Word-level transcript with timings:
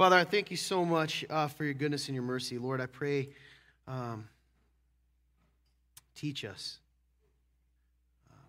Father, 0.00 0.16
I 0.16 0.24
thank 0.24 0.50
you 0.50 0.56
so 0.56 0.82
much 0.82 1.26
uh, 1.28 1.48
for 1.48 1.62
your 1.62 1.74
goodness 1.74 2.08
and 2.08 2.14
your 2.14 2.24
mercy. 2.24 2.56
Lord, 2.56 2.80
I 2.80 2.86
pray, 2.86 3.28
um, 3.86 4.26
teach 6.14 6.42
us. 6.42 6.78
Um, 8.30 8.48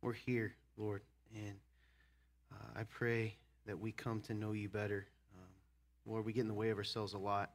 we're 0.00 0.14
here, 0.14 0.54
Lord, 0.78 1.02
and 1.34 1.56
uh, 2.54 2.80
I 2.80 2.84
pray 2.84 3.34
that 3.66 3.78
we 3.78 3.92
come 3.92 4.22
to 4.22 4.32
know 4.32 4.52
you 4.52 4.70
better. 4.70 5.06
Um, 5.36 5.50
Lord, 6.06 6.24
we 6.24 6.32
get 6.32 6.40
in 6.40 6.48
the 6.48 6.54
way 6.54 6.70
of 6.70 6.78
ourselves 6.78 7.12
a 7.12 7.18
lot. 7.18 7.50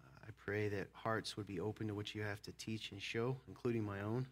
Uh, 0.00 0.28
I 0.28 0.30
pray 0.44 0.68
that 0.68 0.86
hearts 0.92 1.36
would 1.36 1.48
be 1.48 1.58
open 1.58 1.88
to 1.88 1.94
what 1.94 2.14
you 2.14 2.22
have 2.22 2.40
to 2.42 2.52
teach 2.52 2.92
and 2.92 3.02
show, 3.02 3.36
including 3.48 3.82
my 3.82 4.02
own. 4.02 4.28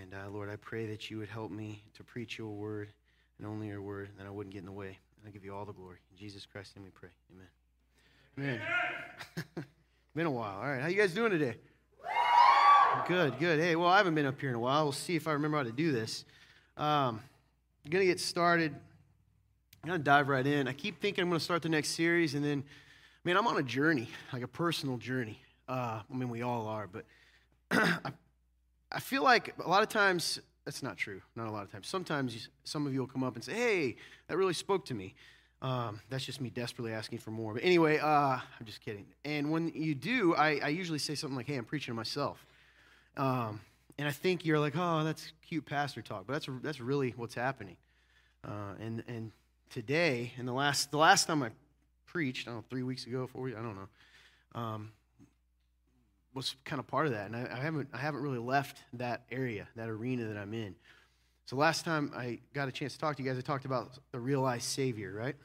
And 0.00 0.14
uh, 0.14 0.30
Lord, 0.30 0.48
I 0.48 0.56
pray 0.56 0.86
that 0.86 1.10
you 1.10 1.18
would 1.18 1.28
help 1.28 1.50
me 1.50 1.82
to 1.96 2.02
preach 2.02 2.38
your 2.38 2.48
word 2.48 2.88
and 3.36 3.46
only 3.46 3.66
your 3.66 3.82
word, 3.82 4.08
and 4.08 4.18
that 4.18 4.26
I 4.26 4.30
wouldn't 4.30 4.54
get 4.54 4.60
in 4.60 4.64
the 4.64 4.72
way. 4.72 4.96
And 5.22 5.28
I 5.28 5.30
give 5.32 5.44
you 5.44 5.54
all 5.54 5.64
the 5.64 5.72
glory. 5.72 5.98
In 6.10 6.16
Jesus 6.16 6.46
Christ's 6.46 6.74
name 6.74 6.84
we 6.84 6.90
pray. 6.90 7.10
Amen. 8.36 8.60
Amen. 9.56 9.66
been 10.16 10.26
a 10.26 10.30
while. 10.30 10.56
All 10.56 10.66
right. 10.66 10.82
How 10.82 10.88
you 10.88 10.96
guys 10.96 11.14
doing 11.14 11.30
today? 11.30 11.54
Good, 13.06 13.38
good. 13.38 13.60
Hey, 13.60 13.76
well, 13.76 13.88
I 13.88 13.98
haven't 13.98 14.16
been 14.16 14.26
up 14.26 14.40
here 14.40 14.48
in 14.48 14.56
a 14.56 14.60
while. 14.60 14.82
We'll 14.82 14.92
see 14.92 15.14
if 15.14 15.28
I 15.28 15.32
remember 15.32 15.58
how 15.58 15.62
to 15.62 15.70
do 15.70 15.92
this. 15.92 16.24
Um, 16.76 17.20
I'm 17.84 17.90
going 17.90 18.02
to 18.02 18.06
get 18.06 18.18
started. 18.18 18.74
I'm 19.82 19.88
going 19.88 20.00
to 20.00 20.04
dive 20.04 20.26
right 20.26 20.44
in. 20.44 20.66
I 20.66 20.72
keep 20.72 21.00
thinking 21.00 21.22
I'm 21.22 21.28
going 21.28 21.38
to 21.38 21.44
start 21.44 21.62
the 21.62 21.68
next 21.68 21.90
series, 21.90 22.34
and 22.34 22.44
then, 22.44 22.64
man, 23.24 23.36
I'm 23.36 23.46
on 23.46 23.58
a 23.58 23.62
journey, 23.62 24.08
like 24.32 24.42
a 24.42 24.48
personal 24.48 24.96
journey. 24.96 25.40
Uh, 25.68 26.00
I 26.08 26.14
mean, 26.14 26.30
we 26.30 26.42
all 26.42 26.66
are, 26.66 26.88
but 26.88 27.04
I, 27.70 28.12
I 28.90 28.98
feel 28.98 29.22
like 29.22 29.54
a 29.64 29.68
lot 29.68 29.84
of 29.84 29.88
times 29.88 30.40
that's 30.64 30.82
not 30.82 30.96
true. 30.96 31.20
Not 31.34 31.48
a 31.48 31.50
lot 31.50 31.64
of 31.64 31.72
times. 31.72 31.88
Sometimes 31.88 32.34
you, 32.34 32.40
some 32.64 32.86
of 32.86 32.92
you 32.92 33.00
will 33.00 33.06
come 33.06 33.24
up 33.24 33.34
and 33.34 33.44
say, 33.44 33.52
"Hey, 33.52 33.96
that 34.28 34.36
really 34.36 34.54
spoke 34.54 34.84
to 34.86 34.94
me." 34.94 35.14
Um, 35.60 36.00
that's 36.10 36.24
just 36.24 36.40
me 36.40 36.50
desperately 36.50 36.92
asking 36.92 37.18
for 37.18 37.30
more. 37.30 37.54
But 37.54 37.62
anyway, 37.62 37.98
uh, 37.98 38.06
I'm 38.06 38.66
just 38.66 38.80
kidding. 38.80 39.06
And 39.24 39.52
when 39.52 39.68
you 39.68 39.94
do, 39.94 40.34
I, 40.34 40.58
I, 40.58 40.68
usually 40.68 40.98
say 40.98 41.14
something 41.14 41.36
like, 41.36 41.46
"Hey, 41.46 41.56
I'm 41.56 41.64
preaching 41.64 41.92
to 41.92 41.96
myself," 41.96 42.44
um, 43.16 43.60
and 43.98 44.08
I 44.08 44.12
think 44.12 44.44
you're 44.44 44.58
like, 44.58 44.74
"Oh, 44.76 45.04
that's 45.04 45.32
cute 45.46 45.64
pastor 45.64 46.02
talk," 46.02 46.24
but 46.26 46.32
that's 46.34 46.48
that's 46.62 46.80
really 46.80 47.14
what's 47.16 47.34
happening. 47.34 47.76
Uh, 48.44 48.74
and 48.80 49.04
and 49.08 49.32
today, 49.70 50.32
and 50.36 50.46
the 50.46 50.52
last 50.52 50.90
the 50.90 50.98
last 50.98 51.26
time 51.26 51.42
I 51.42 51.50
preached, 52.06 52.46
I 52.46 52.50
don't 52.50 52.60
know, 52.60 52.64
three 52.68 52.82
weeks 52.82 53.06
ago, 53.06 53.26
four 53.26 53.42
weeks, 53.42 53.56
I 53.58 53.62
don't 53.62 53.76
know. 53.76 54.60
Um, 54.60 54.92
was 56.34 56.56
kind 56.64 56.80
of 56.80 56.86
part 56.86 57.06
of 57.06 57.12
that, 57.12 57.26
and 57.26 57.36
I, 57.36 57.48
I, 57.52 57.60
haven't 57.60 57.88
I 57.92 57.98
haven't 57.98 58.22
really 58.22 58.38
left 58.38 58.78
that 58.94 59.24
area, 59.30 59.68
that 59.76 59.88
arena 59.88 60.26
that 60.28 60.36
I'm 60.36 60.54
in. 60.54 60.74
So 61.46 61.56
last 61.56 61.84
time 61.84 62.12
I 62.16 62.38
got 62.54 62.68
a 62.68 62.72
chance 62.72 62.94
to 62.94 62.98
talk 62.98 63.16
to 63.16 63.22
you 63.22 63.28
guys, 63.28 63.38
I 63.38 63.42
talked 63.42 63.64
about 63.64 63.98
the 64.12 64.20
realized 64.20 64.64
Savior, 64.64 65.12
right? 65.12 65.36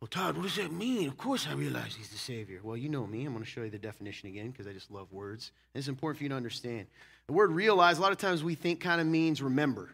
Well, 0.00 0.08
Todd, 0.08 0.36
what 0.36 0.42
does 0.42 0.56
that 0.56 0.70
mean? 0.70 1.08
Of 1.08 1.16
course 1.16 1.46
I 1.48 1.54
realize 1.54 1.94
He's 1.94 2.10
the 2.10 2.18
Savior. 2.18 2.60
Well, 2.62 2.76
you 2.76 2.90
know 2.90 3.06
me. 3.06 3.24
I'm 3.24 3.32
going 3.32 3.42
to 3.42 3.50
show 3.50 3.62
you 3.62 3.70
the 3.70 3.78
definition 3.78 4.28
again 4.28 4.50
because 4.50 4.66
I 4.66 4.72
just 4.72 4.90
love 4.90 5.10
words. 5.10 5.50
And 5.72 5.80
it's 5.80 5.88
important 5.88 6.18
for 6.18 6.24
you 6.24 6.28
to 6.28 6.36
understand. 6.36 6.86
The 7.26 7.32
word 7.32 7.50
realize, 7.50 7.96
a 7.96 8.02
lot 8.02 8.12
of 8.12 8.18
times 8.18 8.44
we 8.44 8.54
think 8.54 8.80
kind 8.80 9.00
of 9.00 9.06
means 9.06 9.40
remember, 9.40 9.90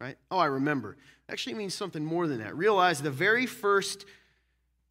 right? 0.00 0.16
Oh, 0.32 0.38
I 0.38 0.46
remember. 0.46 0.96
It 1.28 1.32
actually 1.32 1.54
means 1.54 1.74
something 1.74 2.04
more 2.04 2.26
than 2.26 2.38
that. 2.38 2.56
Realize 2.56 3.02
the 3.02 3.10
very 3.12 3.46
first 3.46 4.04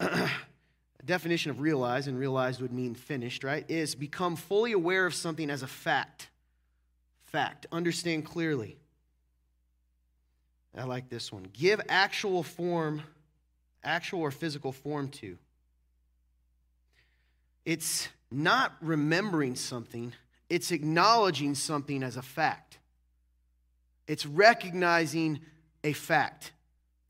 Definition 1.04 1.50
of 1.50 1.60
realize, 1.60 2.06
and 2.06 2.18
realized 2.18 2.60
would 2.60 2.72
mean 2.72 2.94
finished, 2.94 3.44
right? 3.44 3.64
Is 3.68 3.94
become 3.94 4.36
fully 4.36 4.72
aware 4.72 5.06
of 5.06 5.14
something 5.14 5.50
as 5.50 5.62
a 5.62 5.66
fact. 5.66 6.28
Fact. 7.24 7.66
Understand 7.72 8.26
clearly. 8.26 8.76
I 10.76 10.84
like 10.84 11.08
this 11.08 11.32
one. 11.32 11.46
Give 11.52 11.80
actual 11.88 12.42
form, 12.42 13.02
actual 13.82 14.20
or 14.20 14.30
physical 14.30 14.72
form 14.72 15.08
to. 15.08 15.36
It's 17.64 18.08
not 18.30 18.76
remembering 18.80 19.56
something, 19.56 20.12
it's 20.48 20.70
acknowledging 20.70 21.54
something 21.54 22.02
as 22.02 22.16
a 22.16 22.22
fact. 22.22 22.78
It's 24.06 24.26
recognizing 24.26 25.40
a 25.84 25.92
fact. 25.92 26.52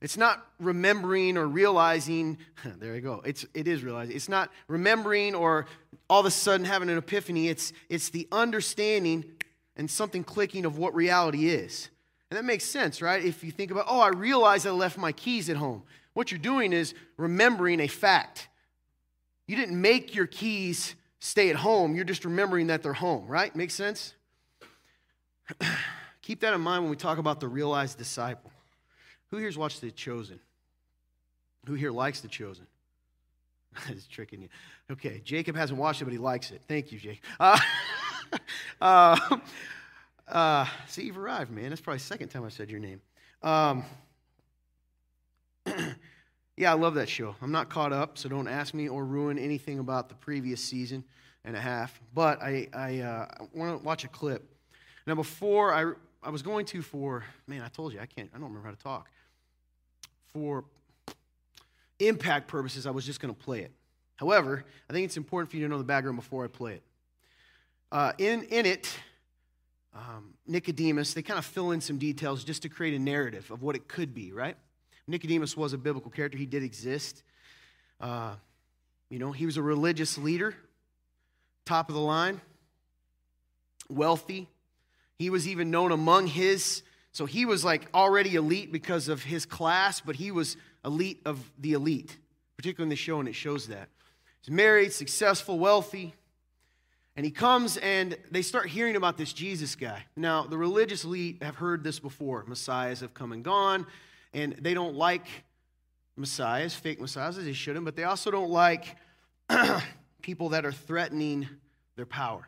It's 0.01 0.17
not 0.17 0.47
remembering 0.59 1.37
or 1.37 1.47
realizing, 1.47 2.39
there 2.79 2.95
you 2.95 3.01
go. 3.01 3.23
It's, 3.25 3.45
it 3.55 3.69
is 3.69 3.83
realizing. 3.83 4.17
It's 4.17 4.29
not 4.29 4.51
remembering 4.69 5.35
or 5.35 5.67
all 6.09 6.21
of 6.21 6.27
a 6.27 6.31
sudden 6.31 6.65
having 6.65 6.89
an 6.89 6.99
epiphany. 6.99 7.49
It's, 7.49 7.73
it's 7.89 8.09
the 8.09 8.27
understanding 8.33 9.25
and 9.77 9.91
something 9.91 10.25
clicking 10.25 10.65
of 10.65 10.79
what 10.79 10.95
reality 10.95 11.49
is. 11.49 11.91
And 12.31 12.39
that 12.39 12.45
makes 12.45 12.65
sense, 12.65 13.03
right? 13.03 13.25
If 13.25 13.43
you 13.43 13.51
think 13.51 13.71
about, 13.71 13.87
oh, 13.89 14.01
I 14.01 14.09
realized 14.09 14.67
I 14.67 14.71
left 14.71 14.97
my 14.97 15.13
keys 15.13 15.51
at 15.51 15.57
home. 15.57 15.83
What 16.15 16.31
you're 16.31 16.39
doing 16.39 16.73
is 16.73 16.95
remembering 17.17 17.81
a 17.81 17.87
fact. 17.87 18.49
You 19.47 19.57
didn't 19.57 19.81
make 19.81 20.15
your 20.15 20.27
keys 20.27 20.95
stay 21.19 21.51
at 21.51 21.57
home, 21.57 21.95
you're 21.95 22.05
just 22.05 22.25
remembering 22.25 22.69
that 22.69 22.83
they're 22.83 22.93
home, 22.95 23.27
right? 23.27 23.55
Makes 23.55 23.75
sense? 23.75 24.15
Keep 26.23 26.41
that 26.41 26.55
in 26.55 26.61
mind 26.61 26.85
when 26.85 26.91
we 26.91 26.97
talk 26.97 27.19
about 27.19 27.41
the 27.41 27.49
realized 27.49 27.99
disciple. 27.99 28.51
Who 29.31 29.37
here's 29.37 29.57
watched 29.57 29.81
The 29.81 29.91
Chosen? 29.91 30.41
Who 31.67 31.75
here 31.75 31.93
likes 31.93 32.21
The 32.21 32.29
Chosen? 32.29 32.67
It's 33.89 34.07
tricking 34.07 34.43
you. 34.43 34.49
Okay, 34.91 35.21
Jacob 35.25 35.55
hasn't 35.55 35.79
watched 35.79 36.03
it, 36.03 36.05
but 36.05 36.13
he 36.13 36.19
likes 36.19 36.51
it. 36.51 36.61
Thank 36.67 36.93
you, 36.93 36.99
Jake. 36.99 37.23
Uh, 38.81 39.19
uh, 39.29 39.39
uh, 40.29 40.67
see, 40.87 41.03
you've 41.03 41.19
arrived, 41.19 41.51
man. 41.51 41.71
That's 41.71 41.81
probably 41.81 41.99
the 41.99 42.05
second 42.05 42.29
time 42.29 42.45
I've 42.45 42.53
said 42.53 42.71
your 42.71 42.79
name. 42.79 43.01
Um, 43.43 43.85
yeah, 46.57 46.71
I 46.71 46.75
love 46.75 46.95
that 46.95 47.09
show. 47.09 47.35
I'm 47.43 47.51
not 47.51 47.71
caught 47.71 47.93
up, 47.93 48.19
so 48.19 48.29
don't 48.29 48.47
ask 48.47 48.73
me 48.73 48.89
or 48.89 49.05
ruin 49.05 49.37
anything 49.37 49.81
about 49.81 50.09
the 50.09 50.15
previous 50.15 50.63
season 50.63 51.03
and 51.45 51.57
a 51.57 51.61
half. 51.61 52.01
But 52.15 52.41
I, 52.41 52.69
I, 52.73 53.01
uh, 53.01 53.27
I 53.41 53.47
want 53.53 53.81
to 53.81 53.85
watch 53.85 54.05
a 54.05 54.09
clip. 54.09 54.49
Now, 55.09 55.17
before 55.17 55.75
I, 55.75 55.93
I 56.23 56.31
was 56.31 56.43
going 56.43 56.67
to 56.67 56.83
for, 56.83 57.25
man, 57.49 57.63
I 57.63 57.69
told 57.69 57.93
you, 57.93 57.99
I 57.99 58.07
can't, 58.07 58.31
I 58.33 58.39
don't 58.39 58.47
remember 58.49 58.69
how 58.69 58.75
to 58.75 58.81
talk 58.81 59.09
for 60.33 60.65
impact 61.99 62.49
purposes, 62.49 62.87
I 62.87 62.91
was 62.91 63.05
just 63.05 63.21
going 63.21 63.35
to 63.35 63.41
play 63.41 63.61
it. 63.61 63.73
However, 64.17 64.65
I 64.89 64.93
think 64.93 65.05
it's 65.05 65.17
important 65.17 65.51
for 65.51 65.57
you 65.57 65.65
to 65.65 65.69
know 65.69 65.79
the 65.79 65.85
background 65.85 66.17
before 66.17 66.45
I 66.45 66.49
play 66.49 66.75
it. 66.75 66.83
Uh, 67.93 68.13
in, 68.19 68.45
in 68.45 68.67
it, 68.67 68.95
um, 69.95 70.35
Nicodemus, 70.47 71.15
they 71.15 71.23
kind 71.23 71.39
of 71.39 71.45
fill 71.45 71.73
in 71.73 71.81
some 71.81 71.99
details 71.99 72.45
just 72.45 72.63
to 72.63 72.69
create 72.69 72.95
a 72.95 72.99
narrative 72.99 73.51
of 73.51 73.63
what 73.63 73.75
it 73.75 73.89
could 73.89 74.15
be, 74.15 74.33
right? 74.33 74.57
Nicodemus 75.07 75.57
was 75.57 75.73
a 75.73 75.79
biblical 75.79 76.11
character, 76.11 76.39
he 76.39 76.47
did 76.47 76.63
exist. 76.63 77.23
Uh, 78.01 78.35
you 79.09 79.19
know, 79.19 79.33
he 79.33 79.47
was 79.47 79.57
a 79.57 79.63
religious 79.63 80.17
leader, 80.17 80.55
top 81.65 81.89
of 81.89 81.95
the 81.95 82.01
line, 82.01 82.41
wealthy. 83.89 84.49
He 85.19 85.31
was 85.31 85.49
even 85.49 85.71
known 85.71 85.93
among 85.93 86.29
his 86.29 86.83
so 87.13 87.27
he 87.27 87.45
was 87.45 87.65
like 87.65 87.89
already 87.93 88.37
elite 88.37 88.73
because 88.73 89.09
of 89.09 89.23
his 89.23 89.45
class, 89.45 90.01
but 90.01 90.17
he 90.17 90.31
was 90.31 90.57
elite 90.85 91.21
of 91.25 91.51
the 91.59 91.73
elite, 91.73 92.17
particularly 92.57 92.87
in 92.87 92.91
the 92.91 92.97
show, 92.97 93.19
and 93.21 93.29
it 93.29 93.35
shows 93.35 93.69
that. 93.69 93.89
He's 94.43 94.55
married, 94.55 94.93
successful, 94.93 95.59
wealthy. 95.59 96.15
And 97.17 97.27
he 97.27 97.33
comes 97.33 97.77
and 97.79 98.17
they 98.31 98.41
start 98.41 98.69
hearing 98.69 98.97
about 98.97 99.19
this 99.19 99.33
Jesus 99.33 99.75
guy. 99.75 100.05
Now, 100.17 100.45
the 100.45 100.57
religious 100.57 101.05
elite 101.05 101.43
have 101.43 101.57
heard 101.57 101.83
this 101.83 101.99
before. 101.99 102.45
Messiahs 102.47 103.01
have 103.01 103.13
come 103.13 103.33
and 103.33 103.45
gone, 103.45 103.87
and 104.33 104.55
they 104.61 104.75
don't 104.75 104.95
like 104.95 105.27
messiahs, 106.17 106.75
fake 106.75 107.01
messiahs, 107.01 107.37
as 107.37 107.45
they 107.45 107.53
shouldn't, 107.53 107.85
but 107.85 107.97
they 107.97 108.05
also 108.05 108.31
don't 108.31 108.51
like 108.51 108.97
people 110.23 110.51
that 110.51 110.65
are 110.65 110.73
threatening 110.73 111.49
their 111.97 112.07
power. 112.07 112.47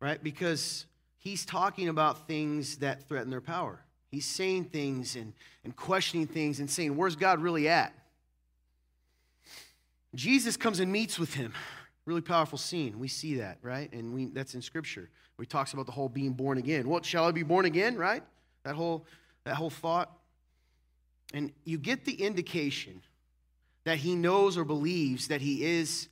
Right? 0.00 0.22
Because 0.22 0.86
he's 1.24 1.46
talking 1.46 1.88
about 1.88 2.28
things 2.28 2.76
that 2.76 3.08
threaten 3.08 3.30
their 3.30 3.40
power. 3.40 3.80
He's 4.10 4.26
saying 4.26 4.66
things 4.66 5.16
and, 5.16 5.32
and 5.64 5.74
questioning 5.74 6.26
things 6.26 6.60
and 6.60 6.70
saying, 6.70 6.96
Where's 6.96 7.16
God 7.16 7.40
really 7.40 7.66
at? 7.66 7.92
Jesus 10.14 10.56
comes 10.56 10.78
and 10.78 10.92
meets 10.92 11.18
with 11.18 11.34
him. 11.34 11.52
Really 12.06 12.20
powerful 12.20 12.58
scene. 12.58 12.98
We 13.00 13.08
see 13.08 13.36
that, 13.36 13.58
right? 13.62 13.92
And 13.92 14.14
we, 14.14 14.26
that's 14.26 14.54
in 14.54 14.62
Scripture. 14.62 15.08
He 15.40 15.46
talks 15.46 15.72
about 15.72 15.86
the 15.86 15.92
whole 15.92 16.08
being 16.08 16.32
born 16.32 16.58
again. 16.58 16.88
What 16.88 17.04
shall 17.04 17.24
I 17.24 17.32
be 17.32 17.42
born 17.42 17.64
again, 17.64 17.96
right? 17.96 18.22
That 18.62 18.76
whole, 18.76 19.04
that 19.44 19.54
whole 19.56 19.70
thought. 19.70 20.12
And 21.32 21.50
you 21.64 21.78
get 21.78 22.04
the 22.04 22.12
indication 22.12 23.00
that 23.82 23.96
he 23.96 24.14
knows 24.14 24.56
or 24.56 24.64
believes 24.64 25.28
that 25.28 25.40
he 25.40 25.64
is 25.64 26.08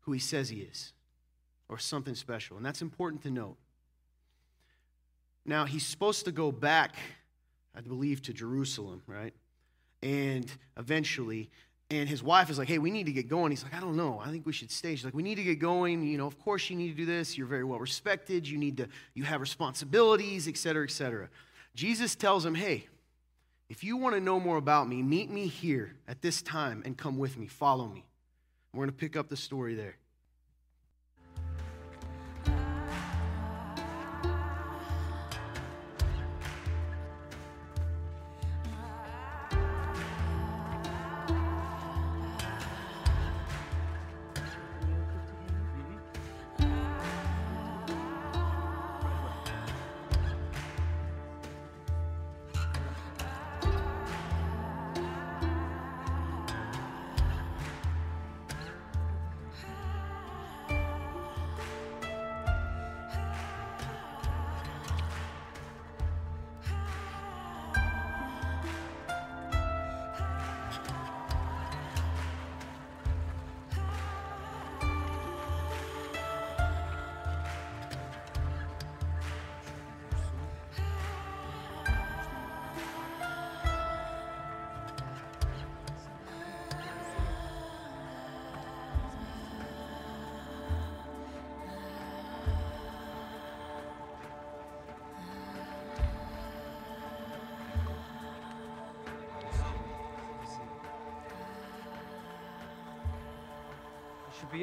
who 0.00 0.12
he 0.12 0.18
says 0.18 0.48
he 0.48 0.60
is, 0.60 0.92
or 1.68 1.78
something 1.78 2.14
special. 2.14 2.56
And 2.56 2.64
that's 2.64 2.80
important 2.80 3.22
to 3.24 3.30
note. 3.30 3.56
Now, 5.44 5.64
he's 5.64 5.86
supposed 5.86 6.24
to 6.26 6.32
go 6.32 6.52
back, 6.52 6.94
I 7.74 7.80
believe, 7.80 8.22
to 8.22 8.32
Jerusalem, 8.32 9.02
right? 9.06 9.34
And 10.02 10.50
eventually, 10.76 11.50
and 11.90 12.08
his 12.08 12.22
wife 12.22 12.50
is 12.50 12.58
like, 12.58 12.68
hey, 12.68 12.78
we 12.78 12.90
need 12.90 13.06
to 13.06 13.12
get 13.12 13.28
going. 13.28 13.50
He's 13.50 13.64
like, 13.64 13.74
I 13.74 13.80
don't 13.80 13.96
know. 13.96 14.20
I 14.24 14.30
think 14.30 14.46
we 14.46 14.52
should 14.52 14.70
stay. 14.70 14.94
She's 14.94 15.04
like, 15.04 15.14
we 15.14 15.22
need 15.22 15.36
to 15.36 15.42
get 15.42 15.58
going. 15.58 16.06
You 16.06 16.18
know, 16.18 16.26
of 16.26 16.38
course 16.38 16.70
you 16.70 16.76
need 16.76 16.88
to 16.88 16.94
do 16.96 17.04
this. 17.04 17.36
You're 17.36 17.46
very 17.46 17.64
well 17.64 17.80
respected. 17.80 18.46
You 18.46 18.58
need 18.58 18.76
to, 18.76 18.88
you 19.14 19.24
have 19.24 19.40
responsibilities, 19.40 20.46
et 20.46 20.56
cetera, 20.56 20.84
et 20.84 20.90
cetera. 20.92 21.28
Jesus 21.74 22.14
tells 22.14 22.46
him, 22.46 22.54
hey, 22.54 22.86
If 23.70 23.84
you 23.84 23.96
want 23.96 24.16
to 24.16 24.20
know 24.20 24.40
more 24.40 24.56
about 24.56 24.88
me, 24.88 25.00
meet 25.00 25.30
me 25.30 25.46
here 25.46 25.94
at 26.08 26.20
this 26.20 26.42
time 26.42 26.82
and 26.84 26.98
come 26.98 27.16
with 27.18 27.38
me. 27.38 27.46
Follow 27.46 27.86
me. 27.86 28.04
We're 28.74 28.80
going 28.80 28.90
to 28.90 28.96
pick 28.96 29.16
up 29.16 29.28
the 29.28 29.36
story 29.36 29.76
there. 29.76 29.94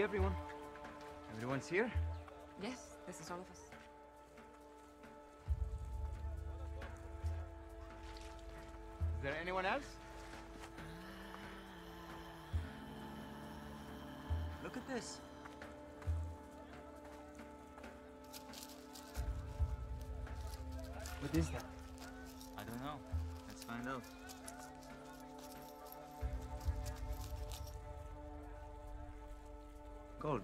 Everyone. 0.08 0.34
Everyone's 1.36 1.68
here? 1.68 1.92
Gold. 30.28 30.42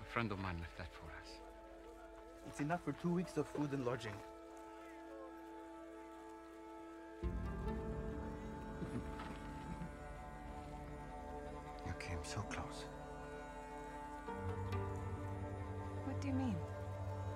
A 0.00 0.04
friend 0.10 0.32
of 0.32 0.38
mine 0.38 0.56
left 0.58 0.78
that 0.78 0.88
for 0.90 1.04
us. 1.20 1.38
It's 2.48 2.60
enough 2.60 2.82
for 2.82 2.92
two 2.92 3.12
weeks 3.12 3.36
of 3.36 3.46
food 3.46 3.72
and 3.72 3.84
lodging. 3.84 4.14
You 11.86 11.92
came 12.00 12.20
so 12.22 12.40
close. 12.40 12.86
What 16.06 16.18
do 16.22 16.28
you 16.28 16.34
mean? 16.34 16.56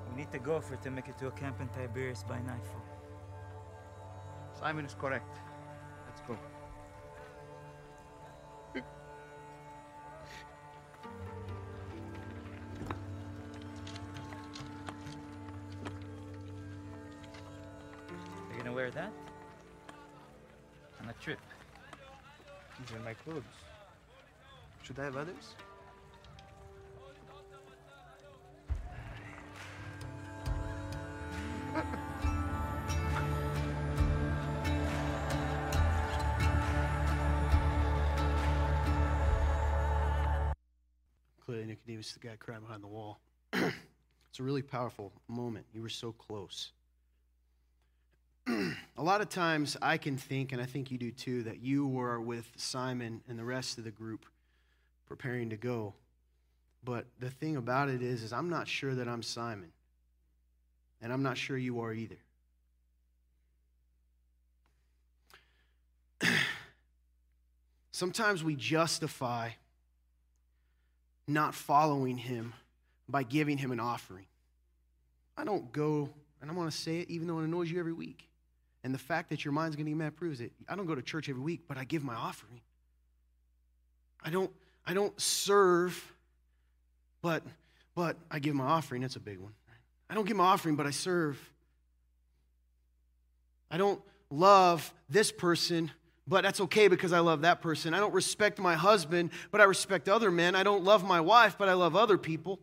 We 0.08 0.16
need 0.16 0.32
to 0.32 0.38
go 0.38 0.62
for 0.62 0.72
it 0.74 0.82
to 0.84 0.90
make 0.90 1.08
it 1.08 1.18
to 1.18 1.26
a 1.26 1.32
camp 1.32 1.60
in 1.60 1.68
Tiberias 1.68 2.24
by 2.26 2.38
nightfall. 2.40 2.86
Simon 4.58 4.86
is 4.86 4.94
correct. 4.94 5.35
Should 24.86 25.00
I 25.00 25.04
have 25.06 25.16
others? 25.16 25.54
Clearly, 41.44 41.66
Nicodemus 41.66 42.06
is 42.06 42.12
the 42.12 42.20
guy 42.20 42.36
crying 42.38 42.60
behind 42.60 42.84
the 42.84 42.86
wall. 42.86 43.18
it's 43.52 44.38
a 44.38 44.42
really 44.44 44.62
powerful 44.62 45.10
moment. 45.26 45.66
You 45.74 45.82
were 45.82 45.88
so 45.88 46.12
close. 46.12 46.70
a 48.46 48.72
lot 48.98 49.20
of 49.20 49.30
times 49.30 49.76
I 49.82 49.96
can 49.98 50.16
think, 50.16 50.52
and 50.52 50.62
I 50.62 50.66
think 50.66 50.92
you 50.92 50.98
do 50.98 51.10
too, 51.10 51.42
that 51.42 51.58
you 51.60 51.88
were 51.88 52.20
with 52.20 52.52
Simon 52.56 53.22
and 53.28 53.36
the 53.36 53.44
rest 53.44 53.78
of 53.78 53.84
the 53.84 53.90
group 53.90 54.26
preparing 55.06 55.50
to 55.50 55.56
go. 55.56 55.94
But 56.84 57.06
the 57.18 57.30
thing 57.30 57.56
about 57.56 57.88
it 57.88 58.02
is, 58.02 58.22
is 58.22 58.32
I'm 58.32 58.48
not 58.48 58.68
sure 58.68 58.94
that 58.94 59.08
I'm 59.08 59.22
Simon. 59.22 59.72
And 61.02 61.12
I'm 61.12 61.22
not 61.22 61.36
sure 61.36 61.56
you 61.56 61.80
are 61.80 61.92
either. 61.92 62.16
Sometimes 67.92 68.42
we 68.44 68.54
justify 68.56 69.50
not 71.26 71.54
following 71.54 72.16
him 72.16 72.54
by 73.08 73.22
giving 73.22 73.58
him 73.58 73.72
an 73.72 73.80
offering. 73.80 74.26
I 75.36 75.44
don't 75.44 75.70
go, 75.72 76.08
and 76.40 76.50
I'm 76.50 76.56
going 76.56 76.70
to 76.70 76.76
say 76.76 77.00
it 77.00 77.10
even 77.10 77.26
though 77.26 77.40
it 77.40 77.44
annoys 77.44 77.70
you 77.70 77.78
every 77.78 77.92
week. 77.92 78.28
And 78.84 78.94
the 78.94 78.98
fact 78.98 79.30
that 79.30 79.44
your 79.44 79.52
mind's 79.52 79.74
going 79.76 79.86
to 79.86 79.90
get 79.90 79.98
mad 79.98 80.16
proves 80.16 80.40
it. 80.40 80.52
I 80.68 80.76
don't 80.76 80.86
go 80.86 80.94
to 80.94 81.02
church 81.02 81.28
every 81.28 81.42
week, 81.42 81.62
but 81.66 81.76
I 81.76 81.84
give 81.84 82.04
my 82.04 82.14
offering. 82.14 82.60
I 84.24 84.30
don't, 84.30 84.50
I 84.86 84.94
don't 84.94 85.18
serve, 85.20 86.14
but, 87.22 87.42
but 87.94 88.16
I 88.30 88.38
give 88.38 88.54
my 88.54 88.64
offering. 88.64 89.02
That's 89.02 89.16
a 89.16 89.20
big 89.20 89.38
one. 89.38 89.52
I 90.08 90.14
don't 90.14 90.26
give 90.26 90.36
my 90.36 90.44
offering, 90.44 90.76
but 90.76 90.86
I 90.86 90.90
serve. 90.90 91.38
I 93.70 93.76
don't 93.76 94.00
love 94.30 94.92
this 95.08 95.32
person, 95.32 95.90
but 96.26 96.42
that's 96.42 96.60
okay 96.60 96.86
because 96.88 97.12
I 97.12 97.18
love 97.18 97.42
that 97.42 97.60
person. 97.60 97.94
I 97.94 97.98
don't 97.98 98.14
respect 98.14 98.58
my 98.58 98.74
husband, 98.74 99.30
but 99.50 99.60
I 99.60 99.64
respect 99.64 100.08
other 100.08 100.30
men. 100.30 100.54
I 100.54 100.62
don't 100.62 100.84
love 100.84 101.04
my 101.04 101.20
wife, 101.20 101.56
but 101.58 101.68
I 101.68 101.72
love 101.72 101.96
other 101.96 102.16
people. 102.16 102.60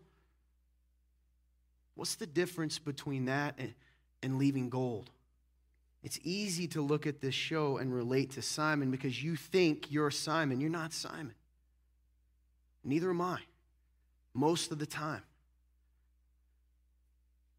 What's 1.96 2.16
the 2.16 2.26
difference 2.26 2.80
between 2.80 3.26
that 3.26 3.56
and, 3.58 3.74
and 4.22 4.38
leaving 4.38 4.70
gold? 4.70 5.10
It's 6.04 6.20
easy 6.24 6.68
to 6.70 6.82
look 6.82 7.08
at 7.08 7.22
this 7.22 7.36
show 7.36 7.78
and 7.78 7.94
relate 7.94 8.32
to 8.32 8.42
Simon 8.42 8.92
because 8.92 9.24
you 9.24 9.36
think 9.36 9.92
you're 9.92 10.12
Simon. 10.12 10.60
You're 10.60 10.70
not 10.70 10.92
Simon. 10.92 11.34
Neither 12.84 13.10
am 13.10 13.22
I, 13.22 13.40
most 14.34 14.72
of 14.72 14.80
the 14.80 14.86
time. 14.86 15.24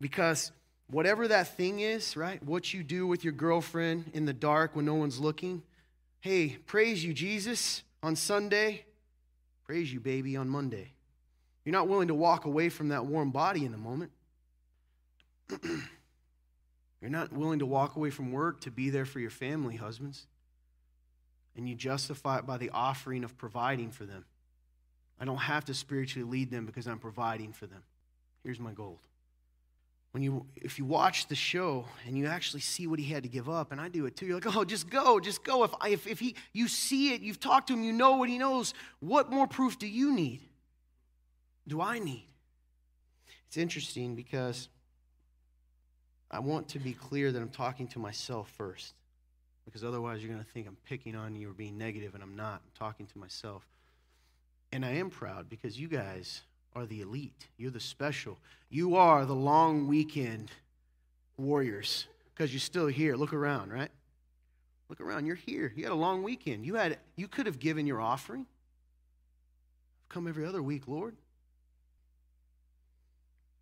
Because 0.01 0.53
whatever 0.91 1.29
that 1.29 1.57
thing 1.57 1.81
is, 1.81 2.17
right? 2.17 2.43
What 2.43 2.75
you 2.75 2.83
do 2.83 3.07
with 3.07 3.25
your 3.25 3.33
girlfriend 3.33 4.11
in 4.13 4.27
the 4.27 4.33
dark 4.33 4.77
when 4.77 4.85
no 4.85 4.95
one's 4.95 5.19
looking, 5.19 5.63
hey, 6.21 6.57
praise 6.67 7.05
you, 7.05 7.13
Jesus, 7.15 7.83
on 8.03 8.17
Sunday. 8.17 8.85
Praise 9.65 9.93
you, 9.93 10.01
baby, 10.01 10.37
on 10.37 10.49
Monday. 10.49 10.93
You're 11.65 11.73
not 11.73 11.89
willing 11.89 12.09
to 12.09 12.15
walk 12.15 12.45
away 12.45 12.69
from 12.69 12.89
that 12.89 13.07
warm 13.07 13.31
body 13.31 13.65
in 13.65 13.73
the 13.73 13.79
moment. 13.79 14.11
You're 17.01 17.11
not 17.11 17.33
willing 17.33 17.59
to 17.59 17.67
walk 17.67 17.97
away 17.97 18.11
from 18.11 18.33
work 18.33 18.63
to 18.63 18.71
be 18.71 18.91
there 18.91 19.05
for 19.05 19.21
your 19.21 19.31
family, 19.31 19.77
husbands. 19.77 20.27
And 21.57 21.69
you 21.69 21.75
justify 21.75 22.39
it 22.39 22.47
by 22.47 22.59
the 22.59 22.71
offering 22.71 23.25
of 23.25 23.37
providing 23.39 23.91
for 23.91 24.05
them. 24.05 24.25
I 25.21 25.25
don't 25.25 25.37
have 25.37 25.65
to 25.67 25.75
spiritually 25.75 26.29
lead 26.29 26.51
them 26.51 26.67
because 26.67 26.87
I'm 26.87 26.99
providing 26.99 27.53
for 27.53 27.67
them. 27.67 27.83
Here's 28.43 28.61
my 28.61 28.73
gold. 28.73 28.99
When 30.13 30.23
you, 30.23 30.47
if 30.55 30.79
you 30.79 30.85
watch 30.85 31.27
the 31.27 31.35
show 31.35 31.87
and 32.07 32.17
you 32.17 32.27
actually 32.27 32.61
see 32.61 32.87
what 32.87 33.01
he 33.01 33.05
had 33.13 33.25
to 33.25 33.29
give 33.29 33.49
up, 33.49 33.73
and 33.73 33.81
I 33.81 33.89
do 33.89 34.07
it 34.07 34.17
too, 34.17 34.27
you're 34.27 34.37
like, 34.37 34.57
oh, 34.57 34.65
just 34.65 34.89
go, 34.89 35.19
just 35.19 35.43
go. 35.43 35.65
If, 35.65 35.73
I, 35.81 35.89
if, 35.89 36.07
if 36.07 36.21
he, 36.21 36.37
you 36.53 36.69
see 36.69 37.15
it, 37.15 37.21
you've 37.21 37.41
talked 37.41 37.69
to 37.69 37.75
him, 37.75 37.83
you 37.83 37.93
know 37.93 38.17
what 38.17 38.29
he 38.29 38.39
knows, 38.39 38.75
what 39.01 39.31
more 39.31 39.49
proof 39.49 39.79
do 39.79 39.89
you 39.89 40.13
need? 40.13 40.41
Do 41.67 41.81
I 41.81 41.99
need? 41.99 42.29
It's 43.49 43.57
interesting 43.57 44.15
because 44.15 44.69
I 46.31 46.41
want 46.41 46.69
to 46.71 46.79
be 46.79 46.93
clear 46.93 47.33
that 47.33 47.41
I'm 47.41 47.49
talking 47.49 47.89
to 47.89 47.99
myself 47.99 48.51
first, 48.57 48.95
because 49.65 49.83
otherwise 49.83 50.23
you're 50.23 50.33
going 50.33 50.45
to 50.45 50.51
think 50.51 50.67
I'm 50.69 50.77
picking 50.85 51.17
on 51.17 51.35
you 51.35 51.51
or 51.51 51.55
being 51.55 51.79
negative, 51.79 52.15
and 52.15 52.23
I'm 52.23 52.37
not. 52.37 52.55
I'm 52.55 52.73
talking 52.79 53.07
to 53.07 53.19
myself. 53.19 53.67
And 54.75 54.85
I 54.85 54.95
am 54.95 55.09
proud 55.09 55.49
because 55.49 55.79
you 55.79 55.87
guys 55.87 56.43
are 56.75 56.85
the 56.85 57.01
elite. 57.01 57.47
You're 57.59 57.71
the 57.71 57.79
special. 57.79 58.41
You 58.71 58.97
are 58.97 59.25
the 59.25 59.33
long 59.33 59.87
weekend 59.87 60.51
warriors 61.37 62.09
because 62.35 62.53
you're 62.53 62.59
still 62.59 62.89
here. 62.89 63.15
Look 63.15 63.33
around, 63.33 63.73
right? 63.73 63.93
Look 64.89 65.01
around. 65.01 65.27
You're 65.27 65.37
here. 65.37 65.73
You 65.77 65.85
had 65.85 65.93
a 65.93 65.95
long 65.95 66.25
weekend. 66.25 66.67
You 66.67 66.75
had 66.75 66.99
you 67.15 67.29
could 67.29 67.47
have 67.47 67.61
given 67.61 67.87
your 67.87 68.01
offering. 68.01 68.47
Come 70.09 70.27
every 70.27 70.45
other 70.45 70.61
week, 70.61 70.89
Lord. 70.89 71.15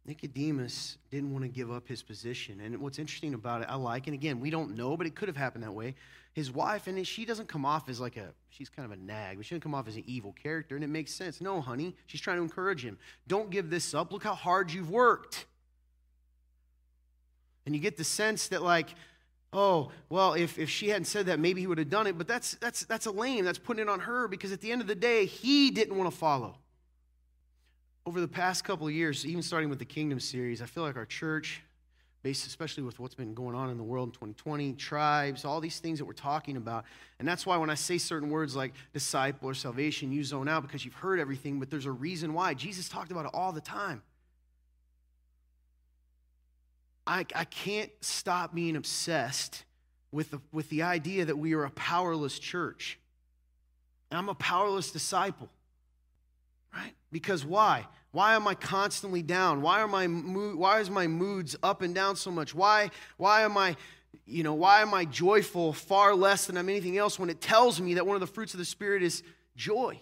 Nicodemus 0.05 0.99
didn't 1.11 1.33
want 1.33 1.45
to 1.45 1.49
give 1.49 1.71
up 1.71 1.87
his 1.87 2.03
position. 2.03 2.61
And 2.61 2.79
what's 2.79 2.99
interesting 2.99 3.35
about 3.35 3.63
it, 3.63 3.69
I 3.71 3.77
like, 3.77 4.09
and 4.09 4.15
again, 4.15 4.41
we 4.41 4.51
don't 4.51 4.77
know, 4.77 4.97
but 4.97 5.07
it 5.07 5.15
could 5.15 5.29
have 5.29 5.37
happened 5.37 5.63
that 5.63 5.73
way. 5.73 5.95
His 6.33 6.51
wife, 6.51 6.87
and 6.89 7.07
she 7.07 7.25
doesn't 7.25 7.47
come 7.47 7.65
off 7.65 7.89
as 7.89 8.01
like 8.01 8.17
a, 8.17 8.33
she's 8.49 8.69
kind 8.69 8.91
of 8.91 8.99
a 8.99 9.01
nag, 9.01 9.37
but 9.37 9.47
she 9.47 9.55
doesn't 9.55 9.63
come 9.63 9.75
off 9.75 9.87
as 9.87 9.97
an 9.97 10.03
evil 10.07 10.33
character, 10.33 10.75
and 10.75 10.83
it 10.83 10.89
makes 10.89 11.15
sense. 11.15 11.41
No, 11.41 11.61
honey, 11.61 11.95
she's 12.07 12.21
trying 12.21 12.39
to 12.39 12.43
encourage 12.43 12.85
him. 12.85 12.99
Don't 13.29 13.51
give 13.51 13.71
this 13.71 13.95
up. 13.95 14.13
Look 14.13 14.25
how 14.25 14.35
hard 14.35 14.73
you've 14.73 14.91
worked. 14.91 15.47
And 17.65 17.75
you 17.75 17.81
get 17.81 17.97
the 17.97 18.05
sense 18.05 18.49
that, 18.49 18.63
like, 18.63 18.89
oh, 19.53 19.93
well, 20.09 20.33
if, 20.35 20.59
if 20.59 20.69
she 20.69 20.89
hadn't 20.89 21.05
said 21.05 21.27
that, 21.27 21.39
maybe 21.39 21.61
he 21.61 21.69
would 21.69 21.79
have 21.79 21.91
done 21.91 22.09
it, 22.09 22.19
but 22.19 22.27
that's, 22.27 22.55
that's, 22.55 22.85
that's 22.87 23.07
a 23.07 23.13
lame. 23.13 23.45
That's 23.45 23.59
putting 23.59 23.83
it 23.83 23.89
on 23.89 24.01
her 24.01 24.27
because 24.27 24.51
at 24.51 24.61
the 24.61 24.73
end 24.73 24.81
of 24.81 24.89
the 24.89 24.97
day, 24.97 25.27
he 25.27 25.71
didn't 25.71 25.97
want 25.97 26.11
to 26.11 26.17
follow 26.17 26.57
over 28.05 28.21
the 28.21 28.29
past 28.29 28.65
couple 28.65 28.87
of 28.87 28.93
years, 28.93 29.25
even 29.27 29.43
starting 29.43 29.71
with 29.71 29.79
the 29.79 29.85
Kingdom 29.85 30.19
series, 30.19 30.61
I 30.61 30.67
feel 30.67 30.83
like 30.83 30.97
our 30.97 31.07
church, 31.07 31.63
based 32.23 32.47
especially 32.47 32.83
with 32.83 32.99
what's 32.99 33.15
been 33.15 33.35
going 33.35 33.55
on 33.55 33.71
in 33.71 33.77
the 33.77 33.85
world 33.85 34.09
in 34.09 34.13
2020, 34.13 34.73
tribes, 34.75 35.45
all 35.45 35.61
these 35.61 35.79
things 35.79 35.99
that 35.99 36.05
we're 36.05 36.13
talking 36.13 36.57
about. 36.57 36.85
And 37.19 37.27
that's 37.27 37.47
why 37.47 37.57
when 37.57 37.71
I 37.71 37.75
say 37.75 37.99
certain 37.99 38.31
words 38.31 38.57
like 38.57 38.73
disciple 38.93 39.49
or 39.49 39.55
salvation, 39.55 40.13
you 40.13 40.25
zone 40.25 40.49
out 40.49 40.63
because 40.63 40.85
you've 40.85 40.95
heard 40.95 41.21
everything, 41.21 41.61
but 41.61 41.71
there's 41.71 41.87
a 41.87 41.93
reason 41.93 42.35
why. 42.35 42.55
Jesus 42.55 42.89
talked 42.89 43.13
about 43.13 43.27
it 43.27 43.31
all 43.35 43.53
the 43.53 43.61
time. 43.61 44.03
I, 47.07 47.27
I 47.35 47.45
can't 47.45 47.91
stop 48.01 48.55
being 48.55 48.77
obsessed 48.77 49.65
with 50.13 50.31
the, 50.31 50.41
with 50.53 50.69
the 50.69 50.83
idea 50.83 51.25
that 51.25 51.37
we 51.37 51.55
are 51.55 51.65
a 51.65 51.71
powerless 51.71 52.39
church. 52.39 52.99
And 54.11 54.19
I'm 54.19 54.29
a 54.29 54.35
powerless 54.35 54.91
disciple. 54.91 55.49
Right? 56.73 56.95
Because 57.11 57.45
why? 57.45 57.87
Why 58.13 58.35
am 58.35 58.47
I 58.47 58.55
constantly 58.55 59.23
down? 59.23 59.63
Why 59.63 59.81
are 59.81 59.89
my 59.89 60.07
mood, 60.07 60.57
why 60.57 60.81
is 60.81 60.91
my 60.91 61.07
moods 61.07 61.57
up 61.63 61.83
and 61.83 61.95
down 61.95 62.17
so 62.17 62.31
much? 62.31 62.55
Why 62.55 62.91
why 63.17 63.43
am 63.43 63.57
I 63.57 63.77
you 64.27 64.43
know, 64.43 64.55
why 64.55 64.83
am 64.83 64.95
I 64.95 65.05
joyful 65.05 65.73
far 65.73 66.15
less 66.15 66.47
than 66.47 66.57
I'm 66.57 66.69
anything 66.69 66.97
else 66.99 67.19
when 67.19 67.31
it 67.31 67.41
tells 67.41 67.81
me 67.81 67.95
that 67.95 68.07
one 68.07 68.15
of 68.15 68.21
the 68.21 68.27
fruits 68.27 68.55
of 68.55 68.59
the 68.59 68.65
spirit 68.65 69.03
is 69.03 69.23
joy? 69.57 70.01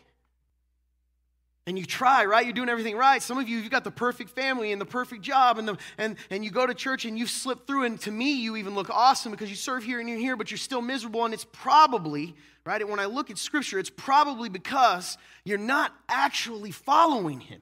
And 1.67 1.79
you 1.79 1.85
try, 1.85 2.25
right? 2.25 2.45
You're 2.45 2.55
doing 2.55 2.71
everything 2.71 2.97
right. 2.97 3.23
Some 3.23 3.39
of 3.39 3.49
you, 3.49 3.59
you've 3.59 3.71
got 3.71 3.85
the 3.85 3.91
perfect 3.91 4.31
family 4.31 4.73
and 4.73 4.81
the 4.81 4.87
perfect 4.87 5.23
job, 5.23 5.59
and, 5.59 5.69
the, 5.69 5.79
and, 5.99 6.17
and 6.31 6.45
you 6.45 6.51
go 6.51 6.67
to 6.67 6.75
church 6.75 7.05
and 7.05 7.19
you 7.19 7.27
slip 7.27 7.67
through. 7.67 7.85
And 7.85 8.01
to 8.01 8.11
me, 8.11 8.33
you 8.33 8.57
even 8.57 8.75
look 8.75 8.89
awesome 8.89 9.31
because 9.31 9.51
you 9.51 9.57
serve 9.57 9.85
here 9.85 10.01
and 10.01 10.09
you're 10.09 10.19
here, 10.19 10.37
but 10.37 10.51
you're 10.51 10.59
still 10.59 10.81
miserable. 10.81 11.25
And 11.25 11.35
it's 11.35 11.47
probably, 11.53 12.35
right? 12.65 12.87
When 12.87 12.99
I 12.99 13.05
look 13.05 13.31
at 13.31 13.39
scripture, 13.39 13.79
it's 13.79 13.91
probably 13.91 14.49
because 14.49 15.19
you're 15.45 15.59
not 15.59 15.95
actually 16.09 16.71
following 16.71 17.41
him. 17.41 17.61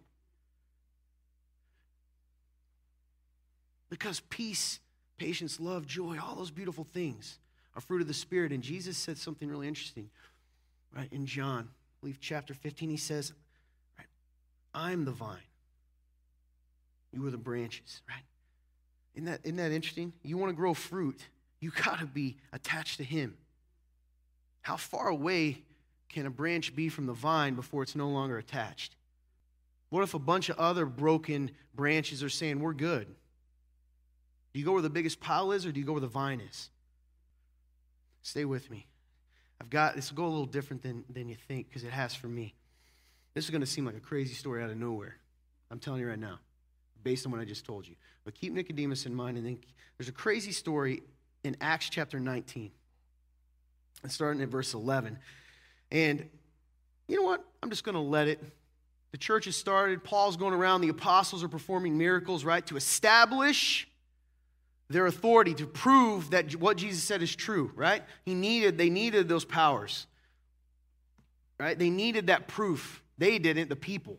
Because 3.90 4.20
peace, 4.30 4.80
patience, 5.16 5.58
love, 5.58 5.86
joy, 5.86 6.18
all 6.22 6.36
those 6.36 6.50
beautiful 6.50 6.84
things 6.84 7.38
are 7.74 7.80
fruit 7.80 8.00
of 8.00 8.08
the 8.08 8.14
Spirit. 8.14 8.52
And 8.52 8.62
Jesus 8.62 8.96
said 8.96 9.18
something 9.18 9.48
really 9.48 9.66
interesting, 9.66 10.08
right? 10.94 11.08
In 11.12 11.26
John, 11.26 11.68
I 11.70 11.94
believe 12.00 12.18
chapter 12.20 12.54
15, 12.54 12.90
he 12.90 12.96
says, 12.96 13.32
I'm 14.78 15.04
the 15.04 15.10
vine. 15.10 15.38
You 17.12 17.26
are 17.26 17.30
the 17.30 17.36
branches, 17.36 18.00
right? 18.08 18.22
Isn't 19.14 19.24
that, 19.24 19.40
isn't 19.42 19.56
that 19.56 19.72
interesting? 19.72 20.12
You 20.22 20.38
want 20.38 20.50
to 20.50 20.56
grow 20.56 20.72
fruit, 20.72 21.20
you 21.58 21.72
got 21.72 21.98
to 21.98 22.06
be 22.06 22.36
attached 22.52 22.98
to 22.98 23.04
Him. 23.04 23.36
How 24.62 24.76
far 24.76 25.08
away 25.08 25.64
can 26.08 26.26
a 26.26 26.30
branch 26.30 26.76
be 26.76 26.88
from 26.88 27.06
the 27.06 27.12
vine 27.12 27.54
before 27.54 27.82
it's 27.82 27.96
no 27.96 28.08
longer 28.08 28.38
attached? 28.38 28.94
What 29.90 30.04
if 30.04 30.14
a 30.14 30.18
bunch 30.18 30.48
of 30.48 30.58
other 30.58 30.86
broken 30.86 31.50
branches 31.74 32.22
are 32.22 32.28
saying, 32.28 32.60
We're 32.60 32.72
good? 32.72 33.08
Do 34.52 34.60
you 34.60 34.64
go 34.64 34.72
where 34.72 34.82
the 34.82 34.90
biggest 34.90 35.18
pile 35.18 35.50
is 35.50 35.66
or 35.66 35.72
do 35.72 35.80
you 35.80 35.86
go 35.86 35.92
where 35.92 36.00
the 36.00 36.06
vine 36.06 36.40
is? 36.40 36.70
Stay 38.22 38.44
with 38.44 38.70
me. 38.70 38.86
I've 39.60 39.70
got 39.70 39.96
this 39.96 40.12
will 40.12 40.18
go 40.18 40.26
a 40.26 40.28
little 40.28 40.46
different 40.46 40.82
than, 40.82 41.04
than 41.10 41.28
you 41.28 41.36
think 41.48 41.68
because 41.68 41.82
it 41.82 41.90
has 41.90 42.14
for 42.14 42.28
me. 42.28 42.54
This 43.38 43.44
is 43.44 43.50
going 43.52 43.60
to 43.60 43.68
seem 43.68 43.86
like 43.86 43.96
a 43.96 44.00
crazy 44.00 44.34
story 44.34 44.64
out 44.64 44.68
of 44.68 44.76
nowhere. 44.76 45.14
I'm 45.70 45.78
telling 45.78 46.00
you 46.00 46.08
right 46.08 46.18
now, 46.18 46.40
based 47.04 47.24
on 47.24 47.30
what 47.30 47.40
I 47.40 47.44
just 47.44 47.64
told 47.64 47.86
you. 47.86 47.94
But 48.24 48.34
keep 48.34 48.52
Nicodemus 48.52 49.06
in 49.06 49.14
mind. 49.14 49.36
And 49.36 49.46
then 49.46 49.58
there's 49.96 50.08
a 50.08 50.12
crazy 50.12 50.50
story 50.50 51.04
in 51.44 51.56
Acts 51.60 51.88
chapter 51.88 52.18
19. 52.18 52.72
And 54.02 54.10
starting 54.10 54.42
at 54.42 54.48
verse 54.48 54.74
11. 54.74 55.20
And 55.92 56.28
you 57.06 57.14
know 57.14 57.22
what? 57.22 57.44
I'm 57.62 57.70
just 57.70 57.84
going 57.84 57.94
to 57.94 58.00
let 58.00 58.26
it. 58.26 58.42
The 59.12 59.18
church 59.18 59.44
has 59.44 59.54
started. 59.54 60.02
Paul's 60.02 60.36
going 60.36 60.52
around. 60.52 60.80
The 60.80 60.88
apostles 60.88 61.44
are 61.44 61.48
performing 61.48 61.96
miracles, 61.96 62.44
right? 62.44 62.66
To 62.66 62.76
establish 62.76 63.86
their 64.90 65.06
authority, 65.06 65.54
to 65.54 65.66
prove 65.68 66.30
that 66.30 66.56
what 66.56 66.76
Jesus 66.76 67.04
said 67.04 67.22
is 67.22 67.36
true, 67.36 67.70
right? 67.76 68.02
He 68.24 68.34
needed, 68.34 68.78
they 68.78 68.90
needed 68.90 69.28
those 69.28 69.44
powers, 69.44 70.08
right? 71.60 71.78
They 71.78 71.90
needed 71.90 72.26
that 72.26 72.48
proof. 72.48 73.00
They 73.18 73.38
didn't, 73.38 73.68
the 73.68 73.76
people. 73.76 74.18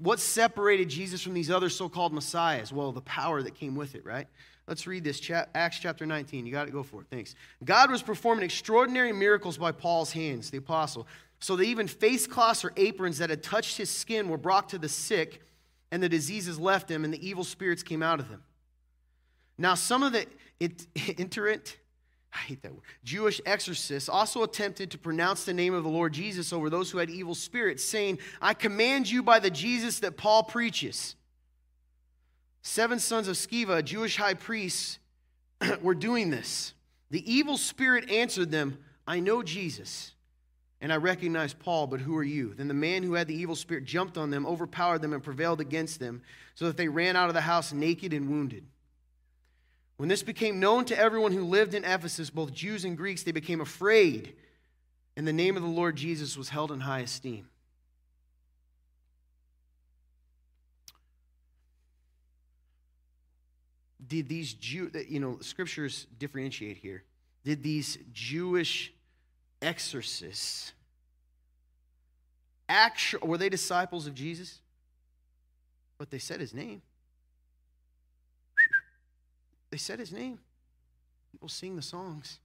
What 0.00 0.18
separated 0.18 0.88
Jesus 0.88 1.22
from 1.22 1.34
these 1.34 1.50
other 1.50 1.68
so 1.68 1.88
called 1.88 2.12
messiahs? 2.12 2.72
Well, 2.72 2.92
the 2.92 3.00
power 3.00 3.42
that 3.42 3.54
came 3.54 3.76
with 3.76 3.94
it, 3.94 4.04
right? 4.04 4.26
Let's 4.66 4.86
read 4.86 5.04
this. 5.04 5.20
Acts 5.54 5.78
chapter 5.78 6.04
19. 6.04 6.46
You 6.46 6.52
got 6.52 6.66
to 6.66 6.72
go 6.72 6.82
for 6.82 7.02
it. 7.02 7.06
Thanks. 7.10 7.34
God 7.64 7.90
was 7.90 8.02
performing 8.02 8.44
extraordinary 8.44 9.12
miracles 9.12 9.58
by 9.58 9.72
Paul's 9.72 10.12
hands, 10.12 10.50
the 10.50 10.58
apostle, 10.58 11.06
so 11.38 11.54
that 11.56 11.64
even 11.64 11.86
face 11.86 12.26
cloths 12.26 12.64
or 12.64 12.72
aprons 12.76 13.18
that 13.18 13.30
had 13.30 13.42
touched 13.42 13.76
his 13.76 13.90
skin 13.90 14.28
were 14.28 14.38
brought 14.38 14.70
to 14.70 14.78
the 14.78 14.88
sick, 14.88 15.42
and 15.90 16.02
the 16.02 16.08
diseases 16.08 16.58
left 16.58 16.90
him, 16.90 17.04
and 17.04 17.12
the 17.12 17.26
evil 17.26 17.44
spirits 17.44 17.82
came 17.82 18.02
out 18.02 18.18
of 18.18 18.28
them. 18.30 18.42
Now, 19.58 19.74
some 19.74 20.02
of 20.02 20.12
the 20.12 20.26
iterant 20.60 21.76
I 22.34 22.38
hate 22.38 22.62
that 22.62 22.72
word. 22.72 22.82
Jewish 23.04 23.40
exorcists 23.46 24.08
also 24.08 24.42
attempted 24.42 24.90
to 24.90 24.98
pronounce 24.98 25.44
the 25.44 25.54
name 25.54 25.72
of 25.72 25.84
the 25.84 25.88
Lord 25.88 26.12
Jesus 26.12 26.52
over 26.52 26.68
those 26.68 26.90
who 26.90 26.98
had 26.98 27.08
evil 27.08 27.34
spirits, 27.34 27.84
saying, 27.84 28.18
I 28.42 28.54
command 28.54 29.08
you 29.08 29.22
by 29.22 29.38
the 29.38 29.50
Jesus 29.50 30.00
that 30.00 30.16
Paul 30.16 30.42
preaches. 30.42 31.14
Seven 32.62 32.98
sons 32.98 33.28
of 33.28 33.36
Sceva, 33.36 33.84
Jewish 33.84 34.16
high 34.16 34.34
priests, 34.34 34.98
were 35.82 35.94
doing 35.94 36.30
this. 36.30 36.74
The 37.10 37.32
evil 37.32 37.56
spirit 37.56 38.10
answered 38.10 38.50
them, 38.50 38.78
I 39.06 39.20
know 39.20 39.42
Jesus, 39.42 40.12
and 40.80 40.92
I 40.92 40.96
recognize 40.96 41.54
Paul, 41.54 41.86
but 41.86 42.00
who 42.00 42.16
are 42.16 42.24
you? 42.24 42.54
Then 42.54 42.66
the 42.66 42.74
man 42.74 43.04
who 43.04 43.14
had 43.14 43.28
the 43.28 43.36
evil 43.36 43.54
spirit 43.54 43.84
jumped 43.84 44.18
on 44.18 44.30
them, 44.30 44.44
overpowered 44.44 45.02
them, 45.02 45.12
and 45.12 45.22
prevailed 45.22 45.60
against 45.60 46.00
them, 46.00 46.22
so 46.56 46.66
that 46.66 46.76
they 46.76 46.88
ran 46.88 47.14
out 47.14 47.28
of 47.28 47.34
the 47.34 47.42
house 47.42 47.72
naked 47.72 48.12
and 48.12 48.28
wounded. 48.28 48.64
When 49.96 50.08
this 50.08 50.22
became 50.22 50.58
known 50.58 50.84
to 50.86 50.98
everyone 50.98 51.32
who 51.32 51.44
lived 51.44 51.74
in 51.74 51.84
Ephesus, 51.84 52.28
both 52.30 52.52
Jews 52.52 52.84
and 52.84 52.96
Greeks, 52.96 53.22
they 53.22 53.32
became 53.32 53.60
afraid, 53.60 54.34
and 55.16 55.26
the 55.26 55.32
name 55.32 55.56
of 55.56 55.62
the 55.62 55.68
Lord 55.68 55.96
Jesus 55.96 56.36
was 56.36 56.48
held 56.48 56.72
in 56.72 56.80
high 56.80 57.00
esteem. 57.00 57.48
Did 64.06 64.28
these 64.28 64.52
Jew, 64.54 64.90
you 65.08 65.20
know, 65.20 65.38
scriptures 65.40 66.06
differentiate 66.18 66.76
here. 66.76 67.04
Did 67.44 67.62
these 67.62 67.98
Jewish 68.12 68.92
exorcists 69.62 70.72
actually, 72.68 73.26
were 73.26 73.38
they 73.38 73.48
disciples 73.48 74.06
of 74.06 74.14
Jesus? 74.14 74.60
But 75.96 76.10
they 76.10 76.18
said 76.18 76.40
his 76.40 76.52
name. 76.52 76.82
They 79.74 79.78
said 79.78 79.98
his 79.98 80.12
name. 80.12 80.38
People 81.32 81.48
sing 81.48 81.74
the 81.74 81.82
songs. 81.82 82.38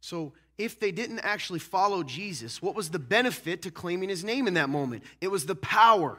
So, 0.00 0.32
if 0.58 0.80
they 0.80 0.90
didn't 0.90 1.20
actually 1.20 1.60
follow 1.60 2.02
Jesus, 2.02 2.60
what 2.60 2.74
was 2.74 2.90
the 2.90 2.98
benefit 2.98 3.62
to 3.62 3.70
claiming 3.70 4.08
his 4.08 4.24
name 4.24 4.48
in 4.48 4.54
that 4.54 4.68
moment? 4.68 5.04
It 5.20 5.28
was 5.28 5.46
the 5.46 5.54
power. 5.54 6.18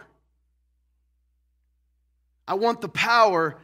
I 2.48 2.54
want 2.54 2.80
the 2.80 2.88
power, 2.88 3.58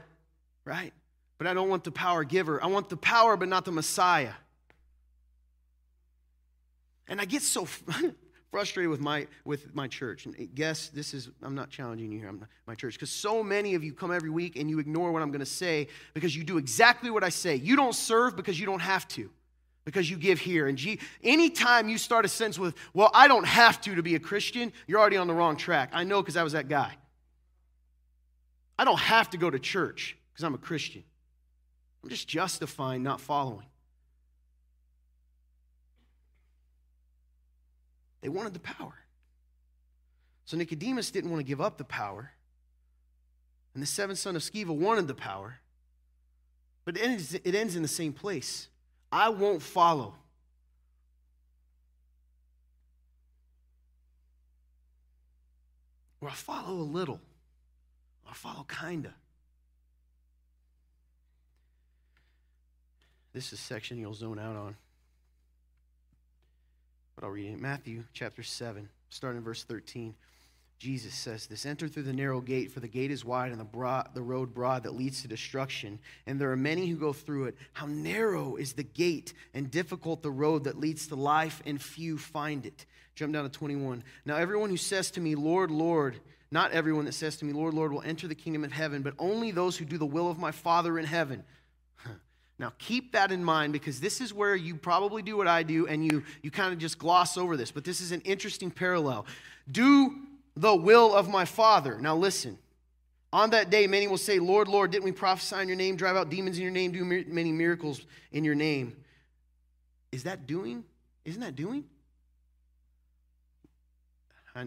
right? 0.66 0.92
But 1.38 1.48
I 1.48 1.54
don't 1.54 1.70
want 1.70 1.86
the 1.86 1.92
power 1.92 2.26
giver. 2.26 2.62
I 2.62 2.68
want 2.68 2.90
the 2.90 2.98
power, 2.98 3.38
but 3.38 3.48
not 3.48 3.64
the 3.64 3.72
Messiah. 3.72 4.34
And 7.08 7.22
I 7.22 7.24
get 7.24 7.44
so 7.44 7.66
frustrated 8.52 8.90
with 8.90 9.00
my 9.00 9.28
with 9.46 9.76
my 9.76 9.88
church. 9.88 10.26
And 10.26 10.54
guess 10.56 10.90
this 10.90 11.14
is 11.14 11.30
I'm 11.42 11.56
not 11.56 11.70
challenging 11.70 12.12
you 12.12 12.20
here. 12.20 12.30
I'm 12.30 12.40
not, 12.40 12.50
my 12.66 12.76
church 12.76 12.94
because 12.94 13.10
so 13.10 13.44
many 13.44 13.76
of 13.76 13.84
you 13.84 13.94
come 13.94 14.12
every 14.12 14.30
week 14.30 14.56
and 14.56 14.70
you 14.70 14.80
ignore 14.80 15.12
what 15.12 15.22
I'm 15.22 15.30
going 15.32 15.40
to 15.40 15.46
say 15.46 15.88
because 16.14 16.36
you 16.36 16.44
do 16.44 16.58
exactly 16.58 17.10
what 17.10 17.24
I 17.24 17.30
say. 17.30 17.56
You 17.56 17.76
don't 17.76 17.96
serve 17.96 18.36
because 18.36 18.60
you 18.60 18.66
don't 18.66 18.82
have 18.82 19.08
to. 19.10 19.30
Because 19.86 20.10
you 20.10 20.18
give 20.18 20.40
here. 20.40 20.68
And 20.68 20.78
G, 20.78 21.00
anytime 21.24 21.88
you 21.88 21.98
start 21.98 22.26
a 22.26 22.28
sentence 22.28 22.60
with, 22.60 22.76
well, 22.94 23.10
I 23.14 23.30
don't 23.30 23.46
have 23.46 23.80
to 23.82 23.96
to 23.96 24.04
be 24.04 24.16
a 24.16 24.20
Christian, 24.20 24.74
you're 24.86 25.00
already 25.00 25.16
on 25.16 25.28
the 25.28 25.34
wrong 25.34 25.56
track. 25.56 25.92
I 25.94 26.04
know 26.04 26.22
because 26.22 26.36
I 26.36 26.44
was 26.44 26.52
that 26.54 26.68
guy. 26.68 26.94
I 28.78 28.84
don't 28.84 29.00
have 29.00 29.30
to 29.30 29.38
go 29.38 29.50
to 29.50 29.58
church 29.58 30.18
because 30.34 30.44
I'm 30.44 30.54
a 30.54 30.58
Christian. 30.58 31.04
I'm 32.04 32.10
just 32.10 32.28
justifying 32.28 33.02
not 33.02 33.22
following. 33.22 33.66
They 38.22 38.30
wanted 38.30 38.54
the 38.54 38.60
power. 38.60 38.94
So 40.46 40.58
Nicodemus 40.58 41.12
didn't 41.12 41.30
want 41.30 41.42
to 41.42 41.48
give 41.48 41.62
up 41.62 41.78
the 41.78 41.84
power. 41.84 42.32
And 43.74 43.84
the 43.84 43.88
seventh 43.88 44.20
son 44.20 44.36
of 44.36 44.42
Sceva 44.42 44.76
wanted 44.76 45.08
the 45.08 45.14
power. 45.14 45.60
But 46.86 46.98
it 46.98 47.04
ends, 47.04 47.34
it 47.34 47.54
ends 47.54 47.76
in 47.76 47.82
the 47.82 47.88
same 47.88 48.14
place. 48.14 48.70
I 49.12 49.30
won't 49.30 49.62
follow. 49.62 50.16
Or 56.22 56.30
I'll 56.30 56.36
follow 56.36 56.74
a 56.74 56.82
little. 56.82 57.20
I'll 58.26 58.34
follow 58.34 58.64
kinda. 58.64 59.14
This 63.34 63.48
is 63.48 63.60
a 63.60 63.62
section 63.62 64.00
you'll 64.00 64.16
zone 64.16 64.40
out 64.40 64.56
on. 64.56 64.76
But 67.18 67.26
I'll 67.26 67.32
read 67.32 67.52
it. 67.52 67.60
Matthew 67.60 68.04
chapter 68.14 68.44
7, 68.44 68.88
starting 69.10 69.40
in 69.40 69.44
verse 69.44 69.64
13. 69.64 70.14
Jesus 70.78 71.16
says 71.16 71.48
this 71.48 71.66
Enter 71.66 71.88
through 71.88 72.04
the 72.04 72.14
narrow 72.14 72.42
gate, 72.42 72.72
for 72.72 72.80
the 72.80 72.88
gate 72.88 73.10
is 73.10 73.26
wide 73.26 73.52
and 73.52 73.60
the, 73.60 73.66
broad, 73.66 74.10
the 74.14 74.22
road 74.22 74.54
broad 74.54 74.84
that 74.84 74.96
leads 74.96 75.24
to 75.24 75.28
destruction, 75.28 75.98
and 76.28 76.40
there 76.40 76.52
are 76.52 76.56
many 76.56 76.86
who 76.86 76.96
go 76.96 77.14
through 77.14 77.46
it. 77.46 77.58
How 77.74 77.88
narrow 77.88 78.56
is 78.56 78.74
the 78.74 78.84
gate 78.84 79.34
and 79.56 79.72
difficult 79.72 80.22
the 80.22 80.30
road 80.30 80.66
that 80.66 80.80
leads 80.80 81.08
to 81.08 81.16
life, 81.16 81.60
and 81.66 81.82
few 81.82 82.20
find 82.20 82.68
it. 82.68 82.86
Jump 83.16 83.34
down 83.34 83.46
to 83.46 83.50
21. 83.50 84.04
Now, 84.24 84.36
everyone 84.36 84.70
who 84.70 84.78
says 84.78 85.10
to 85.12 85.20
me, 85.20 85.34
Lord, 85.34 85.72
Lord, 85.72 86.20
not 86.52 86.72
everyone 86.72 87.06
that 87.06 87.14
says 87.14 87.38
to 87.38 87.46
me, 87.46 87.54
Lord, 87.54 87.74
Lord, 87.74 87.92
will 87.92 88.04
enter 88.04 88.28
the 88.28 88.36
kingdom 88.36 88.64
of 88.64 88.72
heaven, 88.72 89.02
but 89.02 89.16
only 89.18 89.50
those 89.50 89.76
who 89.76 89.86
do 89.86 89.98
the 89.98 90.06
will 90.06 90.30
of 90.30 90.38
my 90.38 90.52
Father 90.52 91.00
in 91.00 91.06
heaven. 91.06 91.44
Now, 92.60 92.74
keep 92.80 93.12
that 93.12 93.32
in 93.32 93.44
mind 93.44 93.72
because 93.72 94.00
this 94.00 94.20
is 94.20 94.34
where 94.34 94.56
you 94.56 94.76
probably 94.76 95.22
do 95.22 95.38
what 95.38 95.48
I 95.48 95.62
do 95.62 95.86
and 95.88 96.04
you, 96.04 96.24
you 96.42 96.50
kind 96.50 96.74
of 96.74 96.80
just 96.80 96.98
gloss 96.98 97.38
over 97.38 97.56
this, 97.56 97.72
but 97.72 97.84
this 97.84 98.02
is 98.02 98.12
an 98.12 98.22
interesting 98.22 98.72
parallel. 98.72 99.28
Do 99.72 100.16
the 100.56 100.76
will 100.76 101.14
of 101.14 101.30
my 101.30 101.46
Father. 101.46 102.00
Now, 102.00 102.16
listen. 102.16 102.58
On 103.34 103.50
that 103.50 103.70
day, 103.70 103.88
many 103.88 104.08
will 104.08 104.18
say, 104.18 104.40
Lord, 104.40 104.68
Lord, 104.68 104.90
didn't 104.90 105.04
we 105.04 105.12
prophesy 105.12 105.58
in 105.62 105.68
your 105.68 105.78
name, 105.78 105.98
drive 105.98 106.16
out 106.16 106.30
demons 106.30 106.58
in 106.58 106.64
your 106.64 106.72
name, 106.72 106.92
do 106.94 107.04
many 107.04 107.52
miracles 107.52 108.02
in 108.32 108.44
your 108.44 108.56
name? 108.56 108.96
Is 110.12 110.24
that 110.24 110.48
doing? 110.48 110.86
Isn't 111.26 111.42
that 111.42 111.56
doing? 111.56 111.84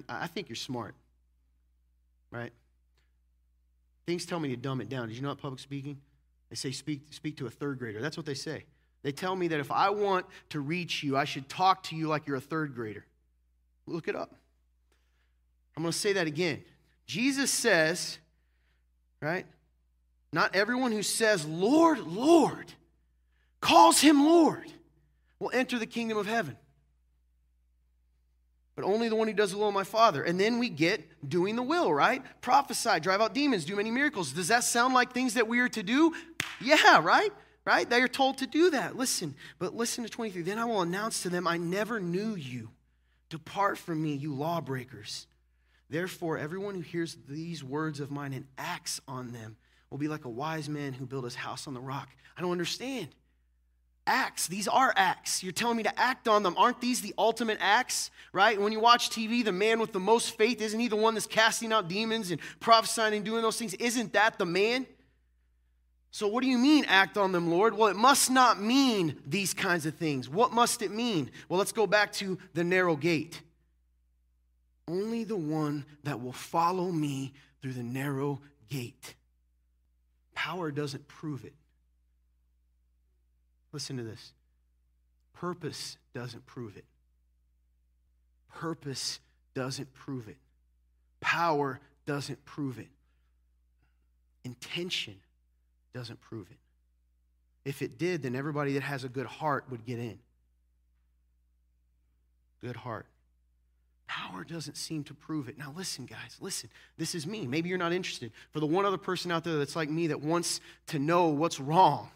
I 0.09 0.29
think 0.29 0.49
you're 0.49 0.57
smart, 0.57 0.95
right? 2.31 2.53
Things 4.07 4.25
tell 4.25 4.39
me 4.39 4.51
to 4.51 4.57
dumb 4.57 4.81
it 4.81 4.89
down. 4.89 5.09
Did 5.09 5.17
you 5.17 5.23
know 5.23 5.35
public 5.35 5.59
speaking? 5.59 5.99
They 6.51 6.57
say, 6.57 6.73
speak, 6.73 7.07
speak 7.11 7.37
to 7.39 7.47
a 7.47 7.51
third 7.51 7.79
grader. 7.79 8.01
That's 8.01 8.17
what 8.17 8.27
they 8.27 8.35
say. 8.35 8.65
They 9.03 9.13
tell 9.13 9.35
me 9.35 9.49
that 9.49 9.61
if 9.61 9.71
I 9.71 9.91
want 9.91 10.27
to 10.51 10.61
reach 10.61 11.03
you, 11.03 11.17
I 11.17 11.25
should 11.25 11.49
talk 11.49 11.85
to 11.85 11.97
you 11.97 12.09
like 12.09 12.27
you're 12.27 12.37
a 12.37 12.41
third 12.41 12.75
grader. 12.75 13.07
Look 13.87 14.09
it 14.09 14.17
up. 14.17 14.35
I'm 15.77 15.83
going 15.83 15.93
to 15.93 15.99
say 15.99 16.13
that 16.15 16.27
again. 16.27 16.63
Jesus 17.07 17.51
says, 17.51 18.19
right? 19.23 19.47
Not 20.33 20.55
everyone 20.55 20.93
who 20.93 21.03
says, 21.03 21.47
Lord, 21.47 22.01
Lord, 22.01 22.73
calls 23.61 24.01
him 24.01 24.25
Lord, 24.25 24.73
will 25.39 25.51
enter 25.55 25.79
the 25.79 25.87
kingdom 25.87 26.19
of 26.19 26.27
heaven 26.27 26.57
but 28.81 28.87
only 28.87 29.09
the 29.09 29.17
one 29.17 29.29
who 29.29 29.35
does 29.35 29.53
the 29.53 29.59
will 29.59 29.69
of 29.69 29.75
my 29.75 29.85
Father. 29.85 30.23
And 30.23 30.41
then 30.41 30.59
we 30.59 30.69
get 30.71 31.29
doing 31.29 31.57
the 31.57 31.63
will, 31.63 31.93
right? 31.93 32.23
Prophesy, 32.41 33.01
drive 33.01 33.21
out 33.21 33.35
demons, 33.35 33.65
do 33.65 33.77
many 33.77 33.91
miracles. 33.91 34.33
Does 34.33 34.49
that 34.49 34.65
sound 34.65 34.95
like 34.95 35.13
things 35.13 35.35
that 35.35 35.47
we 35.47 35.61
are 35.61 35.69
to 35.71 35.83
do? 35.83 36.15
Yeah, 36.61 37.01
right? 37.03 37.31
Right? 37.67 37.89
They 37.89 38.01
are 38.01 38.09
told 38.09 38.39
to 38.39 38.47
do 38.47 38.71
that. 38.71 38.97
Listen, 38.97 39.35
but 39.59 39.77
listen 39.77 40.03
to 40.05 40.11
23. 40.11 40.43
Then 40.43 40.59
I 40.59 40.65
will 40.65 40.81
announce 40.81 41.23
to 41.23 41.29
them, 41.29 41.47
I 41.47 41.59
never 41.59 42.01
knew 42.01 42.35
you. 42.35 42.71
Depart 43.29 43.77
from 43.77 44.03
me, 44.03 44.15
you 44.15 44.35
lawbreakers. 44.35 45.27
Therefore, 45.91 46.39
everyone 46.39 46.75
who 46.75 46.81
hears 46.81 47.19
these 47.29 47.63
words 47.63 48.01
of 48.01 48.11
mine 48.11 48.33
and 48.33 48.47
acts 48.57 49.01
on 49.07 49.33
them 49.33 49.57
will 49.91 49.99
be 49.99 50.09
like 50.09 50.25
a 50.25 50.31
wise 50.31 50.69
man 50.69 50.95
who 50.95 51.05
built 51.05 51.25
his 51.25 51.35
house 51.35 51.67
on 51.67 51.75
the 51.75 51.81
rock. 51.81 52.09
I 52.37 52.41
don't 52.41 52.53
understand 52.53 53.09
acts. 54.11 54.49
These 54.49 54.69
are 54.69 54.93
acts. 54.97 55.43
You're 55.43 55.53
telling 55.53 55.77
me 55.77 55.85
to 55.85 56.01
act 56.01 56.29
on 56.29 56.43
them. 56.43 56.55
Aren't 56.59 56.81
these 56.81 57.01
the 57.01 57.15
ultimate 57.17 57.59
acts, 57.61 58.11
right? 58.33 58.61
When 58.61 58.73
you 58.73 58.81
watch 58.81 59.09
TV, 59.09 59.45
the 59.45 59.53
man 59.53 59.79
with 59.79 59.93
the 59.93 60.01
most 60.01 60.37
faith, 60.37 60.61
isn't 60.61 60.79
he 60.79 60.89
the 60.89 60.97
one 60.97 61.15
that's 61.15 61.27
casting 61.27 61.73
out 61.73 61.89
demons 61.89 62.31
and 62.31 62.41
prophesying 62.59 63.15
and 63.15 63.25
doing 63.25 63.43
those 63.43 63.57
things? 63.57 63.73
Isn't 63.75 64.13
that 64.15 64.37
the 64.39 64.45
man? 64.45 64.87
So, 66.11 66.27
what 66.27 66.43
do 66.43 66.49
you 66.49 66.59
mean, 66.59 66.85
act 66.87 67.17
on 67.17 67.31
them, 67.31 67.51
Lord? 67.51 67.75
Well, 67.75 67.89
it 67.89 67.97
must 67.97 68.31
not 68.31 68.61
mean 68.61 69.17
these 69.25 69.55
kinds 69.55 69.87
of 69.87 69.95
things. 69.95 70.29
What 70.29 70.53
must 70.53 70.83
it 70.83 70.91
mean? 70.91 71.31
Well, 71.49 71.59
let's 71.59 71.71
go 71.71 71.87
back 71.87 72.13
to 72.15 72.37
the 72.53 72.65
narrow 72.65 72.97
gate. 72.97 73.41
Only 74.89 75.23
the 75.23 75.37
one 75.37 75.85
that 76.03 76.21
will 76.21 76.33
follow 76.33 76.91
me 76.91 77.33
through 77.63 77.75
the 77.75 77.85
narrow 77.85 78.41
gate. 78.69 79.15
Power 80.35 80.73
doesn't 80.73 81.07
prove 81.07 81.45
it. 81.45 81.55
Listen 83.73 83.97
to 83.97 84.03
this 84.03 84.33
purpose 85.35 85.97
doesn't 86.15 86.45
prove 86.47 86.77
it. 86.77 86.85
Purpose 88.55 89.21
doesn't 89.55 89.93
prove 89.95 90.29
it. 90.29 90.37
Power 91.21 91.81
doesn't 92.07 92.45
prove 92.45 92.79
it. 92.79 92.89
Intention 94.45 95.15
doesn't 95.95 96.21
prove 96.21 96.51
it. 96.51 96.57
If 97.65 97.83
it 97.83 97.99
did, 97.99 98.23
then 98.23 98.35
everybody 98.35 98.75
that 98.75 98.83
has 98.83 99.05
a 99.05 99.09
good 99.09 99.27
heart 99.27 99.65
would 99.71 99.85
get 99.85 99.99
in. 99.99 100.19
Good 102.61 102.77
heart. 102.77 103.07
Power 104.07 104.45
doesn't 104.45 104.77
seem 104.77 105.05
to 105.05 105.15
prove 105.15 105.49
it. 105.49 105.57
Now, 105.57 105.73
listen, 105.77 106.05
guys, 106.05 106.37
listen. 106.41 106.69
This 106.99 107.15
is 107.15 107.27
me. 107.27 107.47
Maybe 107.47 107.69
you're 107.69 107.79
not 107.79 107.93
interested. 107.93 108.33
For 108.51 108.61
the 108.61 108.67
one 108.67 108.85
other 108.85 108.99
person 108.99 109.31
out 109.31 109.45
there 109.45 109.57
that's 109.57 109.77
like 109.77 109.89
me 109.89 110.09
that 110.09 110.21
wants 110.21 110.61
to 110.89 110.99
know 110.99 111.29
what's 111.29 111.61
wrong, 111.61 112.11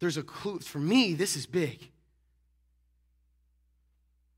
there's 0.00 0.16
a 0.16 0.22
clue. 0.22 0.60
For 0.60 0.78
me, 0.78 1.14
this 1.14 1.36
is 1.36 1.46
big. 1.46 1.90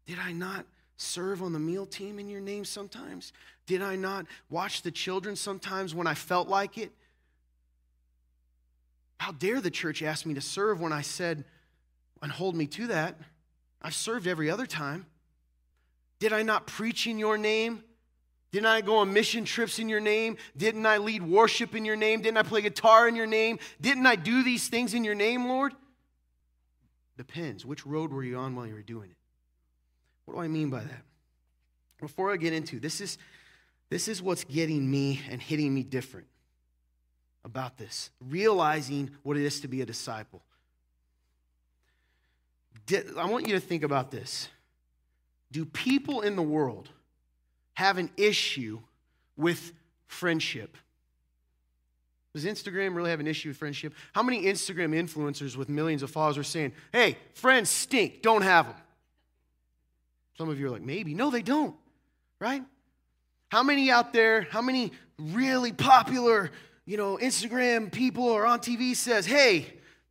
Did 0.07 0.19
I 0.19 0.33
not 0.33 0.67
serve 0.97 1.43
on 1.43 1.53
the 1.53 1.59
meal 1.59 1.87
team 1.87 2.19
in 2.19 2.29
your 2.29 2.41
name 2.41 2.65
sometimes? 2.65 3.33
Did 3.67 3.83
I 3.83 3.97
not 3.97 4.27
watch 4.49 4.83
the 4.83 4.91
children 4.91 5.37
sometimes 5.37 5.95
when 5.95 6.07
I 6.07 6.15
felt 6.15 6.49
like 6.49 6.79
it? 6.79 6.93
How 9.19 9.33
dare 9.33 9.61
the 9.61 9.71
church 9.71 10.03
ask 10.03 10.25
me 10.25 10.35
to 10.35 10.41
serve 10.41 10.81
when 10.81 10.93
I 10.93 11.03
said 11.03 11.45
and 12.23 12.33
hold 12.33 12.57
me 12.57 12.67
to 12.69 12.87
that? 12.89 13.17
I've 13.83 13.95
served 13.95 14.27
every 14.27 14.51
other 14.51 14.67
time. 14.67 15.07
Did 16.19 16.33
I 16.33 16.43
not 16.43 16.67
preach 16.67 17.07
in 17.07 17.19
your 17.19 17.39
name? 17.39 17.83
Didn't 18.53 18.67
I 18.67 18.81
go 18.81 18.97
on 18.97 19.13
mission 19.13 19.45
trips 19.45 19.79
in 19.79 19.89
your 19.89 20.01
name? 20.01 20.37
Didn't 20.57 20.85
I 20.85 20.99
lead 20.99 21.23
worship 21.23 21.75
in 21.75 21.85
your 21.85 21.97
name? 21.97 22.21
Didn't 22.21 22.39
I 22.39 22.43
play 22.43 22.63
guitar 22.63 23.07
in 23.07 23.15
your 23.15 23.27
name? 23.27 23.59
Didn't 23.81 24.07
I 24.07 24.17
do 24.17 24.43
these 24.43 24.69
things 24.69 24.93
in 24.93 25.05
your 25.05 25.15
name, 25.15 25.47
Lord? 25.47 25.73
Depends. 27.17 27.65
Which 27.65 27.87
road 27.87 28.13
were 28.13 28.25
you 28.25 28.37
on 28.37 28.57
while 28.57 28.67
you 28.67 28.75
were 28.75 28.83
doing 28.83 29.11
it? 29.11 29.17
What 30.25 30.35
do 30.35 30.41
I 30.41 30.49
mean 30.49 30.71
by 30.71 30.81
that? 30.81 31.03
Before 32.01 32.33
I 32.33 32.37
get 32.37 32.53
into 32.53 32.81
this 32.81 33.01
is 33.01 33.19
this 33.91 34.09
is 34.09 34.23
what's 34.23 34.45
getting 34.45 34.91
me 34.91 35.21
and 35.29 35.43
hitting 35.43 35.75
me 35.75 35.83
different 35.83 36.27
about 37.45 37.77
this. 37.77 38.11
Realizing 38.29 39.11
what 39.23 39.37
it 39.37 39.45
is 39.45 39.61
to 39.61 39.69
be 39.69 39.83
a 39.83 39.87
disciple. 39.87 40.43
I 43.17 43.27
want 43.27 43.47
you 43.47 43.55
to 43.55 43.61
think 43.61 43.83
about 43.83 44.11
this. 44.11 44.49
Do 45.53 45.65
people 45.65 46.23
in 46.23 46.37
the 46.37 46.43
world 46.43 46.89
have 47.81 47.97
an 47.97 48.11
issue 48.19 48.79
with 49.39 49.73
friendship. 50.07 50.77
Does 52.35 52.45
Instagram 52.45 52.95
really 52.95 53.09
have 53.09 53.21
an 53.21 53.27
issue 53.27 53.49
with 53.49 53.57
friendship? 53.57 53.95
How 54.13 54.23
many 54.23 54.45
Instagram 54.45 54.95
influencers 54.95 55.57
with 55.57 55.71
millions 55.71 56.03
of 56.03 56.11
followers 56.11 56.37
are 56.37 56.43
saying, 56.43 56.73
hey, 56.93 57.17
friends 57.33 57.71
stink, 57.71 58.21
don't 58.21 58.43
have 58.43 58.67
them? 58.67 58.77
Some 60.37 60.51
of 60.51 60.61
you 60.61 60.67
are 60.67 60.71
like, 60.71 60.83
maybe. 60.83 61.15
No, 61.15 61.31
they 61.31 61.41
don't, 61.41 61.75
right? 62.39 62.63
How 63.49 63.63
many 63.63 63.91
out 63.91 64.13
there, 64.13 64.43
how 64.43 64.61
many 64.61 64.93
really 65.19 65.73
popular, 65.73 66.51
you 66.85 66.99
know, 66.99 67.17
Instagram 67.17 67.91
people 67.91 68.25
or 68.25 68.45
on 68.45 68.61
TV 68.61 68.95
says, 68.95 69.25
hey, 69.25 69.67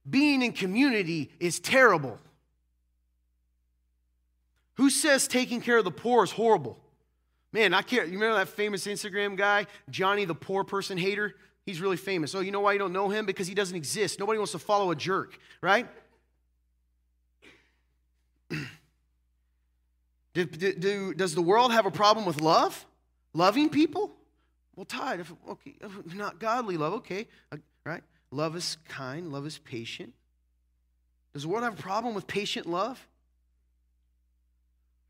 being 0.09 0.41
in 0.41 0.53
community 0.53 1.29
is 1.39 1.59
terrible? 1.59 2.17
Who 4.77 4.89
says 4.89 5.27
taking 5.27 5.61
care 5.61 5.77
of 5.77 5.85
the 5.85 5.91
poor 5.91 6.23
is 6.23 6.31
horrible? 6.31 6.79
Man, 7.51 7.73
I 7.73 7.81
can't. 7.81 8.07
You 8.07 8.13
remember 8.13 8.37
that 8.37 8.49
famous 8.49 8.85
Instagram 8.85 9.35
guy, 9.35 9.65
Johnny 9.89 10.25
the 10.25 10.35
poor 10.35 10.63
person 10.63 10.97
hater? 10.97 11.35
He's 11.65 11.81
really 11.81 11.97
famous. 11.97 12.33
Oh, 12.35 12.39
you 12.39 12.51
know 12.51 12.61
why 12.61 12.73
you 12.73 12.79
don't 12.79 12.93
know 12.93 13.09
him? 13.09 13.25
Because 13.25 13.47
he 13.47 13.55
doesn't 13.55 13.75
exist. 13.75 14.19
Nobody 14.19 14.37
wants 14.37 14.53
to 14.53 14.59
follow 14.59 14.91
a 14.91 14.95
jerk, 14.95 15.37
right? 15.61 15.87
do, 20.33 20.45
do, 20.45 20.73
do, 20.73 21.13
does 21.13 21.35
the 21.35 21.41
world 21.41 21.71
have 21.71 21.85
a 21.85 21.91
problem 21.91 22.25
with 22.25 22.41
love? 22.41 22.85
Loving 23.33 23.69
people? 23.69 24.15
Well, 24.75 24.85
Todd, 24.85 25.19
if, 25.19 25.31
okay, 25.49 25.75
if 25.81 26.15
not 26.15 26.39
godly 26.39 26.77
love, 26.77 26.93
okay, 26.93 27.27
uh, 27.51 27.57
right? 27.85 28.01
Love 28.31 28.55
is 28.55 28.77
kind, 28.87 29.31
love 29.31 29.45
is 29.45 29.57
patient. 29.57 30.13
Does 31.33 31.43
the 31.43 31.49
world 31.49 31.63
have 31.63 31.77
a 31.77 31.81
problem 31.81 32.15
with 32.15 32.27
patient 32.27 32.65
love? 32.65 33.05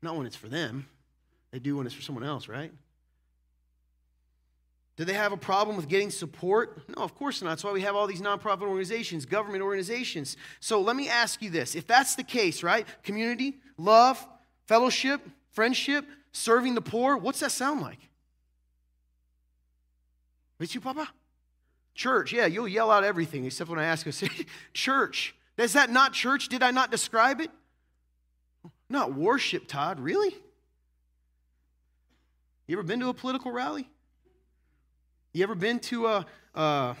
Not 0.02 0.16
when 0.16 0.26
it's 0.26 0.36
for 0.36 0.48
them. 0.48 0.86
They 1.52 1.58
do 1.58 1.76
when 1.76 1.86
it's 1.86 1.94
for 1.94 2.02
someone 2.02 2.24
else, 2.24 2.48
right? 2.48 2.72
Do 4.96 5.04
they 5.06 5.14
have 5.14 5.32
a 5.32 5.36
problem 5.36 5.76
with 5.76 5.88
getting 5.88 6.10
support? 6.10 6.82
No, 6.94 7.02
of 7.02 7.14
course 7.14 7.40
not. 7.40 7.48
That's 7.48 7.64
why 7.64 7.72
we 7.72 7.80
have 7.80 7.96
all 7.96 8.06
these 8.06 8.20
nonprofit 8.20 8.62
organizations, 8.62 9.24
government 9.24 9.62
organizations. 9.62 10.36
So 10.60 10.80
let 10.82 10.94
me 10.94 11.08
ask 11.08 11.40
you 11.40 11.48
this. 11.48 11.74
If 11.74 11.86
that's 11.86 12.16
the 12.16 12.22
case, 12.22 12.62
right? 12.62 12.86
Community, 13.02 13.56
love, 13.78 14.22
fellowship, 14.66 15.22
friendship, 15.52 16.04
serving 16.32 16.74
the 16.74 16.82
poor, 16.82 17.16
what's 17.16 17.40
that 17.40 17.50
sound 17.50 17.80
like? 17.80 17.98
With 20.58 20.74
you, 20.74 20.82
Papa? 20.82 21.08
Church, 21.94 22.32
yeah, 22.34 22.44
you'll 22.44 22.68
yell 22.68 22.90
out 22.90 23.02
everything 23.02 23.46
except 23.46 23.70
when 23.70 23.78
I 23.78 23.84
ask 23.84 24.04
you, 24.04 24.12
say, 24.12 24.28
church. 24.74 25.34
Is 25.56 25.72
that 25.72 25.90
not 25.90 26.12
church? 26.12 26.48
Did 26.48 26.62
I 26.62 26.72
not 26.72 26.90
describe 26.90 27.40
it? 27.40 27.50
Not 28.90 29.14
worship, 29.14 29.66
Todd. 29.66 29.98
Really? 29.98 30.34
You 32.70 32.76
ever 32.76 32.84
been 32.84 33.00
to 33.00 33.08
a 33.08 33.14
political 33.14 33.50
rally? 33.50 33.90
You 35.32 35.42
ever 35.42 35.56
been 35.56 35.80
to 35.80 36.06
a, 36.06 36.26
a 36.54 36.96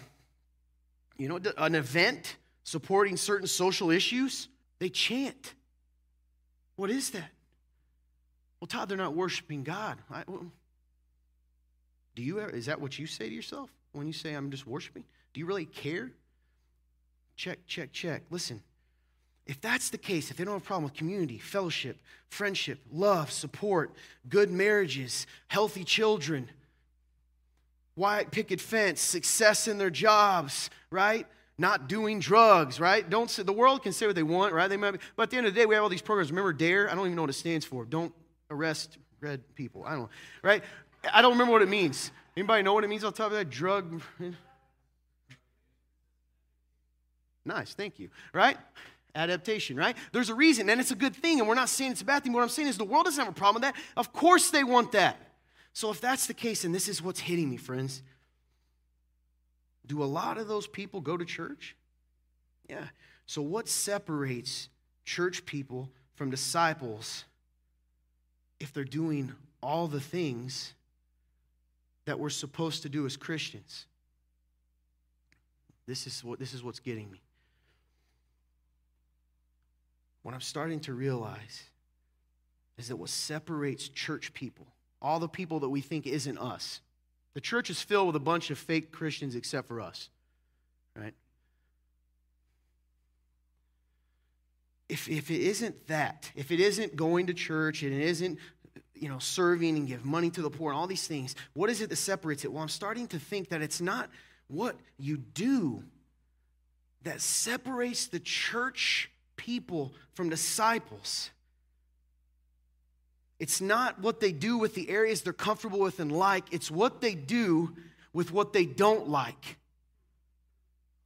you 1.16 1.28
know, 1.28 1.38
an 1.58 1.76
event 1.76 2.38
supporting 2.64 3.16
certain 3.16 3.46
social 3.46 3.92
issues? 3.92 4.48
They 4.80 4.88
chant. 4.88 5.54
What 6.74 6.90
is 6.90 7.10
that? 7.10 7.30
Well, 8.58 8.66
Todd, 8.66 8.88
they're 8.88 8.98
not 8.98 9.14
worshiping 9.14 9.62
God. 9.62 9.98
I, 10.10 10.24
well, 10.26 10.50
do 12.16 12.22
you 12.24 12.40
ever, 12.40 12.50
is 12.50 12.66
that 12.66 12.80
what 12.80 12.98
you 12.98 13.06
say 13.06 13.28
to 13.28 13.32
yourself 13.32 13.70
when 13.92 14.08
you 14.08 14.12
say 14.12 14.34
I'm 14.34 14.50
just 14.50 14.66
worshiping? 14.66 15.04
Do 15.32 15.38
you 15.38 15.46
really 15.46 15.66
care? 15.66 16.10
Check, 17.36 17.60
check, 17.68 17.92
check. 17.92 18.24
Listen, 18.28 18.60
if 19.46 19.60
that's 19.60 19.90
the 19.90 19.98
case, 19.98 20.30
if 20.30 20.36
they 20.36 20.44
don't 20.44 20.54
have 20.54 20.62
a 20.62 20.64
problem 20.64 20.84
with 20.84 20.94
community, 20.94 21.38
fellowship, 21.38 21.98
friendship, 22.28 22.78
love, 22.92 23.30
support, 23.30 23.92
good 24.28 24.50
marriages, 24.50 25.26
healthy 25.48 25.84
children, 25.84 26.48
white 27.94 28.30
picket 28.30 28.60
fence, 28.60 29.00
success 29.00 29.66
in 29.66 29.78
their 29.78 29.90
jobs, 29.90 30.70
right? 30.90 31.26
Not 31.58 31.88
doing 31.88 32.20
drugs, 32.20 32.80
right? 32.80 33.08
Don't 33.08 33.30
say, 33.30 33.42
the 33.42 33.52
world 33.52 33.82
can 33.82 33.92
say 33.92 34.06
what 34.06 34.14
they 34.14 34.22
want, 34.22 34.54
right? 34.54 34.68
They 34.68 34.76
might 34.76 34.92
be, 34.92 34.98
but 35.16 35.24
at 35.24 35.30
the 35.30 35.36
end 35.36 35.46
of 35.46 35.54
the 35.54 35.60
day, 35.60 35.66
we 35.66 35.74
have 35.74 35.82
all 35.82 35.90
these 35.90 36.00
programs. 36.00 36.30
Remember 36.30 36.52
DARE? 36.52 36.90
I 36.90 36.94
don't 36.94 37.06
even 37.06 37.16
know 37.16 37.22
what 37.22 37.30
it 37.30 37.34
stands 37.34 37.66
for. 37.66 37.84
Don't 37.84 38.14
arrest 38.50 38.98
red 39.20 39.42
people. 39.54 39.84
I 39.84 39.90
don't 39.90 40.02
know, 40.02 40.10
right? 40.42 40.62
I 41.12 41.22
don't 41.22 41.32
remember 41.32 41.52
what 41.52 41.62
it 41.62 41.68
means. 41.68 42.10
Anybody 42.36 42.62
know 42.62 42.72
what 42.72 42.84
it 42.84 42.88
means 42.88 43.04
on 43.04 43.12
top 43.12 43.26
of 43.26 43.32
that? 43.32 43.50
Drug. 43.50 44.00
Nice, 47.44 47.74
thank 47.74 47.98
you. 47.98 48.10
Right? 48.32 48.56
Adaptation, 49.14 49.76
right? 49.76 49.96
There's 50.12 50.30
a 50.30 50.34
reason, 50.34 50.68
and 50.70 50.80
it's 50.80 50.90
a 50.90 50.96
good 50.96 51.16
thing, 51.16 51.40
and 51.40 51.48
we're 51.48 51.54
not 51.54 51.68
saying 51.68 51.92
it's 51.92 52.02
a 52.02 52.04
bad 52.04 52.22
thing. 52.22 52.32
What 52.32 52.42
I'm 52.42 52.48
saying 52.48 52.68
is 52.68 52.78
the 52.78 52.84
world 52.84 53.06
doesn't 53.06 53.22
have 53.22 53.32
a 53.32 53.36
problem 53.36 53.62
with 53.62 53.72
that. 53.72 53.82
Of 53.96 54.12
course 54.12 54.50
they 54.50 54.64
want 54.64 54.92
that. 54.92 55.16
So 55.72 55.90
if 55.90 56.00
that's 56.00 56.26
the 56.26 56.34
case, 56.34 56.64
and 56.64 56.74
this 56.74 56.88
is 56.88 57.02
what's 57.02 57.20
hitting 57.20 57.50
me, 57.50 57.56
friends, 57.56 58.02
do 59.86 60.02
a 60.02 60.04
lot 60.04 60.38
of 60.38 60.46
those 60.46 60.66
people 60.66 61.00
go 61.00 61.16
to 61.16 61.24
church? 61.24 61.76
Yeah. 62.68 62.84
So 63.26 63.42
what 63.42 63.68
separates 63.68 64.68
church 65.04 65.44
people 65.46 65.90
from 66.14 66.30
disciples 66.30 67.24
if 68.60 68.72
they're 68.72 68.84
doing 68.84 69.32
all 69.62 69.88
the 69.88 70.00
things 70.00 70.74
that 72.04 72.18
we're 72.18 72.30
supposed 72.30 72.82
to 72.82 72.88
do 72.88 73.06
as 73.06 73.16
Christians? 73.16 73.86
This 75.86 76.06
is 76.06 76.22
what 76.22 76.38
this 76.38 76.54
is 76.54 76.62
what's 76.62 76.78
getting 76.78 77.10
me. 77.10 77.20
What 80.22 80.34
I'm 80.34 80.40
starting 80.40 80.80
to 80.80 80.94
realize 80.94 81.64
is 82.78 82.88
that 82.88 82.96
what 82.96 83.10
separates 83.10 83.88
church 83.88 84.32
people 84.32 84.66
all 85.02 85.18
the 85.18 85.28
people 85.28 85.60
that 85.60 85.68
we 85.68 85.80
think 85.80 86.06
isn't 86.06 86.38
us. 86.38 86.80
The 87.34 87.40
church 87.40 87.70
is 87.70 87.80
filled 87.80 88.08
with 88.08 88.16
a 88.16 88.20
bunch 88.20 88.50
of 88.50 88.58
fake 88.58 88.92
Christians 88.92 89.34
except 89.34 89.68
for 89.68 89.80
us, 89.80 90.10
right? 90.96 91.14
If, 94.88 95.08
if 95.08 95.30
it 95.30 95.40
isn't 95.40 95.86
that, 95.86 96.30
if 96.34 96.50
it 96.50 96.58
isn't 96.58 96.96
going 96.96 97.28
to 97.28 97.34
church 97.34 97.82
and 97.82 97.94
it 97.94 98.02
isn't, 98.02 98.38
you 98.94 99.08
know, 99.08 99.20
serving 99.20 99.76
and 99.76 99.86
give 99.86 100.04
money 100.04 100.30
to 100.30 100.42
the 100.42 100.50
poor 100.50 100.72
and 100.72 100.78
all 100.78 100.88
these 100.88 101.06
things, 101.06 101.36
what 101.54 101.70
is 101.70 101.80
it 101.80 101.88
that 101.90 101.96
separates 101.96 102.44
it? 102.44 102.52
Well, 102.52 102.62
I'm 102.62 102.68
starting 102.68 103.06
to 103.08 103.18
think 103.18 103.50
that 103.50 103.62
it's 103.62 103.80
not 103.80 104.10
what 104.48 104.76
you 104.98 105.16
do 105.16 105.84
that 107.04 107.20
separates 107.20 108.08
the 108.08 108.20
church 108.20 109.10
people 109.40 109.92
from 110.12 110.28
disciples. 110.28 111.30
It's 113.38 113.60
not 113.60 113.98
what 114.00 114.20
they 114.20 114.32
do 114.32 114.58
with 114.58 114.74
the 114.74 114.90
areas 114.90 115.22
they're 115.22 115.32
comfortable 115.32 115.80
with 115.80 115.98
and 115.98 116.12
like, 116.12 116.44
it's 116.52 116.70
what 116.70 117.00
they 117.00 117.14
do 117.14 117.74
with 118.12 118.32
what 118.32 118.52
they 118.52 118.66
don't 118.66 119.08
like. 119.08 119.56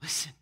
Listen. 0.03 0.33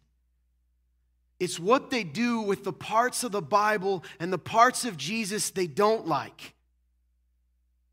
It's 1.38 1.60
what 1.60 1.90
they 1.90 2.02
do 2.02 2.40
with 2.40 2.64
the 2.64 2.72
parts 2.72 3.24
of 3.24 3.32
the 3.32 3.42
Bible 3.42 4.04
and 4.18 4.32
the 4.32 4.38
parts 4.38 4.84
of 4.84 4.96
Jesus 4.96 5.50
they 5.50 5.66
don't 5.66 6.06
like. 6.06 6.54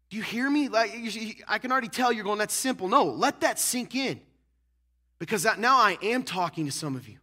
Do 0.09 0.17
you 0.17 0.23
hear 0.23 0.49
me? 0.49 0.69
Like 0.69 1.43
I 1.47 1.57
can 1.57 1.71
already 1.71 1.89
tell 1.89 2.13
you're 2.13 2.23
going 2.23 2.39
that's 2.39 2.53
simple. 2.53 2.88
No, 2.88 3.05
let 3.05 3.41
that 3.41 3.59
sink 3.59 3.95
in. 3.95 4.21
Because 5.19 5.45
now 5.57 5.77
I 5.77 5.97
am 6.01 6.23
talking 6.23 6.65
to 6.67 6.71
some 6.71 6.95
of 6.95 7.09
you. 7.09 7.17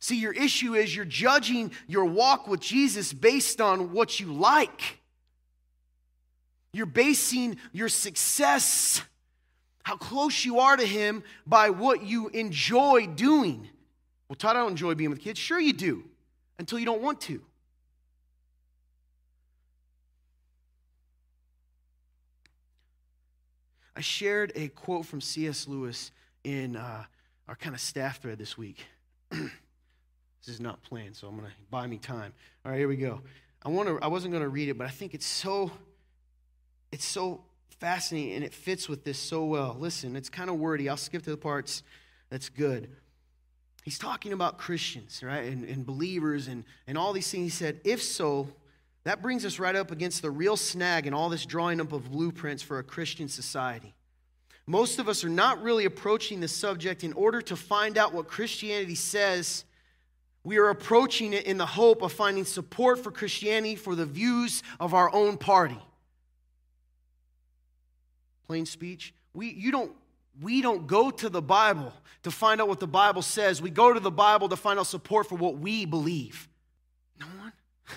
See, 0.00 0.20
your 0.20 0.32
issue 0.32 0.74
is 0.74 0.94
you're 0.94 1.04
judging 1.04 1.72
your 1.86 2.04
walk 2.04 2.46
with 2.46 2.60
Jesus 2.60 3.12
based 3.12 3.60
on 3.60 3.92
what 3.92 4.20
you 4.20 4.32
like. 4.32 4.98
You're 6.72 6.86
basing 6.86 7.56
your 7.72 7.88
success, 7.88 9.02
how 9.82 9.96
close 9.96 10.44
you 10.44 10.60
are 10.60 10.76
to 10.76 10.86
Him, 10.86 11.24
by 11.46 11.70
what 11.70 12.04
you 12.04 12.28
enjoy 12.28 13.06
doing. 13.06 13.68
Well, 14.28 14.36
Todd, 14.36 14.56
I 14.56 14.60
don't 14.60 14.70
enjoy 14.72 14.94
being 14.94 15.10
with 15.10 15.20
kids. 15.20 15.38
Sure, 15.38 15.58
you 15.58 15.72
do, 15.72 16.04
until 16.58 16.78
you 16.78 16.86
don't 16.86 17.02
want 17.02 17.20
to. 17.22 17.42
I 23.96 24.00
shared 24.00 24.52
a 24.54 24.68
quote 24.68 25.06
from 25.06 25.20
C.S. 25.20 25.66
Lewis 25.66 26.12
in 26.44 26.76
uh, 26.76 27.02
our 27.48 27.56
kind 27.56 27.74
of 27.74 27.80
staff 27.80 28.22
thread 28.22 28.38
this 28.38 28.56
week. 28.56 28.86
This 30.48 30.54
is 30.54 30.60
not 30.62 30.82
planned, 30.82 31.14
so 31.14 31.28
I'm 31.28 31.36
going 31.36 31.46
to 31.46 31.54
buy 31.70 31.86
me 31.86 31.98
time. 31.98 32.32
All 32.64 32.72
right, 32.72 32.78
here 32.78 32.88
we 32.88 32.96
go. 32.96 33.20
I 33.62 33.68
want 33.68 33.86
to 33.86 33.98
I 34.00 34.06
wasn't 34.06 34.32
going 34.32 34.42
to 34.42 34.48
read 34.48 34.70
it, 34.70 34.78
but 34.78 34.86
I 34.86 34.90
think 34.90 35.12
it's 35.12 35.26
so 35.26 35.70
it's 36.90 37.04
so 37.04 37.42
fascinating 37.80 38.32
and 38.32 38.42
it 38.42 38.54
fits 38.54 38.88
with 38.88 39.04
this 39.04 39.18
so 39.18 39.44
well. 39.44 39.76
Listen, 39.78 40.16
it's 40.16 40.30
kind 40.30 40.48
of 40.48 40.56
wordy. 40.56 40.88
I'll 40.88 40.96
skip 40.96 41.22
to 41.24 41.30
the 41.30 41.36
parts 41.36 41.82
that's 42.30 42.48
good. 42.48 42.88
He's 43.84 43.98
talking 43.98 44.32
about 44.32 44.56
Christians, 44.56 45.22
right? 45.22 45.52
And, 45.52 45.68
and 45.68 45.84
believers 45.84 46.48
and, 46.48 46.64
and 46.86 46.96
all 46.96 47.12
these 47.12 47.30
things. 47.30 47.44
He 47.44 47.50
said, 47.50 47.82
if 47.84 48.02
so, 48.02 48.48
that 49.04 49.20
brings 49.20 49.44
us 49.44 49.58
right 49.58 49.76
up 49.76 49.90
against 49.90 50.22
the 50.22 50.30
real 50.30 50.56
snag 50.56 51.06
in 51.06 51.12
all 51.12 51.28
this 51.28 51.44
drawing 51.44 51.78
up 51.78 51.92
of 51.92 52.10
blueprints 52.10 52.62
for 52.62 52.78
a 52.78 52.82
Christian 52.82 53.28
society. 53.28 53.92
Most 54.66 54.98
of 54.98 55.10
us 55.10 55.24
are 55.24 55.28
not 55.28 55.62
really 55.62 55.84
approaching 55.84 56.40
the 56.40 56.48
subject 56.48 57.04
in 57.04 57.12
order 57.12 57.42
to 57.42 57.54
find 57.54 57.98
out 57.98 58.14
what 58.14 58.28
Christianity 58.28 58.94
says 58.94 59.66
we 60.44 60.58
are 60.58 60.68
approaching 60.68 61.32
it 61.32 61.44
in 61.44 61.58
the 61.58 61.66
hope 61.66 62.02
of 62.02 62.12
finding 62.12 62.44
support 62.44 63.02
for 63.02 63.10
Christianity 63.10 63.76
for 63.76 63.94
the 63.94 64.06
views 64.06 64.62
of 64.80 64.94
our 64.94 65.12
own 65.14 65.36
party. 65.36 65.78
Plain 68.46 68.66
speech. 68.66 69.12
We, 69.34 69.50
you 69.50 69.70
don't, 69.70 69.92
we 70.40 70.62
don't 70.62 70.86
go 70.86 71.10
to 71.10 71.28
the 71.28 71.42
Bible 71.42 71.92
to 72.22 72.30
find 72.30 72.60
out 72.60 72.68
what 72.68 72.80
the 72.80 72.86
Bible 72.86 73.22
says. 73.22 73.60
We 73.60 73.70
go 73.70 73.92
to 73.92 74.00
the 74.00 74.10
Bible 74.10 74.48
to 74.48 74.56
find 74.56 74.78
out 74.78 74.86
support 74.86 75.28
for 75.28 75.34
what 75.34 75.58
we 75.58 75.84
believe. 75.84 76.48
No 77.20 77.26
one. 77.38 77.52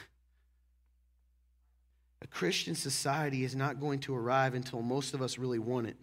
A 2.22 2.28
Christian 2.28 2.76
society 2.76 3.44
is 3.44 3.56
not 3.56 3.80
going 3.80 4.00
to 4.00 4.16
arrive 4.16 4.56
until 4.56 4.82
most 4.82 5.14
of 5.14 5.22
us 5.22 5.38
really 5.38 5.60
want 5.60 5.88
it. 5.88 5.96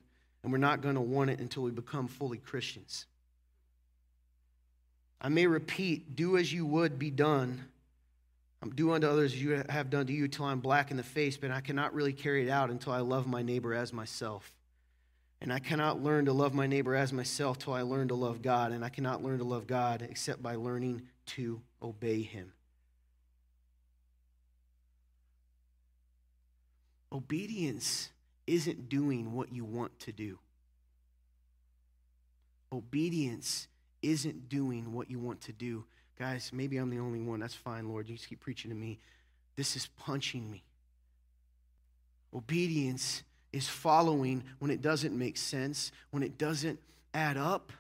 And 0.43 0.53
we're 0.53 0.59
not 0.59 0.81
going 0.81 0.95
to 0.95 1.01
want 1.01 1.31
it 1.31 1.41
until 1.41 1.65
we 1.65 1.73
become 1.73 2.09
fully 2.09 2.39
Christians. 2.39 3.07
I 5.21 5.29
may 5.29 5.47
repeat, 5.47 6.15
do 6.17 6.37
as 6.37 6.53
you 6.53 6.65
would 6.67 6.99
be 6.99 7.11
done 7.11 7.65
I'm 8.61 8.71
do 8.71 8.93
unto 8.93 9.07
others 9.07 9.33
as 9.33 9.43
you 9.43 9.63
have 9.69 9.91
done 9.91 10.07
to 10.07 10.13
you 10.13 10.27
till 10.27 10.45
I'm 10.45 10.61
black 10.61 10.91
in 10.91 10.97
the 10.97 11.03
face, 11.03 11.37
but 11.37 11.51
I 11.51 11.61
cannot 11.61 11.95
really 11.95 12.13
carry 12.13 12.47
it 12.47 12.51
out 12.51 12.71
until 12.71 12.93
I 12.93 13.01
love 13.01 13.27
my 13.27 13.43
neighbor 13.43 13.73
as 13.73 13.93
myself. 13.93 14.53
And 15.41 15.53
I 15.53 15.61
cannot 15.61 16.03
learn 16.03 16.25
to 16.25 16.33
love 16.33 16.55
my 16.55 16.67
neighbor 16.67 16.97
as 16.97 17.13
myself 17.13 17.59
till 17.59 17.73
I 17.73 17.83
learn 17.83 18.09
to 18.09 18.17
love 18.17 18.43
God. 18.43 18.73
And 18.73 18.85
I 18.85 18.89
cannot 18.89 19.23
learn 19.23 19.39
to 19.39 19.45
love 19.45 19.69
God 19.69 20.03
except 20.03 20.43
by 20.43 20.57
learning 20.57 21.03
to 21.27 21.61
obey 21.81 22.23
Him. 22.23 22.53
Obedience 27.13 28.11
isn't 28.49 28.89
doing 28.89 29.33
what 29.33 29.53
you 29.53 29.65
want 29.65 29.97
to 30.01 30.13
do. 30.13 30.39
Obedience 32.73 33.69
isn't 34.03 34.49
doing 34.49 34.93
what 34.93 35.11
you 35.11 35.19
want 35.19 35.41
to 35.43 35.53
do. 35.53 35.85
Guys, 36.19 36.51
maybe 36.53 36.77
I'm 36.77 36.91
the 36.91 36.99
only 36.99 37.21
one. 37.21 37.41
That's 37.41 37.55
fine, 37.55 37.89
Lord. 37.89 38.09
You 38.09 38.17
just 38.17 38.29
keep 38.29 38.41
preaching 38.41 38.71
to 38.71 38.77
me. 38.77 38.99
This 39.57 39.77
is 39.77 39.89
punching 39.99 40.51
me. 40.51 40.63
Obedience 42.35 43.23
is 43.53 43.69
following 43.69 44.45
when 44.59 44.71
it 44.71 44.83
doesn't 44.83 45.17
make 45.17 45.37
sense, 45.37 45.93
when 46.11 46.23
it 46.23 46.39
doesn't 46.39 46.79
add 47.15 47.37
up, 47.37 47.73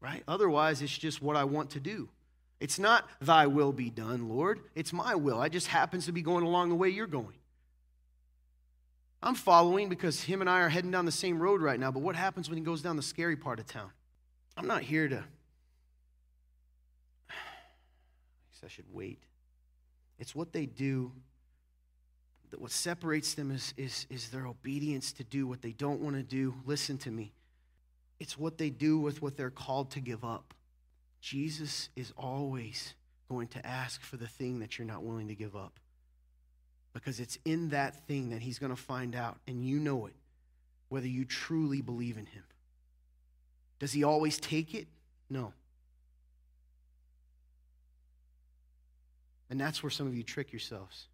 right? 0.00 0.22
Otherwise, 0.28 0.82
it's 0.82 0.96
just 0.96 1.20
what 1.20 1.36
I 1.36 1.44
want 1.44 1.70
to 1.70 1.80
do. 1.80 2.08
It's 2.60 2.78
not 2.78 3.08
thy 3.20 3.46
will 3.46 3.72
be 3.72 3.90
done, 3.90 4.28
Lord. 4.28 4.60
It's 4.74 4.92
my 4.92 5.14
will. 5.14 5.40
I 5.40 5.48
just 5.48 5.66
happens 5.66 6.06
to 6.06 6.12
be 6.12 6.22
going 6.22 6.44
along 6.44 6.68
the 6.68 6.74
way 6.74 6.88
you're 6.88 7.06
going. 7.06 7.34
I'm 9.22 9.34
following 9.34 9.88
because 9.88 10.22
him 10.22 10.40
and 10.40 10.48
I 10.48 10.60
are 10.60 10.68
heading 10.68 10.90
down 10.90 11.04
the 11.04 11.12
same 11.12 11.40
road 11.40 11.60
right 11.60 11.80
now, 11.80 11.90
but 11.90 12.00
what 12.00 12.16
happens 12.16 12.48
when 12.48 12.58
he 12.58 12.64
goes 12.64 12.82
down 12.82 12.96
the 12.96 13.02
scary 13.02 13.36
part 13.36 13.58
of 13.58 13.66
town? 13.66 13.90
I'm 14.56 14.66
not 14.66 14.82
here 14.82 15.08
to. 15.08 15.24
I 17.30 17.34
guess 18.50 18.64
I 18.64 18.68
should 18.68 18.92
wait. 18.92 19.22
It's 20.18 20.34
what 20.34 20.52
they 20.52 20.66
do 20.66 21.12
that 22.50 22.60
what 22.60 22.70
separates 22.70 23.34
them 23.34 23.50
is, 23.50 23.74
is, 23.76 24.06
is 24.08 24.28
their 24.30 24.46
obedience 24.46 25.12
to 25.12 25.24
do 25.24 25.46
what 25.46 25.62
they 25.62 25.72
don't 25.72 26.00
want 26.00 26.16
to 26.16 26.22
do. 26.22 26.54
Listen 26.64 26.96
to 26.98 27.10
me. 27.10 27.32
It's 28.18 28.38
what 28.38 28.56
they 28.56 28.70
do 28.70 28.98
with 28.98 29.20
what 29.20 29.36
they're 29.36 29.50
called 29.50 29.90
to 29.92 30.00
give 30.00 30.24
up. 30.24 30.54
Jesus 31.20 31.90
is 31.96 32.12
always 32.16 32.94
going 33.28 33.48
to 33.48 33.66
ask 33.66 34.00
for 34.00 34.16
the 34.16 34.28
thing 34.28 34.60
that 34.60 34.78
you're 34.78 34.86
not 34.86 35.02
willing 35.02 35.28
to 35.28 35.34
give 35.34 35.56
up. 35.56 35.78
Because 36.92 37.20
it's 37.20 37.38
in 37.44 37.70
that 37.70 38.06
thing 38.06 38.30
that 38.30 38.40
he's 38.40 38.58
going 38.58 38.74
to 38.74 38.80
find 38.80 39.14
out, 39.14 39.36
and 39.46 39.66
you 39.66 39.78
know 39.78 40.06
it, 40.06 40.14
whether 40.88 41.08
you 41.08 41.24
truly 41.24 41.82
believe 41.82 42.16
in 42.16 42.26
him. 42.26 42.44
Does 43.78 43.92
he 43.92 44.04
always 44.04 44.38
take 44.38 44.74
it? 44.74 44.88
No. 45.28 45.52
And 49.50 49.60
that's 49.60 49.82
where 49.82 49.90
some 49.90 50.06
of 50.06 50.14
you 50.14 50.22
trick 50.22 50.52
yourselves. 50.52 51.08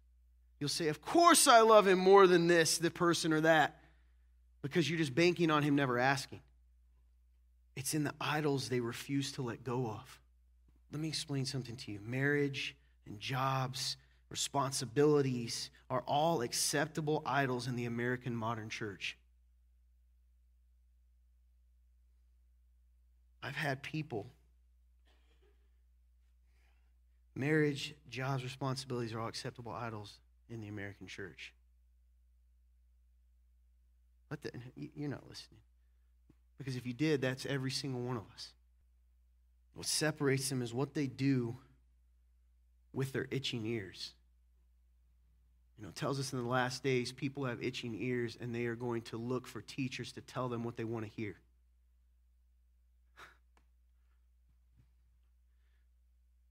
You'll 0.59 0.69
say, 0.69 0.87
Of 0.87 1.01
course 1.01 1.47
I 1.47 1.61
love 1.61 1.87
him 1.87 1.99
more 1.99 2.25
than 2.25 2.47
this, 2.47 2.77
the 2.77 2.91
person 2.91 3.33
or 3.33 3.41
that, 3.41 3.79
because 4.61 4.89
you're 4.89 4.97
just 4.97 5.13
banking 5.13 5.51
on 5.51 5.63
him 5.63 5.75
never 5.75 5.99
asking. 5.99 6.41
It's 7.75 7.93
in 7.93 8.03
the 8.03 8.13
idols 8.21 8.69
they 8.69 8.79
refuse 8.79 9.31
to 9.33 9.41
let 9.41 9.63
go 9.63 9.87
of. 9.87 10.19
Let 10.91 11.01
me 11.01 11.07
explain 11.07 11.45
something 11.45 11.75
to 11.75 11.91
you. 11.91 11.99
Marriage 12.05 12.75
and 13.07 13.19
jobs, 13.19 13.97
responsibilities 14.29 15.69
are 15.89 16.03
all 16.07 16.41
acceptable 16.41 17.23
idols 17.25 17.67
in 17.67 17.75
the 17.75 17.85
American 17.85 18.35
modern 18.35 18.69
church. 18.69 19.17
I've 23.43 23.55
had 23.55 23.83
people, 23.83 24.27
marriage, 27.35 27.93
jobs, 28.09 28.41
responsibilities 28.41 29.13
are 29.13 29.19
all 29.19 29.27
acceptable 29.27 29.73
idols 29.73 30.19
in 30.49 30.61
the 30.61 30.69
American 30.69 31.07
church. 31.07 31.53
Let 34.31 34.41
the, 34.41 34.51
you're 34.95 35.09
not 35.09 35.27
listening. 35.27 35.59
Because 36.57 36.77
if 36.77 36.87
you 36.87 36.93
did, 36.93 37.21
that's 37.21 37.45
every 37.45 37.71
single 37.71 38.01
one 38.01 38.15
of 38.15 38.23
us. 38.33 38.53
What 39.73 39.87
separates 39.87 40.47
them 40.47 40.61
is 40.61 40.73
what 40.73 40.93
they 40.93 41.07
do 41.07 41.57
with 42.93 43.11
their 43.11 43.27
itching 43.29 43.65
ears. 43.65 44.13
You 45.77 45.85
know, 45.85 45.91
tells 45.91 46.19
us 46.19 46.31
in 46.31 46.39
the 46.39 46.47
last 46.47 46.83
days 46.83 47.11
people 47.11 47.43
have 47.45 47.61
itching 47.61 47.97
ears 47.99 48.37
and 48.39 48.55
they 48.55 48.67
are 48.67 48.75
going 48.75 49.01
to 49.03 49.17
look 49.17 49.47
for 49.47 49.61
teachers 49.61 50.13
to 50.13 50.21
tell 50.21 50.47
them 50.47 50.63
what 50.63 50.77
they 50.77 50.85
want 50.85 51.05
to 51.05 51.11
hear. 51.11 51.35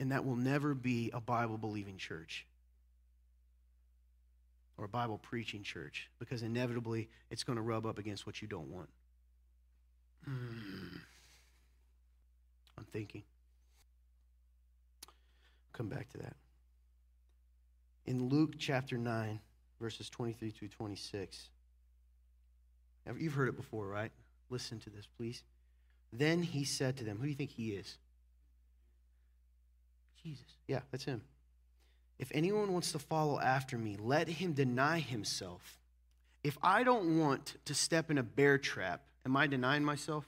And 0.03 0.11
that 0.11 0.25
will 0.25 0.35
never 0.35 0.75
be 0.75 1.13
a 1.15 1.21
Bible 1.21 1.57
believing 1.57 1.97
church 1.97 2.45
or 4.77 4.85
a 4.85 4.89
Bible 4.89 5.17
preaching 5.17 5.63
church 5.63 6.11
because 6.19 6.43
inevitably 6.43 7.09
it's 7.31 7.45
going 7.45 7.55
to 7.55 7.63
rub 7.63 7.87
up 7.87 8.01
against 8.01 8.27
what 8.27 8.43
you 8.43 8.49
don't 8.49 8.67
want. 8.67 8.89
Mm. 10.29 10.99
I'm 12.77 12.85
thinking. 12.91 13.23
Come 15.73 15.89
back 15.89 16.11
to 16.11 16.19
that. 16.19 16.35
In 18.05 18.29
Luke 18.29 18.55
chapter 18.59 18.99
9, 18.99 19.39
verses 19.81 20.11
23 20.11 20.51
through 20.51 20.67
26. 20.67 21.49
You've 23.17 23.35
heard 23.35 23.51
it 23.51 23.57
before, 23.57 23.87
right? 23.87 24.11
Listen 24.51 24.81
to 24.81 24.91
this, 24.91 25.07
please. 25.17 25.45
Then 26.13 26.43
he 26.43 26.65
said 26.65 26.97
to 26.97 27.05
them, 27.05 27.19
Who 27.19 27.23
do 27.23 27.29
you 27.29 27.37
think 27.37 27.51
he 27.51 27.69
is? 27.69 27.99
Jesus. 30.23 30.45
Yeah, 30.69 30.81
that's 30.91 31.05
him. 31.05 31.23
If 32.19 32.31
anyone 32.33 32.73
wants 32.73 32.93
to 32.93 32.99
follow 32.99 33.41
after 33.41 33.77
me, 33.77 33.97
let 33.99 34.29
him 34.29 34.53
deny 34.53 35.01
himself. 35.01 35.79
If 36.45 36.57
I 36.63 36.85
don't 36.85 37.19
want 37.19 37.57
to 37.65 37.75
step 37.75 38.11
in 38.11 38.19
a 38.19 38.23
bear 38.23 38.59
trap, 38.59 39.03
am 39.27 39.37
I 39.37 39.47
denying 39.47 39.85
myself? 39.85 40.25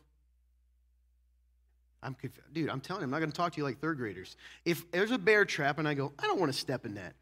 I'm 2.03 2.15
conf- 2.15 2.41
dude, 2.53 2.69
I'm 2.69 2.81
telling 2.81 3.01
you, 3.01 3.05
I'm 3.05 3.11
not 3.11 3.21
going 3.21 3.31
to 3.31 3.37
talk 3.37 3.53
to 3.53 3.59
you 3.59 3.65
like 3.65 3.79
third 3.79 3.97
graders. 3.97 4.37
If 4.65 4.91
there's 4.91 5.11
a 5.11 5.19
bear 5.19 5.45
trap 5.45 5.79
and 5.79 5.89
I 5.89 5.95
go, 5.95 6.13
I 6.19 6.25
don't 6.25 6.39
want 6.39 6.53
to 6.53 6.59
step 6.59 6.85
in 6.85 6.95
that, 6.95 7.15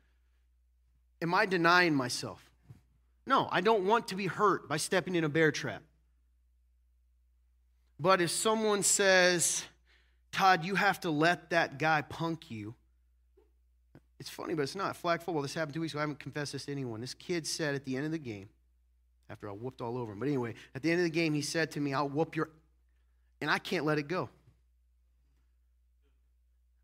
am 1.20 1.34
I 1.34 1.46
denying 1.46 1.94
myself? 1.94 2.42
No, 3.24 3.48
I 3.52 3.60
don't 3.60 3.84
want 3.84 4.08
to 4.08 4.16
be 4.16 4.26
hurt 4.26 4.68
by 4.68 4.78
stepping 4.78 5.14
in 5.14 5.22
a 5.22 5.28
bear 5.28 5.52
trap. 5.52 5.82
But 8.00 8.20
if 8.20 8.30
someone 8.30 8.82
says, 8.82 9.64
Todd, 10.32 10.64
you 10.64 10.74
have 10.74 11.00
to 11.00 11.10
let 11.10 11.50
that 11.50 11.78
guy 11.78 12.02
punk 12.02 12.50
you, 12.50 12.74
it's 14.18 14.30
funny, 14.30 14.54
but 14.54 14.62
it's 14.62 14.76
not. 14.76 14.96
Flag 14.96 15.20
football, 15.20 15.42
this 15.42 15.52
happened 15.52 15.74
two 15.74 15.80
weeks 15.80 15.92
ago. 15.92 15.98
I 15.98 16.02
haven't 16.02 16.20
confessed 16.20 16.52
this 16.52 16.66
to 16.66 16.72
anyone. 16.72 17.00
This 17.00 17.14
kid 17.14 17.46
said 17.46 17.74
at 17.74 17.84
the 17.84 17.96
end 17.96 18.06
of 18.06 18.12
the 18.12 18.18
game, 18.18 18.48
after 19.28 19.48
I 19.48 19.52
whooped 19.52 19.80
all 19.80 19.98
over 19.98 20.12
him, 20.12 20.20
but 20.20 20.28
anyway, 20.28 20.54
at 20.74 20.82
the 20.82 20.90
end 20.90 21.00
of 21.00 21.04
the 21.04 21.10
game, 21.10 21.34
he 21.34 21.42
said 21.42 21.72
to 21.72 21.80
me, 21.80 21.92
I'll 21.92 22.08
whoop 22.08 22.36
your, 22.36 22.50
and 23.40 23.50
I 23.50 23.58
can't 23.58 23.84
let 23.84 23.98
it 23.98 24.08
go 24.08 24.28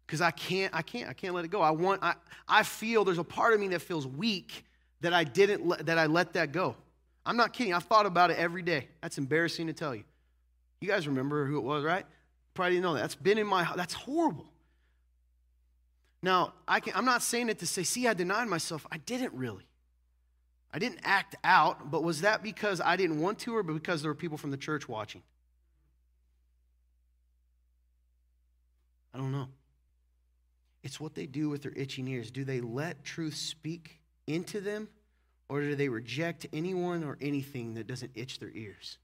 because 0.09 0.23
I 0.23 0.31
can't, 0.31 0.75
I 0.75 0.81
can't, 0.81 1.09
I 1.09 1.13
can't 1.13 1.35
let 1.35 1.45
it 1.45 1.49
go. 1.49 1.61
I 1.61 1.71
want, 1.71 2.03
I, 2.03 2.15
I 2.49 2.63
feel 2.63 3.05
there's 3.05 3.19
a 3.19 3.25
part 3.25 3.53
of 3.53 3.61
me 3.61 3.69
that 3.69 3.83
feels 3.83 4.07
weak 4.07 4.65
that 5.03 5.13
I 5.13 5.23
didn't, 5.23 5.67
let, 5.67 5.85
that 5.85 5.99
I 5.99 6.07
let 6.07 6.33
that 6.33 6.51
go. 6.51 6.75
I'm 7.27 7.37
not 7.37 7.53
kidding. 7.53 7.75
I've 7.75 7.85
thought 7.85 8.07
about 8.07 8.31
it 8.31 8.39
every 8.39 8.63
day. 8.63 8.89
That's 9.03 9.19
embarrassing 9.19 9.67
to 9.67 9.75
tell 9.75 9.95
you. 9.95 10.05
You 10.81 10.89
guys 10.89 11.07
remember 11.07 11.45
who 11.45 11.59
it 11.59 11.63
was, 11.63 11.85
right? 11.85 12.07
Probably 12.59 12.75
didn't 12.75 12.83
know 12.87 12.95
that. 12.95 13.03
That's 13.03 13.15
been 13.15 13.39
in 13.39 13.47
my, 13.47 13.69
that's 13.77 13.95
horrible. 13.95 14.51
Now, 16.25 16.55
I 16.67 16.81
can, 16.81 16.93
I'm 16.97 17.05
not 17.05 17.23
saying 17.23 17.51
it 17.51 17.61
to 17.61 17.69
say, 17.69 17.85
see, 17.85 18.09
I 18.09 18.15
denied 18.15 18.49
myself. 18.49 18.85
I 18.91 18.97
didn't 18.97 19.33
really. 19.33 19.63
I 20.73 20.81
didn't 20.81 20.99
act 21.05 21.37
out, 21.45 21.93
but 21.93 22.03
was 22.03 22.23
that 22.23 22.43
because 22.43 22.81
I 22.81 22.97
didn't 22.97 23.21
want 23.21 23.39
to 23.39 23.55
or 23.55 23.63
because 23.63 24.03
there 24.03 24.11
were 24.11 24.17
people 24.17 24.39
from 24.39 24.51
the 24.51 24.57
church 24.57 24.89
watching? 24.89 25.23
I 29.15 29.19
don't 29.19 29.31
know. 29.31 29.47
It's 30.83 30.99
what 30.99 31.15
they 31.15 31.27
do 31.27 31.51
with 31.51 31.63
their 31.63 31.75
itching 31.77 32.09
ears. 32.09 32.33
Do 32.33 32.43
they 32.43 32.61
let 32.61 33.05
truth 33.05 33.37
speak 33.37 34.01
into 34.27 34.61
them, 34.61 34.89
or 35.49 35.61
do 35.61 35.77
they 35.77 35.89
reject 35.89 36.49
anyone 36.53 37.05
or 37.05 37.19
anything 37.21 37.75
that 37.75 37.87
doesn't 37.87 38.11
itch 38.17 38.41
their 38.41 38.51
ears? 38.53 38.99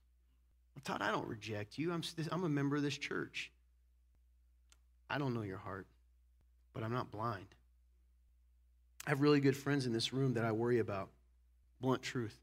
Todd, 0.83 1.01
I 1.01 1.11
don't 1.11 1.27
reject 1.27 1.77
you. 1.77 1.91
I'm, 1.91 2.03
I'm 2.31 2.43
a 2.43 2.49
member 2.49 2.75
of 2.75 2.83
this 2.83 2.97
church. 2.97 3.51
I 5.09 5.17
don't 5.17 5.33
know 5.33 5.41
your 5.41 5.57
heart, 5.57 5.87
but 6.73 6.83
I'm 6.83 6.93
not 6.93 7.11
blind. 7.11 7.47
I 9.07 9.11
have 9.11 9.21
really 9.21 9.39
good 9.39 9.55
friends 9.55 9.85
in 9.85 9.93
this 9.93 10.13
room 10.13 10.33
that 10.33 10.45
I 10.45 10.51
worry 10.51 10.79
about. 10.79 11.09
Blunt 11.79 12.01
truth. 12.01 12.37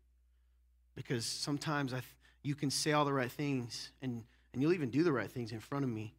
Because 0.95 1.25
sometimes 1.25 1.93
I 1.93 2.03
you 2.43 2.55
can 2.55 2.71
say 2.71 2.93
all 2.93 3.05
the 3.05 3.13
right 3.13 3.31
things, 3.31 3.91
and, 4.03 4.25
and 4.53 4.61
you'll 4.61 4.73
even 4.73 4.91
do 4.91 5.03
the 5.03 5.13
right 5.13 5.31
things 5.31 5.53
in 5.53 5.61
front 5.61 5.85
of 5.85 5.91
me, 5.91 6.13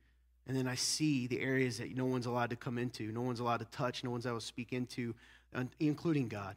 and 0.47 0.55
then 0.55 0.67
I 0.67 0.75
see 0.75 1.27
the 1.27 1.39
areas 1.41 1.77
that 1.77 1.95
no 1.95 2.05
one's 2.05 2.25
allowed 2.25 2.49
to 2.51 2.55
come 2.55 2.77
into, 2.77 3.11
no 3.11 3.21
one's 3.21 3.39
allowed 3.39 3.57
to 3.57 3.65
touch, 3.65 4.03
no 4.03 4.09
one's 4.09 4.25
allowed 4.25 4.39
to 4.39 4.45
speak 4.45 4.73
into, 4.73 5.15
including 5.79 6.27
God. 6.29 6.55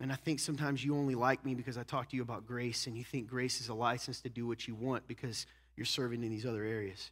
And 0.00 0.12
I 0.12 0.14
think 0.14 0.38
sometimes 0.38 0.84
you 0.84 0.94
only 0.94 1.14
like 1.14 1.44
me 1.44 1.54
because 1.54 1.76
I 1.76 1.82
talk 1.82 2.10
to 2.10 2.16
you 2.16 2.22
about 2.22 2.46
grace, 2.46 2.86
and 2.86 2.96
you 2.96 3.04
think 3.04 3.26
grace 3.26 3.60
is 3.60 3.68
a 3.68 3.74
license 3.74 4.20
to 4.20 4.28
do 4.28 4.46
what 4.46 4.68
you 4.68 4.74
want 4.74 5.08
because 5.08 5.46
you're 5.76 5.86
serving 5.86 6.22
in 6.22 6.30
these 6.30 6.46
other 6.46 6.64
areas. 6.64 7.10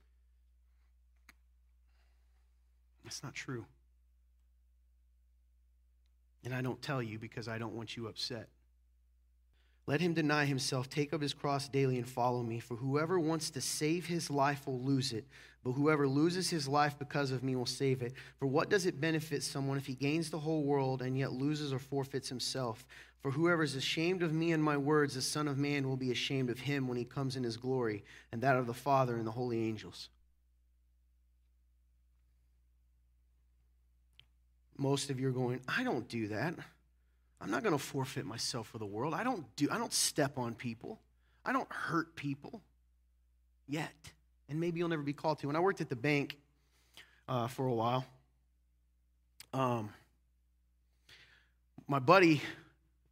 That's 3.02 3.22
not 3.22 3.34
true. 3.34 3.64
And 6.44 6.54
I 6.54 6.62
don't 6.62 6.80
tell 6.80 7.02
you 7.02 7.18
because 7.18 7.48
I 7.48 7.58
don't 7.58 7.74
want 7.74 7.96
you 7.96 8.06
upset. 8.06 8.48
Let 9.88 10.00
him 10.00 10.14
deny 10.14 10.46
himself, 10.46 10.88
take 10.88 11.12
up 11.12 11.22
his 11.22 11.32
cross 11.32 11.68
daily, 11.68 11.96
and 11.96 12.08
follow 12.08 12.42
me. 12.42 12.58
For 12.58 12.76
whoever 12.76 13.20
wants 13.20 13.50
to 13.50 13.60
save 13.60 14.06
his 14.06 14.30
life 14.30 14.66
will 14.66 14.80
lose 14.80 15.12
it, 15.12 15.24
but 15.62 15.72
whoever 15.72 16.08
loses 16.08 16.50
his 16.50 16.66
life 16.66 16.98
because 16.98 17.30
of 17.30 17.44
me 17.44 17.54
will 17.54 17.66
save 17.66 18.02
it. 18.02 18.12
For 18.40 18.46
what 18.46 18.68
does 18.68 18.86
it 18.86 19.00
benefit 19.00 19.44
someone 19.44 19.78
if 19.78 19.86
he 19.86 19.94
gains 19.94 20.28
the 20.28 20.40
whole 20.40 20.64
world 20.64 21.02
and 21.02 21.16
yet 21.16 21.32
loses 21.32 21.72
or 21.72 21.78
forfeits 21.78 22.28
himself? 22.28 22.84
For 23.20 23.30
whoever 23.30 23.62
is 23.62 23.76
ashamed 23.76 24.24
of 24.24 24.32
me 24.32 24.50
and 24.50 24.62
my 24.62 24.76
words, 24.76 25.14
the 25.14 25.22
Son 25.22 25.46
of 25.46 25.56
Man 25.56 25.88
will 25.88 25.96
be 25.96 26.10
ashamed 26.10 26.50
of 26.50 26.58
him 26.58 26.88
when 26.88 26.98
he 26.98 27.04
comes 27.04 27.36
in 27.36 27.44
his 27.44 27.56
glory, 27.56 28.04
and 28.32 28.42
that 28.42 28.56
of 28.56 28.66
the 28.66 28.74
Father 28.74 29.16
and 29.16 29.26
the 29.26 29.32
holy 29.32 29.62
angels. 29.62 30.08
Most 34.76 35.10
of 35.10 35.20
you 35.20 35.28
are 35.28 35.32
going, 35.32 35.60
I 35.68 35.84
don't 35.84 36.08
do 36.08 36.28
that. 36.28 36.54
I'm 37.40 37.50
not 37.50 37.62
going 37.62 37.76
to 37.76 37.82
forfeit 37.82 38.24
myself 38.24 38.68
for 38.68 38.78
the 38.78 38.86
world. 38.86 39.14
I 39.14 39.22
don't 39.22 39.44
do 39.56 39.68
I 39.70 39.78
don't 39.78 39.92
step 39.92 40.38
on 40.38 40.54
people. 40.54 41.00
I 41.44 41.52
don't 41.52 41.70
hurt 41.72 42.16
people 42.16 42.62
yet. 43.68 43.92
And 44.48 44.60
maybe 44.60 44.78
you'll 44.78 44.88
never 44.88 45.02
be 45.02 45.12
called 45.12 45.38
to. 45.40 45.46
When 45.46 45.56
I 45.56 45.60
worked 45.60 45.80
at 45.80 45.88
the 45.88 45.96
bank 45.96 46.38
uh, 47.28 47.48
for 47.48 47.66
a 47.66 47.74
while, 47.74 48.04
um, 49.52 49.90
my 51.88 51.98
buddy 51.98 52.42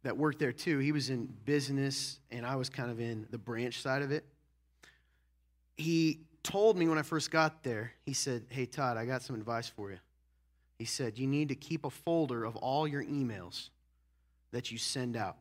that 0.03 0.17
worked 0.17 0.39
there 0.39 0.51
too, 0.51 0.79
he 0.79 0.91
was 0.91 1.09
in 1.09 1.27
business 1.45 2.19
and 2.31 2.45
I 2.45 2.55
was 2.55 2.69
kind 2.69 2.91
of 2.91 2.99
in 2.99 3.27
the 3.31 3.37
branch 3.37 3.81
side 3.81 4.01
of 4.01 4.11
it. 4.11 4.25
He 5.77 6.21
told 6.43 6.77
me 6.77 6.87
when 6.87 6.97
I 6.97 7.01
first 7.01 7.31
got 7.31 7.63
there, 7.63 7.91
he 8.05 8.13
said, 8.13 8.45
Hey, 8.49 8.65
Todd, 8.65 8.97
I 8.97 9.05
got 9.05 9.23
some 9.23 9.35
advice 9.35 9.67
for 9.67 9.91
you. 9.91 9.97
He 10.77 10.85
said, 10.85 11.17
You 11.17 11.27
need 11.27 11.49
to 11.49 11.55
keep 11.55 11.85
a 11.85 11.89
folder 11.89 12.43
of 12.43 12.55
all 12.55 12.87
your 12.87 13.03
emails 13.03 13.69
that 14.51 14.71
you 14.71 14.77
send 14.77 15.15
out 15.15 15.37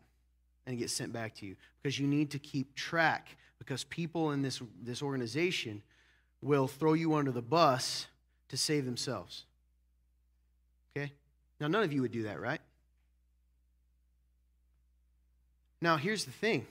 and 0.67 0.79
get 0.79 0.91
sent 0.91 1.13
back 1.13 1.35
to 1.37 1.47
you 1.47 1.57
because 1.83 1.99
you 1.99 2.07
need 2.07 2.31
to 2.31 2.39
keep 2.39 2.75
track 2.75 3.37
because 3.59 3.85
people 3.85 4.33
in 4.33 4.43
this, 4.43 4.61
this 4.83 5.03
organization 5.03 5.83
will 6.43 6.67
throw 6.67 6.93
you 6.93 7.15
under 7.15 7.31
the 7.31 7.43
bus 7.43 8.07
to 8.49 8.57
save 8.57 8.85
themselves. 8.85 9.45
Okay? 10.97 11.13
Now, 11.61 11.69
none 11.69 11.83
of 11.83 11.93
you 11.93 12.03
would 12.03 12.13
do 12.13 12.25
that, 12.25 12.41
right? 12.41 12.61
Now, 15.81 15.97
here's 15.97 16.25
the 16.25 16.33
thing. 16.33 16.67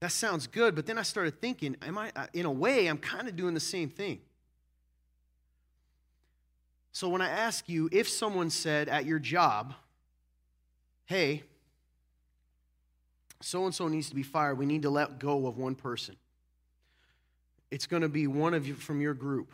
That 0.00 0.12
sounds 0.12 0.46
good, 0.46 0.74
but 0.74 0.86
then 0.86 0.98
I 0.98 1.02
started 1.02 1.40
thinking, 1.40 1.76
am 1.82 1.98
I, 1.98 2.12
uh, 2.14 2.26
in 2.32 2.46
a 2.46 2.52
way, 2.52 2.86
I'm 2.86 2.98
kind 2.98 3.26
of 3.26 3.36
doing 3.36 3.54
the 3.54 3.60
same 3.60 3.88
thing. 3.88 4.20
So 6.92 7.08
when 7.08 7.20
I 7.20 7.28
ask 7.28 7.68
you, 7.68 7.88
if 7.92 8.08
someone 8.08 8.50
said 8.50 8.88
at 8.88 9.04
your 9.04 9.18
job, 9.18 9.74
hey, 11.08 11.42
so 13.40 13.64
and 13.64 13.74
so 13.74 13.88
needs 13.88 14.10
to 14.10 14.14
be 14.14 14.22
fired, 14.22 14.58
we 14.58 14.66
need 14.66 14.82
to 14.82 14.90
let 14.90 15.18
go 15.18 15.46
of 15.46 15.56
one 15.56 15.74
person. 15.74 16.14
It's 17.70 17.86
going 17.86 18.02
to 18.02 18.10
be 18.10 18.26
one 18.26 18.52
of 18.52 18.66
you 18.66 18.74
from 18.74 19.00
your 19.00 19.14
group. 19.14 19.50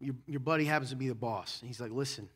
Your, 0.00 0.14
your 0.26 0.40
buddy 0.40 0.64
happens 0.64 0.90
to 0.90 0.96
be 0.96 1.08
the 1.08 1.14
boss. 1.14 1.60
And 1.60 1.68
he's 1.68 1.80
like, 1.80 1.90
listen, 1.90 2.28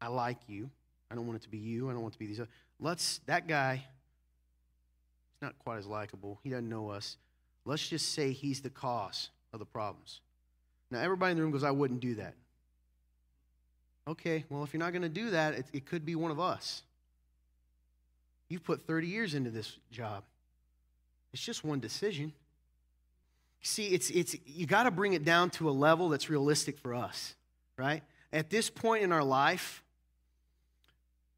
I 0.00 0.08
like 0.08 0.38
you. 0.48 0.70
I 1.10 1.14
don't 1.14 1.26
want 1.26 1.36
it 1.36 1.42
to 1.42 1.50
be 1.50 1.58
you. 1.58 1.90
I 1.90 1.92
don't 1.92 2.00
want 2.00 2.14
it 2.14 2.16
to 2.16 2.18
be 2.20 2.26
these 2.26 2.40
other. 2.40 2.48
Let's, 2.80 3.20
that 3.26 3.46
guy, 3.46 3.76
he's 3.76 5.42
not 5.42 5.58
quite 5.58 5.78
as 5.78 5.86
likable. 5.86 6.40
He 6.42 6.50
doesn't 6.50 6.68
know 6.68 6.88
us. 6.88 7.18
Let's 7.66 7.86
just 7.86 8.14
say 8.14 8.32
he's 8.32 8.62
the 8.62 8.70
cause 8.70 9.28
of 9.52 9.58
the 9.58 9.66
problems. 9.66 10.22
Now, 10.90 11.00
everybody 11.00 11.32
in 11.32 11.36
the 11.36 11.42
room 11.42 11.52
goes, 11.52 11.64
I 11.64 11.70
wouldn't 11.70 12.00
do 12.00 12.14
that. 12.14 12.34
Okay, 14.08 14.44
well, 14.48 14.62
if 14.64 14.72
you're 14.72 14.80
not 14.80 14.92
going 14.92 15.02
to 15.02 15.08
do 15.08 15.30
that, 15.30 15.54
it, 15.54 15.66
it 15.72 15.86
could 15.86 16.04
be 16.06 16.14
one 16.14 16.30
of 16.30 16.38
us. 16.38 16.82
You've 18.48 18.64
put 18.64 18.86
30 18.86 19.06
years 19.06 19.34
into 19.34 19.50
this 19.50 19.78
job. 19.90 20.24
It's 21.32 21.42
just 21.42 21.64
one 21.64 21.80
decision. 21.80 22.32
See, 23.62 23.86
it's, 23.88 24.10
it's, 24.10 24.36
you 24.44 24.66
got 24.66 24.84
to 24.84 24.90
bring 24.90 25.14
it 25.14 25.24
down 25.24 25.50
to 25.50 25.68
a 25.68 25.72
level 25.72 26.08
that's 26.10 26.28
realistic 26.28 26.78
for 26.78 26.94
us, 26.94 27.34
right? 27.78 28.02
At 28.32 28.50
this 28.50 28.68
point 28.68 29.02
in 29.02 29.10
our 29.10 29.24
life, 29.24 29.82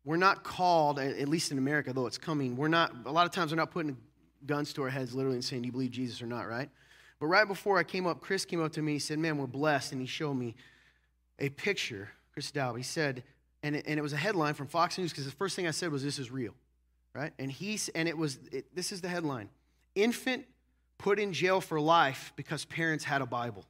we're 0.05 0.17
not 0.17 0.43
called, 0.43 0.99
at 0.99 1.29
least 1.29 1.53
in 1.53 1.59
America, 1.59 1.93
though 1.93 2.07
it's 2.07 2.19
coming, 2.19 2.57
we're 2.57 2.69
not, 2.69 2.93
a 3.07 3.13
lot 3.13 3.27
of 3.27 3.33
times 3.33 3.53
we're 3.53 3.57
not 3.57 3.71
putting 3.71 3.97
guns 4.45 4.73
to 4.73 4.83
our 4.83 4.89
heads 4.89 5.15
literally 5.15 5.37
and 5.37 5.45
saying, 5.45 5.63
Do 5.63 5.67
you 5.67 5.73
believe 5.73 5.91
Jesus 5.91 6.21
or 6.21 6.27
not, 6.27 6.49
right? 6.49 6.69
But 7.19 7.27
right 7.27 7.47
before 7.47 7.79
I 7.79 7.85
came 7.85 8.07
up, 8.07 8.21
Chris 8.21 8.45
came 8.45 8.63
up 8.63 8.73
to 8.73 8.83
me, 8.83 8.95
he 8.95 8.99
said, 8.99 9.19
Man, 9.19 9.39
we're 9.39 9.47
blessed. 9.47 9.93
And 9.93 10.01
he 10.01 10.07
showed 10.07 10.35
me 10.35 10.55
a 11.39 11.49
picture, 11.49 12.11
Chris 12.33 12.51
Dow. 12.51 12.75
He 12.75 12.83
said, 12.83 13.25
and 13.63 13.77
it, 13.77 13.85
and 13.87 13.99
it 13.99 14.03
was 14.03 14.13
a 14.13 14.19
headline 14.19 14.55
from 14.55 14.67
Fox 14.67 14.99
News 14.99 15.11
because 15.11 15.25
the 15.25 15.33
first 15.33 15.57
thing 15.57 15.67
I 15.67 15.73
said 15.73 15.91
was, 15.91 16.03
This 16.05 16.19
is 16.19 16.31
real 16.31 16.55
right? 17.17 17.33
And 17.39 17.51
he's 17.51 17.89
and 17.91 18.09
it 18.09 18.17
was 18.17 18.39
it, 18.53 18.75
this 18.75 18.93
is 18.93 19.01
the 19.01 19.09
headline: 19.09 19.49
infant 19.95 20.45
put 20.99 21.19
in 21.19 21.33
jail 21.33 21.61
for 21.61 21.81
life 21.81 22.33
because 22.37 22.65
parents 22.65 23.05
had 23.05 23.23
a 23.23 23.27
Bible. 23.27 23.65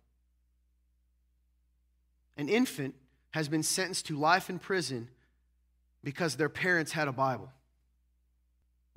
An 2.37 2.49
infant 2.49 2.95
has 3.31 3.49
been 3.49 3.63
sentenced 3.63 4.07
to 4.07 4.19
life 4.19 4.51
in 4.51 4.59
prison 4.59 5.09
because 6.03 6.37
their 6.37 6.49
parents 6.49 6.93
had 6.93 7.09
a 7.09 7.13
Bible. 7.13 7.51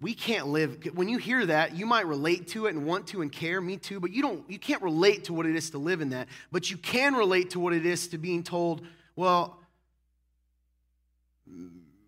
We 0.02 0.14
can't 0.14 0.48
live 0.48 0.80
when 0.94 1.10
you 1.10 1.18
hear 1.18 1.46
that, 1.46 1.76
you 1.76 1.86
might 1.86 2.08
relate 2.08 2.48
to 2.50 2.66
it 2.66 2.74
and 2.74 2.86
want 2.86 3.08
to 3.08 3.22
and 3.22 3.32
care, 3.32 3.62
me 3.62 3.78
too, 3.78 4.00
but 4.00 4.12
you 4.12 4.22
don't 4.22 4.50
you 4.50 4.58
can't 4.58 4.82
relate 4.82 5.26
to 5.26 5.34
what 5.34 5.46
it 5.46 5.56
is 5.56 5.70
to 5.72 5.78
live 5.78 6.02
in 6.02 6.10
that. 6.10 6.28
But 6.52 6.72
you 6.72 6.78
can 6.78 7.14
relate 7.14 7.52
to 7.52 7.60
what 7.60 7.74
it 7.74 7.86
is 7.86 8.08
to 8.10 8.18
being 8.18 8.44
told, 8.44 8.82
well, 9.16 9.60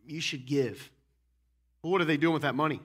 you 0.08 0.22
should 0.22 0.46
give 0.46 0.90
what 1.90 2.02
are 2.02 2.06
they 2.06 2.18
doing 2.18 2.34
with 2.34 2.44
that 2.44 2.56
money? 2.56 2.80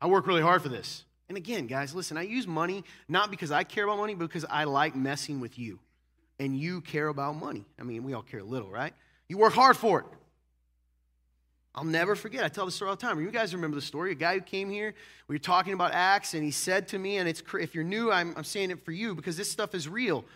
I 0.00 0.06
work 0.06 0.26
really 0.26 0.42
hard 0.42 0.62
for 0.62 0.68
this. 0.68 1.04
And 1.28 1.36
again, 1.36 1.66
guys, 1.66 1.94
listen, 1.94 2.16
I 2.16 2.22
use 2.22 2.46
money 2.46 2.84
not 3.08 3.30
because 3.30 3.52
I 3.52 3.64
care 3.64 3.84
about 3.84 3.98
money, 3.98 4.14
but 4.14 4.26
because 4.26 4.44
I 4.48 4.64
like 4.64 4.96
messing 4.96 5.40
with 5.40 5.58
you. 5.58 5.78
And 6.38 6.58
you 6.58 6.80
care 6.80 7.08
about 7.08 7.36
money. 7.36 7.64
I 7.78 7.84
mean, 7.84 8.02
we 8.02 8.14
all 8.14 8.22
care 8.22 8.40
a 8.40 8.44
little, 8.44 8.70
right? 8.70 8.92
You 9.28 9.38
work 9.38 9.52
hard 9.52 9.76
for 9.76 10.00
it. 10.00 10.06
I'll 11.74 11.84
never 11.84 12.14
forget. 12.14 12.44
I 12.44 12.48
tell 12.48 12.66
the 12.66 12.72
story 12.72 12.90
all 12.90 12.96
the 12.96 13.00
time. 13.00 13.18
You 13.20 13.30
guys 13.30 13.54
remember 13.54 13.76
the 13.76 13.82
story? 13.82 14.12
A 14.12 14.14
guy 14.14 14.34
who 14.34 14.40
came 14.42 14.68
here, 14.68 14.94
we 15.26 15.34
were 15.34 15.38
talking 15.38 15.72
about 15.72 15.92
Acts, 15.94 16.34
and 16.34 16.44
he 16.44 16.50
said 16.50 16.88
to 16.88 16.98
me, 16.98 17.16
and 17.16 17.26
it's 17.26 17.42
if 17.58 17.74
you're 17.74 17.84
new, 17.84 18.12
I'm, 18.12 18.34
I'm 18.36 18.44
saying 18.44 18.70
it 18.70 18.84
for 18.84 18.92
you 18.92 19.14
because 19.14 19.38
this 19.38 19.50
stuff 19.50 19.74
is 19.74 19.88
real. 19.88 20.26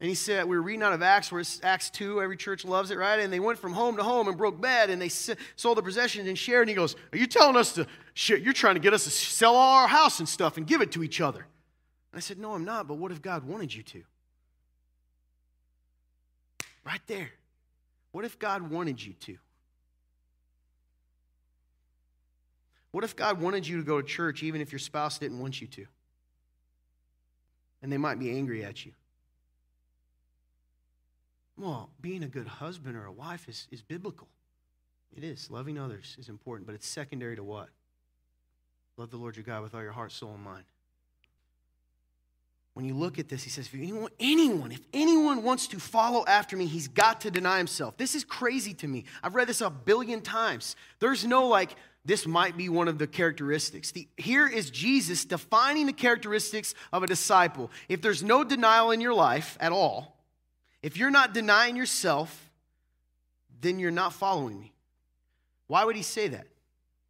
And 0.00 0.08
he 0.08 0.14
said, 0.14 0.44
we 0.44 0.56
were 0.56 0.62
reading 0.62 0.84
out 0.84 0.92
of 0.92 1.02
Acts, 1.02 1.32
where 1.32 1.42
Acts 1.64 1.90
2, 1.90 2.22
every 2.22 2.36
church 2.36 2.64
loves 2.64 2.92
it, 2.92 2.98
right? 2.98 3.18
And 3.18 3.32
they 3.32 3.40
went 3.40 3.58
from 3.58 3.72
home 3.72 3.96
to 3.96 4.04
home 4.04 4.28
and 4.28 4.36
broke 4.36 4.60
bread, 4.60 4.90
and 4.90 5.02
they 5.02 5.08
sold 5.08 5.76
their 5.76 5.82
possessions 5.82 6.28
and 6.28 6.38
shared. 6.38 6.62
And 6.62 6.68
he 6.68 6.74
goes, 6.76 6.94
Are 7.12 7.18
you 7.18 7.26
telling 7.26 7.56
us 7.56 7.72
to 7.72 7.86
share? 8.14 8.36
You're 8.36 8.52
trying 8.52 8.74
to 8.74 8.80
get 8.80 8.92
us 8.92 9.04
to 9.04 9.10
sell 9.10 9.56
all 9.56 9.78
our 9.78 9.88
house 9.88 10.20
and 10.20 10.28
stuff 10.28 10.56
and 10.56 10.66
give 10.66 10.82
it 10.82 10.92
to 10.92 11.02
each 11.02 11.20
other. 11.20 11.40
And 11.40 12.18
I 12.18 12.20
said, 12.20 12.38
No, 12.38 12.54
I'm 12.54 12.64
not, 12.64 12.86
but 12.86 12.94
what 12.94 13.10
if 13.10 13.20
God 13.20 13.42
wanted 13.44 13.74
you 13.74 13.82
to? 13.82 14.02
Right 16.84 17.02
there. 17.08 17.30
What 18.12 18.24
if 18.24 18.38
God 18.38 18.70
wanted 18.70 19.04
you 19.04 19.14
to? 19.14 19.36
What 22.92 23.02
if 23.02 23.16
God 23.16 23.40
wanted 23.40 23.66
you 23.66 23.78
to 23.78 23.82
go 23.82 24.00
to 24.00 24.06
church 24.06 24.42
even 24.44 24.60
if 24.60 24.72
your 24.72 24.78
spouse 24.78 25.18
didn't 25.18 25.40
want 25.40 25.60
you 25.60 25.66
to? 25.66 25.86
And 27.82 27.92
they 27.92 27.98
might 27.98 28.18
be 28.18 28.30
angry 28.30 28.64
at 28.64 28.86
you. 28.86 28.92
Well, 31.58 31.90
being 32.00 32.22
a 32.22 32.28
good 32.28 32.46
husband 32.46 32.96
or 32.96 33.04
a 33.04 33.12
wife 33.12 33.48
is, 33.48 33.66
is 33.70 33.82
biblical. 33.82 34.28
It 35.16 35.24
is. 35.24 35.50
Loving 35.50 35.78
others 35.78 36.16
is 36.18 36.28
important, 36.28 36.66
but 36.66 36.74
it's 36.74 36.86
secondary 36.86 37.34
to 37.36 37.42
what? 37.42 37.68
Love 38.96 39.10
the 39.10 39.16
Lord 39.16 39.36
your 39.36 39.44
God 39.44 39.62
with 39.62 39.74
all 39.74 39.82
your 39.82 39.92
heart, 39.92 40.12
soul, 40.12 40.34
and 40.34 40.42
mind. 40.42 40.64
When 42.74 42.84
you 42.84 42.94
look 42.94 43.18
at 43.18 43.28
this, 43.28 43.42
he 43.42 43.50
says, 43.50 43.66
if 43.66 43.74
anyone, 43.74 44.10
anyone, 44.20 44.70
if 44.70 44.82
anyone 44.92 45.42
wants 45.42 45.66
to 45.68 45.80
follow 45.80 46.24
after 46.26 46.56
me, 46.56 46.66
he's 46.66 46.86
got 46.86 47.22
to 47.22 47.30
deny 47.30 47.58
himself. 47.58 47.96
This 47.96 48.14
is 48.14 48.22
crazy 48.22 48.72
to 48.74 48.86
me. 48.86 49.04
I've 49.20 49.34
read 49.34 49.48
this 49.48 49.60
a 49.60 49.70
billion 49.70 50.20
times. 50.20 50.76
There's 51.00 51.24
no 51.24 51.48
like, 51.48 51.74
this 52.04 52.24
might 52.24 52.56
be 52.56 52.68
one 52.68 52.86
of 52.86 52.98
the 52.98 53.08
characteristics. 53.08 53.90
The, 53.90 54.06
here 54.16 54.46
is 54.46 54.70
Jesus 54.70 55.24
defining 55.24 55.86
the 55.86 55.92
characteristics 55.92 56.74
of 56.92 57.02
a 57.02 57.08
disciple. 57.08 57.72
If 57.88 58.00
there's 58.00 58.22
no 58.22 58.44
denial 58.44 58.92
in 58.92 59.00
your 59.00 59.14
life 59.14 59.56
at 59.58 59.72
all, 59.72 60.17
if 60.82 60.96
you're 60.96 61.10
not 61.10 61.34
denying 61.34 61.76
yourself, 61.76 62.50
then 63.60 63.78
you're 63.78 63.90
not 63.90 64.12
following 64.12 64.58
me. 64.58 64.72
Why 65.66 65.84
would 65.84 65.96
he 65.96 66.02
say 66.02 66.28
that? 66.28 66.46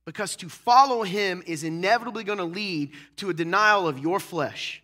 Because 0.04 0.36
to 0.36 0.48
follow 0.48 1.02
him 1.02 1.42
is 1.46 1.64
inevitably 1.64 2.24
going 2.24 2.38
to 2.38 2.44
lead 2.44 2.92
to 3.16 3.28
a 3.28 3.34
denial 3.34 3.86
of 3.86 3.98
your 3.98 4.18
flesh. 4.18 4.82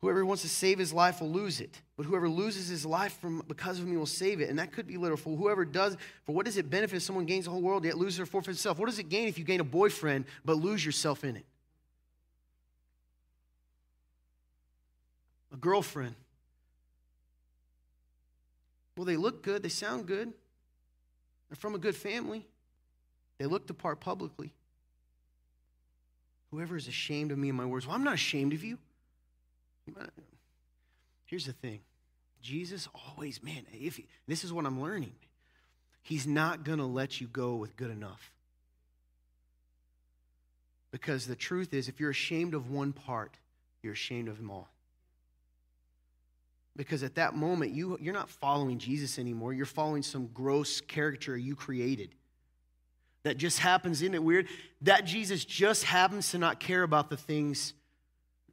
Whoever 0.00 0.24
wants 0.24 0.42
to 0.42 0.48
save 0.48 0.78
his 0.78 0.92
life 0.92 1.20
will 1.20 1.30
lose 1.30 1.60
it, 1.60 1.82
but 1.96 2.06
whoever 2.06 2.28
loses 2.28 2.68
his 2.68 2.86
life 2.86 3.18
from 3.20 3.42
because 3.48 3.80
of 3.80 3.86
me 3.86 3.96
will 3.96 4.06
save 4.06 4.40
it. 4.40 4.48
And 4.48 4.60
that 4.60 4.70
could 4.70 4.86
be 4.86 4.96
literal. 4.96 5.16
For 5.16 5.36
whoever 5.36 5.64
does, 5.64 5.96
for 6.22 6.32
what 6.32 6.46
does 6.46 6.56
it 6.56 6.70
benefit 6.70 6.96
if 6.96 7.02
someone 7.02 7.26
gains 7.26 7.46
the 7.46 7.50
whole 7.50 7.60
world 7.60 7.84
yet 7.84 7.98
loses 7.98 8.20
or 8.20 8.26
forfeits 8.26 8.58
itself? 8.58 8.78
What 8.78 8.86
does 8.86 9.00
it 9.00 9.08
gain 9.08 9.26
if 9.26 9.36
you 9.36 9.44
gain 9.44 9.58
a 9.58 9.64
boyfriend 9.64 10.26
but 10.44 10.56
lose 10.56 10.86
yourself 10.86 11.24
in 11.24 11.34
it? 11.34 11.44
A 15.52 15.56
girlfriend 15.56 16.14
Well, 18.98 19.04
they 19.04 19.16
look 19.16 19.44
good, 19.44 19.62
they 19.62 19.68
sound 19.68 20.06
good, 20.06 20.32
they're 21.48 21.56
from 21.56 21.76
a 21.76 21.78
good 21.78 21.94
family, 21.94 22.44
they 23.38 23.46
look 23.46 23.68
the 23.68 23.72
part 23.72 24.00
publicly. 24.00 24.52
Whoever 26.50 26.76
is 26.76 26.88
ashamed 26.88 27.30
of 27.30 27.38
me 27.38 27.48
and 27.48 27.56
my 27.56 27.64
words, 27.64 27.86
well, 27.86 27.94
I'm 27.94 28.02
not 28.02 28.14
ashamed 28.14 28.54
of 28.54 28.64
you. 28.64 28.76
Here's 31.26 31.46
the 31.46 31.52
thing 31.52 31.78
Jesus 32.42 32.88
always, 32.92 33.40
man, 33.40 33.64
if 33.72 34.00
this 34.26 34.42
is 34.42 34.52
what 34.52 34.66
I'm 34.66 34.82
learning, 34.82 35.14
he's 36.02 36.26
not 36.26 36.64
going 36.64 36.78
to 36.78 36.84
let 36.84 37.20
you 37.20 37.28
go 37.28 37.54
with 37.54 37.76
good 37.76 37.92
enough. 37.92 38.32
Because 40.90 41.24
the 41.24 41.36
truth 41.36 41.72
is, 41.72 41.88
if 41.88 42.00
you're 42.00 42.10
ashamed 42.10 42.52
of 42.52 42.68
one 42.68 42.92
part, 42.92 43.36
you're 43.80 43.92
ashamed 43.92 44.26
of 44.26 44.38
them 44.38 44.50
all. 44.50 44.68
Because 46.78 47.02
at 47.02 47.16
that 47.16 47.34
moment, 47.34 47.74
you, 47.74 47.98
you're 48.00 48.14
not 48.14 48.30
following 48.30 48.78
Jesus 48.78 49.18
anymore. 49.18 49.52
You're 49.52 49.66
following 49.66 50.04
some 50.04 50.28
gross 50.28 50.80
caricature 50.80 51.36
you 51.36 51.56
created 51.56 52.14
that 53.24 53.36
just 53.36 53.58
happens, 53.58 54.00
isn't 54.00 54.14
it 54.14 54.22
weird? 54.22 54.46
That 54.82 55.04
Jesus 55.04 55.44
just 55.44 55.82
happens 55.82 56.30
to 56.30 56.38
not 56.38 56.60
care 56.60 56.84
about 56.84 57.10
the 57.10 57.16
things 57.16 57.74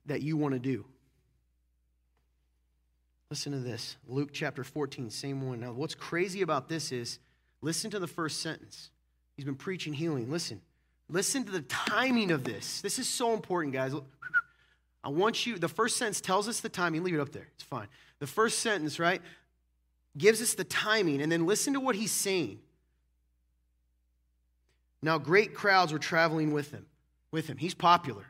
that 0.08 0.24
you 0.24 0.38
want 0.38 0.54
to 0.54 0.60
do. 0.60 0.86
Listen 3.30 3.52
to 3.52 3.60
this 3.60 3.96
Luke 4.08 4.32
chapter 4.34 4.64
14, 4.64 5.12
same 5.12 5.48
one. 5.48 5.60
Now, 5.60 5.74
what's 5.74 5.96
crazy 5.96 6.42
about 6.42 6.68
this 6.68 6.92
is 6.92 7.20
listen 7.62 7.92
to 7.92 8.00
the 8.00 8.08
first 8.08 8.42
sentence. 8.42 8.90
He's 9.36 9.46
been 9.46 9.56
preaching 9.56 9.94
healing. 9.94 10.32
Listen. 10.32 10.62
Listen 11.10 11.44
to 11.44 11.52
the 11.52 11.62
timing 11.62 12.32
of 12.32 12.44
this. 12.44 12.82
This 12.82 12.98
is 12.98 13.08
so 13.08 13.34
important, 13.34 13.76
guys. 13.76 13.94
I 15.06 15.10
want 15.10 15.46
you, 15.46 15.60
the 15.60 15.70
first 15.70 15.98
sentence 15.98 16.20
tells 16.20 16.48
us 16.48 16.62
the 16.62 16.70
timing. 16.70 17.04
Leave 17.04 17.14
it 17.14 17.20
up 17.20 17.32
there. 17.32 17.48
It's 17.54 17.64
fine. 17.64 17.88
The 18.18 18.26
first 18.26 18.60
sentence, 18.60 19.00
right, 19.00 19.22
gives 20.18 20.42
us 20.42 20.56
the 20.56 20.64
timing, 20.64 21.22
and 21.22 21.32
then 21.32 21.46
listen 21.46 21.74
to 21.74 21.80
what 21.80 21.96
he's 21.96 22.12
saying. 22.12 22.60
Now, 25.04 25.20
great 25.20 25.54
crowds 25.54 25.94
were 25.94 26.00
traveling 26.00 26.54
with 26.54 26.72
him. 26.72 26.88
With 27.32 27.46
him. 27.46 27.58
He's 27.58 27.76
popular. 27.76 28.26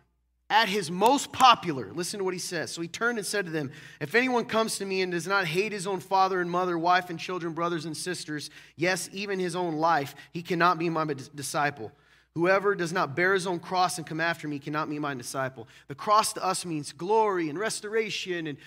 At 0.49 0.67
his 0.67 0.91
most 0.91 1.31
popular, 1.31 1.91
listen 1.93 2.17
to 2.17 2.25
what 2.25 2.33
he 2.33 2.39
says. 2.39 2.71
So 2.71 2.81
he 2.81 2.89
turned 2.89 3.17
and 3.17 3.25
said 3.25 3.45
to 3.45 3.51
them, 3.51 3.71
If 4.01 4.13
anyone 4.13 4.43
comes 4.43 4.77
to 4.77 4.85
me 4.85 5.01
and 5.01 5.13
does 5.13 5.27
not 5.27 5.45
hate 5.45 5.71
his 5.71 5.87
own 5.87 6.01
father 6.01 6.41
and 6.41 6.51
mother, 6.51 6.77
wife 6.77 7.09
and 7.09 7.17
children, 7.17 7.53
brothers 7.53 7.85
and 7.85 7.95
sisters, 7.95 8.49
yes, 8.75 9.09
even 9.13 9.39
his 9.39 9.55
own 9.55 9.77
life, 9.77 10.13
he 10.33 10.43
cannot 10.43 10.77
be 10.77 10.89
my 10.89 11.05
disciple. 11.33 11.93
Whoever 12.35 12.75
does 12.75 12.93
not 12.93 13.15
bear 13.15 13.33
his 13.33 13.47
own 13.47 13.59
cross 13.59 13.97
and 13.97 14.05
come 14.05 14.19
after 14.19 14.47
me 14.47 14.59
cannot 14.59 14.89
be 14.89 14.99
my 14.99 15.13
disciple. 15.13 15.67
The 15.87 15.95
cross 15.95 16.33
to 16.33 16.45
us 16.45 16.65
means 16.65 16.91
glory 16.91 17.49
and 17.49 17.57
restoration 17.57 18.47
and 18.47 18.57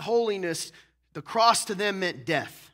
holiness. 0.00 0.72
The 1.12 1.22
cross 1.22 1.64
to 1.66 1.74
them 1.74 2.00
meant 2.00 2.26
death 2.26 2.72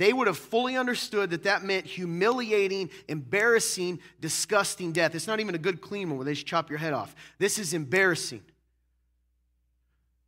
they 0.00 0.14
would 0.14 0.28
have 0.28 0.38
fully 0.38 0.78
understood 0.78 1.28
that 1.28 1.42
that 1.42 1.62
meant 1.62 1.84
humiliating, 1.84 2.88
embarrassing, 3.06 4.00
disgusting 4.18 4.92
death. 4.92 5.14
It's 5.14 5.26
not 5.26 5.40
even 5.40 5.54
a 5.54 5.58
good 5.58 5.82
clean 5.82 6.08
one 6.08 6.16
where 6.16 6.24
they 6.24 6.32
just 6.32 6.46
chop 6.46 6.70
your 6.70 6.78
head 6.78 6.94
off. 6.94 7.14
This 7.38 7.58
is 7.58 7.74
embarrassing. 7.74 8.40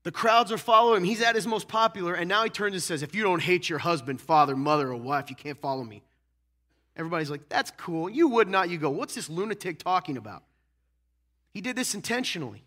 The 0.03 0.12
crowds 0.12 0.53
are 0.53 0.59
following 0.59 0.98
him. 0.98 1.05
He's 1.05 1.22
at 1.22 1.36
his 1.36 1.46
most 1.46 1.68
popular, 1.68 2.12
and 2.12 2.28
now 2.28 2.44
he 2.44 2.50
turns 2.50 2.74
and 2.74 2.82
says, 2.82 3.03
If 3.03 3.14
you 3.14 3.22
don't 3.22 3.40
hate 3.40 3.70
your 3.70 3.78
husband, 3.78 4.20
father, 4.20 4.55
mother, 4.55 4.90
or 4.90 4.96
wife, 4.96 5.30
you 5.30 5.36
can't 5.36 5.59
follow 5.59 5.84
me. 5.84 6.03
Everybody's 6.97 7.30
like, 7.30 7.49
That's 7.49 7.70
cool. 7.72 8.09
You 8.11 8.28
would 8.28 8.49
not. 8.49 8.70
You 8.70 8.78
go, 8.78 8.90
What's 8.90 9.14
this 9.14 9.28
lunatic 9.28 9.78
talking 9.78 10.16
about? 10.16 10.43
He 11.53 11.61
did 11.61 11.76
this 11.76 11.95
intentionally. 11.95 12.64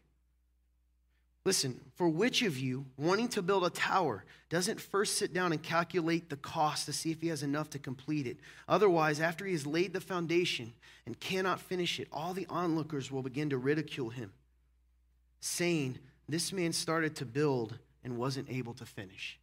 Listen, 1.46 1.80
for 1.94 2.10
which 2.10 2.42
of 2.42 2.58
you, 2.58 2.86
wanting 2.98 3.28
to 3.30 3.42
build 3.44 3.64
a 3.64 3.70
tower, 3.70 4.24
doesn't 4.50 4.82
first 4.82 5.18
sit 5.20 5.32
down 5.32 5.52
and 5.52 5.62
calculate 5.62 6.28
the 6.28 6.38
cost 6.38 6.88
to 6.88 6.94
see 6.94 7.12
if 7.12 7.22
he 7.22 7.28
has 7.28 7.44
enough 7.44 7.70
to 7.70 7.80
complete 7.80 8.26
it? 8.26 8.38
Otherwise, 8.68 9.20
after 9.20 9.46
he 9.46 9.52
has 9.52 9.68
laid 9.68 9.94
the 9.94 10.02
foundation 10.02 10.74
and 11.06 11.20
cannot 11.20 11.60
finish 11.60 12.00
it, 12.00 12.08
all 12.12 12.34
the 12.34 12.48
onlookers 12.50 13.12
will 13.12 13.22
begin 13.22 13.52
to 13.52 13.60
ridicule 13.60 14.10
him, 14.10 14.34
saying, 15.40 16.00
This 16.28 16.52
man 16.52 16.74
started 16.74 17.16
to 17.18 17.26
build 17.26 17.78
and 18.04 18.18
wasn't 18.18 18.50
able 18.50 18.74
to 18.76 18.86
finish. 18.86 19.38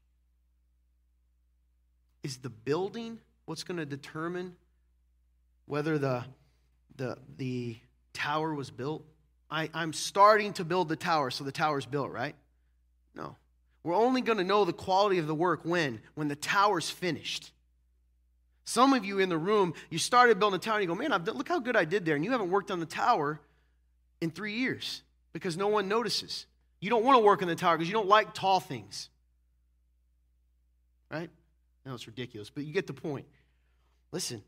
Is 2.25 2.39
the 2.39 2.51
building 2.51 3.21
what's 3.47 3.63
going 3.63 3.79
to 3.79 3.87
determine 3.87 4.57
whether 5.67 5.99
the, 5.99 6.25
the, 6.97 7.17
the 7.37 7.77
tower 8.13 8.55
was 8.55 8.71
built? 8.71 9.05
I, 9.51 9.69
I'm 9.75 9.93
starting 9.93 10.53
to 10.55 10.65
build 10.65 10.89
the 10.89 10.97
tower, 10.97 11.31
so 11.31 11.45
the 11.45 11.53
tower's 11.53 11.87
built, 11.87 12.11
right? 12.11 12.35
No. 13.15 13.37
We're 13.85 13.97
only 13.97 14.21
going 14.21 14.39
to 14.39 14.45
know 14.45 14.65
the 14.65 14.73
quality 14.73 15.19
of 15.19 15.27
the 15.27 15.35
work 15.35 15.61
when? 15.65 16.01
When 16.15 16.29
the 16.29 16.37
tower's 16.37 16.89
finished. 16.89 17.53
Some 18.65 18.95
of 18.95 19.05
you 19.05 19.19
in 19.19 19.29
the 19.29 19.39
room, 19.39 19.75
you 19.91 19.99
started 19.99 20.39
building 20.39 20.57
a 20.57 20.61
tower 20.61 20.77
and 20.77 20.83
you 20.83 20.89
go, 20.89 20.95
man, 20.95 21.13
I've 21.13 21.25
done, 21.25 21.37
look 21.37 21.49
how 21.49 21.59
good 21.59 21.77
I 21.77 21.85
did 21.85 22.05
there. 22.05 22.15
And 22.15 22.25
you 22.25 22.31
haven't 22.31 22.51
worked 22.51 22.71
on 22.71 22.81
the 22.81 22.87
tower 22.87 23.41
in 24.21 24.31
three 24.31 24.55
years 24.55 25.03
because 25.33 25.57
no 25.57 25.69
one 25.69 25.89
notices. 25.89 26.47
You 26.81 26.91
don't 26.91 27.05
want 27.05 27.17
to 27.19 27.25
work 27.25 27.43
on 27.43 27.49
the 27.49 27.57
tower 27.57 27.77
because 27.77 27.89
you 27.89 27.95
don't 27.95 28.09
like 28.09 28.35
tall 28.35 28.61
things. 28.61 29.09
Right? 31.11 31.31
No, 31.85 31.95
it's 31.95 32.07
ridiculous, 32.07 32.51
but 32.51 32.65
you 32.65 32.73
get 32.73 32.87
the 32.87 32.93
point. 32.93 33.27
Listen, 34.13 34.43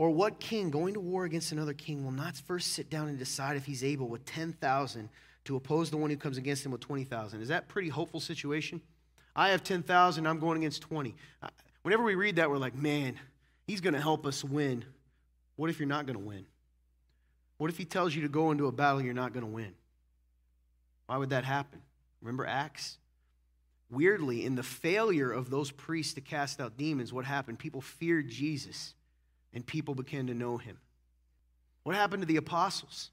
or 0.00 0.08
what 0.08 0.40
king 0.40 0.70
going 0.70 0.94
to 0.94 1.00
war 1.00 1.26
against 1.26 1.52
another 1.52 1.74
king 1.74 2.02
will 2.02 2.10
not 2.10 2.34
first 2.34 2.72
sit 2.72 2.88
down 2.88 3.08
and 3.08 3.18
decide 3.18 3.58
if 3.58 3.66
he's 3.66 3.84
able 3.84 4.08
with 4.08 4.24
10,000 4.24 5.10
to 5.44 5.56
oppose 5.56 5.90
the 5.90 5.98
one 5.98 6.08
who 6.08 6.16
comes 6.16 6.38
against 6.38 6.64
him 6.64 6.72
with 6.72 6.80
20,000? 6.80 7.42
Is 7.42 7.48
that 7.48 7.68
pretty 7.68 7.90
hopeful 7.90 8.18
situation? 8.18 8.80
I 9.36 9.50
have 9.50 9.62
10,000, 9.62 10.26
I'm 10.26 10.38
going 10.38 10.56
against 10.56 10.80
20. 10.80 11.14
Uh, 11.42 11.48
whenever 11.82 12.02
we 12.02 12.14
read 12.14 12.36
that, 12.36 12.48
we're 12.48 12.56
like, 12.56 12.74
man, 12.74 13.18
he's 13.66 13.82
going 13.82 13.92
to 13.92 14.00
help 14.00 14.24
us 14.24 14.42
win. 14.42 14.86
What 15.56 15.68
if 15.68 15.78
you're 15.78 15.86
not 15.86 16.06
going 16.06 16.18
to 16.18 16.24
win? 16.24 16.46
What 17.58 17.68
if 17.68 17.76
he 17.76 17.84
tells 17.84 18.14
you 18.14 18.22
to 18.22 18.28
go 18.30 18.52
into 18.52 18.68
a 18.68 18.72
battle 18.72 19.02
you're 19.02 19.12
not 19.12 19.34
going 19.34 19.44
to 19.44 19.52
win? 19.52 19.74
Why 21.08 21.18
would 21.18 21.28
that 21.28 21.44
happen? 21.44 21.82
Remember 22.22 22.46
Acts? 22.46 22.96
Weirdly, 23.90 24.46
in 24.46 24.54
the 24.54 24.62
failure 24.62 25.30
of 25.30 25.50
those 25.50 25.70
priests 25.70 26.14
to 26.14 26.22
cast 26.22 26.58
out 26.58 26.78
demons, 26.78 27.12
what 27.12 27.26
happened? 27.26 27.58
People 27.58 27.82
feared 27.82 28.30
Jesus 28.30 28.94
and 29.52 29.66
people 29.66 29.94
began 29.94 30.26
to 30.28 30.34
know 30.34 30.56
him. 30.56 30.78
What 31.82 31.96
happened 31.96 32.22
to 32.22 32.26
the 32.26 32.36
apostles? 32.36 33.10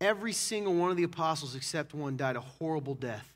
Every 0.00 0.32
single 0.32 0.74
one 0.74 0.90
of 0.90 0.96
the 0.96 1.02
apostles, 1.04 1.54
except 1.54 1.94
one, 1.94 2.16
died 2.16 2.36
a 2.36 2.40
horrible 2.40 2.94
death. 2.94 3.32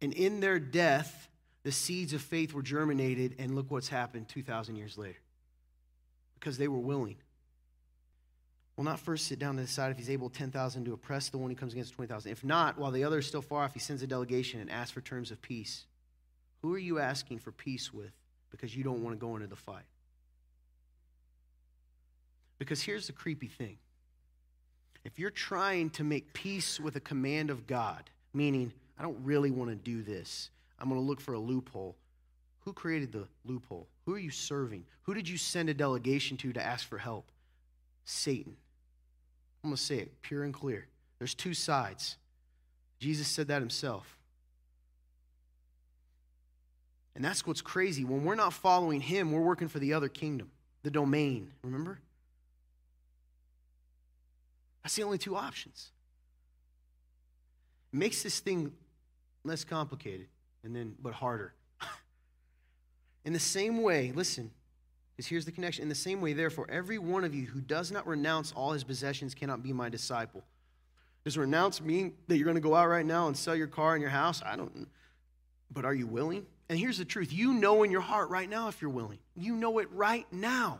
And 0.00 0.12
in 0.12 0.40
their 0.40 0.58
death, 0.58 1.28
the 1.62 1.72
seeds 1.72 2.12
of 2.12 2.22
faith 2.22 2.52
were 2.52 2.62
germinated, 2.62 3.36
and 3.38 3.54
look 3.54 3.70
what's 3.70 3.88
happened 3.88 4.28
2,000 4.28 4.76
years 4.76 4.98
later. 4.98 5.18
Because 6.34 6.58
they 6.58 6.68
were 6.68 6.78
willing. 6.78 7.16
Will 8.76 8.84
not 8.84 9.00
first 9.00 9.26
sit 9.26 9.38
down 9.38 9.56
to 9.56 9.62
decide 9.62 9.90
if 9.90 9.96
he's 9.96 10.10
able 10.10 10.28
10,000 10.28 10.84
to 10.84 10.92
oppress 10.92 11.28
the 11.28 11.38
one 11.38 11.50
who 11.50 11.56
comes 11.56 11.72
against 11.72 11.94
20,000. 11.94 12.30
If 12.30 12.44
not, 12.44 12.78
while 12.78 12.90
the 12.90 13.04
other 13.04 13.18
is 13.18 13.26
still 13.26 13.42
far 13.42 13.64
off, 13.64 13.72
he 13.72 13.80
sends 13.80 14.02
a 14.02 14.06
delegation 14.06 14.60
and 14.60 14.70
asks 14.70 14.92
for 14.92 15.00
terms 15.00 15.30
of 15.30 15.40
peace. 15.40 15.86
Who 16.62 16.74
are 16.74 16.78
you 16.78 16.98
asking 16.98 17.38
for 17.38 17.52
peace 17.52 17.92
with 17.92 18.12
because 18.50 18.76
you 18.76 18.84
don't 18.84 19.02
want 19.02 19.16
to 19.18 19.20
go 19.20 19.34
into 19.36 19.46
the 19.46 19.56
fight? 19.56 19.84
Because 22.58 22.82
here's 22.82 23.06
the 23.06 23.12
creepy 23.12 23.48
thing 23.48 23.78
if 25.04 25.20
you're 25.20 25.30
trying 25.30 25.90
to 25.90 26.04
make 26.04 26.32
peace 26.32 26.80
with 26.80 26.96
a 26.96 27.00
command 27.00 27.48
of 27.48 27.66
God, 27.66 28.10
meaning, 28.34 28.72
I 28.98 29.02
don't 29.02 29.18
really 29.22 29.52
want 29.52 29.70
to 29.70 29.76
do 29.76 30.02
this, 30.02 30.50
I'm 30.80 30.88
going 30.88 31.00
to 31.00 31.06
look 31.06 31.20
for 31.20 31.34
a 31.34 31.38
loophole. 31.38 31.96
Who 32.64 32.72
created 32.72 33.12
the 33.12 33.28
loophole? 33.44 33.86
Who 34.04 34.14
are 34.14 34.18
you 34.18 34.30
serving? 34.30 34.84
Who 35.02 35.14
did 35.14 35.28
you 35.28 35.38
send 35.38 35.68
a 35.68 35.74
delegation 35.74 36.36
to 36.38 36.52
to 36.52 36.60
ask 36.60 36.88
for 36.88 36.98
help? 36.98 37.30
Satan. 38.04 38.56
I'm 39.62 39.70
going 39.70 39.76
to 39.76 39.82
say 39.82 39.98
it 39.98 40.22
pure 40.22 40.42
and 40.42 40.52
clear. 40.52 40.88
There's 41.18 41.34
two 41.34 41.54
sides. 41.54 42.16
Jesus 42.98 43.28
said 43.28 43.46
that 43.48 43.62
himself. 43.62 44.18
And 47.14 47.24
that's 47.24 47.46
what's 47.46 47.62
crazy. 47.62 48.04
When 48.04 48.24
we're 48.24 48.34
not 48.34 48.52
following 48.52 49.00
him, 49.00 49.30
we're 49.30 49.40
working 49.40 49.68
for 49.68 49.78
the 49.78 49.92
other 49.92 50.08
kingdom, 50.08 50.50
the 50.82 50.90
domain. 50.90 51.52
Remember? 51.62 52.00
That's 54.86 54.94
the 54.94 55.02
only 55.02 55.18
two 55.18 55.34
options. 55.34 55.90
It 57.92 57.96
makes 57.96 58.22
this 58.22 58.38
thing 58.38 58.70
less 59.42 59.64
complicated 59.64 60.28
and 60.62 60.76
then 60.76 60.94
but 61.02 61.12
harder. 61.12 61.54
in 63.24 63.32
the 63.32 63.40
same 63.40 63.82
way, 63.82 64.12
listen, 64.14 64.52
because 65.10 65.26
here's 65.26 65.44
the 65.44 65.50
connection. 65.50 65.82
In 65.82 65.88
the 65.88 65.96
same 65.96 66.20
way, 66.20 66.34
therefore, 66.34 66.68
every 66.70 66.98
one 66.98 67.24
of 67.24 67.34
you 67.34 67.46
who 67.46 67.60
does 67.60 67.90
not 67.90 68.06
renounce 68.06 68.52
all 68.52 68.70
his 68.70 68.84
possessions 68.84 69.34
cannot 69.34 69.60
be 69.60 69.72
my 69.72 69.88
disciple. 69.88 70.44
Does 71.24 71.36
renounce 71.36 71.80
mean 71.80 72.14
that 72.28 72.36
you're 72.36 72.44
going 72.44 72.54
to 72.54 72.60
go 72.60 72.76
out 72.76 72.86
right 72.86 73.04
now 73.04 73.26
and 73.26 73.36
sell 73.36 73.56
your 73.56 73.66
car 73.66 73.94
and 73.94 74.00
your 74.00 74.12
house? 74.12 74.40
I 74.46 74.54
don't 74.54 74.86
But 75.72 75.84
are 75.84 75.94
you 75.94 76.06
willing? 76.06 76.46
And 76.68 76.78
here's 76.78 76.98
the 76.98 77.04
truth. 77.04 77.32
You 77.32 77.54
know 77.54 77.82
in 77.82 77.90
your 77.90 78.02
heart 78.02 78.30
right 78.30 78.48
now 78.48 78.68
if 78.68 78.80
you're 78.80 78.88
willing. 78.88 79.18
You 79.34 79.56
know 79.56 79.80
it 79.80 79.90
right 79.90 80.32
now. 80.32 80.78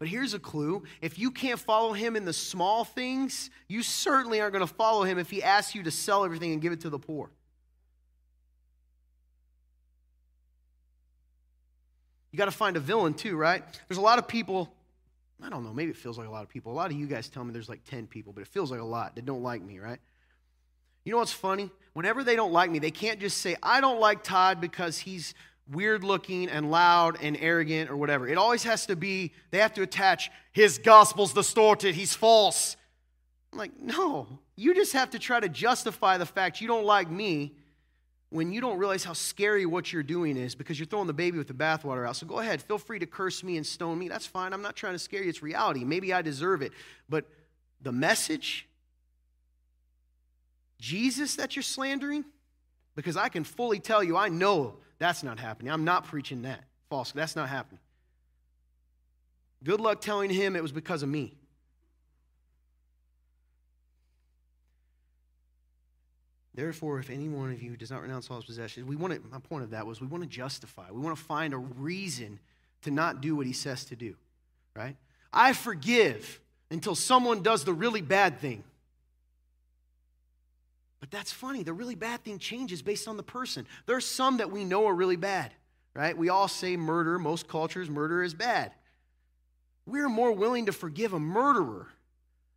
But 0.00 0.08
here's 0.08 0.32
a 0.32 0.38
clue 0.38 0.82
if 1.02 1.18
you 1.18 1.30
can't 1.30 1.60
follow 1.60 1.92
him 1.92 2.16
in 2.16 2.24
the 2.24 2.32
small 2.32 2.84
things, 2.84 3.50
you 3.68 3.82
certainly 3.82 4.40
aren't 4.40 4.54
going 4.54 4.66
to 4.66 4.74
follow 4.74 5.04
him 5.04 5.18
if 5.18 5.30
he 5.30 5.42
asks 5.42 5.74
you 5.74 5.84
to 5.84 5.90
sell 5.90 6.24
everything 6.24 6.52
and 6.52 6.60
give 6.60 6.72
it 6.72 6.80
to 6.80 6.90
the 6.90 6.98
poor. 6.98 7.30
You 12.32 12.38
got 12.38 12.46
to 12.46 12.50
find 12.50 12.76
a 12.76 12.80
villain 12.80 13.12
too, 13.12 13.36
right? 13.36 13.62
There's 13.88 13.98
a 13.98 14.02
lot 14.02 14.18
of 14.18 14.26
people, 14.26 14.72
I 15.42 15.50
don't 15.50 15.64
know, 15.64 15.74
maybe 15.74 15.90
it 15.90 15.98
feels 15.98 16.16
like 16.16 16.28
a 16.28 16.30
lot 16.30 16.44
of 16.44 16.48
people. 16.48 16.72
A 16.72 16.74
lot 16.74 16.90
of 16.90 16.96
you 16.96 17.06
guys 17.06 17.28
tell 17.28 17.44
me 17.44 17.52
there's 17.52 17.68
like 17.68 17.84
10 17.84 18.06
people, 18.06 18.32
but 18.32 18.40
it 18.40 18.48
feels 18.48 18.70
like 18.70 18.80
a 18.80 18.84
lot 18.84 19.16
that 19.16 19.26
don't 19.26 19.42
like 19.42 19.60
me, 19.60 19.80
right? 19.80 19.98
You 21.04 21.12
know 21.12 21.18
what's 21.18 21.32
funny? 21.32 21.70
Whenever 21.92 22.24
they 22.24 22.36
don't 22.36 22.52
like 22.52 22.70
me, 22.70 22.78
they 22.78 22.90
can't 22.90 23.20
just 23.20 23.38
say, 23.38 23.56
I 23.62 23.82
don't 23.82 24.00
like 24.00 24.22
Todd 24.22 24.62
because 24.62 24.98
he's 24.98 25.34
weird 25.70 26.04
looking 26.04 26.48
and 26.48 26.70
loud 26.70 27.18
and 27.22 27.36
arrogant 27.40 27.90
or 27.90 27.96
whatever. 27.96 28.26
It 28.28 28.38
always 28.38 28.64
has 28.64 28.86
to 28.86 28.96
be, 28.96 29.32
they 29.50 29.58
have 29.58 29.74
to 29.74 29.82
attach, 29.82 30.30
his 30.52 30.78
gospel's 30.78 31.32
distorted, 31.32 31.94
he's 31.94 32.14
false. 32.14 32.76
I'm 33.52 33.58
like, 33.58 33.78
no, 33.80 34.26
you 34.56 34.74
just 34.74 34.92
have 34.92 35.10
to 35.10 35.18
try 35.18 35.40
to 35.40 35.48
justify 35.48 36.18
the 36.18 36.26
fact 36.26 36.60
you 36.60 36.68
don't 36.68 36.84
like 36.84 37.10
me 37.10 37.54
when 38.30 38.52
you 38.52 38.60
don't 38.60 38.78
realize 38.78 39.02
how 39.02 39.12
scary 39.12 39.66
what 39.66 39.92
you're 39.92 40.04
doing 40.04 40.36
is 40.36 40.54
because 40.54 40.78
you're 40.78 40.86
throwing 40.86 41.08
the 41.08 41.12
baby 41.12 41.36
with 41.36 41.48
the 41.48 41.54
bathwater 41.54 42.06
out. 42.08 42.14
So 42.14 42.26
go 42.26 42.38
ahead, 42.38 42.62
feel 42.62 42.78
free 42.78 43.00
to 43.00 43.06
curse 43.06 43.42
me 43.42 43.56
and 43.56 43.66
stone 43.66 43.98
me. 43.98 44.08
That's 44.08 44.26
fine. 44.26 44.52
I'm 44.52 44.62
not 44.62 44.76
trying 44.76 44.92
to 44.92 45.00
scare 45.00 45.22
you. 45.22 45.28
It's 45.28 45.42
reality. 45.42 45.84
Maybe 45.84 46.12
I 46.12 46.22
deserve 46.22 46.62
it. 46.62 46.72
But 47.08 47.24
the 47.82 47.90
message, 47.90 48.68
Jesus 50.78 51.36
that 51.36 51.56
you're 51.56 51.64
slandering, 51.64 52.24
because 52.94 53.16
I 53.16 53.28
can 53.28 53.42
fully 53.42 53.80
tell 53.80 54.02
you, 54.02 54.16
I 54.16 54.28
know 54.28 54.76
that's 55.00 55.24
not 55.24 55.40
happening. 55.40 55.72
I'm 55.72 55.84
not 55.84 56.04
preaching 56.04 56.42
that. 56.42 56.62
False. 56.90 57.10
That's 57.10 57.34
not 57.34 57.48
happening. 57.48 57.80
Good 59.64 59.80
luck 59.80 60.00
telling 60.00 60.30
him 60.30 60.54
it 60.54 60.62
was 60.62 60.72
because 60.72 61.02
of 61.02 61.08
me. 61.08 61.34
Therefore, 66.54 66.98
if 66.98 67.08
any 67.08 67.28
one 67.28 67.50
of 67.50 67.62
you 67.62 67.76
does 67.76 67.90
not 67.90 68.02
renounce 68.02 68.30
all 68.30 68.36
his 68.36 68.44
possessions, 68.44 68.86
we 68.86 68.94
want 68.94 69.14
to, 69.14 69.20
my 69.30 69.38
point 69.38 69.64
of 69.64 69.70
that 69.70 69.86
was 69.86 70.00
we 70.00 70.06
want 70.06 70.22
to 70.22 70.28
justify. 70.28 70.90
We 70.90 71.00
want 71.00 71.16
to 71.16 71.24
find 71.24 71.54
a 71.54 71.58
reason 71.58 72.38
to 72.82 72.90
not 72.90 73.22
do 73.22 73.34
what 73.34 73.46
he 73.46 73.54
says 73.54 73.86
to 73.86 73.96
do, 73.96 74.14
right? 74.76 74.96
I 75.32 75.54
forgive 75.54 76.40
until 76.70 76.94
someone 76.94 77.42
does 77.42 77.64
the 77.64 77.72
really 77.72 78.02
bad 78.02 78.40
thing. 78.40 78.64
But 81.00 81.10
that's 81.10 81.32
funny. 81.32 81.62
The 81.62 81.72
really 81.72 81.94
bad 81.94 82.22
thing 82.22 82.38
changes 82.38 82.82
based 82.82 83.08
on 83.08 83.16
the 83.16 83.22
person. 83.22 83.66
There 83.86 83.96
are 83.96 84.02
some 84.02 84.36
that 84.36 84.50
we 84.50 84.64
know 84.64 84.86
are 84.86 84.94
really 84.94 85.16
bad, 85.16 85.52
right? 85.94 86.16
We 86.16 86.28
all 86.28 86.46
say 86.46 86.76
murder. 86.76 87.18
Most 87.18 87.48
cultures, 87.48 87.88
murder 87.88 88.22
is 88.22 88.34
bad. 88.34 88.72
We're 89.86 90.10
more 90.10 90.32
willing 90.32 90.66
to 90.66 90.72
forgive 90.72 91.14
a 91.14 91.18
murderer 91.18 91.88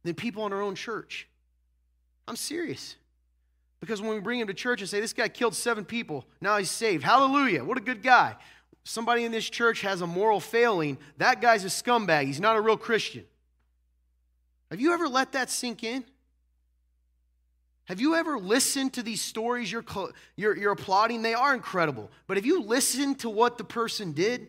than 0.04 0.14
people 0.14 0.46
in 0.46 0.54
our 0.54 0.62
own 0.62 0.76
church. 0.76 1.28
I'm 2.28 2.36
serious. 2.36 2.96
Because 3.80 4.02
when 4.02 4.14
we 4.14 4.20
bring 4.20 4.40
him 4.40 4.48
to 4.48 4.54
church 4.54 4.82
and 4.82 4.90
say, 4.90 5.00
this 5.00 5.14
guy 5.14 5.28
killed 5.30 5.56
seven 5.56 5.84
people, 5.84 6.26
now 6.40 6.58
he's 6.58 6.72
saved. 6.72 7.04
Hallelujah. 7.04 7.64
What 7.64 7.78
a 7.78 7.82
good 7.82 8.04
guy. 8.04 8.36
Somebody 8.84 9.24
in 9.24 9.32
this 9.32 9.50
church 9.50 9.82
has 9.82 10.02
a 10.02 10.08
moral 10.08 10.40
failing. 10.40 10.98
That 11.18 11.42
guy's 11.42 11.64
a 11.64 11.70
scumbag. 11.70 12.26
He's 12.26 12.40
not 12.40 12.58
a 12.58 12.62
real 12.62 12.78
Christian. 12.78 13.24
Have 14.70 14.82
you 14.82 14.94
ever 14.94 15.08
let 15.08 15.32
that 15.34 15.50
sink 15.50 15.84
in? 15.84 16.04
Have 17.86 18.00
you 18.00 18.16
ever 18.16 18.40
listened 18.40 18.94
to 18.94 19.04
these 19.04 19.22
stories 19.22 19.72
you're, 19.72 19.84
you're, 20.38 20.58
you're 20.58 20.72
applauding? 20.72 21.22
They 21.22 21.34
are 21.34 21.54
incredible. 21.54 22.10
But 22.28 22.38
have 22.38 22.46
you 22.46 22.62
listened 22.64 23.20
to 23.20 23.30
what 23.30 23.58
the 23.58 23.66
person 23.66 24.14
did? 24.14 24.48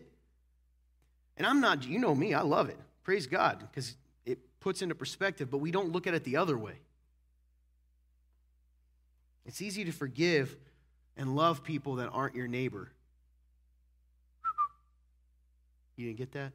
And 1.37 1.45
I'm 1.45 1.59
not, 1.59 1.85
you 1.85 1.99
know 1.99 2.15
me, 2.15 2.33
I 2.33 2.41
love 2.41 2.69
it. 2.69 2.77
Praise 3.03 3.27
God, 3.27 3.59
because 3.59 3.95
it 4.25 4.39
puts 4.61 4.81
into 4.81 4.95
perspective, 4.95 5.51
but 5.51 5.57
we 5.57 5.69
don't 5.69 5.91
look 5.91 6.07
at 6.07 6.13
it 6.13 6.23
the 6.23 6.37
other 6.37 6.57
way. 6.57 6.75
It's 9.45 9.61
easy 9.61 9.83
to 9.83 9.91
forgive 9.91 10.55
and 11.17 11.35
love 11.35 11.63
people 11.63 11.95
that 11.95 12.09
aren't 12.13 12.35
your 12.35 12.47
neighbor. 12.47 12.89
You 15.97 16.07
didn't 16.07 16.17
get 16.17 16.31
that? 16.31 16.53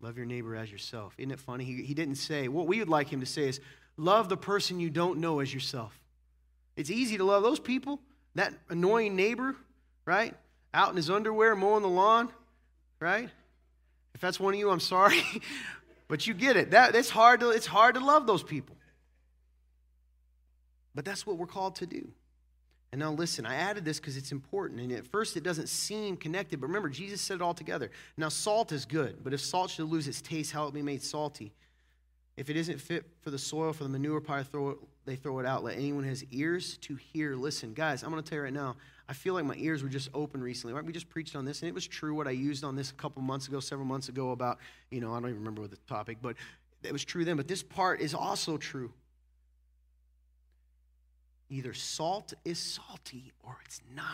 Love 0.00 0.16
your 0.16 0.26
neighbor 0.26 0.56
as 0.56 0.70
yourself. 0.70 1.14
Isn't 1.16 1.30
it 1.30 1.38
funny? 1.38 1.64
He, 1.64 1.82
he 1.82 1.94
didn't 1.94 2.16
say, 2.16 2.48
what 2.48 2.66
we 2.66 2.78
would 2.80 2.88
like 2.88 3.08
him 3.08 3.20
to 3.20 3.26
say 3.26 3.48
is, 3.48 3.60
love 4.00 4.28
the 4.28 4.36
person 4.36 4.80
you 4.80 4.90
don't 4.90 5.18
know 5.20 5.40
as 5.40 5.52
yourself. 5.52 5.92
It's 6.76 6.90
easy 6.90 7.18
to 7.18 7.24
love 7.24 7.42
those 7.42 7.60
people, 7.60 8.00
that 8.34 8.54
annoying 8.70 9.14
neighbor, 9.14 9.54
right? 10.06 10.34
Out 10.72 10.90
in 10.90 10.96
his 10.96 11.10
underwear 11.10 11.54
mowing 11.54 11.82
the 11.82 11.88
lawn, 11.88 12.30
right? 12.98 13.28
If 14.14 14.20
that's 14.20 14.40
one 14.40 14.54
of 14.54 14.58
you, 14.58 14.70
I'm 14.70 14.80
sorry. 14.80 15.22
but 16.08 16.26
you 16.26 16.32
get 16.32 16.56
it. 16.56 16.70
That, 16.70 16.94
it's, 16.94 17.10
hard 17.10 17.40
to, 17.40 17.50
it's 17.50 17.66
hard 17.66 17.96
to 17.96 18.04
love 18.04 18.26
those 18.26 18.42
people. 18.42 18.76
But 20.94 21.04
that's 21.04 21.26
what 21.26 21.36
we're 21.36 21.46
called 21.46 21.76
to 21.76 21.86
do. 21.86 22.10
And 22.92 22.98
now 22.98 23.12
listen, 23.12 23.46
I 23.46 23.54
added 23.54 23.84
this 23.84 24.00
because 24.00 24.16
it's 24.16 24.32
important. 24.32 24.80
And 24.80 24.90
at 24.92 25.06
first 25.06 25.36
it 25.36 25.44
doesn't 25.44 25.68
seem 25.68 26.16
connected, 26.16 26.60
but 26.60 26.66
remember, 26.66 26.88
Jesus 26.88 27.20
said 27.20 27.36
it 27.36 27.42
all 27.42 27.54
together. 27.54 27.90
Now, 28.16 28.30
salt 28.30 28.72
is 28.72 28.84
good, 28.84 29.22
but 29.22 29.32
if 29.32 29.40
salt 29.40 29.70
should 29.70 29.88
lose 29.88 30.08
its 30.08 30.20
taste, 30.20 30.50
how 30.52 30.66
it 30.66 30.74
be 30.74 30.82
made 30.82 31.02
salty? 31.02 31.52
If 32.40 32.48
it 32.48 32.56
isn't 32.56 32.80
fit 32.80 33.04
for 33.20 33.30
the 33.30 33.38
soil, 33.38 33.74
for 33.74 33.82
the 33.82 33.90
manure 33.90 34.18
pile, 34.18 34.42
throw 34.42 34.70
it, 34.70 34.78
they 35.04 35.14
throw 35.14 35.40
it 35.40 35.46
out. 35.46 35.62
Let 35.62 35.76
anyone 35.76 36.04
who 36.04 36.08
has 36.08 36.24
ears 36.30 36.78
to 36.78 36.96
hear 36.96 37.36
listen. 37.36 37.74
Guys, 37.74 38.02
I'm 38.02 38.10
going 38.10 38.22
to 38.22 38.26
tell 38.26 38.38
you 38.38 38.44
right 38.44 38.52
now, 38.52 38.76
I 39.10 39.12
feel 39.12 39.34
like 39.34 39.44
my 39.44 39.56
ears 39.58 39.82
were 39.82 39.90
just 39.90 40.08
open 40.14 40.42
recently. 40.42 40.72
Right? 40.72 40.82
We 40.82 40.94
just 40.94 41.10
preached 41.10 41.36
on 41.36 41.44
this, 41.44 41.60
and 41.60 41.68
it 41.68 41.74
was 41.74 41.86
true 41.86 42.14
what 42.14 42.26
I 42.26 42.30
used 42.30 42.64
on 42.64 42.76
this 42.76 42.92
a 42.92 42.94
couple 42.94 43.20
months 43.20 43.46
ago, 43.46 43.60
several 43.60 43.86
months 43.86 44.08
ago 44.08 44.30
about, 44.30 44.56
you 44.90 45.02
know, 45.02 45.12
I 45.12 45.20
don't 45.20 45.28
even 45.28 45.40
remember 45.40 45.60
what 45.60 45.70
the 45.70 45.76
topic, 45.86 46.16
but 46.22 46.36
it 46.82 46.92
was 46.92 47.04
true 47.04 47.26
then. 47.26 47.36
But 47.36 47.46
this 47.46 47.62
part 47.62 48.00
is 48.00 48.14
also 48.14 48.56
true. 48.56 48.90
Either 51.50 51.74
salt 51.74 52.32
is 52.46 52.58
salty 52.58 53.32
or 53.44 53.58
it's 53.66 53.82
not. 53.94 54.06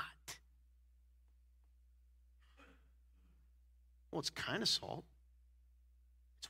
Well, 4.10 4.18
it's 4.18 4.30
kind 4.30 4.62
of 4.62 4.68
salt. 4.68 5.04
It's, 6.40 6.48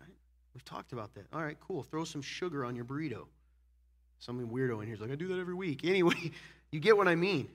right? 0.00 0.08
We've 0.56 0.64
talked 0.64 0.92
about 0.92 1.14
that. 1.14 1.26
All 1.34 1.42
right, 1.42 1.58
cool. 1.60 1.82
Throw 1.82 2.04
some 2.04 2.22
sugar 2.22 2.64
on 2.64 2.74
your 2.74 2.86
burrito. 2.86 3.26
Some 4.20 4.40
weirdo 4.48 4.80
in 4.80 4.86
here 4.86 4.94
is 4.94 5.00
like, 5.00 5.10
I 5.10 5.14
do 5.14 5.28
that 5.28 5.38
every 5.38 5.54
week. 5.54 5.84
Anyway, 5.84 6.32
you 6.70 6.80
get 6.80 6.96
what 6.96 7.08
I 7.08 7.14
mean. 7.14 7.48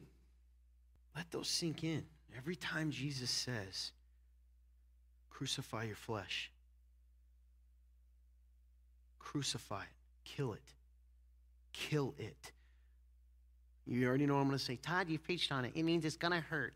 Let 1.16 1.32
those 1.32 1.47
sink 1.47 1.84
in. 1.84 2.04
Every 2.38 2.56
time 2.56 2.91
Jesus 2.91 3.32
says, 3.32 3.91
crucify 5.32 5.86
your 5.86 5.95
flesh, 5.95 6.52
crucify 9.20 9.82
it, 9.82 9.89
kill 10.24 10.54
it 10.54 10.62
kill 11.74 12.14
it. 12.18 12.52
You 13.86 14.08
already 14.08 14.26
know 14.26 14.38
I'm 14.38 14.47
going 14.47 14.58
to 14.58 14.64
say. 14.64 14.76
Todd, 14.76 15.10
you 15.10 15.18
preached 15.18 15.52
on 15.52 15.66
it. 15.66 15.72
It 15.76 15.84
means 15.84 16.06
it's 16.06 16.18
going 16.18 16.34
to 16.34 16.39
hurt. 16.39 16.76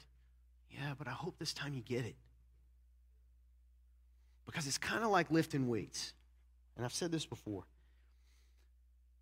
Yeah, 0.69 0.93
but 0.97 1.07
I 1.07 1.11
hope 1.11 1.38
this 1.38 1.53
time 1.53 1.73
you 1.73 1.82
get 1.82 2.05
it. 2.05 2.15
Because 4.46 4.68
it's 4.68 4.78
kind 4.78 5.04
of 5.04 5.10
like 5.10 5.32
lifting 5.32 5.68
weights. 5.68 6.14
And 6.76 6.86
I've 6.86 6.93
said 6.93 7.12
this 7.12 7.26
before. 7.26 7.64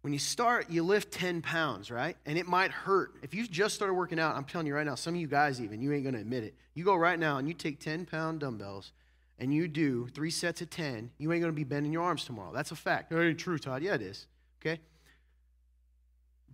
When 0.01 0.11
you 0.11 0.19
start, 0.19 0.69
you 0.69 0.83
lift 0.83 1.13
10 1.13 1.41
pounds, 1.41 1.89
right? 1.89 2.17
And 2.25 2.37
it 2.37 2.45
might 2.45 2.71
hurt. 2.71 3.15
If 3.23 3.33
you 3.33 3.47
just 3.47 3.73
started 3.73 3.93
working 3.93 4.19
out, 4.19 4.35
I'm 4.35 4.43
telling 4.43 4.67
you 4.67 4.75
right 4.75 4.85
now, 4.85 4.95
some 4.95 5.13
of 5.13 5.21
you 5.21 5.27
guys 5.27 5.61
even, 5.61 5.81
you 5.81 5.93
ain't 5.93 6.03
going 6.03 6.15
to 6.15 6.19
admit 6.19 6.43
it. 6.43 6.55
You 6.73 6.83
go 6.83 6.95
right 6.95 7.17
now 7.17 7.37
and 7.37 7.47
you 7.47 7.53
take 7.53 7.79
10 7.79 8.05
pound 8.05 8.41
dumbbells 8.41 8.91
and 9.39 9.53
you 9.53 9.67
do 9.67 10.07
three 10.09 10.29
sets 10.29 10.61
of 10.61 10.69
10, 10.69 11.11
you 11.17 11.31
ain't 11.31 11.41
going 11.41 11.53
to 11.53 11.55
be 11.55 11.63
bending 11.63 11.93
your 11.93 12.03
arms 12.03 12.25
tomorrow. 12.25 12.51
That's 12.53 12.71
a 12.71 12.75
fact. 12.75 13.09
That 13.09 13.21
ain't 13.21 13.39
true, 13.39 13.57
Todd. 13.57 13.81
Yeah, 13.81 13.95
it 13.95 14.01
is. 14.01 14.27
Okay? 14.61 14.79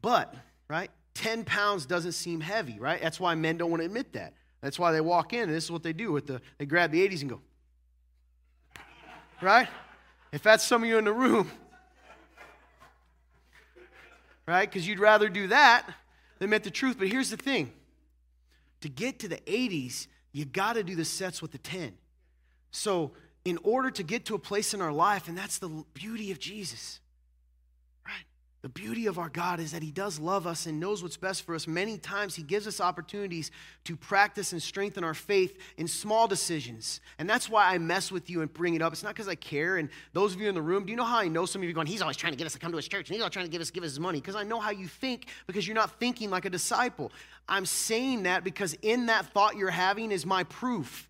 But, 0.02 0.34
right, 0.68 0.92
10 1.16 1.44
pounds 1.44 1.86
doesn't 1.86 2.14
seem 2.14 2.42
heavy, 2.42 2.80
right? 2.80 3.02
That's 3.02 3.20
why 3.20 3.36
men 3.36 3.58
don't 3.58 3.70
want 3.70 3.82
to 3.82 3.86
admit 3.86 4.14
that. 4.14 4.34
That's 4.62 4.78
why 4.78 4.92
they 4.92 5.02
walk 5.02 5.34
in, 5.34 5.44
and 5.44 5.54
this 5.54 5.66
is 5.66 5.72
what 5.72 5.84
they 5.84 5.94
do 5.94 6.12
with 6.12 6.28
the 6.28 6.42
they 6.58 6.66
grab 6.66 6.92
the 6.92 7.08
80s 7.08 7.22
and 7.22 7.30
go. 7.30 7.42
Right? 9.42 9.68
If 10.32 10.44
that's 10.44 10.64
some 10.64 10.84
of 10.84 10.90
you 10.90 10.98
in 10.98 11.06
the 11.06 11.14
room, 11.14 11.50
right? 14.46 14.70
Because 14.70 14.88
you'd 14.88 15.00
rather 15.00 15.30
do 15.30 15.48
that 15.48 15.86
than 16.38 16.46
admit 16.46 16.64
the 16.64 16.72
truth. 16.72 16.98
But 17.00 17.08
here's 17.08 17.30
the 17.30 17.38
thing 17.38 17.72
to 18.82 18.90
get 18.90 19.20
to 19.20 19.28
the 19.28 19.38
80s, 19.38 20.08
you 20.32 20.46
got 20.46 20.74
to 20.74 20.84
do 20.84 20.96
the 20.96 21.06
sets 21.06 21.42
with 21.42 21.52
the 21.52 21.58
10. 21.58 21.94
So, 22.72 23.12
in 23.46 23.58
order 23.64 23.90
to 23.90 24.04
get 24.04 24.26
to 24.26 24.36
a 24.36 24.40
place 24.40 24.74
in 24.74 24.82
our 24.82 24.92
life, 24.92 25.28
and 25.28 25.38
that's 25.38 25.60
the 25.60 25.84
beauty 25.94 26.32
of 26.32 26.40
Jesus, 26.40 27.00
the 28.62 28.68
beauty 28.70 29.06
of 29.06 29.18
our 29.18 29.30
God 29.30 29.62
is 29.62 29.72
that 29.72 29.82
He 29.82 29.92
does 29.92 30.20
love 30.20 30.46
us 30.46 30.66
and 30.66 30.82
knows 30.82 31.02
what's 31.02 31.16
best 31.16 31.46
for 31.46 31.56
us. 31.56 31.66
Many 31.66 31.98
times 31.98 32.36
He 32.36 32.44
gives 32.44 32.68
us 32.68 32.82
opportunities 32.82 33.52
to 33.86 33.96
practice 33.96 34.52
and 34.52 34.62
strengthen 34.62 35.04
our 35.04 35.14
faith 35.14 35.58
in 35.78 35.88
small 35.88 36.28
decisions. 36.28 37.00
And 37.20 37.30
that's 37.30 37.50
why 37.50 37.74
I 37.74 37.78
mess 37.78 38.12
with 38.12 38.30
you 38.30 38.42
and 38.42 38.54
bring 38.54 38.76
it 38.76 38.82
up. 38.82 38.92
It's 38.92 39.04
not 39.04 39.14
because 39.14 39.30
I 39.30 39.36
care. 39.36 39.78
And 39.78 39.90
those 40.12 40.34
of 40.36 40.42
you 40.42 40.50
in 40.50 40.56
the 40.56 40.62
room, 40.62 40.86
do 40.86 40.92
you 40.92 40.98
know 40.98 41.06
how 41.06 41.20
I 41.20 41.30
know 41.30 41.46
some 41.46 41.62
of 41.62 41.68
you 41.68 41.74
going, 41.74 41.88
He's 41.88 42.02
always 42.02 42.18
trying 42.18 42.34
to 42.34 42.38
get 42.38 42.48
us 42.48 42.54
to 42.54 42.60
come 42.60 42.72
to 42.72 42.78
His 42.78 42.88
church 42.88 43.08
and 43.08 43.16
He's 43.16 43.22
always 43.22 43.34
trying 43.34 43.46
to 43.46 43.52
give 43.52 43.62
us, 43.62 43.72
give 43.72 43.84
us 43.84 43.92
his 43.92 44.00
money? 44.00 44.20
Because 44.20 44.36
I 44.36 44.44
know 44.44 44.60
how 44.60 44.72
you 44.72 44.88
think 44.88 45.28
because 45.48 45.66
you're 45.66 45.76
not 45.76 45.98
thinking 46.00 46.30
like 46.30 46.46
a 46.46 46.50
disciple. 46.50 47.12
I'm 47.48 47.66
saying 47.66 48.24
that 48.24 48.44
because 48.44 48.74
in 48.82 49.08
that 49.08 49.26
thought 49.28 49.56
you're 49.56 49.70
having 49.70 50.12
is 50.12 50.26
my 50.26 50.44
proof. 50.44 51.09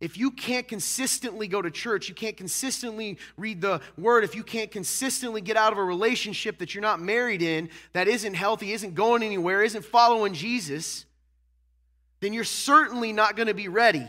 If 0.00 0.16
you 0.16 0.30
can't 0.30 0.68
consistently 0.68 1.48
go 1.48 1.60
to 1.60 1.70
church, 1.70 2.08
you 2.08 2.14
can't 2.14 2.36
consistently 2.36 3.18
read 3.36 3.60
the 3.60 3.80
word, 3.96 4.22
if 4.22 4.36
you 4.36 4.44
can't 4.44 4.70
consistently 4.70 5.40
get 5.40 5.56
out 5.56 5.72
of 5.72 5.78
a 5.78 5.84
relationship 5.84 6.58
that 6.58 6.74
you're 6.74 6.82
not 6.82 7.00
married 7.00 7.42
in, 7.42 7.68
that 7.94 8.06
isn't 8.06 8.34
healthy, 8.34 8.72
isn't 8.72 8.94
going 8.94 9.24
anywhere, 9.24 9.62
isn't 9.62 9.84
following 9.84 10.34
Jesus, 10.34 11.04
then 12.20 12.32
you're 12.32 12.44
certainly 12.44 13.12
not 13.12 13.34
going 13.34 13.48
to 13.48 13.54
be 13.54 13.68
ready 13.68 14.06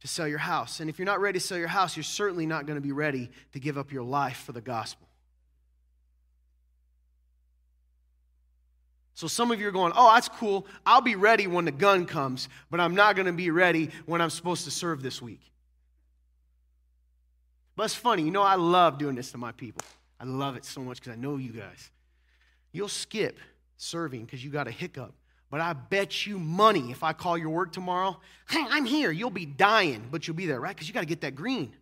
to 0.00 0.08
sell 0.08 0.26
your 0.26 0.38
house. 0.38 0.80
And 0.80 0.90
if 0.90 0.98
you're 0.98 1.06
not 1.06 1.20
ready 1.20 1.38
to 1.38 1.44
sell 1.44 1.58
your 1.58 1.68
house, 1.68 1.96
you're 1.96 2.02
certainly 2.02 2.46
not 2.46 2.66
going 2.66 2.76
to 2.76 2.82
be 2.82 2.92
ready 2.92 3.30
to 3.52 3.60
give 3.60 3.78
up 3.78 3.92
your 3.92 4.02
life 4.02 4.38
for 4.38 4.52
the 4.52 4.60
gospel. 4.60 5.06
So 9.14 9.26
some 9.26 9.50
of 9.50 9.60
you 9.60 9.68
are 9.68 9.72
going, 9.72 9.92
oh, 9.94 10.14
that's 10.14 10.28
cool. 10.28 10.66
I'll 10.86 11.00
be 11.00 11.14
ready 11.14 11.46
when 11.46 11.64
the 11.64 11.72
gun 11.72 12.06
comes, 12.06 12.48
but 12.70 12.80
I'm 12.80 12.94
not 12.94 13.16
going 13.16 13.26
to 13.26 13.32
be 13.32 13.50
ready 13.50 13.90
when 14.06 14.20
I'm 14.20 14.30
supposed 14.30 14.64
to 14.64 14.70
serve 14.70 15.02
this 15.02 15.20
week. 15.20 15.40
But 17.76 17.84
it's 17.84 17.94
funny. 17.94 18.22
You 18.22 18.30
know, 18.30 18.42
I 18.42 18.54
love 18.54 18.98
doing 18.98 19.14
this 19.14 19.32
to 19.32 19.38
my 19.38 19.52
people. 19.52 19.82
I 20.18 20.24
love 20.24 20.56
it 20.56 20.64
so 20.64 20.80
much 20.82 21.00
because 21.00 21.12
I 21.12 21.16
know 21.16 21.36
you 21.36 21.50
guys. 21.50 21.90
You'll 22.72 22.88
skip 22.88 23.38
serving 23.76 24.24
because 24.24 24.44
you 24.44 24.50
got 24.50 24.68
a 24.68 24.70
hiccup. 24.70 25.14
But 25.50 25.60
I 25.60 25.72
bet 25.72 26.26
you 26.26 26.38
money 26.38 26.90
if 26.90 27.02
I 27.02 27.12
call 27.12 27.36
your 27.36 27.50
work 27.50 27.72
tomorrow, 27.72 28.20
hey, 28.48 28.64
I'm 28.68 28.84
here. 28.84 29.10
You'll 29.10 29.30
be 29.30 29.46
dying, 29.46 30.06
but 30.10 30.26
you'll 30.26 30.36
be 30.36 30.46
there, 30.46 30.60
right? 30.60 30.74
Because 30.74 30.86
you 30.88 30.94
got 30.94 31.00
to 31.00 31.06
get 31.06 31.22
that 31.22 31.34
green. 31.34 31.74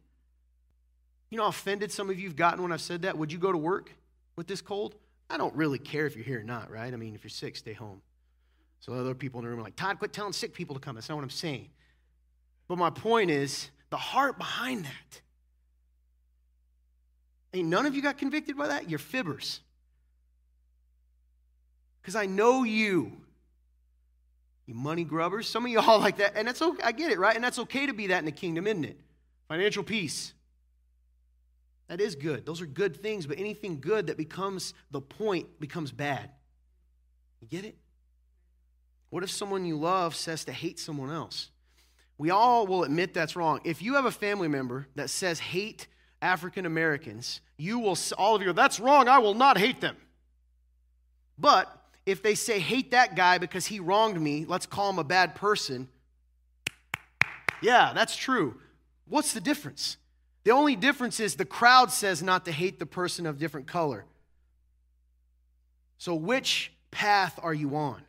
You 1.31 1.37
know 1.37 1.45
how 1.45 1.51
offended 1.51 1.93
some 1.93 2.09
of 2.09 2.19
you 2.19 2.29
have 2.29 2.37
gotten 2.37 2.63
when 2.63 2.73
I've 2.73 2.81
said 2.81 3.03
that? 3.03 3.19
Would 3.19 3.31
you 3.31 3.39
go 3.39 3.53
to 3.53 3.59
work 3.59 3.93
with 4.37 4.47
this 4.47 4.63
cold? 4.63 4.95
I 5.31 5.37
don't 5.37 5.55
really 5.55 5.79
care 5.79 6.07
if 6.07 6.17
you're 6.17 6.25
here 6.25 6.41
or 6.41 6.45
not, 6.45 6.71
right? 6.71 6.93
I 6.93 6.97
mean, 6.97 7.15
if 7.15 7.23
you're 7.23 7.31
sick, 7.31 7.57
stay 7.57 7.75
home. 7.75 8.01
So 8.81 8.93
other 8.93 9.15
people 9.15 9.41
in 9.41 9.45
the 9.45 9.51
room 9.51 9.61
are 9.61 9.65
like, 9.65 9.77
Todd, 9.77 9.99
quit 9.99 10.13
telling 10.13 10.33
sick 10.33 10.55
people 10.55 10.75
to 10.75 10.81
come. 10.81 10.95
That's 10.95 11.09
not 11.09 11.17
what 11.17 11.25
I'm 11.25 11.31
saying. 11.31 11.69
But 12.69 12.79
my 12.79 12.91
point 12.91 13.31
is 13.31 13.71
the 13.91 13.97
heart 13.97 14.39
behind 14.39 14.85
that. 14.85 15.21
Ain't 17.55 17.69
none 17.69 17.87
of 17.87 17.95
you 17.95 18.03
got 18.03 18.19
convicted 18.19 18.57
by 18.57 18.69
that? 18.69 18.89
You're 18.91 18.99
fibbers. 18.99 19.61
Because 22.01 22.15
I 22.15 22.27
know 22.27 22.65
you. 22.65 23.13
You 24.67 24.75
money 24.75 25.05
grubbers. 25.05 25.49
Some 25.49 25.65
of 25.65 25.71
y'all 25.73 25.99
like 26.01 26.19
that. 26.19 26.35
And 26.37 26.47
that's 26.47 26.63
okay. 26.63 26.83
I 26.83 26.93
get 26.93 27.11
it, 27.11 27.19
right? 27.19 27.35
And 27.35 27.43
that's 27.43 27.59
okay 27.59 27.87
to 27.87 27.93
be 27.93 28.09
that 28.09 28.19
in 28.19 28.27
the 28.27 28.33
kingdom, 28.33 28.67
isn't 28.67 28.85
it? 28.85 28.99
Financial 29.49 29.83
peace. 29.83 30.35
That 31.89 32.01
is 32.01 32.15
good. 32.15 32.45
Those 32.45 32.61
are 32.61 32.67
good 32.67 33.03
things, 33.03 33.27
but 33.27 33.39
anything 33.39 33.81
good 33.81 34.09
that 34.09 34.17
becomes 34.17 34.75
the 34.91 35.01
point 35.01 35.59
becomes 35.59 35.91
bad. 35.91 36.31
You 37.41 37.49
get 37.49 37.65
it? 37.65 37.77
What 39.11 39.23
if 39.23 39.31
someone 39.31 39.65
you 39.65 39.79
love 39.79 40.15
says 40.15 40.45
to 40.45 40.53
hate 40.53 40.79
someone 40.79 41.11
else? 41.11 41.51
We 42.19 42.31
all 42.31 42.67
will 42.67 42.85
admit 42.85 43.15
that's 43.15 43.37
wrong. 43.37 43.61
If 43.65 43.81
you 43.81 43.95
have 43.95 44.05
a 44.05 44.11
family 44.11 44.49
member 44.49 44.87
that 44.97 45.09
says 45.09 45.39
hate 45.39 45.87
African 46.21 46.67
Americans, 46.67 47.41
you 47.57 47.79
will, 47.79 47.97
all 48.19 48.35
of 48.35 48.43
you, 48.43 48.53
that's 48.53 48.81
wrong. 48.81 49.09
I 49.09 49.19
will 49.19 49.35
not 49.35 49.57
hate 49.57 49.81
them. 49.81 49.97
But 51.39 51.75
if 52.05 52.23
they 52.23 52.35
say 52.35 52.59
hate 52.59 52.91
that 52.91 53.15
guy 53.15 53.39
because 53.39 53.67
he 53.67 53.81
wronged 53.81 54.21
me, 54.21 54.45
let's 54.47 54.67
call 54.67 54.91
him 54.91 54.99
a 54.99 55.05
bad 55.05 55.37
person. 55.37 55.89
Yeah, 57.63 57.93
that's 57.95 58.17
true. 58.17 58.59
What's 59.07 59.33
the 59.33 59.41
difference? 59.41 59.97
The 60.45 60.51
only 60.53 60.77
difference 60.77 61.21
is 61.21 61.35
the 61.35 61.45
crowd 61.45 61.91
says 61.91 62.23
not 62.23 62.45
to 62.47 62.53
hate 62.53 62.79
the 62.79 62.87
person 62.87 63.27
of 63.27 63.39
different 63.39 63.67
color. 63.67 64.05
So, 65.99 66.15
which 66.15 66.73
path 66.91 67.39
are 67.43 67.53
you 67.53 67.77
on? 67.77 68.03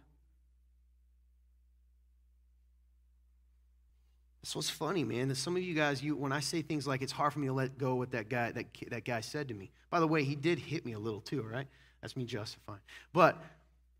This 4.41 4.55
was 4.55 4.69
funny, 4.69 5.03
man. 5.03 5.33
Some 5.35 5.55
of 5.55 5.61
you 5.61 5.75
guys, 5.75 6.01
you 6.01 6.15
when 6.15 6.31
I 6.31 6.39
say 6.39 6.61
things 6.61 6.87
like 6.87 7.01
it's 7.01 7.11
hard 7.11 7.33
for 7.33 7.39
me 7.39 7.47
to 7.47 7.53
let 7.53 7.77
go 7.77 7.95
what 7.95 8.11
that 8.11 8.29
guy 8.29 8.51
that, 8.51 8.65
that 8.89 9.05
guy 9.05 9.21
said 9.21 9.47
to 9.49 9.53
me. 9.53 9.69
By 9.89 9.99
the 9.99 10.07
way, 10.07 10.23
he 10.23 10.35
did 10.35 10.59
hit 10.59 10.85
me 10.85 10.93
a 10.93 10.99
little 10.99 11.21
too, 11.21 11.41
all 11.41 11.47
right? 11.47 11.67
That's 12.01 12.15
me 12.15 12.25
justifying. 12.25 12.79
But 13.13 13.37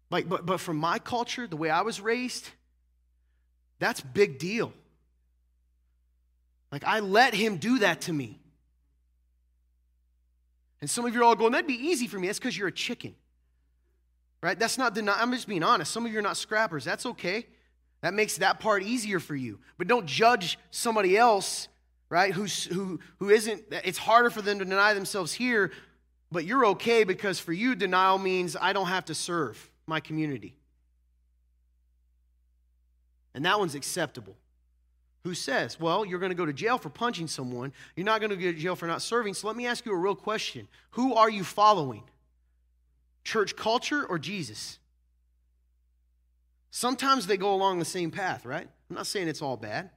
like 0.10 0.30
but 0.30 0.46
but 0.46 0.60
from 0.60 0.78
my 0.78 0.98
culture, 0.98 1.46
the 1.46 1.58
way 1.58 1.70
I 1.70 1.82
was 1.82 2.00
raised, 2.02 2.50
that's 3.80 4.02
big 4.02 4.40
deal. 4.40 4.74
Like, 6.72 6.84
I 6.84 7.00
let 7.00 7.34
him 7.34 7.58
do 7.58 7.80
that 7.80 8.02
to 8.02 8.14
me. 8.14 8.40
And 10.82 10.90
some 10.90 11.06
of 11.06 11.14
you 11.14 11.22
are 11.22 11.24
all 11.24 11.36
going, 11.36 11.52
that'd 11.52 11.68
be 11.68 11.74
easy 11.74 12.08
for 12.08 12.20
me. 12.20 12.28
That's 12.28 12.40
because 12.40 12.58
you're 12.58 12.68
a 12.68 12.72
chicken. 12.72 13.16
Right? 14.42 14.58
That's 14.58 14.78
not 14.78 14.96
the, 14.96 15.14
I'm 15.20 15.32
just 15.34 15.48
being 15.48 15.64
honest. 15.64 15.92
Some 15.92 16.06
of 16.06 16.12
you 16.12 16.20
are 16.20 16.22
not 16.22 16.38
scrappers. 16.38 16.86
That's 16.86 17.06
okay. 17.06 17.48
That 18.02 18.14
makes 18.14 18.38
that 18.38 18.60
part 18.60 18.84
easier 18.84 19.20
for 19.20 19.36
you. 19.36 19.60
But 19.78 19.88
don't 19.88 20.06
judge 20.06 20.58
somebody 20.72 21.18
else, 21.18 21.68
right? 22.10 22.34
Who's, 22.34 22.64
who, 22.66 23.02
who 23.18 23.30
isn't, 23.30 23.64
it's 23.84 23.98
harder 23.98 24.30
for 24.30 24.42
them 24.42 24.60
to 24.60 24.66
deny 24.66 24.94
themselves 24.94 25.34
here, 25.34 25.72
but 26.32 26.46
you're 26.46 26.68
okay 26.68 27.04
because 27.04 27.40
for 27.40 27.52
you, 27.52 27.76
denial 27.76 28.18
means 28.18 28.56
I 28.60 28.72
don't 28.72 28.88
have 28.88 29.06
to 29.06 29.16
serve 29.16 29.70
my 29.86 30.00
community. 30.00 30.56
And 33.34 33.44
that 33.46 33.60
one's 33.60 33.76
acceptable. 33.76 34.38
Who 35.24 35.34
says, 35.34 35.80
well, 35.80 36.06
you're 36.06 36.20
going 36.20 36.32
to 36.32 36.36
go 36.36 36.46
to 36.46 36.54
jail 36.54 36.78
for 36.78 36.90
punching 36.90 37.28
someone. 37.28 37.74
You're 37.96 38.06
not 38.06 38.22
going 38.22 38.30
to 38.30 38.38
go 38.38 38.52
to 38.52 38.58
jail 38.58 38.76
for 38.76 38.88
not 38.88 39.02
serving. 39.02 39.34
So 39.34 39.48
let 39.48 39.56
me 39.56 39.68
ask 39.68 39.86
you 39.86 39.92
a 39.92 39.98
real 39.98 40.16
question 40.16 40.68
Who 40.92 41.14
are 41.16 41.30
you 41.30 41.44
following? 41.44 42.04
Church 43.24 43.56
culture 43.56 44.06
or 44.06 44.18
Jesus? 44.18 44.80
Sometimes 46.72 47.28
they 47.28 47.38
go 47.38 47.54
along 47.54 47.80
the 47.80 47.86
same 47.86 48.12
path, 48.12 48.46
right? 48.46 48.68
I'm 48.90 48.96
not 48.96 49.08
saying 49.08 49.28
it's 49.28 49.42
all 49.42 49.58
bad. 49.58 49.90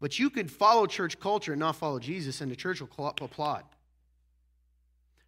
But 0.00 0.18
you 0.18 0.30
could 0.30 0.50
follow 0.50 0.86
church 0.86 1.20
culture 1.20 1.52
and 1.52 1.60
not 1.60 1.76
follow 1.76 1.98
Jesus, 1.98 2.40
and 2.40 2.50
the 2.50 2.56
church 2.56 2.80
will 2.80 3.14
applaud. 3.20 3.64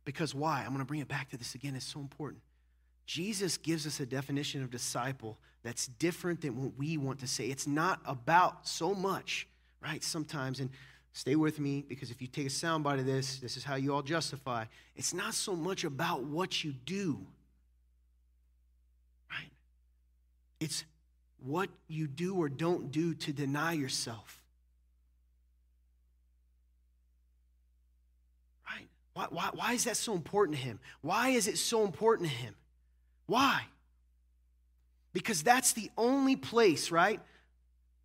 Because 0.05 0.35
why? 0.35 0.61
I'm 0.61 0.69
going 0.69 0.79
to 0.81 0.85
bring 0.85 1.01
it 1.01 1.09
back 1.09 1.31
to 1.31 1.37
this 1.37 1.55
again. 1.55 1.77
It's 1.77 1.87
so 1.87 2.01
important. 2.01 2.43
Jesus 3.07 3.57
gives 3.57 3.87
us 3.87 4.01
a 4.01 4.07
definition 4.07 4.63
of 4.63 4.71
disciple 4.71 5.39
that's 5.65 5.87
different 5.87 6.43
than 6.43 6.63
what 6.63 6.73
we 6.77 6.99
want 6.99 7.21
to 7.21 7.27
say. 7.27 7.47
It's 7.47 7.67
not 7.67 8.01
about 8.05 8.69
so 8.69 8.95
much, 8.95 9.49
right? 9.83 10.05
Sometimes, 10.05 10.61
and 10.61 10.69
stay 11.15 11.37
with 11.37 11.59
me 11.59 11.83
because 11.89 12.11
if 12.11 12.21
you 12.21 12.29
take 12.29 12.47
a 12.47 12.51
soundbite 12.51 13.01
of 13.01 13.07
this, 13.07 13.39
this 13.39 13.57
is 13.57 13.65
how 13.65 13.77
you 13.77 13.95
all 13.95 14.03
justify. 14.03 14.67
It's 14.95 15.15
not 15.15 15.33
so 15.33 15.57
much 15.57 15.83
about 15.85 16.23
what 16.23 16.63
you 16.63 16.73
do, 16.73 17.27
right? 19.31 19.51
It's 20.61 20.85
what 21.39 21.71
you 21.89 22.09
do 22.09 22.37
or 22.37 22.51
don't 22.51 22.91
do 22.91 23.15
to 23.15 23.33
deny 23.33 23.73
yourself. 23.73 24.43
Right? 28.71 28.87
Why, 29.15 29.27
why, 29.31 29.51
why 29.55 29.73
is 29.73 29.85
that 29.85 29.97
so 29.97 30.13
important 30.13 30.59
to 30.59 30.63
him? 30.63 30.79
Why 31.01 31.31
is 31.31 31.49
it 31.49 31.57
so 31.57 31.85
important 31.85 32.29
to 32.29 32.35
him? 32.35 32.55
Why? 33.27 33.63
Because 35.15 35.43
that's 35.43 35.73
the 35.73 35.91
only 35.97 36.37
place, 36.37 36.91
right? 36.91 37.21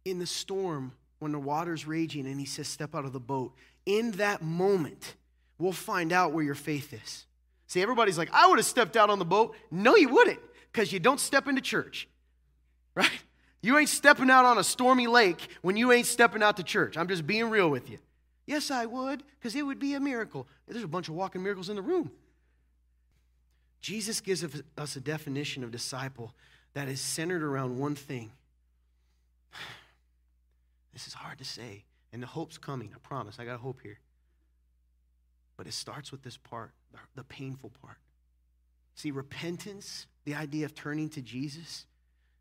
In 0.06 0.20
the 0.20 0.26
storm 0.26 0.94
when 1.18 1.34
the 1.34 1.40
water's 1.40 1.86
raging 1.86 2.26
and 2.26 2.40
he 2.40 2.46
says, 2.46 2.70
Step 2.70 2.96
out 2.96 3.04
of 3.04 3.12
the 3.12 3.20
boat. 3.20 3.54
In 3.86 4.12
that 4.12 4.42
moment, 4.42 5.16
we'll 5.58 5.74
find 5.74 6.14
out 6.14 6.32
where 6.32 6.44
your 6.44 6.56
faith 6.56 6.94
is. 6.94 7.26
See, 7.68 7.82
everybody's 7.82 8.18
like, 8.18 8.30
I 8.32 8.48
would 8.48 8.60
have 8.60 8.66
stepped 8.66 8.96
out 8.96 9.10
on 9.10 9.20
the 9.20 9.26
boat. 9.26 9.56
No, 9.70 9.96
you 9.96 10.10
wouldn't, 10.10 10.40
because 10.72 10.94
you 10.94 11.00
don't 11.00 11.20
step 11.20 11.48
into 11.48 11.62
church, 11.62 12.08
right? 12.96 13.12
You 13.62 13.78
ain't 13.78 13.90
stepping 13.90 14.30
out 14.30 14.46
on 14.46 14.58
a 14.58 14.64
stormy 14.64 15.08
lake 15.08 15.50
when 15.62 15.76
you 15.76 15.92
ain't 15.92 16.08
stepping 16.08 16.42
out 16.42 16.58
to 16.58 16.64
church. 16.64 16.96
I'm 16.96 17.08
just 17.08 17.28
being 17.28 17.50
real 17.50 17.70
with 17.70 17.90
you. 17.90 17.98
Yes, 18.46 18.72
I 18.72 18.86
would, 18.86 19.24
because 19.38 19.56
it 19.56 19.64
would 19.64 19.80
be 19.80 19.96
a 19.96 20.00
miracle. 20.00 20.48
There's 20.68 20.84
a 20.84 20.88
bunch 20.88 21.10
of 21.10 21.16
walking 21.16 21.44
miracles 21.44 21.70
in 21.70 21.76
the 21.76 21.82
room. 21.82 22.12
Jesus 23.82 24.22
gives 24.22 24.46
us 24.78 24.96
a 24.96 25.00
definition 25.00 25.64
of 25.64 25.72
disciple 25.72 26.34
that 26.74 26.88
is 26.88 27.02
centered 27.02 27.44
around 27.44 27.78
one 27.78 27.96
thing. 27.96 28.32
This 30.92 31.08
is 31.08 31.14
hard 31.14 31.38
to 31.38 31.46
say, 31.46 31.86
and 32.12 32.22
the 32.22 32.28
hope's 32.28 32.58
coming, 32.58 32.92
I 32.94 32.98
promise. 33.00 33.38
I 33.40 33.46
got 33.46 33.62
hope 33.62 33.80
here. 33.82 34.00
But 35.56 35.66
it 35.66 35.74
starts 35.74 36.12
with 36.12 36.24
this 36.24 36.36
part, 36.36 36.72
the 37.16 37.24
painful 37.24 37.72
part. 37.82 37.98
See, 38.96 39.12
repentance, 39.12 40.08
the 40.26 40.36
idea 40.36 40.66
of 40.66 40.76
turning 40.76 41.08
to 41.12 41.22
Jesus, 41.22 41.86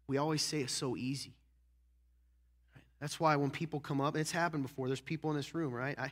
we 0.08 0.16
always 0.16 0.42
say 0.42 0.60
it's 0.62 0.72
so 0.72 0.96
easy. 0.96 1.34
That's 3.00 3.20
why 3.20 3.36
when 3.36 3.50
people 3.50 3.78
come 3.78 4.00
up, 4.00 4.16
it's 4.16 4.32
happened 4.32 4.64
before. 4.64 4.88
There's 4.88 5.00
people 5.00 5.30
in 5.30 5.36
this 5.36 5.54
room, 5.54 5.72
right? 5.72 5.96
I, 5.96 6.10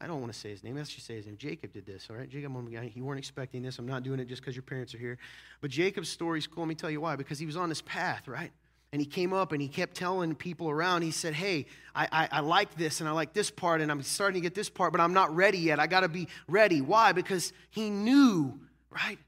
I 0.00 0.06
don't 0.06 0.20
want 0.20 0.32
to 0.32 0.38
say 0.38 0.48
his 0.48 0.64
name. 0.64 0.76
Let's 0.76 0.88
just 0.88 1.06
say 1.06 1.16
his 1.16 1.26
name. 1.26 1.36
Jacob 1.36 1.72
did 1.74 1.84
this, 1.84 2.08
all 2.08 2.16
right? 2.16 2.28
Jacob, 2.28 2.52
you 2.94 3.04
weren't 3.04 3.18
expecting 3.18 3.62
this. 3.62 3.78
I'm 3.78 3.86
not 3.86 4.02
doing 4.02 4.18
it 4.18 4.28
just 4.28 4.40
because 4.40 4.56
your 4.56 4.62
parents 4.62 4.94
are 4.94 4.98
here. 4.98 5.18
But 5.60 5.70
Jacob's 5.70 6.08
story 6.08 6.38
is 6.38 6.46
cool. 6.46 6.62
Let 6.62 6.68
me 6.68 6.74
tell 6.74 6.90
you 6.90 7.02
why. 7.02 7.16
Because 7.16 7.38
he 7.38 7.44
was 7.44 7.56
on 7.56 7.68
this 7.68 7.82
path, 7.82 8.26
right? 8.26 8.50
And 8.92 9.00
he 9.00 9.06
came 9.06 9.32
up 9.32 9.52
and 9.52 9.60
he 9.60 9.68
kept 9.68 9.94
telling 9.94 10.34
people 10.34 10.70
around, 10.70 11.02
he 11.02 11.10
said, 11.10 11.34
Hey, 11.34 11.66
I, 11.94 12.08
I, 12.10 12.28
I 12.32 12.40
like 12.40 12.74
this 12.76 13.00
and 13.00 13.08
I 13.08 13.12
like 13.12 13.32
this 13.34 13.50
part 13.50 13.80
and 13.80 13.90
I'm 13.90 14.02
starting 14.02 14.40
to 14.40 14.44
get 14.44 14.54
this 14.54 14.68
part, 14.70 14.90
but 14.90 15.00
I'm 15.00 15.12
not 15.12 15.34
ready 15.34 15.58
yet. 15.58 15.78
I 15.78 15.86
got 15.86 16.00
to 16.00 16.08
be 16.08 16.28
ready. 16.48 16.80
Why? 16.80 17.12
Because 17.12 17.52
he 17.70 17.90
knew, 17.90 18.58
right? 18.90 19.18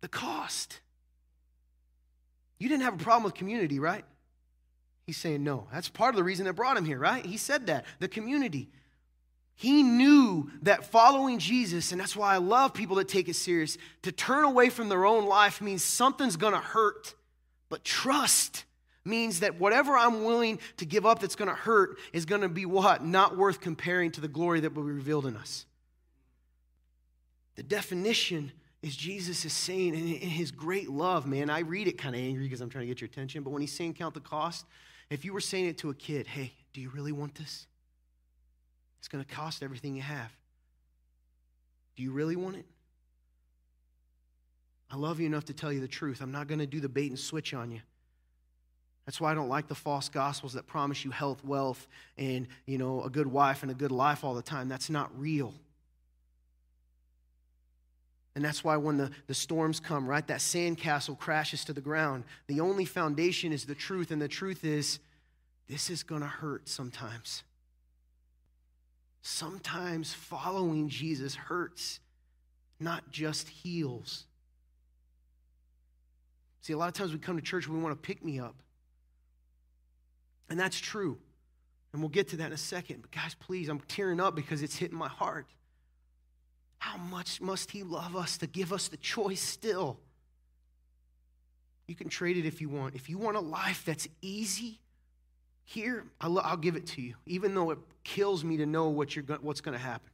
The 0.00 0.08
cost. 0.08 0.80
You 2.58 2.68
didn't 2.68 2.82
have 2.82 2.94
a 2.94 3.02
problem 3.04 3.24
with 3.24 3.34
community, 3.34 3.78
right? 3.78 4.04
He's 5.06 5.18
saying 5.18 5.44
no. 5.44 5.66
That's 5.72 5.88
part 5.88 6.14
of 6.14 6.16
the 6.16 6.24
reason 6.24 6.46
that 6.46 6.54
brought 6.54 6.76
him 6.76 6.84
here, 6.84 6.98
right? 6.98 7.24
He 7.24 7.36
said 7.36 7.66
that. 7.66 7.84
The 8.00 8.08
community. 8.08 8.70
He 9.60 9.82
knew 9.82 10.50
that 10.62 10.86
following 10.86 11.38
Jesus, 11.38 11.92
and 11.92 12.00
that's 12.00 12.16
why 12.16 12.32
I 12.32 12.38
love 12.38 12.72
people 12.72 12.96
that 12.96 13.08
take 13.08 13.28
it 13.28 13.36
serious, 13.36 13.76
to 14.00 14.10
turn 14.10 14.44
away 14.44 14.70
from 14.70 14.88
their 14.88 15.04
own 15.04 15.26
life 15.26 15.60
means 15.60 15.84
something's 15.84 16.38
gonna 16.38 16.62
hurt. 16.62 17.14
But 17.68 17.84
trust 17.84 18.64
means 19.04 19.40
that 19.40 19.60
whatever 19.60 19.98
I'm 19.98 20.24
willing 20.24 20.60
to 20.78 20.86
give 20.86 21.04
up 21.04 21.20
that's 21.20 21.36
to 21.50 21.54
hurt 21.54 21.98
is 22.14 22.24
to 22.40 22.48
be 22.48 22.64
what? 22.64 23.04
Not 23.04 23.36
worth 23.36 23.60
comparing 23.60 24.10
to 24.12 24.22
the 24.22 24.28
glory 24.28 24.60
that 24.60 24.72
will 24.72 24.84
be 24.84 24.92
revealed 24.92 25.26
in 25.26 25.36
us. 25.36 25.66
The 27.56 27.62
definition 27.62 28.52
is 28.80 28.96
Jesus 28.96 29.44
is 29.44 29.52
saying 29.52 29.94
in 29.94 30.30
his 30.30 30.50
great 30.50 30.88
love, 30.88 31.26
man. 31.26 31.50
I 31.50 31.58
read 31.58 31.86
it 31.86 31.98
kind 31.98 32.14
of 32.14 32.22
angry 32.22 32.44
because 32.44 32.62
I'm 32.62 32.70
trying 32.70 32.84
to 32.84 32.88
get 32.88 33.02
your 33.02 33.08
attention, 33.08 33.42
but 33.42 33.50
when 33.50 33.60
he's 33.60 33.74
saying 33.74 33.92
count 33.92 34.14
the 34.14 34.20
cost, 34.20 34.64
if 35.10 35.22
you 35.22 35.34
were 35.34 35.40
saying 35.42 35.66
it 35.66 35.76
to 35.78 35.90
a 35.90 35.94
kid, 35.94 36.26
hey, 36.26 36.54
do 36.72 36.80
you 36.80 36.88
really 36.88 37.12
want 37.12 37.34
this? 37.34 37.66
It's 39.00 39.08
going 39.08 39.24
to 39.24 39.34
cost 39.34 39.62
everything 39.62 39.96
you 39.96 40.02
have. 40.02 40.30
Do 41.96 42.02
you 42.02 42.12
really 42.12 42.36
want 42.36 42.56
it? 42.56 42.66
I 44.90 44.96
love 44.96 45.20
you 45.20 45.26
enough 45.26 45.44
to 45.46 45.54
tell 45.54 45.72
you 45.72 45.80
the 45.80 45.88
truth. 45.88 46.20
I'm 46.20 46.32
not 46.32 46.48
going 46.48 46.58
to 46.58 46.66
do 46.66 46.80
the 46.80 46.88
bait 46.88 47.08
and 47.08 47.18
switch 47.18 47.54
on 47.54 47.70
you. 47.70 47.80
That's 49.06 49.20
why 49.20 49.32
I 49.32 49.34
don't 49.34 49.48
like 49.48 49.68
the 49.68 49.74
false 49.74 50.08
gospels 50.08 50.52
that 50.52 50.66
promise 50.66 51.04
you 51.04 51.10
health, 51.10 51.44
wealth, 51.44 51.88
and 52.18 52.46
you 52.66 52.78
know 52.78 53.02
a 53.02 53.10
good 53.10 53.26
wife 53.26 53.62
and 53.62 53.70
a 53.70 53.74
good 53.74 53.90
life 53.90 54.22
all 54.22 54.34
the 54.34 54.42
time. 54.42 54.68
That's 54.68 54.90
not 54.90 55.10
real. 55.18 55.54
And 58.36 58.44
that's 58.44 58.62
why 58.62 58.76
when 58.76 58.96
the, 58.96 59.10
the 59.26 59.34
storms 59.34 59.80
come, 59.80 60.06
right, 60.06 60.26
that 60.28 60.38
sandcastle 60.38 61.18
crashes 61.18 61.64
to 61.64 61.72
the 61.72 61.80
ground. 61.80 62.24
The 62.46 62.60
only 62.60 62.84
foundation 62.84 63.52
is 63.52 63.64
the 63.64 63.74
truth, 63.74 64.10
and 64.12 64.22
the 64.22 64.28
truth 64.28 64.64
is 64.64 65.00
this 65.68 65.90
is 65.90 66.02
going 66.02 66.20
to 66.20 66.28
hurt 66.28 66.68
sometimes. 66.68 67.42
Sometimes 69.22 70.14
following 70.14 70.88
Jesus 70.88 71.34
hurts, 71.34 72.00
not 72.78 73.10
just 73.10 73.48
heals. 73.48 74.24
See, 76.62 76.72
a 76.72 76.78
lot 76.78 76.88
of 76.88 76.94
times 76.94 77.12
we 77.12 77.18
come 77.18 77.36
to 77.36 77.42
church 77.42 77.66
and 77.66 77.76
we 77.76 77.82
want 77.82 78.00
to 78.00 78.06
pick 78.06 78.24
me 78.24 78.38
up. 78.38 78.56
And 80.48 80.58
that's 80.58 80.78
true. 80.78 81.18
And 81.92 82.02
we'll 82.02 82.08
get 82.08 82.28
to 82.28 82.36
that 82.38 82.46
in 82.46 82.52
a 82.52 82.58
second. 82.58 83.02
But 83.02 83.10
guys, 83.10 83.34
please, 83.34 83.68
I'm 83.68 83.80
tearing 83.80 84.20
up 84.20 84.34
because 84.34 84.62
it's 84.62 84.76
hitting 84.76 84.96
my 84.96 85.08
heart. 85.08 85.46
How 86.78 86.96
much 86.96 87.40
must 87.40 87.70
He 87.70 87.82
love 87.82 88.16
us 88.16 88.38
to 88.38 88.46
give 88.46 88.72
us 88.72 88.88
the 88.88 88.96
choice 88.96 89.40
still? 89.40 90.00
You 91.86 91.94
can 91.94 92.08
trade 92.08 92.36
it 92.36 92.46
if 92.46 92.60
you 92.60 92.68
want. 92.68 92.94
If 92.94 93.10
you 93.10 93.18
want 93.18 93.36
a 93.36 93.40
life 93.40 93.84
that's 93.84 94.06
easy, 94.22 94.80
here, 95.70 96.04
I'll, 96.20 96.56
give 96.56 96.74
it 96.74 96.88
to 96.88 97.00
you, 97.00 97.14
even 97.26 97.54
though 97.54 97.70
it 97.70 97.78
kills 98.02 98.42
me 98.42 98.56
to 98.56 98.66
know 98.66 98.88
what 98.88 99.14
you're, 99.14 99.24
what's 99.40 99.60
going 99.60 99.78
to 99.78 99.82
happen. 99.82 100.10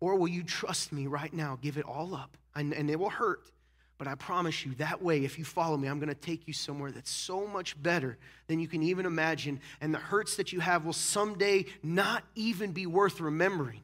Or 0.00 0.14
will 0.14 0.28
you 0.28 0.42
trust 0.42 0.92
me 0.92 1.06
right 1.06 1.30
now? 1.30 1.58
Give 1.60 1.76
it 1.76 1.84
all 1.84 2.14
up. 2.14 2.38
And, 2.54 2.72
and 2.72 2.88
it 2.88 2.98
will 2.98 3.10
hurt. 3.10 3.42
But 3.98 4.08
I 4.08 4.14
promise 4.14 4.64
you, 4.64 4.74
that 4.76 5.02
way, 5.02 5.26
if 5.26 5.38
you 5.38 5.44
follow 5.44 5.76
me, 5.76 5.88
I'm 5.88 5.98
going 5.98 6.08
to 6.08 6.14
take 6.14 6.48
you 6.48 6.54
somewhere 6.54 6.90
that's 6.90 7.10
so 7.10 7.46
much 7.46 7.80
better 7.82 8.16
than 8.46 8.60
you 8.60 8.66
can 8.66 8.82
even 8.82 9.04
imagine. 9.04 9.60
And 9.82 9.92
the 9.92 9.98
hurts 9.98 10.36
that 10.36 10.54
you 10.54 10.60
have 10.60 10.86
will 10.86 10.94
someday 10.94 11.66
not 11.82 12.24
even 12.34 12.72
be 12.72 12.86
worth 12.86 13.20
remembering. 13.20 13.82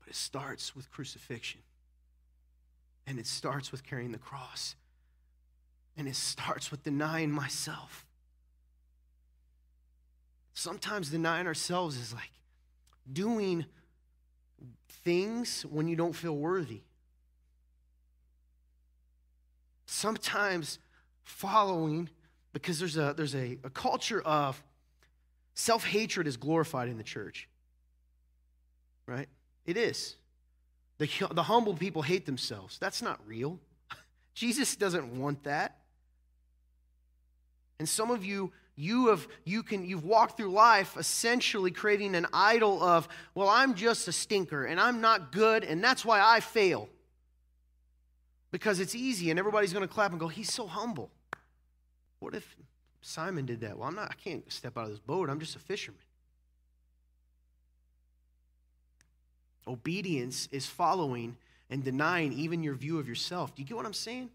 But 0.00 0.08
it 0.08 0.16
starts 0.16 0.74
with 0.74 0.90
crucifixion. 0.90 1.60
And 3.06 3.20
it 3.20 3.28
starts 3.28 3.70
with 3.70 3.84
carrying 3.84 4.10
the 4.10 4.18
cross. 4.18 4.74
And 5.96 6.08
it 6.08 6.16
starts 6.16 6.70
with 6.70 6.82
denying 6.82 7.30
myself. 7.30 8.04
Sometimes 10.54 11.10
denying 11.10 11.46
ourselves 11.46 11.96
is 11.96 12.12
like 12.12 12.30
doing 13.12 13.64
things 15.04 15.62
when 15.68 15.88
you 15.88 15.96
don't 15.96 16.14
feel 16.14 16.36
worthy. 16.36 16.80
Sometimes 19.86 20.78
following, 21.22 22.08
because 22.52 22.78
there's 22.78 22.96
a, 22.96 23.14
there's 23.16 23.34
a, 23.34 23.58
a 23.64 23.70
culture 23.70 24.20
of 24.22 24.62
self 25.54 25.84
hatred 25.84 26.26
is 26.26 26.36
glorified 26.36 26.88
in 26.88 26.96
the 26.96 27.04
church. 27.04 27.48
Right? 29.06 29.28
It 29.66 29.76
is. 29.76 30.16
The, 30.98 31.08
the 31.32 31.42
humble 31.42 31.74
people 31.74 32.02
hate 32.02 32.26
themselves. 32.26 32.78
That's 32.78 33.02
not 33.02 33.20
real. 33.26 33.58
Jesus 34.34 34.76
doesn't 34.76 35.18
want 35.18 35.44
that. 35.44 35.78
And 37.78 37.88
some 37.88 38.10
of 38.10 38.24
you 38.24 38.52
you 38.76 39.08
have 39.08 39.26
you 39.44 39.62
can 39.62 39.84
you've 39.84 40.04
walked 40.04 40.36
through 40.36 40.50
life 40.50 40.96
essentially 40.96 41.70
creating 41.70 42.14
an 42.16 42.26
idol 42.32 42.82
of 42.82 43.08
well 43.34 43.48
i'm 43.48 43.74
just 43.74 44.08
a 44.08 44.12
stinker 44.12 44.64
and 44.64 44.80
i'm 44.80 45.00
not 45.00 45.30
good 45.30 45.62
and 45.62 45.82
that's 45.82 46.04
why 46.04 46.20
i 46.20 46.40
fail. 46.40 46.88
Because 48.50 48.78
it's 48.78 48.94
easy 48.94 49.30
and 49.30 49.38
everybody's 49.38 49.72
to 49.72 49.88
clap 49.88 50.12
and 50.12 50.20
go 50.20 50.28
he's 50.28 50.52
so 50.52 50.66
humble. 50.66 51.10
What 52.18 52.34
if 52.34 52.56
simon 53.00 53.46
did 53.46 53.60
that? 53.60 53.78
Well 53.78 53.88
i'm 53.88 53.94
not 53.94 54.10
i 54.10 54.14
can't 54.14 54.50
step 54.52 54.76
out 54.76 54.84
of 54.84 54.90
this 54.90 55.00
boat. 55.00 55.30
I'm 55.30 55.40
just 55.40 55.56
a 55.56 55.60
fisherman. 55.60 56.00
Obedience 59.66 60.48
is 60.50 60.66
following 60.66 61.36
and 61.70 61.82
denying 61.82 62.32
even 62.32 62.62
your 62.62 62.74
view 62.74 62.98
of 62.98 63.08
yourself. 63.08 63.54
Do 63.54 63.62
you 63.62 63.68
get 63.68 63.76
what 63.76 63.86
i'm 63.86 63.92
saying 63.92 64.30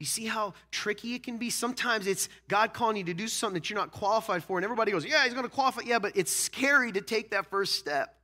you 0.00 0.06
see 0.06 0.24
how 0.24 0.54
tricky 0.70 1.14
it 1.14 1.22
can 1.22 1.36
be? 1.36 1.50
Sometimes 1.50 2.06
it's 2.06 2.30
God 2.48 2.72
calling 2.72 2.96
you 2.96 3.04
to 3.04 3.14
do 3.14 3.28
something 3.28 3.54
that 3.54 3.68
you're 3.68 3.78
not 3.78 3.92
qualified 3.92 4.42
for, 4.42 4.56
and 4.56 4.64
everybody 4.64 4.90
goes, 4.90 5.04
Yeah, 5.04 5.22
he's 5.24 5.34
going 5.34 5.44
to 5.44 5.50
qualify. 5.50 5.82
Yeah, 5.84 5.98
but 5.98 6.16
it's 6.16 6.32
scary 6.32 6.90
to 6.92 7.02
take 7.02 7.30
that 7.30 7.46
first 7.50 7.74
step. 7.74 8.16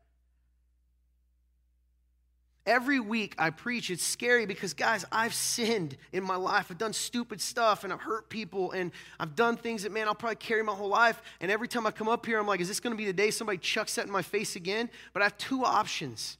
Every 2.64 2.98
week 2.98 3.34
I 3.38 3.50
preach, 3.50 3.90
it's 3.90 4.02
scary 4.02 4.44
because, 4.44 4.74
guys, 4.74 5.04
I've 5.12 5.34
sinned 5.34 5.96
in 6.12 6.24
my 6.24 6.34
life. 6.34 6.66
I've 6.70 6.78
done 6.78 6.94
stupid 6.94 7.40
stuff 7.40 7.84
and 7.84 7.92
I've 7.92 8.00
hurt 8.00 8.28
people 8.28 8.72
and 8.72 8.90
I've 9.20 9.36
done 9.36 9.56
things 9.56 9.84
that, 9.84 9.92
man, 9.92 10.08
I'll 10.08 10.16
probably 10.16 10.36
carry 10.36 10.64
my 10.64 10.72
whole 10.72 10.88
life. 10.88 11.22
And 11.40 11.48
every 11.48 11.68
time 11.68 11.86
I 11.86 11.92
come 11.92 12.08
up 12.08 12.26
here, 12.26 12.40
I'm 12.40 12.46
like, 12.46 12.60
is 12.60 12.66
this 12.66 12.80
going 12.80 12.92
to 12.92 12.96
be 12.96 13.04
the 13.04 13.12
day 13.12 13.30
somebody 13.30 13.58
chucks 13.58 13.94
that 13.94 14.06
in 14.06 14.12
my 14.12 14.22
face 14.22 14.56
again? 14.56 14.90
But 15.12 15.22
I 15.22 15.26
have 15.26 15.38
two 15.38 15.64
options. 15.64 16.38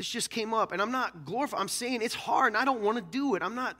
This 0.00 0.08
just 0.08 0.30
came 0.30 0.54
up, 0.54 0.72
and 0.72 0.80
I'm 0.80 0.92
not 0.92 1.26
glorifying. 1.26 1.60
I'm 1.60 1.68
saying 1.68 2.00
it's 2.00 2.14
hard, 2.14 2.54
and 2.54 2.56
I 2.56 2.64
don't 2.64 2.80
want 2.80 2.96
to 2.96 3.04
do 3.04 3.34
it. 3.34 3.42
I'm 3.42 3.54
not. 3.54 3.76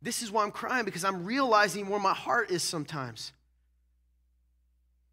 This 0.00 0.22
is 0.22 0.30
why 0.32 0.42
I'm 0.42 0.50
crying 0.50 0.86
because 0.86 1.04
I'm 1.04 1.26
realizing 1.26 1.90
where 1.90 2.00
my 2.00 2.14
heart 2.14 2.50
is 2.50 2.62
sometimes. 2.62 3.34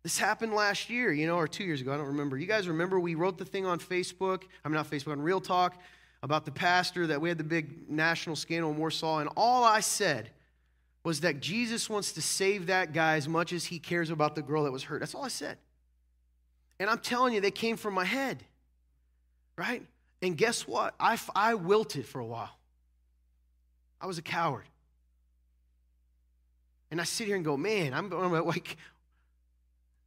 This 0.04 0.18
happened 0.18 0.54
last 0.54 0.90
year, 0.90 1.12
you 1.12 1.28
know, 1.28 1.36
or 1.36 1.50
two 1.50 1.66
years 1.66 1.82
ago. 1.82 1.94
I 1.94 1.98
don't 1.98 2.06
remember. 2.06 2.38
You 2.38 2.46
guys 2.48 2.70
remember 2.70 3.02
we 3.02 3.16
wrote 3.16 3.38
the 3.38 3.44
thing 3.44 3.66
on 3.66 3.80
Facebook? 3.80 4.44
I'm 4.64 4.72
not 4.72 4.90
Facebook, 4.90 5.12
on 5.12 5.22
Real 5.22 5.42
Talk 5.42 5.76
about 6.24 6.46
the 6.46 6.52
pastor 6.52 7.06
that 7.08 7.20
we 7.20 7.28
had 7.28 7.38
the 7.38 7.44
big 7.44 7.90
national 7.90 8.38
scandal 8.38 8.72
in 8.72 8.78
Warsaw, 8.78 9.20
and 9.20 9.30
all 9.36 9.66
I 9.66 9.82
said 9.82 10.30
was 11.04 11.20
that 11.20 11.42
Jesus 11.42 11.90
wants 11.90 12.14
to 12.14 12.22
save 12.22 12.68
that 12.68 12.94
guy 12.94 13.18
as 13.18 13.28
much 13.28 13.52
as 13.52 13.66
he 13.66 13.78
cares 13.78 14.10
about 14.10 14.36
the 14.36 14.42
girl 14.42 14.64
that 14.64 14.72
was 14.72 14.84
hurt. 14.84 15.02
That's 15.02 15.16
all 15.16 15.26
I 15.26 15.28
said. 15.28 15.58
And 16.80 16.90
I'm 16.90 17.00
telling 17.00 17.34
you, 17.34 17.42
they 17.42 17.52
came 17.52 17.76
from 17.76 17.94
my 17.94 18.06
head, 18.06 18.42
right? 19.58 19.86
And 20.26 20.36
guess 20.36 20.68
what? 20.68 20.96
I, 21.00 21.20
I 21.36 21.54
wilted 21.54 22.08
for 22.08 22.20
a 22.20 22.26
while. 22.26 22.50
I 24.02 24.08
was 24.08 24.18
a 24.18 24.24
coward. 24.24 24.66
And 26.90 27.00
I 27.00 27.04
sit 27.04 27.28
here 27.28 27.36
and 27.36 27.46
go, 27.46 27.56
man, 27.56 27.94
I'm, 27.94 28.12
I'm 28.12 28.32
like, 28.46 28.76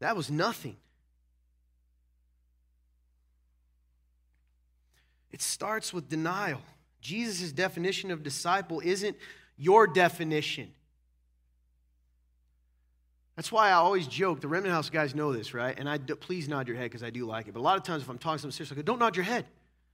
that 0.01 0.17
was 0.17 0.29
nothing. 0.29 0.77
It 5.31 5.41
starts 5.41 5.95
with 5.95 6.09
denial. 6.09 6.63
Jesus' 7.01 7.53
definition 7.53 8.11
of 8.11 8.25
disciple 8.25 8.81
isn't 8.85 9.17
your 9.57 9.87
definition. 9.87 10.73
That's 13.37 13.53
why 13.53 13.69
I 13.69 13.75
always 13.75 14.09
joke. 14.09 14.41
The 14.41 14.49
Remnant 14.49 14.75
House 14.75 14.91
guys 14.91 15.15
know 15.15 15.33
this, 15.33 15.55
right? 15.55 15.79
And 15.79 15.89
I 15.89 15.97
do, 15.97 16.17
please 16.17 16.49
nod 16.49 16.67
your 16.67 16.77
head 16.77 16.87
because 16.87 17.05
I 17.05 17.11
do 17.11 17.25
like 17.25 17.47
it. 17.47 17.55
But 17.55 17.61
a 17.61 17.63
lot 17.63 17.77
of 17.77 17.85
times, 17.85 18.03
if 18.03 18.09
I'm 18.09 18.19
talking 18.19 18.39
to 18.39 18.43
them 18.43 18.51
seriously, 18.51 18.75
I 18.75 18.79
go, 18.79 18.83
"Don't 18.83 18.99
nod 18.99 19.15
your 19.15 19.25
head." 19.25 19.47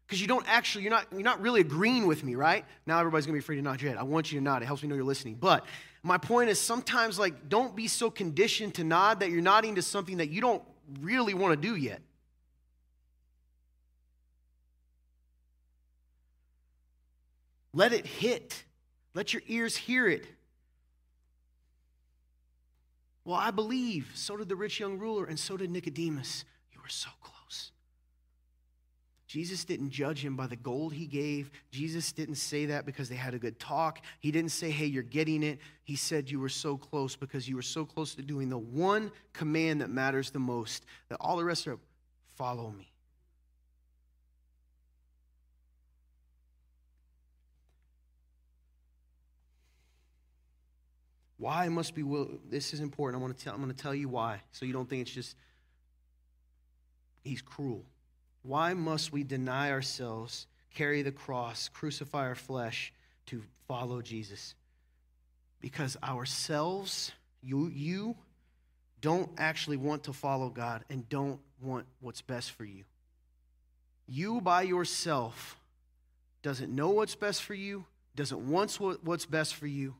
Because 0.06 0.20
you 0.20 0.26
don't 0.26 0.44
actually, 0.46 0.84
you're 0.84 0.90
not, 0.90 1.06
you're 1.12 1.22
not 1.22 1.40
really 1.40 1.60
agreeing 1.60 2.06
with 2.06 2.24
me, 2.24 2.34
right? 2.34 2.64
Now 2.86 2.98
everybody's 2.98 3.26
gonna 3.26 3.38
be 3.38 3.42
free 3.42 3.56
to 3.56 3.62
nod 3.62 3.80
your 3.80 3.90
head. 3.90 3.98
I 3.98 4.02
want 4.02 4.30
you 4.30 4.38
to 4.38 4.44
nod. 4.44 4.62
It 4.62 4.66
helps 4.66 4.82
me 4.82 4.88
know 4.88 4.94
you're 4.94 5.04
listening. 5.04 5.36
But 5.36 5.64
my 6.02 6.18
point 6.18 6.50
is 6.50 6.60
sometimes, 6.60 7.18
like, 7.18 7.48
don't 7.48 7.74
be 7.74 7.88
so 7.88 8.10
conditioned 8.10 8.74
to 8.74 8.84
nod 8.84 9.20
that 9.20 9.30
you're 9.30 9.40
nodding 9.40 9.76
to 9.76 9.82
something 9.82 10.18
that 10.18 10.28
you 10.28 10.42
don't 10.42 10.62
really 11.00 11.32
want 11.32 11.60
to 11.60 11.68
do 11.68 11.74
yet. 11.74 12.02
Let 17.72 17.92
it 17.92 18.06
hit. 18.06 18.62
Let 19.14 19.32
your 19.32 19.42
ears 19.48 19.76
hear 19.76 20.06
it. 20.06 20.26
Well, 23.24 23.36
I 23.36 23.50
believe. 23.50 24.12
So 24.14 24.36
did 24.36 24.48
the 24.48 24.56
rich 24.56 24.78
young 24.78 24.98
ruler, 24.98 25.24
and 25.24 25.38
so 25.38 25.56
did 25.56 25.70
Nicodemus. 25.70 26.44
You 26.72 26.80
were 26.82 26.88
so 26.88 27.08
close. 27.22 27.33
Jesus 29.34 29.64
didn't 29.64 29.90
judge 29.90 30.24
him 30.24 30.36
by 30.36 30.46
the 30.46 30.54
gold 30.54 30.92
he 30.92 31.06
gave. 31.06 31.50
Jesus 31.72 32.12
didn't 32.12 32.36
say 32.36 32.66
that 32.66 32.86
because 32.86 33.08
they 33.08 33.16
had 33.16 33.34
a 33.34 33.38
good 33.40 33.58
talk. 33.58 34.00
He 34.20 34.30
didn't 34.30 34.52
say, 34.52 34.70
hey, 34.70 34.86
you're 34.86 35.02
getting 35.02 35.42
it. 35.42 35.58
He 35.82 35.96
said 35.96 36.30
you 36.30 36.38
were 36.38 36.48
so 36.48 36.76
close 36.76 37.16
because 37.16 37.48
you 37.48 37.56
were 37.56 37.60
so 37.60 37.84
close 37.84 38.14
to 38.14 38.22
doing 38.22 38.48
the 38.48 38.58
one 38.58 39.10
command 39.32 39.80
that 39.80 39.90
matters 39.90 40.30
the 40.30 40.38
most, 40.38 40.86
that 41.08 41.16
all 41.16 41.36
the 41.36 41.42
rest 41.42 41.66
are 41.66 41.80
follow 42.36 42.70
me. 42.70 42.92
Why 51.38 51.68
must 51.68 51.96
be 51.96 52.04
will 52.04 52.38
this 52.48 52.72
is 52.72 52.78
important. 52.78 53.20
I 53.20 53.24
want 53.24 53.36
to 53.36 53.44
tell 53.44 53.52
I'm 53.52 53.60
going 53.60 53.74
to 53.74 53.82
tell 53.82 53.96
you 53.96 54.08
why 54.08 54.42
so 54.52 54.64
you 54.64 54.72
don't 54.72 54.88
think 54.88 55.02
it's 55.02 55.10
just 55.10 55.34
he's 57.24 57.42
cruel. 57.42 57.84
Why 58.44 58.74
must 58.74 59.10
we 59.10 59.24
deny 59.24 59.70
ourselves, 59.70 60.46
carry 60.74 61.00
the 61.00 61.10
cross, 61.10 61.70
crucify 61.72 62.28
our 62.28 62.34
flesh 62.34 62.92
to 63.26 63.42
follow 63.66 64.02
Jesus? 64.02 64.54
Because 65.60 65.96
ourselves, 66.04 67.12
you 67.42 67.68
you 67.68 68.16
don't 69.00 69.30
actually 69.38 69.78
want 69.78 70.04
to 70.04 70.12
follow 70.12 70.50
God 70.50 70.84
and 70.90 71.08
don't 71.08 71.40
want 71.62 71.86
what's 72.00 72.20
best 72.20 72.52
for 72.52 72.66
you. 72.66 72.84
You 74.06 74.42
by 74.42 74.62
yourself 74.62 75.58
doesn't 76.42 76.74
know 76.74 76.90
what's 76.90 77.14
best 77.14 77.42
for 77.42 77.54
you, 77.54 77.86
doesn't 78.14 78.46
want 78.46 78.78
what's 79.02 79.24
best 79.24 79.54
for 79.54 79.66
you. 79.66 79.94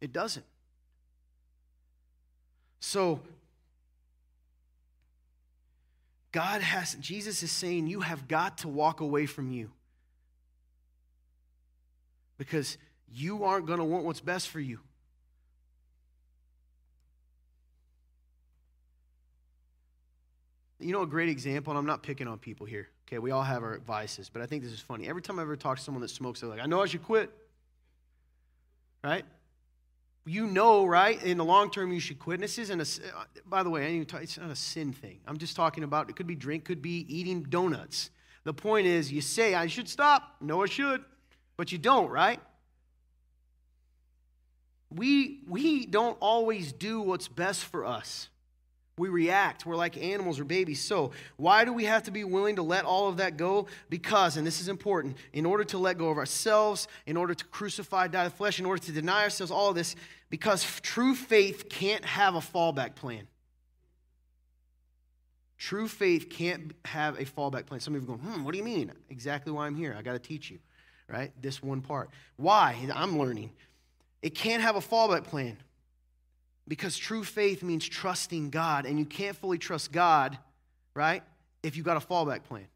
It 0.00 0.12
doesn't. 0.12 0.46
So, 2.78 3.20
God 6.32 6.60
has, 6.60 6.94
Jesus 6.94 7.42
is 7.42 7.50
saying, 7.50 7.88
you 7.88 8.00
have 8.00 8.28
got 8.28 8.58
to 8.58 8.68
walk 8.68 9.00
away 9.00 9.26
from 9.26 9.50
you. 9.50 9.70
Because 12.38 12.78
you 13.12 13.44
aren't 13.44 13.66
going 13.66 13.80
to 13.80 13.84
want 13.84 14.04
what's 14.04 14.20
best 14.20 14.48
for 14.48 14.60
you. 14.60 14.78
You 20.78 20.92
know, 20.92 21.02
a 21.02 21.06
great 21.06 21.28
example, 21.28 21.72
and 21.72 21.78
I'm 21.78 21.86
not 21.86 22.02
picking 22.02 22.26
on 22.26 22.38
people 22.38 22.64
here. 22.64 22.88
Okay, 23.06 23.18
we 23.18 23.32
all 23.32 23.42
have 23.42 23.62
our 23.62 23.80
vices, 23.80 24.30
but 24.30 24.40
I 24.40 24.46
think 24.46 24.62
this 24.62 24.72
is 24.72 24.80
funny. 24.80 25.08
Every 25.08 25.20
time 25.20 25.38
I 25.38 25.42
ever 25.42 25.56
talk 25.56 25.76
to 25.76 25.82
someone 25.82 26.00
that 26.00 26.08
smokes, 26.08 26.40
they're 26.40 26.48
like, 26.48 26.60
I 26.60 26.66
know 26.66 26.80
I 26.80 26.86
should 26.86 27.02
quit. 27.02 27.30
Right? 29.02 29.24
You 30.26 30.46
know, 30.46 30.84
right? 30.84 31.22
In 31.22 31.38
the 31.38 31.44
long 31.44 31.70
term, 31.70 31.92
you 31.92 32.00
should 32.00 32.18
quit. 32.18 32.34
And 32.34 32.42
this 32.44 32.58
isn't 32.58 32.80
a, 32.80 33.16
uh, 33.16 33.24
by 33.46 33.62
the 33.62 33.70
way, 33.70 34.04
talk, 34.04 34.22
it's 34.22 34.38
not 34.38 34.50
a 34.50 34.56
sin 34.56 34.92
thing. 34.92 35.20
I'm 35.26 35.38
just 35.38 35.56
talking 35.56 35.82
about 35.82 36.10
it 36.10 36.16
could 36.16 36.26
be 36.26 36.34
drink, 36.34 36.64
could 36.64 36.82
be 36.82 37.06
eating 37.08 37.42
donuts. 37.44 38.10
The 38.44 38.54
point 38.54 38.86
is, 38.86 39.10
you 39.10 39.20
say, 39.20 39.54
I 39.54 39.66
should 39.66 39.88
stop. 39.88 40.36
No, 40.40 40.62
I 40.62 40.66
should. 40.66 41.04
But 41.56 41.72
you 41.72 41.78
don't, 41.78 42.10
right? 42.10 42.40
We, 44.90 45.40
we 45.48 45.86
don't 45.86 46.16
always 46.20 46.72
do 46.72 47.00
what's 47.00 47.28
best 47.28 47.64
for 47.64 47.84
us. 47.84 48.28
We 49.00 49.08
react. 49.08 49.64
We're 49.64 49.76
like 49.76 49.96
animals 49.96 50.38
or 50.38 50.44
babies. 50.44 50.78
So, 50.82 51.12
why 51.38 51.64
do 51.64 51.72
we 51.72 51.86
have 51.86 52.02
to 52.02 52.10
be 52.10 52.22
willing 52.22 52.56
to 52.56 52.62
let 52.62 52.84
all 52.84 53.08
of 53.08 53.16
that 53.16 53.38
go? 53.38 53.66
Because, 53.88 54.36
and 54.36 54.46
this 54.46 54.60
is 54.60 54.68
important, 54.68 55.16
in 55.32 55.46
order 55.46 55.64
to 55.64 55.78
let 55.78 55.96
go 55.96 56.10
of 56.10 56.18
ourselves, 56.18 56.86
in 57.06 57.16
order 57.16 57.34
to 57.34 57.44
crucify, 57.46 58.08
die 58.08 58.24
the 58.24 58.30
flesh, 58.30 58.60
in 58.60 58.66
order 58.66 58.82
to 58.82 58.92
deny 58.92 59.22
ourselves 59.22 59.50
all 59.50 59.70
of 59.70 59.74
this, 59.74 59.96
because 60.28 60.62
true 60.82 61.14
faith 61.14 61.70
can't 61.70 62.04
have 62.04 62.34
a 62.34 62.40
fallback 62.40 62.94
plan. 62.94 63.26
True 65.56 65.88
faith 65.88 66.28
can't 66.28 66.74
have 66.84 67.18
a 67.18 67.24
fallback 67.24 67.64
plan. 67.64 67.80
Some 67.80 67.94
of 67.94 68.02
you 68.02 68.04
are 68.04 68.16
going, 68.16 68.20
hmm, 68.20 68.44
what 68.44 68.52
do 68.52 68.58
you 68.58 68.64
mean? 68.64 68.92
Exactly 69.08 69.50
why 69.50 69.66
I'm 69.66 69.76
here. 69.76 69.96
I 69.98 70.02
got 70.02 70.12
to 70.12 70.18
teach 70.18 70.50
you, 70.50 70.58
right? 71.08 71.32
This 71.40 71.62
one 71.62 71.80
part. 71.80 72.10
Why? 72.36 72.76
I'm 72.94 73.18
learning. 73.18 73.50
It 74.20 74.34
can't 74.34 74.62
have 74.62 74.76
a 74.76 74.80
fallback 74.80 75.24
plan. 75.24 75.56
Because 76.70 76.96
true 76.96 77.24
faith 77.24 77.64
means 77.64 77.88
trusting 77.88 78.50
God, 78.50 78.86
and 78.86 78.96
you 78.96 79.04
can't 79.04 79.36
fully 79.36 79.58
trust 79.58 79.90
God, 79.90 80.38
right, 80.94 81.24
if 81.64 81.76
you've 81.76 81.84
got 81.84 81.96
a 81.96 82.06
fallback 82.06 82.44
plan. 82.44 82.68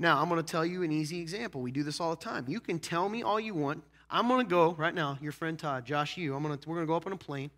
Now, 0.00 0.20
I'm 0.20 0.28
going 0.28 0.42
to 0.42 0.52
tell 0.52 0.66
you 0.66 0.82
an 0.82 0.90
easy 0.90 1.20
example. 1.20 1.60
We 1.60 1.70
do 1.70 1.84
this 1.84 2.00
all 2.00 2.10
the 2.10 2.16
time. 2.16 2.46
You 2.48 2.58
can 2.58 2.80
tell 2.80 3.08
me 3.08 3.22
all 3.22 3.38
you 3.38 3.54
want. 3.54 3.84
I'm 4.10 4.26
going 4.26 4.44
to 4.44 4.50
go 4.50 4.72
right 4.72 4.92
now, 4.92 5.18
your 5.20 5.30
friend 5.30 5.56
Todd, 5.56 5.84
Josh, 5.84 6.16
you. 6.16 6.34
I'm 6.34 6.42
going 6.42 6.58
to, 6.58 6.68
we're 6.68 6.74
going 6.74 6.84
to 6.84 6.90
go 6.90 6.96
up 6.96 7.06
on 7.06 7.12
a 7.12 7.16
plane, 7.16 7.52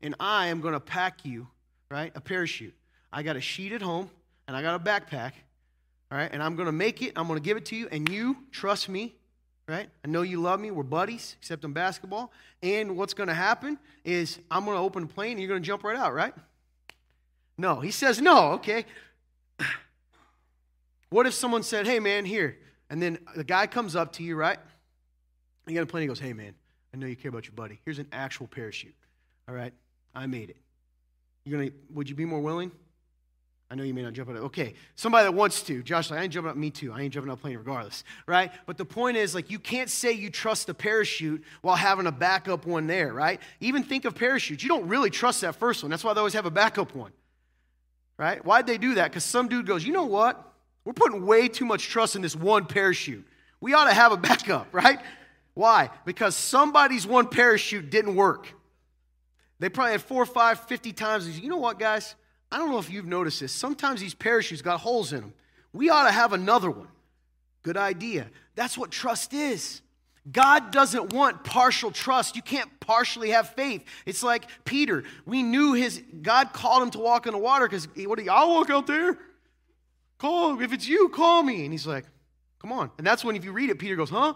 and 0.00 0.14
I 0.18 0.46
am 0.46 0.62
going 0.62 0.72
to 0.72 0.80
pack 0.80 1.26
you, 1.26 1.46
right, 1.90 2.10
a 2.14 2.20
parachute. 2.22 2.74
I 3.12 3.22
got 3.22 3.36
a 3.36 3.40
sheet 3.42 3.72
at 3.72 3.82
home, 3.82 4.08
and 4.48 4.56
I 4.56 4.62
got 4.62 4.80
a 4.80 4.82
backpack, 4.82 5.32
all 6.10 6.16
right, 6.16 6.30
and 6.32 6.42
I'm 6.42 6.56
going 6.56 6.66
to 6.66 6.72
make 6.72 7.02
it. 7.02 7.12
I'm 7.16 7.26
going 7.26 7.38
to 7.38 7.44
give 7.44 7.58
it 7.58 7.66
to 7.66 7.76
you, 7.76 7.86
and 7.92 8.08
you 8.08 8.38
trust 8.50 8.88
me 8.88 9.14
right? 9.68 9.88
I 10.04 10.08
know 10.08 10.22
you 10.22 10.40
love 10.40 10.60
me. 10.60 10.70
We're 10.70 10.82
buddies, 10.82 11.36
except 11.40 11.64
in 11.64 11.72
basketball. 11.72 12.32
And 12.62 12.96
what's 12.96 13.14
going 13.14 13.28
to 13.28 13.34
happen 13.34 13.78
is 14.04 14.38
I'm 14.50 14.64
going 14.64 14.76
to 14.76 14.82
open 14.82 15.06
the 15.06 15.12
plane 15.12 15.32
and 15.32 15.40
you're 15.40 15.48
going 15.48 15.62
to 15.62 15.66
jump 15.66 15.84
right 15.84 15.96
out, 15.96 16.14
right? 16.14 16.34
No. 17.58 17.80
He 17.80 17.90
says 17.90 18.20
no, 18.20 18.52
okay. 18.52 18.84
What 21.08 21.24
if 21.24 21.34
someone 21.34 21.62
said, 21.62 21.86
hey, 21.86 22.00
man, 22.00 22.24
here? 22.24 22.58
And 22.90 23.00
then 23.00 23.18
the 23.36 23.44
guy 23.44 23.68
comes 23.68 23.94
up 23.94 24.12
to 24.14 24.24
you, 24.24 24.34
right? 24.34 24.58
You 25.66 25.74
got 25.74 25.84
a 25.84 25.86
plane. 25.86 26.02
He 26.02 26.08
goes, 26.08 26.18
hey, 26.18 26.32
man, 26.32 26.52
I 26.92 26.96
know 26.96 27.06
you 27.06 27.14
care 27.14 27.28
about 27.28 27.46
your 27.46 27.54
buddy. 27.54 27.78
Here's 27.84 28.00
an 28.00 28.08
actual 28.12 28.48
parachute. 28.48 28.94
All 29.48 29.54
right? 29.54 29.72
I 30.16 30.26
made 30.26 30.50
it. 30.50 30.56
You're 31.44 31.60
gonna, 31.60 31.70
would 31.94 32.08
you 32.08 32.16
be 32.16 32.24
more 32.24 32.40
willing? 32.40 32.72
I 33.68 33.74
know 33.74 33.82
you 33.82 33.92
may 33.92 34.02
not 34.02 34.12
jump 34.12 34.30
out. 34.30 34.36
Okay, 34.36 34.74
somebody 34.94 35.24
that 35.24 35.32
wants 35.32 35.62
to. 35.62 35.82
Josh, 35.82 36.10
like, 36.10 36.20
I 36.20 36.22
ain't 36.22 36.32
jumping 36.32 36.50
up. 36.50 36.56
Me 36.56 36.70
too. 36.70 36.92
I 36.92 37.00
ain't 37.00 37.12
jumping 37.12 37.32
out 37.32 37.40
plane 37.40 37.56
regardless, 37.56 38.04
right? 38.26 38.52
But 38.64 38.78
the 38.78 38.84
point 38.84 39.16
is, 39.16 39.34
like, 39.34 39.50
you 39.50 39.58
can't 39.58 39.90
say 39.90 40.12
you 40.12 40.30
trust 40.30 40.68
the 40.68 40.74
parachute 40.74 41.42
while 41.62 41.74
having 41.74 42.06
a 42.06 42.12
backup 42.12 42.64
one 42.64 42.86
there, 42.86 43.12
right? 43.12 43.40
Even 43.60 43.82
think 43.82 44.04
of 44.04 44.14
parachutes. 44.14 44.62
You 44.62 44.68
don't 44.68 44.86
really 44.86 45.10
trust 45.10 45.40
that 45.40 45.56
first 45.56 45.82
one. 45.82 45.90
That's 45.90 46.04
why 46.04 46.14
they 46.14 46.18
always 46.18 46.34
have 46.34 46.46
a 46.46 46.50
backup 46.50 46.94
one, 46.94 47.10
right? 48.16 48.44
Why'd 48.44 48.68
they 48.68 48.78
do 48.78 48.94
that? 48.94 49.10
Because 49.10 49.24
some 49.24 49.48
dude 49.48 49.66
goes, 49.66 49.84
you 49.84 49.92
know 49.92 50.06
what? 50.06 50.40
We're 50.84 50.92
putting 50.92 51.26
way 51.26 51.48
too 51.48 51.64
much 51.64 51.88
trust 51.88 52.14
in 52.14 52.22
this 52.22 52.36
one 52.36 52.66
parachute. 52.66 53.26
We 53.60 53.74
ought 53.74 53.86
to 53.86 53.94
have 53.94 54.12
a 54.12 54.16
backup, 54.16 54.68
right? 54.72 55.00
Why? 55.54 55.90
Because 56.04 56.36
somebody's 56.36 57.04
one 57.04 57.26
parachute 57.28 57.90
didn't 57.90 58.14
work. 58.14 58.46
They 59.58 59.70
probably 59.70 59.92
had 59.92 60.02
four, 60.02 60.24
five, 60.24 60.60
fifty 60.60 60.92
times. 60.92 61.40
You 61.40 61.48
know 61.48 61.56
what, 61.56 61.80
guys? 61.80 62.14
I 62.50 62.58
don't 62.58 62.70
know 62.70 62.78
if 62.78 62.90
you've 62.90 63.06
noticed 63.06 63.40
this. 63.40 63.52
Sometimes 63.52 64.00
these 64.00 64.14
parachutes 64.14 64.62
got 64.62 64.80
holes 64.80 65.12
in 65.12 65.20
them. 65.20 65.34
We 65.72 65.90
ought 65.90 66.04
to 66.04 66.12
have 66.12 66.32
another 66.32 66.70
one. 66.70 66.88
Good 67.62 67.76
idea. 67.76 68.28
That's 68.54 68.78
what 68.78 68.90
trust 68.90 69.34
is. 69.34 69.82
God 70.30 70.72
doesn't 70.72 71.12
want 71.12 71.44
partial 71.44 71.90
trust. 71.90 72.34
You 72.34 72.42
can't 72.42 72.68
partially 72.80 73.30
have 73.30 73.50
faith. 73.50 73.84
It's 74.06 74.22
like 74.22 74.46
Peter. 74.64 75.04
We 75.24 75.42
knew 75.42 75.74
his 75.74 76.02
God 76.22 76.52
called 76.52 76.82
him 76.82 76.90
to 76.90 76.98
walk 76.98 77.26
in 77.26 77.32
the 77.32 77.38
water 77.38 77.68
because 77.68 77.88
what 78.06 78.18
do 78.18 78.24
you, 78.24 78.30
I'll 78.30 78.54
walk 78.54 78.70
out 78.70 78.86
there. 78.86 79.18
Call 80.18 80.60
if 80.60 80.72
it's 80.72 80.88
you, 80.88 81.08
call 81.10 81.42
me. 81.42 81.64
And 81.64 81.72
he's 81.72 81.86
like, 81.86 82.04
come 82.60 82.72
on. 82.72 82.90
And 82.98 83.06
that's 83.06 83.24
when 83.24 83.36
if 83.36 83.44
you 83.44 83.52
read 83.52 83.70
it, 83.70 83.78
Peter 83.78 83.94
goes, 83.96 84.10
huh? 84.10 84.34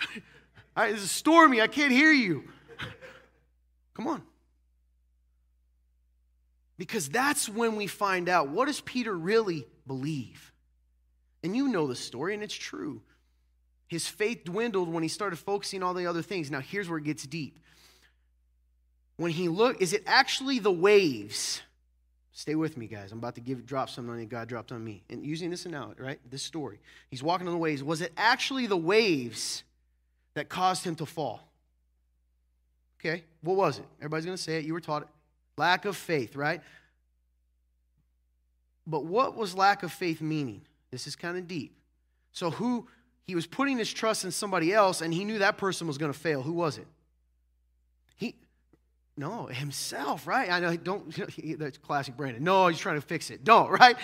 right, 0.76 0.92
this 0.92 1.02
is 1.02 1.10
stormy. 1.10 1.60
I 1.60 1.66
can't 1.66 1.92
hear 1.92 2.12
you. 2.12 2.44
come 3.94 4.06
on. 4.06 4.22
Because 6.78 7.08
that's 7.08 7.48
when 7.48 7.76
we 7.76 7.88
find 7.88 8.28
out 8.28 8.48
what 8.48 8.66
does 8.66 8.80
Peter 8.80 9.12
really 9.12 9.66
believe? 9.86 10.52
And 11.42 11.54
you 11.54 11.68
know 11.68 11.86
the 11.86 11.96
story, 11.96 12.34
and 12.34 12.42
it's 12.42 12.54
true. 12.54 13.02
His 13.88 14.06
faith 14.06 14.44
dwindled 14.44 14.88
when 14.88 15.02
he 15.02 15.08
started 15.08 15.36
focusing 15.36 15.82
on 15.82 15.88
all 15.88 15.94
the 15.94 16.06
other 16.06 16.22
things. 16.22 16.50
Now, 16.50 16.60
here's 16.60 16.88
where 16.88 16.98
it 16.98 17.04
gets 17.04 17.26
deep. 17.26 17.58
When 19.16 19.32
he 19.32 19.48
looked, 19.48 19.82
is 19.82 19.92
it 19.92 20.04
actually 20.06 20.60
the 20.60 20.72
waves? 20.72 21.62
Stay 22.32 22.54
with 22.54 22.76
me, 22.76 22.86
guys. 22.86 23.10
I'm 23.10 23.18
about 23.18 23.34
to 23.34 23.40
give 23.40 23.66
drop 23.66 23.90
something 23.90 24.16
that 24.16 24.28
God 24.28 24.46
dropped 24.46 24.70
on 24.70 24.84
me. 24.84 25.02
And 25.10 25.26
using 25.26 25.50
this 25.50 25.66
analogy, 25.66 26.00
right? 26.00 26.20
This 26.30 26.42
story. 26.42 26.78
He's 27.10 27.22
walking 27.22 27.48
on 27.48 27.52
the 27.52 27.58
waves. 27.58 27.82
Was 27.82 28.00
it 28.00 28.12
actually 28.16 28.66
the 28.66 28.76
waves 28.76 29.64
that 30.34 30.48
caused 30.48 30.84
him 30.84 30.94
to 30.96 31.06
fall? 31.06 31.50
Okay, 33.00 33.24
what 33.42 33.56
was 33.56 33.78
it? 33.78 33.86
Everybody's 33.98 34.26
to 34.26 34.36
say 34.36 34.58
it. 34.58 34.64
You 34.64 34.72
were 34.72 34.80
taught 34.80 35.02
it. 35.02 35.08
Lack 35.58 35.84
of 35.84 35.96
faith, 35.96 36.36
right? 36.36 36.62
But 38.86 39.04
what 39.04 39.36
was 39.36 39.54
lack 39.54 39.82
of 39.82 39.92
faith 39.92 40.20
meaning? 40.20 40.62
This 40.90 41.06
is 41.06 41.16
kind 41.16 41.36
of 41.36 41.46
deep. 41.46 41.74
So, 42.32 42.50
who 42.50 42.86
he 43.24 43.34
was 43.34 43.46
putting 43.46 43.76
his 43.76 43.92
trust 43.92 44.24
in 44.24 44.30
somebody 44.30 44.72
else, 44.72 45.02
and 45.02 45.12
he 45.12 45.24
knew 45.24 45.40
that 45.40 45.58
person 45.58 45.86
was 45.86 45.98
going 45.98 46.12
to 46.12 46.18
fail. 46.18 46.40
Who 46.40 46.52
was 46.52 46.78
it? 46.78 46.86
He, 48.16 48.36
no, 49.16 49.46
himself, 49.46 50.26
right? 50.26 50.50
I 50.50 50.60
know. 50.60 50.76
Don't. 50.76 51.14
That's 51.58 51.76
classic 51.76 52.16
Brandon. 52.16 52.42
No, 52.42 52.68
he's 52.68 52.78
trying 52.78 52.94
to 52.94 53.06
fix 53.06 53.30
it. 53.30 53.44
Don't, 53.44 53.70
right? 53.80 53.96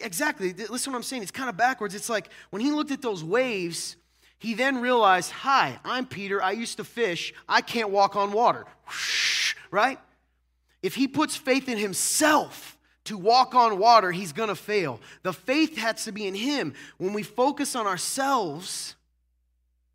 Exactly. 0.00 0.52
Listen, 0.52 0.78
to 0.78 0.90
what 0.90 0.96
I'm 0.96 1.02
saying. 1.02 1.22
It's 1.22 1.30
kind 1.30 1.48
of 1.48 1.56
backwards. 1.56 1.94
It's 1.94 2.10
like 2.10 2.28
when 2.50 2.60
he 2.60 2.72
looked 2.72 2.90
at 2.90 3.00
those 3.00 3.24
waves, 3.24 3.96
he 4.38 4.52
then 4.52 4.78
realized, 4.78 5.30
"Hi, 5.30 5.78
I'm 5.84 6.06
Peter. 6.06 6.42
I 6.42 6.50
used 6.50 6.76
to 6.76 6.84
fish. 6.84 7.32
I 7.48 7.62
can't 7.62 7.90
walk 7.90 8.16
on 8.16 8.32
water." 8.32 8.66
Right? 9.70 9.98
If 10.82 10.94
he 10.94 11.08
puts 11.08 11.36
faith 11.36 11.68
in 11.68 11.78
himself 11.78 12.78
to 13.04 13.18
walk 13.18 13.54
on 13.54 13.78
water, 13.78 14.12
he's 14.12 14.32
going 14.32 14.48
to 14.48 14.54
fail. 14.54 15.00
The 15.22 15.32
faith 15.32 15.76
has 15.78 16.04
to 16.04 16.12
be 16.12 16.26
in 16.26 16.34
him. 16.34 16.74
When 16.98 17.12
we 17.12 17.22
focus 17.22 17.74
on 17.74 17.86
ourselves, 17.86 18.94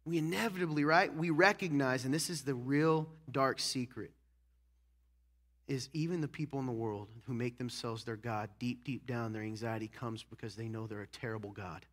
we 0.05 0.17
inevitably, 0.17 0.83
right? 0.83 1.13
We 1.13 1.29
recognize, 1.29 2.05
and 2.05 2.13
this 2.13 2.29
is 2.29 2.41
the 2.41 2.55
real 2.55 3.07
dark 3.31 3.59
secret, 3.59 4.11
is 5.67 5.89
even 5.93 6.19
the 6.19 6.27
people 6.27 6.59
in 6.59 6.65
the 6.65 6.73
world 6.73 7.07
who 7.25 7.33
make 7.33 7.57
themselves 7.57 8.03
their 8.03 8.17
God, 8.17 8.49
deep, 8.59 8.83
deep 8.83 9.07
down, 9.07 9.31
their 9.31 9.43
anxiety 9.43 9.87
comes 9.87 10.23
because 10.23 10.55
they 10.55 10.67
know 10.67 10.87
they're 10.87 11.01
a 11.01 11.07
terrible 11.07 11.51
God. 11.51 11.85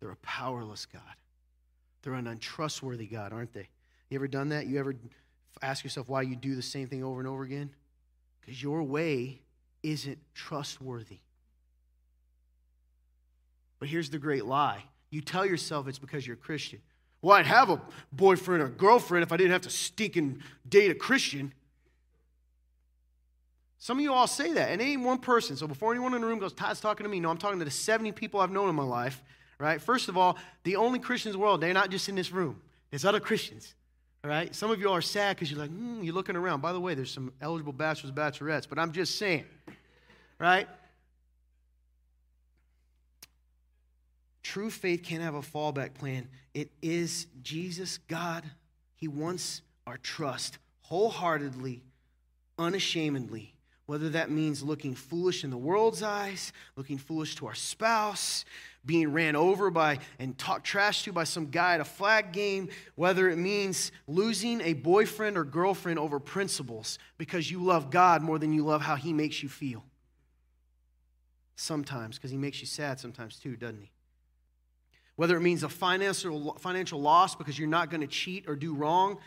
They're 0.00 0.10
a 0.10 0.16
powerless 0.16 0.86
God. 0.86 1.02
They're 2.02 2.14
an 2.14 2.28
untrustworthy 2.28 3.06
God, 3.06 3.32
aren't 3.32 3.52
they? 3.52 3.68
You 4.08 4.16
ever 4.16 4.28
done 4.28 4.50
that? 4.50 4.66
You 4.66 4.78
ever 4.78 4.94
ask 5.62 5.84
yourself 5.84 6.08
why 6.08 6.22
you 6.22 6.36
do 6.36 6.54
the 6.54 6.62
same 6.62 6.88
thing 6.88 7.02
over 7.02 7.20
and 7.20 7.28
over 7.28 7.42
again? 7.42 7.70
Because 8.40 8.62
your 8.62 8.82
way 8.82 9.40
isn't 9.82 10.18
trustworthy. 10.34 11.18
But 13.78 13.88
here's 13.88 14.10
the 14.10 14.18
great 14.18 14.44
lie 14.44 14.84
you 15.10 15.20
tell 15.20 15.46
yourself 15.46 15.86
it's 15.88 15.98
because 15.98 16.26
you're 16.26 16.34
a 16.34 16.38
Christian. 16.38 16.80
Well, 17.22 17.36
I'd 17.36 17.46
have 17.46 17.70
a 17.70 17.80
boyfriend 18.12 18.62
or 18.62 18.68
girlfriend 18.68 19.22
if 19.22 19.32
I 19.32 19.36
didn't 19.36 19.52
have 19.52 19.62
to 19.62 19.70
stink 19.70 20.16
and 20.16 20.40
date 20.68 20.90
a 20.90 20.94
Christian. 20.94 21.52
Some 23.78 23.98
of 23.98 24.02
you 24.02 24.12
all 24.12 24.26
say 24.26 24.52
that, 24.52 24.70
and 24.70 24.80
it 24.80 24.84
ain't 24.84 25.02
one 25.02 25.18
person. 25.18 25.56
So 25.56 25.66
before 25.66 25.92
anyone 25.92 26.14
in 26.14 26.20
the 26.20 26.26
room 26.26 26.38
goes, 26.38 26.52
Todd's 26.52 26.80
talking 26.80 27.04
to 27.04 27.10
me, 27.10 27.20
no, 27.20 27.30
I'm 27.30 27.38
talking 27.38 27.58
to 27.58 27.64
the 27.64 27.70
70 27.70 28.12
people 28.12 28.40
I've 28.40 28.50
known 28.50 28.68
in 28.68 28.74
my 28.74 28.82
life, 28.82 29.22
right? 29.58 29.80
First 29.80 30.08
of 30.08 30.16
all, 30.16 30.36
the 30.64 30.76
only 30.76 30.98
Christians 30.98 31.34
in 31.34 31.40
the 31.40 31.44
world, 31.44 31.60
they're 31.60 31.72
not 31.72 31.90
just 31.90 32.08
in 32.08 32.14
this 32.14 32.32
room, 32.32 32.60
there's 32.90 33.04
other 33.04 33.20
Christians, 33.20 33.74
all 34.26 34.32
right? 34.32 34.52
Some 34.52 34.72
of 34.72 34.80
you 34.80 34.90
are 34.90 35.00
sad 35.00 35.36
because 35.36 35.52
you're 35.52 35.60
like, 35.60 35.70
hmm, 35.70 36.02
you're 36.02 36.12
looking 36.12 36.34
around. 36.34 36.60
By 36.60 36.72
the 36.72 36.80
way, 36.80 36.94
there's 36.94 37.12
some 37.12 37.32
eligible 37.40 37.72
bachelors, 37.72 38.12
bachelorettes, 38.12 38.68
but 38.68 38.76
I'm 38.76 38.90
just 38.90 39.18
saying, 39.18 39.44
right? 40.40 40.66
True 44.42 44.68
faith 44.68 45.04
can't 45.04 45.22
have 45.22 45.36
a 45.36 45.42
fallback 45.42 45.94
plan. 45.94 46.26
It 46.54 46.72
is 46.82 47.28
Jesus, 47.40 47.98
God. 47.98 48.42
He 48.96 49.06
wants 49.06 49.62
our 49.86 49.96
trust 49.96 50.58
wholeheartedly, 50.80 51.84
unashamedly. 52.58 53.54
Whether 53.86 54.08
that 54.10 54.30
means 54.30 54.64
looking 54.64 54.96
foolish 54.96 55.44
in 55.44 55.50
the 55.50 55.56
world's 55.56 56.02
eyes, 56.02 56.52
looking 56.74 56.98
foolish 56.98 57.36
to 57.36 57.46
our 57.46 57.54
spouse, 57.54 58.44
being 58.84 59.12
ran 59.12 59.36
over 59.36 59.70
by 59.70 59.98
and 60.18 60.36
talked 60.36 60.66
trash 60.66 61.04
to 61.04 61.12
by 61.12 61.24
some 61.24 61.46
guy 61.50 61.74
at 61.74 61.80
a 61.80 61.84
flag 61.84 62.32
game, 62.32 62.68
whether 62.96 63.28
it 63.28 63.36
means 63.36 63.92
losing 64.08 64.60
a 64.60 64.72
boyfriend 64.72 65.36
or 65.36 65.44
girlfriend 65.44 65.98
over 65.98 66.18
principles 66.18 66.98
because 67.16 67.50
you 67.50 67.62
love 67.62 67.90
God 67.90 68.22
more 68.22 68.38
than 68.38 68.52
you 68.52 68.64
love 68.64 68.82
how 68.82 68.96
he 68.96 69.12
makes 69.12 69.42
you 69.42 69.48
feel. 69.48 69.84
Sometimes, 71.54 72.16
because 72.16 72.30
he 72.30 72.36
makes 72.36 72.60
you 72.60 72.66
sad 72.66 73.00
sometimes 73.00 73.38
too, 73.38 73.56
doesn't 73.56 73.80
he? 73.80 73.90
Whether 75.16 75.36
it 75.36 75.40
means 75.40 75.62
a 75.62 75.68
financial, 75.68 76.54
financial 76.58 77.00
loss 77.00 77.34
because 77.34 77.58
you're 77.58 77.68
not 77.68 77.88
going 77.88 78.02
to 78.02 78.06
cheat 78.06 78.44
or 78.48 78.54
do 78.54 78.74
wrong, 78.74 79.18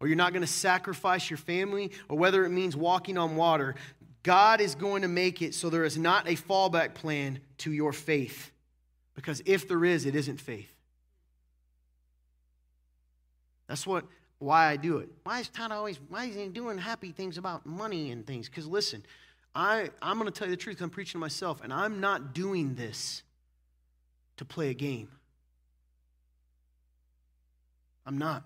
or 0.00 0.06
you're 0.06 0.16
not 0.16 0.32
going 0.32 0.42
to 0.42 0.46
sacrifice 0.46 1.28
your 1.28 1.36
family, 1.36 1.90
or 2.08 2.16
whether 2.16 2.44
it 2.44 2.50
means 2.50 2.76
walking 2.76 3.18
on 3.18 3.36
water, 3.36 3.74
God 4.22 4.60
is 4.60 4.74
going 4.74 5.02
to 5.02 5.08
make 5.08 5.42
it 5.42 5.54
so 5.54 5.70
there 5.70 5.84
is 5.84 5.98
not 5.98 6.28
a 6.28 6.32
fallback 6.32 6.94
plan 6.94 7.40
to 7.58 7.72
your 7.72 7.92
faith. 7.92 8.52
Because 9.14 9.42
if 9.46 9.66
there 9.66 9.84
is, 9.84 10.06
it 10.06 10.14
isn't 10.14 10.40
faith. 10.40 10.70
That's 13.66 13.86
what 13.86 14.04
why 14.38 14.68
I 14.68 14.76
do 14.76 14.98
it. 14.98 15.08
Why 15.24 15.40
is 15.40 15.48
Todd 15.48 15.72
always 15.72 15.98
why 16.08 16.26
is 16.26 16.36
he 16.36 16.48
doing 16.48 16.78
happy 16.78 17.10
things 17.10 17.38
about 17.38 17.66
money 17.66 18.12
and 18.12 18.26
things? 18.26 18.48
Because 18.48 18.66
listen, 18.66 19.04
I, 19.54 19.90
I'm 20.00 20.18
going 20.18 20.30
to 20.30 20.36
tell 20.36 20.48
you 20.48 20.54
the 20.54 20.62
truth. 20.62 20.80
I'm 20.80 20.90
preaching 20.90 21.12
to 21.12 21.18
myself, 21.18 21.60
and 21.62 21.72
I'm 21.72 22.00
not 22.00 22.32
doing 22.32 22.76
this 22.76 23.22
to 24.36 24.44
play 24.44 24.70
a 24.70 24.74
game. 24.74 25.08
I'm 28.06 28.18
not. 28.18 28.44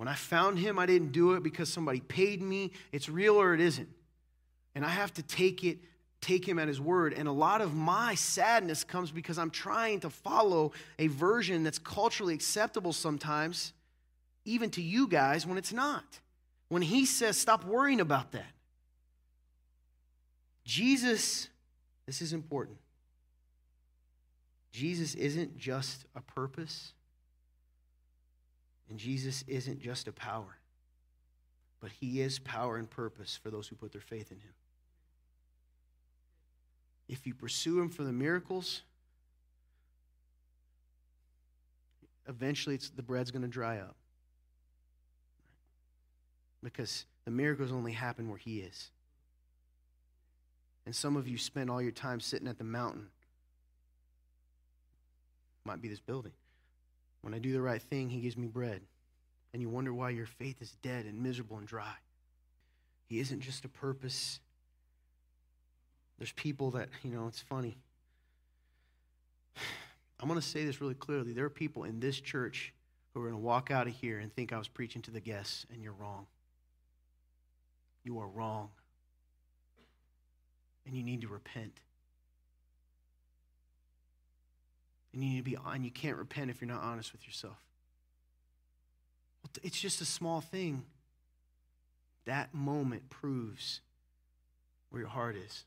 When 0.00 0.08
I 0.08 0.14
found 0.14 0.58
him, 0.58 0.78
I 0.78 0.86
didn't 0.86 1.12
do 1.12 1.34
it 1.34 1.42
because 1.42 1.70
somebody 1.70 2.00
paid 2.00 2.40
me. 2.40 2.72
It's 2.90 3.10
real 3.10 3.38
or 3.38 3.52
it 3.52 3.60
isn't. 3.60 3.90
And 4.74 4.82
I 4.82 4.88
have 4.88 5.12
to 5.12 5.22
take 5.22 5.62
it, 5.62 5.76
take 6.22 6.48
him 6.48 6.58
at 6.58 6.68
his 6.68 6.80
word. 6.80 7.12
And 7.12 7.28
a 7.28 7.32
lot 7.32 7.60
of 7.60 7.74
my 7.74 8.14
sadness 8.14 8.82
comes 8.82 9.10
because 9.10 9.36
I'm 9.36 9.50
trying 9.50 10.00
to 10.00 10.08
follow 10.08 10.72
a 10.98 11.08
version 11.08 11.64
that's 11.64 11.78
culturally 11.78 12.32
acceptable 12.32 12.94
sometimes, 12.94 13.74
even 14.46 14.70
to 14.70 14.80
you 14.80 15.06
guys, 15.06 15.46
when 15.46 15.58
it's 15.58 15.70
not. 15.70 16.20
When 16.70 16.80
he 16.80 17.04
says, 17.04 17.36
stop 17.36 17.66
worrying 17.66 18.00
about 18.00 18.32
that. 18.32 18.54
Jesus, 20.64 21.50
this 22.06 22.22
is 22.22 22.32
important. 22.32 22.78
Jesus 24.72 25.14
isn't 25.14 25.58
just 25.58 26.06
a 26.16 26.22
purpose, 26.22 26.94
and 28.90 28.98
Jesus 28.98 29.44
isn't 29.46 29.80
just 29.80 30.08
a 30.08 30.12
power, 30.12 30.58
but 31.80 31.92
he 31.92 32.20
is 32.20 32.40
power 32.40 32.76
and 32.76 32.90
purpose 32.90 33.38
for 33.40 33.50
those 33.50 33.68
who 33.68 33.76
put 33.76 33.92
their 33.92 34.00
faith 34.00 34.32
in 34.32 34.38
him. 34.38 34.52
If 37.08 37.26
you 37.26 37.34
pursue 37.34 37.80
him 37.80 37.88
for 37.88 38.02
the 38.02 38.12
miracles, 38.12 38.82
eventually 42.28 42.78
the 42.94 43.02
bread's 43.02 43.30
going 43.30 43.42
to 43.42 43.48
dry 43.48 43.78
up. 43.78 43.96
Because 46.62 47.06
the 47.24 47.30
miracles 47.30 47.72
only 47.72 47.92
happen 47.92 48.28
where 48.28 48.38
he 48.38 48.58
is. 48.58 48.90
And 50.84 50.94
some 50.94 51.16
of 51.16 51.28
you 51.28 51.38
spend 51.38 51.70
all 51.70 51.80
your 51.80 51.92
time 51.92 52.20
sitting 52.20 52.48
at 52.48 52.58
the 52.58 52.64
mountain 52.64 53.06
might 55.64 55.80
be 55.80 55.88
this 55.88 56.00
building. 56.00 56.32
When 57.22 57.34
I 57.34 57.38
do 57.38 57.52
the 57.52 57.60
right 57.60 57.82
thing, 57.82 58.08
He 58.08 58.20
gives 58.20 58.36
me 58.36 58.46
bread. 58.46 58.82
And 59.52 59.60
you 59.60 59.68
wonder 59.68 59.92
why 59.92 60.10
your 60.10 60.26
faith 60.26 60.62
is 60.62 60.76
dead 60.82 61.06
and 61.06 61.22
miserable 61.22 61.58
and 61.58 61.66
dry. 61.66 61.94
He 63.08 63.18
isn't 63.18 63.40
just 63.40 63.64
a 63.64 63.68
purpose. 63.68 64.38
There's 66.18 66.32
people 66.32 66.70
that, 66.72 66.88
you 67.02 67.10
know, 67.10 67.26
it's 67.26 67.40
funny. 67.40 67.76
I'm 70.20 70.28
going 70.28 70.40
to 70.40 70.46
say 70.46 70.64
this 70.64 70.80
really 70.80 70.94
clearly. 70.94 71.32
There 71.32 71.44
are 71.44 71.50
people 71.50 71.84
in 71.84 71.98
this 71.98 72.20
church 72.20 72.72
who 73.12 73.20
are 73.20 73.24
going 73.24 73.34
to 73.34 73.44
walk 73.44 73.70
out 73.70 73.88
of 73.88 73.94
here 73.94 74.18
and 74.18 74.32
think 74.32 74.52
I 74.52 74.58
was 74.58 74.68
preaching 74.68 75.02
to 75.02 75.10
the 75.10 75.20
guests, 75.20 75.66
and 75.72 75.82
you're 75.82 75.92
wrong. 75.92 76.26
You 78.04 78.20
are 78.20 78.28
wrong. 78.28 78.68
And 80.86 80.94
you 80.94 81.02
need 81.02 81.22
to 81.22 81.28
repent. 81.28 81.80
And 85.12 85.22
you 85.24 85.30
need 85.30 85.38
to 85.38 85.42
be 85.42 85.56
and 85.66 85.84
you 85.84 85.90
can't 85.90 86.16
repent 86.16 86.50
if 86.50 86.60
you're 86.60 86.68
not 86.68 86.82
honest 86.82 87.12
with 87.12 87.26
yourself. 87.26 87.56
It's 89.62 89.80
just 89.80 90.00
a 90.00 90.04
small 90.04 90.40
thing. 90.40 90.84
That 92.26 92.54
moment 92.54 93.08
proves 93.10 93.80
where 94.90 95.00
your 95.00 95.08
heart 95.08 95.36
is. 95.36 95.64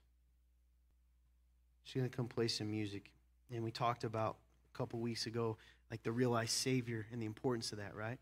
She's 1.83 1.99
going 1.99 2.09
to 2.09 2.15
come 2.15 2.27
play 2.27 2.47
some 2.47 2.69
music. 2.71 3.09
And 3.53 3.63
we 3.63 3.71
talked 3.71 4.03
about 4.03 4.37
a 4.73 4.77
couple 4.77 4.99
weeks 4.99 5.25
ago, 5.25 5.57
like 5.91 6.03
the 6.03 6.11
realized 6.11 6.51
Savior 6.51 7.05
and 7.11 7.21
the 7.21 7.25
importance 7.25 7.71
of 7.71 7.79
that, 7.79 7.95
right? 7.95 8.19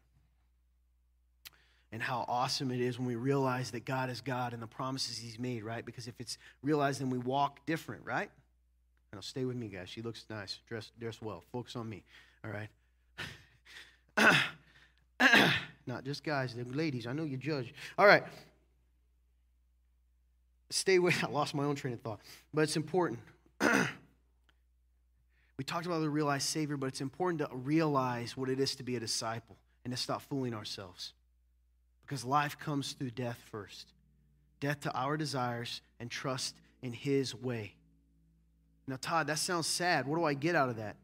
And 1.91 2.01
how 2.01 2.25
awesome 2.27 2.71
it 2.71 2.79
is 2.79 2.97
when 2.97 3.07
we 3.07 3.15
realize 3.15 3.71
that 3.71 3.85
God 3.85 4.09
is 4.09 4.21
God 4.21 4.53
and 4.53 4.61
the 4.61 4.67
promises 4.67 5.17
He's 5.17 5.37
made, 5.37 5.63
right? 5.63 5.85
Because 5.85 6.07
if 6.07 6.19
it's 6.19 6.37
realized, 6.63 7.01
then 7.01 7.09
we 7.09 7.17
walk 7.17 7.65
different, 7.65 8.05
right? 8.05 8.31
Stay 9.19 9.45
with 9.45 9.57
me, 9.57 9.67
guys. 9.67 9.89
She 9.89 10.01
looks 10.01 10.25
nice, 10.29 10.59
dressed, 10.67 10.97
dressed 10.99 11.21
well. 11.21 11.43
Focus 11.51 11.75
on 11.75 11.89
me, 11.89 12.03
all 12.43 12.51
right? 12.51 12.69
Not 15.87 16.03
just 16.03 16.23
guys, 16.23 16.55
the 16.55 16.63
ladies. 16.63 17.07
I 17.07 17.13
know 17.13 17.23
you 17.23 17.37
judge. 17.37 17.73
All 17.97 18.05
right. 18.05 18.23
Stay 20.69 20.99
with. 20.99 21.23
I 21.23 21.27
lost 21.27 21.53
my 21.53 21.63
own 21.63 21.75
train 21.75 21.93
of 21.93 22.01
thought, 22.01 22.19
but 22.53 22.61
it's 22.61 22.77
important. 22.77 23.19
we 25.57 25.63
talked 25.65 25.85
about 25.85 25.99
the 25.99 26.09
realized 26.09 26.47
Savior, 26.47 26.77
but 26.77 26.87
it's 26.87 27.01
important 27.01 27.39
to 27.39 27.55
realize 27.55 28.37
what 28.37 28.49
it 28.49 28.59
is 28.59 28.75
to 28.75 28.83
be 28.83 28.95
a 28.95 28.99
disciple 28.99 29.57
and 29.83 29.93
to 29.93 29.97
stop 29.97 30.21
fooling 30.21 30.53
ourselves. 30.53 31.13
Because 32.03 32.25
life 32.25 32.57
comes 32.57 32.93
through 32.93 33.11
death 33.11 33.41
first 33.51 33.93
death 34.59 34.79
to 34.79 34.93
our 34.93 35.17
desires 35.17 35.81
and 35.99 36.09
trust 36.09 36.55
in 36.81 36.93
His 36.93 37.35
way. 37.35 37.73
Now, 38.87 38.97
Todd, 38.99 39.27
that 39.27 39.39
sounds 39.39 39.67
sad. 39.67 40.07
What 40.07 40.17
do 40.17 40.23
I 40.23 40.33
get 40.33 40.55
out 40.55 40.69
of 40.69 40.77
that? 40.77 40.97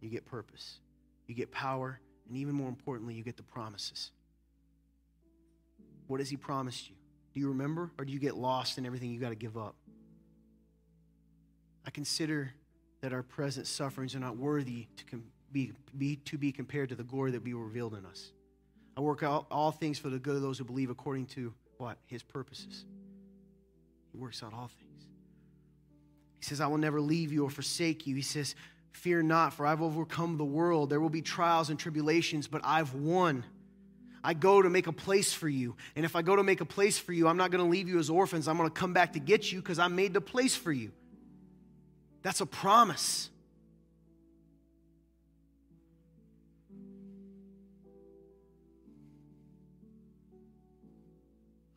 You 0.00 0.08
get 0.08 0.26
purpose, 0.26 0.78
you 1.26 1.34
get 1.34 1.52
power, 1.52 2.00
and 2.28 2.36
even 2.36 2.54
more 2.54 2.68
importantly, 2.68 3.14
you 3.14 3.22
get 3.22 3.36
the 3.36 3.42
promises. 3.42 4.10
What 6.08 6.20
has 6.20 6.28
He 6.28 6.36
promised 6.36 6.88
you? 6.88 6.96
Do 7.34 7.40
you 7.40 7.48
remember, 7.48 7.90
or 7.98 8.04
do 8.04 8.12
you 8.12 8.18
get 8.18 8.36
lost 8.36 8.78
in 8.78 8.86
everything 8.86 9.10
you 9.10 9.20
got 9.20 9.30
to 9.30 9.34
give 9.34 9.56
up? 9.56 9.76
I 11.86 11.90
consider 11.90 12.52
that 13.00 13.12
our 13.12 13.22
present 13.22 13.66
sufferings 13.66 14.14
are 14.14 14.20
not 14.20 14.36
worthy 14.36 14.86
to 14.96 15.04
com- 15.04 15.24
be, 15.50 15.72
be, 15.96 16.16
to 16.16 16.38
be 16.38 16.52
compared 16.52 16.88
to 16.90 16.94
the 16.94 17.02
glory 17.02 17.30
that 17.32 17.38
will 17.38 17.44
be 17.44 17.54
revealed 17.54 17.94
in 17.94 18.06
us. 18.06 18.32
I 18.96 19.00
work 19.00 19.22
out 19.22 19.46
all 19.50 19.72
things 19.72 19.98
for 19.98 20.10
the 20.10 20.18
good 20.18 20.36
of 20.36 20.42
those 20.42 20.58
who 20.58 20.64
believe 20.64 20.90
according 20.90 21.26
to 21.26 21.52
what? 21.78 21.98
His 22.06 22.22
purposes. 22.22 22.84
He 24.12 24.18
works 24.18 24.42
out 24.42 24.52
all 24.52 24.68
things. 24.68 24.91
He 26.42 26.48
says, 26.48 26.60
I 26.60 26.66
will 26.66 26.78
never 26.78 27.00
leave 27.00 27.32
you 27.32 27.44
or 27.44 27.50
forsake 27.50 28.04
you. 28.04 28.16
He 28.16 28.22
says, 28.22 28.56
Fear 28.90 29.22
not, 29.22 29.54
for 29.54 29.64
I've 29.64 29.80
overcome 29.80 30.38
the 30.38 30.44
world. 30.44 30.90
There 30.90 31.00
will 31.00 31.08
be 31.08 31.22
trials 31.22 31.70
and 31.70 31.78
tribulations, 31.78 32.48
but 32.48 32.62
I've 32.64 32.94
won. 32.94 33.44
I 34.24 34.34
go 34.34 34.60
to 34.60 34.68
make 34.68 34.88
a 34.88 34.92
place 34.92 35.32
for 35.32 35.48
you. 35.48 35.76
And 35.94 36.04
if 36.04 36.16
I 36.16 36.22
go 36.22 36.34
to 36.34 36.42
make 36.42 36.60
a 36.60 36.64
place 36.64 36.98
for 36.98 37.12
you, 37.12 37.28
I'm 37.28 37.36
not 37.36 37.52
going 37.52 37.64
to 37.64 37.70
leave 37.70 37.88
you 37.88 38.00
as 38.00 38.10
orphans. 38.10 38.48
I'm 38.48 38.56
going 38.56 38.68
to 38.68 38.74
come 38.74 38.92
back 38.92 39.12
to 39.12 39.20
get 39.20 39.52
you 39.52 39.60
because 39.60 39.78
I 39.78 39.86
made 39.86 40.14
the 40.14 40.20
place 40.20 40.56
for 40.56 40.72
you. 40.72 40.90
That's 42.22 42.40
a 42.40 42.46
promise. 42.46 43.30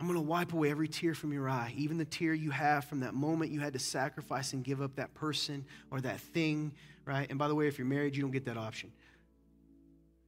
I'm 0.06 0.12
going 0.14 0.24
to 0.24 0.30
wipe 0.30 0.53
away 0.53 0.70
every 0.70 0.88
tear 0.88 1.16
from 1.16 1.34
your 1.34 1.49
eye, 1.49 1.74
even 1.76 1.97
the 1.97 2.06
tear 2.06 2.32
you 2.32 2.51
have 2.51 2.86
from 2.86 2.99
that 2.99 3.16
moment 3.16 3.49
you 3.49 3.60
had 3.60 3.74
to 3.74 3.80
sacrifice 3.80 4.53
and 4.53 4.64
give 4.64 4.80
up 4.80 4.97
that 4.97 5.16
person 5.16 5.66
or 5.89 5.99
that 6.01 6.20
thing, 6.20 6.74
right? 7.06 7.28
And 7.28 7.39
by 7.39 7.47
the 7.47 7.56
way, 7.56 7.68
if 7.68 7.80
you're 7.80 7.88
married, 7.88 8.16
you 8.16 8.22
don't 8.22 8.30
get 8.30 8.45
that 8.45 8.56
option. 8.56 8.91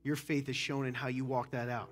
Your 0.02 0.16
faith 0.16 0.50
is 0.50 0.56
shown 0.56 0.88
in 0.88 0.96
how 0.96 1.10
you 1.10 1.26
walk 1.26 1.52
that 1.52 1.70
out. 1.70 1.92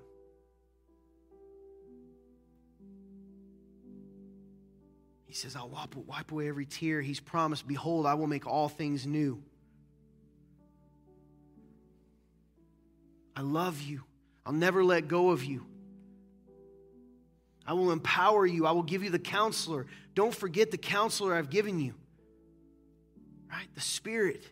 He 5.26 5.34
says, 5.34 5.54
I'll 5.54 5.68
wipe, 5.68 5.94
wipe 5.94 6.32
away 6.32 6.48
every 6.48 6.66
tear. 6.66 7.00
He's 7.00 7.20
promised, 7.20 7.68
Behold, 7.68 8.04
I 8.04 8.14
will 8.14 8.26
make 8.26 8.48
all 8.48 8.68
things 8.68 9.06
new. 9.06 9.40
I 13.36 13.42
love 13.42 13.80
you. 13.80 14.02
I'll 14.44 14.52
never 14.52 14.82
let 14.82 15.06
go 15.06 15.30
of 15.30 15.44
you. 15.44 15.66
I 17.66 17.72
will 17.72 17.90
empower 17.90 18.46
you. 18.46 18.66
I 18.66 18.72
will 18.72 18.82
give 18.82 19.02
you 19.02 19.10
the 19.10 19.18
counselor. 19.18 19.86
Don't 20.14 20.34
forget 20.34 20.70
the 20.70 20.78
counselor 20.78 21.34
I've 21.34 21.50
given 21.50 21.80
you. 21.80 21.94
Right? 23.50 23.66
The 23.74 23.80
Spirit. 23.80 24.44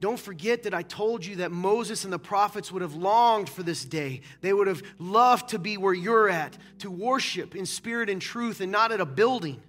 Don't 0.00 0.20
forget 0.20 0.64
that 0.64 0.74
I 0.74 0.82
told 0.82 1.24
you 1.24 1.36
that 1.36 1.50
Moses 1.52 2.04
and 2.04 2.12
the 2.12 2.18
prophets 2.18 2.70
would 2.70 2.82
have 2.82 2.94
longed 2.94 3.48
for 3.48 3.62
this 3.62 3.84
day. 3.84 4.20
They 4.42 4.52
would 4.52 4.66
have 4.66 4.82
loved 4.98 5.50
to 5.50 5.58
be 5.58 5.78
where 5.78 5.94
you're 5.94 6.28
at, 6.28 6.56
to 6.80 6.90
worship 6.90 7.56
in 7.56 7.64
spirit 7.64 8.10
and 8.10 8.20
truth 8.20 8.60
and 8.60 8.70
not 8.70 8.92
at 8.92 9.00
a 9.00 9.06
building. 9.06 9.62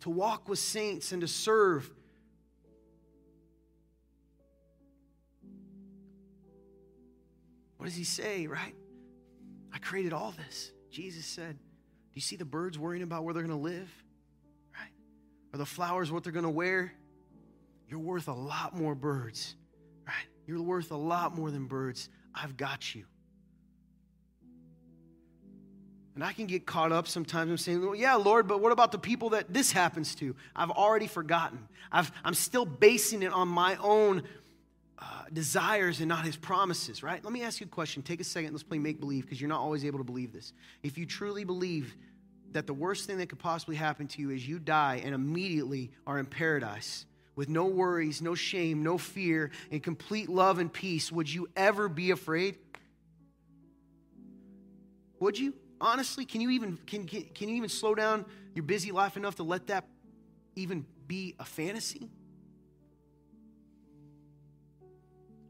To 0.00 0.10
walk 0.10 0.48
with 0.48 0.58
saints 0.58 1.12
and 1.12 1.22
to 1.22 1.28
serve. 1.28 1.90
What 7.82 7.88
does 7.88 7.96
he 7.96 8.04
say, 8.04 8.46
right? 8.46 8.76
I 9.74 9.78
created 9.78 10.12
all 10.12 10.32
this. 10.46 10.70
Jesus 10.92 11.26
said, 11.26 11.56
Do 11.56 12.14
you 12.14 12.20
see 12.20 12.36
the 12.36 12.44
birds 12.44 12.78
worrying 12.78 13.02
about 13.02 13.24
where 13.24 13.34
they're 13.34 13.42
going 13.42 13.58
to 13.58 13.60
live? 13.60 13.90
Right? 14.72 14.92
Are 15.52 15.58
the 15.58 15.66
flowers 15.66 16.12
what 16.12 16.22
they're 16.22 16.32
going 16.32 16.44
to 16.44 16.48
wear? 16.48 16.92
You're 17.88 17.98
worth 17.98 18.28
a 18.28 18.32
lot 18.32 18.76
more 18.76 18.94
birds, 18.94 19.56
right? 20.06 20.14
You're 20.46 20.62
worth 20.62 20.92
a 20.92 20.96
lot 20.96 21.36
more 21.36 21.50
than 21.50 21.66
birds. 21.66 22.08
I've 22.32 22.56
got 22.56 22.94
you. 22.94 23.02
And 26.14 26.22
I 26.22 26.32
can 26.32 26.46
get 26.46 26.66
caught 26.66 26.92
up 26.92 27.08
sometimes. 27.08 27.50
I'm 27.50 27.58
saying, 27.58 27.84
well, 27.84 27.96
yeah, 27.96 28.14
Lord, 28.14 28.46
but 28.46 28.60
what 28.60 28.70
about 28.70 28.92
the 28.92 28.98
people 28.98 29.30
that 29.30 29.52
this 29.52 29.72
happens 29.72 30.14
to? 30.16 30.36
I've 30.54 30.70
already 30.70 31.08
forgotten. 31.08 31.58
I've, 31.90 32.12
I'm 32.24 32.34
still 32.34 32.64
basing 32.64 33.24
it 33.24 33.32
on 33.32 33.48
my 33.48 33.74
own 33.82 34.22
uh, 35.02 35.24
desires 35.32 35.98
and 35.98 36.08
not 36.08 36.24
his 36.24 36.36
promises, 36.36 37.02
right? 37.02 37.22
Let 37.24 37.32
me 37.32 37.42
ask 37.42 37.60
you 37.60 37.66
a 37.66 37.68
question. 37.68 38.02
Take 38.02 38.20
a 38.20 38.24
second. 38.24 38.52
Let's 38.52 38.62
play 38.62 38.78
make 38.78 39.00
believe 39.00 39.24
because 39.24 39.40
you're 39.40 39.48
not 39.48 39.60
always 39.60 39.84
able 39.84 39.98
to 39.98 40.04
believe 40.04 40.32
this. 40.32 40.52
If 40.84 40.96
you 40.96 41.06
truly 41.06 41.42
believe 41.44 41.96
that 42.52 42.66
the 42.66 42.74
worst 42.74 43.06
thing 43.06 43.18
that 43.18 43.28
could 43.28 43.38
possibly 43.38 43.74
happen 43.74 44.06
to 44.06 44.20
you 44.20 44.30
is 44.30 44.46
you 44.46 44.58
die 44.58 45.02
and 45.04 45.14
immediately 45.14 45.90
are 46.06 46.18
in 46.18 46.26
paradise 46.26 47.06
with 47.34 47.48
no 47.48 47.64
worries, 47.64 48.22
no 48.22 48.34
shame, 48.34 48.82
no 48.82 48.96
fear, 48.96 49.50
and 49.70 49.82
complete 49.82 50.28
love 50.28 50.58
and 50.58 50.72
peace, 50.72 51.10
would 51.10 51.32
you 51.32 51.48
ever 51.56 51.88
be 51.88 52.10
afraid? 52.10 52.56
Would 55.18 55.38
you? 55.38 55.54
Honestly, 55.80 56.24
can 56.24 56.40
you 56.40 56.50
even 56.50 56.76
can, 56.86 57.06
can, 57.06 57.24
can 57.34 57.48
you 57.48 57.56
even 57.56 57.68
slow 57.68 57.94
down 57.94 58.24
your 58.54 58.62
busy 58.62 58.92
life 58.92 59.16
enough 59.16 59.36
to 59.36 59.42
let 59.42 59.66
that 59.68 59.84
even 60.54 60.86
be 61.08 61.34
a 61.40 61.44
fantasy? 61.44 62.08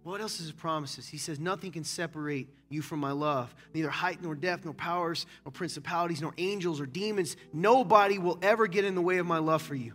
What 0.03 0.21
else 0.21 0.41
is 0.41 0.47
his 0.47 0.53
promises? 0.53 1.07
He 1.07 1.19
says, 1.19 1.39
Nothing 1.39 1.71
can 1.71 1.85
separate 1.85 2.49
you 2.69 2.83
from 2.83 2.99
my 2.99 3.13
love. 3.13 3.55
Neither 3.73 3.91
height 3.91 4.21
nor 4.21 4.35
depth, 4.35 4.65
nor 4.65 4.75
powers, 4.75 5.27
nor 5.45 5.53
principalities, 5.53 6.21
nor 6.21 6.35
angels 6.39 6.81
or 6.81 6.87
demons. 6.87 7.37
Nobody 7.53 8.19
will 8.19 8.39
ever 8.43 8.67
get 8.67 8.85
in 8.85 8.95
the 8.95 9.03
way 9.03 9.19
of 9.19 9.27
my 9.27 9.39
love 9.39 9.63
for 9.63 9.77
you. 9.77 9.95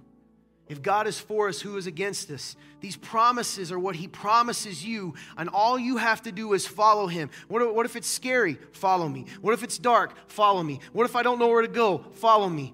If 0.69 0.81
God 0.81 1.07
is 1.07 1.17
for 1.17 1.47
us, 1.47 1.61
who 1.61 1.77
is 1.77 1.87
against 1.87 2.29
us? 2.29 2.55
These 2.81 2.97
promises 2.97 3.71
are 3.71 3.79
what 3.79 3.95
He 3.95 4.07
promises 4.07 4.85
you, 4.85 5.13
and 5.37 5.49
all 5.49 5.79
you 5.79 5.97
have 5.97 6.21
to 6.23 6.31
do 6.31 6.53
is 6.53 6.67
follow 6.67 7.07
Him. 7.07 7.29
What 7.47 7.73
what 7.73 7.85
if 7.85 7.95
it's 7.95 8.07
scary? 8.07 8.57
Follow 8.73 9.07
me. 9.07 9.25
What 9.41 9.53
if 9.53 9.63
it's 9.63 9.77
dark? 9.77 10.13
Follow 10.29 10.63
me. 10.63 10.79
What 10.93 11.05
if 11.05 11.15
I 11.15 11.23
don't 11.23 11.39
know 11.39 11.47
where 11.47 11.61
to 11.61 11.67
go? 11.67 11.99
Follow 12.13 12.49
me. 12.49 12.73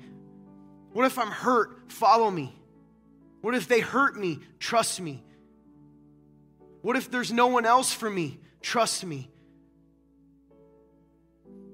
What 0.92 1.06
if 1.06 1.18
I'm 1.18 1.32
hurt? 1.32 1.92
Follow 1.92 2.30
me. 2.30 2.56
What 3.42 3.56
if 3.56 3.68
they 3.68 3.80
hurt 3.80 4.16
me? 4.18 4.40
Trust 4.60 5.02
me. 5.02 5.24
What 6.84 6.98
if 6.98 7.10
there's 7.10 7.32
no 7.32 7.48
one 7.48 7.66
else 7.66 7.94
for 7.94 8.10
me? 8.10 8.40
Trust 8.62 9.06
me. 9.06 9.32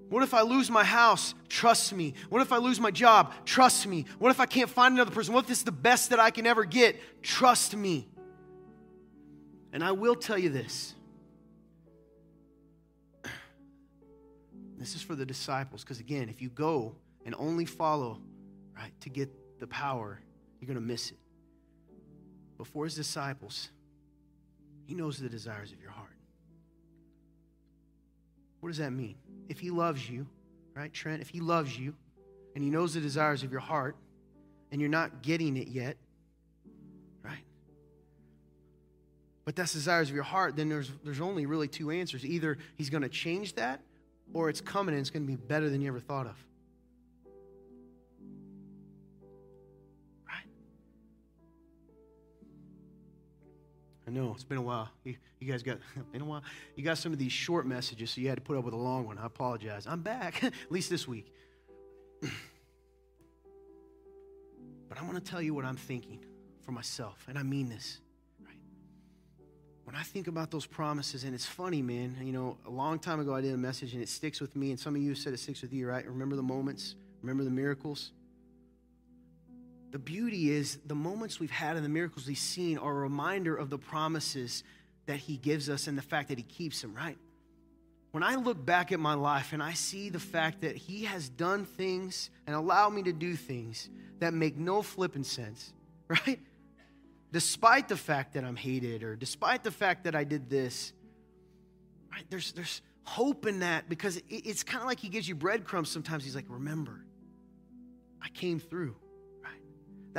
What 0.08 0.22
if 0.22 0.36
I 0.36 0.42
lose 0.42 0.70
my 0.70 0.84
house? 0.84 1.34
Trust 1.48 1.94
me. 1.94 2.14
What 2.30 2.44
if 2.44 2.52
I 2.52 2.58
lose 2.58 2.80
my 2.80 2.92
job? 2.92 3.34
Trust 3.44 3.88
me. 3.88 4.06
What 4.20 4.30
if 4.30 4.40
I 4.40 4.46
can't 4.46 4.70
find 4.70 4.94
another 4.94 5.10
person? 5.10 5.34
What 5.34 5.46
if 5.46 5.48
this 5.48 5.58
is 5.60 5.64
the 5.64 5.72
best 5.72 6.12
that 6.12 6.20
I 6.20 6.30
can 6.30 6.46
ever 6.46 6.64
get? 6.64 7.24
Trust 7.24 7.76
me. 7.76 8.08
And 9.74 9.84
I 9.84 9.94
will 9.94 10.14
tell 10.14 10.38
you 10.38 10.50
this. 10.50 10.94
This 14.78 14.94
is 14.94 15.02
for 15.02 15.16
the 15.16 15.26
disciples, 15.26 15.84
because 15.84 16.00
again, 16.00 16.30
if 16.30 16.40
you 16.40 16.50
go 16.50 16.96
and 17.26 17.34
only 17.40 17.66
follow, 17.66 18.22
right, 18.78 18.94
to 19.02 19.10
get 19.10 19.60
the 19.60 19.68
power, 19.68 20.22
you're 20.60 20.68
going 20.68 20.76
to 20.76 20.82
miss 20.82 21.10
it. 21.10 21.18
Before 22.58 22.86
his 22.86 22.94
disciples, 22.94 23.72
he 24.90 24.96
knows 24.96 25.20
the 25.20 25.30
desires 25.30 25.72
of 25.72 25.80
your 25.80 25.92
heart. 25.92 26.18
What 28.60 28.70
does 28.70 28.80
that 28.80 28.90
mean? 28.90 29.18
If 29.48 29.60
He 29.60 29.70
loves 29.70 30.10
you, 30.10 30.26
right, 30.74 30.92
Trent? 30.92 31.22
If 31.22 31.30
He 31.30 31.42
loves 31.42 31.78
you 31.78 31.94
and 32.56 32.64
He 32.64 32.72
knows 32.72 32.96
the 32.96 33.00
desires 33.00 33.44
of 33.44 33.52
your 33.52 33.60
heart 33.60 33.96
and 34.72 34.82
you're 34.82 34.90
not 34.90 35.22
getting 35.22 35.58
it 35.58 35.68
yet, 35.68 35.96
right? 37.22 37.44
But 39.46 39.56
that's 39.56 39.74
desires 39.74 40.10
of 40.10 40.16
your 40.16 40.24
heart, 40.24 40.56
then 40.56 40.70
there's, 40.70 40.90
there's 41.04 41.22
only 41.22 41.46
really 41.46 41.68
two 41.68 41.92
answers. 41.92 42.26
Either 42.26 42.58
He's 42.76 42.90
going 42.90 43.04
to 43.04 43.10
change 43.10 43.54
that 43.58 43.82
or 44.34 44.50
it's 44.50 44.60
coming 44.60 44.96
and 44.96 45.02
it's 45.02 45.12
going 45.12 45.22
to 45.24 45.32
be 45.32 45.36
better 45.36 45.70
than 45.70 45.82
you 45.82 45.90
ever 45.90 46.00
thought 46.00 46.26
of. 46.26 46.36
I 54.10 54.12
know 54.12 54.32
it's 54.34 54.44
been 54.44 54.58
a 54.58 54.62
while. 54.64 54.90
You, 55.04 55.16
you 55.40 55.52
guys 55.52 55.62
got 55.62 55.78
been 56.12 56.22
a 56.22 56.26
while. 56.26 56.42
You 56.76 56.84
got 56.84 56.98
some 56.98 57.14
of 57.14 57.20
these 57.20 57.32
short 57.32 57.68
messages, 57.68 58.10
so 58.10 58.22
you 58.22 58.28
had 58.28 58.38
to 58.38 58.42
put 58.42 58.58
up 58.58 58.64
with 58.64 58.74
a 58.74 58.78
long 58.78 59.06
one. 59.06 59.20
I 59.20 59.28
apologize. 59.28 59.86
I'm 59.86 60.02
back, 60.02 60.44
at 60.44 60.52
least 60.72 60.90
this 60.90 61.08
week. 61.08 61.32
but 62.22 62.32
I 65.00 65.04
want 65.04 65.14
to 65.14 65.22
tell 65.22 65.44
you 65.44 65.54
what 65.54 65.64
I'm 65.64 65.76
thinking 65.76 66.26
for 66.64 66.72
myself, 66.72 67.24
and 67.28 67.38
I 67.38 67.44
mean 67.44 67.70
this. 67.70 68.00
Right? 68.44 68.58
When 69.84 69.96
I 69.96 70.02
think 70.02 70.26
about 70.26 70.50
those 70.50 70.66
promises, 70.66 71.24
and 71.24 71.36
it's 71.36 71.46
funny, 71.46 71.84
man. 71.84 72.18
You 72.20 72.34
know, 72.34 72.58
a 72.66 72.72
long 72.72 72.98
time 72.98 73.20
ago 73.20 73.36
I 73.36 73.42
did 73.42 73.54
a 73.54 73.58
message, 73.58 73.94
and 73.94 74.02
it 74.02 74.10
sticks 74.10 74.42
with 74.42 74.56
me. 74.56 74.72
And 74.72 74.80
some 74.80 74.96
of 74.96 75.04
you 75.04 75.14
said 75.14 75.34
it 75.34 75.40
sticks 75.40 75.62
with 75.62 75.72
you, 75.72 75.88
right? 75.88 76.04
Remember 76.08 76.36
the 76.36 76.42
moments. 76.42 76.96
Remember 77.22 77.44
the 77.44 77.52
miracles 77.52 78.10
the 79.92 80.00
beauty 80.00 80.52
is 80.52 80.80
the 80.86 80.96
moments 80.96 81.40
we've 81.40 81.52
had 81.52 81.76
and 81.76 81.84
the 81.84 81.90
miracles 81.90 82.28
we've 82.28 82.38
seen 82.38 82.78
are 82.78 82.92
a 82.92 83.02
reminder 83.02 83.56
of 83.56 83.70
the 83.70 83.78
promises 83.78 84.64
that 85.08 85.18
he 85.18 85.38
gives 85.38 85.70
us 85.70 85.88
and 85.88 85.98
the 85.98 86.02
fact 86.04 86.30
that 86.30 86.38
he 86.38 86.44
keeps 86.44 86.82
them, 86.82 86.94
right? 86.94 87.18
When 88.12 88.24
I 88.24 88.36
look 88.36 88.64
back 88.64 88.92
at 88.92 89.00
my 89.00 89.14
life 89.14 89.54
and 89.54 89.62
I 89.62 89.74
see 89.74 90.10
the 90.10 90.20
fact 90.20 90.62
that 90.62 90.76
he 90.76 91.06
has 91.06 91.30
done 91.30 91.66
things 91.66 92.30
and 92.46 92.56
allowed 92.56 92.92
me 92.92 93.04
to 93.04 93.14
do 93.14 93.36
things 93.36 93.90
that 94.20 94.34
make 94.34 94.58
no 94.58 94.82
flipping 94.82 95.24
sense, 95.24 95.74
right? 96.08 96.40
Despite 97.32 97.88
the 97.88 97.98
fact 97.98 98.34
that 98.34 98.44
I'm 98.44 98.56
hated 98.56 99.04
or 99.04 99.16
despite 99.16 99.64
the 99.64 99.72
fact 99.72 100.04
that 100.06 100.16
I 100.16 100.24
did 100.24 100.50
this, 100.50 100.94
right? 102.12 102.26
There's, 102.30 102.52
there's 102.52 102.82
hope 103.04 103.48
in 103.48 103.60
that 103.60 103.90
because 103.90 104.18
it, 104.18 104.26
it's 104.30 104.64
kind 104.64 104.82
of 104.82 104.88
like 104.88 105.00
he 105.00 105.10
gives 105.10 105.28
you 105.28 105.36
breadcrumbs 105.36 105.90
sometimes. 105.90 106.24
He's 106.24 106.36
like, 106.36 106.46
remember, 106.48 107.04
I 108.22 108.30
came 108.30 108.60
through. 108.60 108.96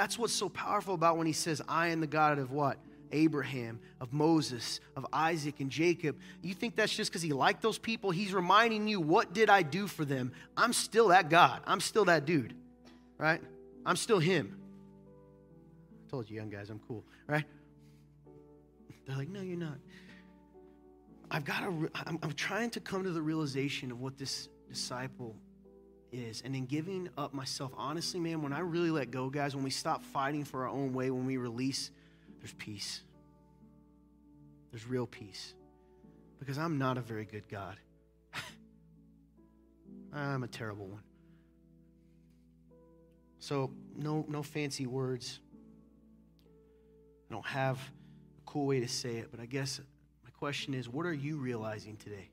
That's 0.00 0.18
what's 0.18 0.32
so 0.32 0.48
powerful 0.48 0.94
about 0.94 1.18
when 1.18 1.26
he 1.26 1.34
says, 1.34 1.60
I 1.68 1.88
am 1.88 2.00
the 2.00 2.06
God 2.06 2.38
of 2.38 2.52
what? 2.52 2.78
Abraham, 3.12 3.80
of 4.00 4.14
Moses, 4.14 4.80
of 4.96 5.06
Isaac, 5.12 5.60
and 5.60 5.68
Jacob. 5.68 6.16
You 6.40 6.54
think 6.54 6.74
that's 6.74 6.96
just 6.96 7.10
because 7.10 7.20
he 7.20 7.34
liked 7.34 7.60
those 7.60 7.76
people? 7.76 8.10
He's 8.10 8.32
reminding 8.32 8.88
you, 8.88 8.98
what 8.98 9.34
did 9.34 9.50
I 9.50 9.60
do 9.60 9.86
for 9.86 10.06
them? 10.06 10.32
I'm 10.56 10.72
still 10.72 11.08
that 11.08 11.28
God. 11.28 11.60
I'm 11.66 11.80
still 11.80 12.06
that 12.06 12.24
dude, 12.24 12.54
right? 13.18 13.42
I'm 13.84 13.96
still 13.96 14.18
him. 14.18 14.56
I 16.06 16.10
told 16.10 16.30
you, 16.30 16.36
young 16.36 16.48
guys, 16.48 16.70
I'm 16.70 16.80
cool, 16.88 17.04
right? 17.26 17.44
They're 19.06 19.18
like, 19.18 19.28
no, 19.28 19.42
you're 19.42 19.58
not. 19.58 19.76
I've 21.30 21.44
got 21.44 21.60
to, 21.60 21.90
I'm, 22.06 22.18
I'm 22.22 22.32
trying 22.32 22.70
to 22.70 22.80
come 22.80 23.04
to 23.04 23.10
the 23.10 23.20
realization 23.20 23.92
of 23.92 24.00
what 24.00 24.16
this 24.16 24.48
disciple 24.66 25.36
is. 26.12 26.42
And 26.44 26.54
in 26.54 26.66
giving 26.66 27.08
up 27.16 27.32
myself, 27.32 27.72
honestly, 27.76 28.20
man, 28.20 28.42
when 28.42 28.52
I 28.52 28.60
really 28.60 28.90
let 28.90 29.10
go, 29.10 29.30
guys, 29.30 29.54
when 29.54 29.64
we 29.64 29.70
stop 29.70 30.04
fighting 30.04 30.44
for 30.44 30.62
our 30.62 30.68
own 30.68 30.92
way, 30.92 31.10
when 31.10 31.26
we 31.26 31.36
release, 31.36 31.90
there's 32.40 32.54
peace. 32.54 33.02
There's 34.70 34.86
real 34.86 35.06
peace. 35.06 35.54
Because 36.38 36.58
I'm 36.58 36.78
not 36.78 36.96
a 36.96 37.00
very 37.00 37.24
good 37.24 37.48
God. 37.48 37.76
I'm 40.12 40.42
a 40.42 40.48
terrible 40.48 40.86
one. 40.86 41.02
So, 43.38 43.70
no, 43.96 44.24
no 44.28 44.42
fancy 44.42 44.86
words. 44.86 45.40
I 47.30 47.34
don't 47.34 47.46
have 47.46 47.76
a 47.76 48.50
cool 48.50 48.66
way 48.66 48.80
to 48.80 48.88
say 48.88 49.16
it, 49.16 49.28
but 49.30 49.40
I 49.40 49.46
guess 49.46 49.80
my 50.24 50.30
question 50.30 50.74
is 50.74 50.88
what 50.88 51.06
are 51.06 51.14
you 51.14 51.36
realizing 51.36 51.96
today? 51.96 52.30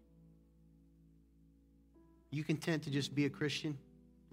You 2.29 2.43
content 2.43 2.83
to 2.83 2.89
just 2.89 3.15
be 3.15 3.25
a 3.25 3.29
Christian? 3.29 3.77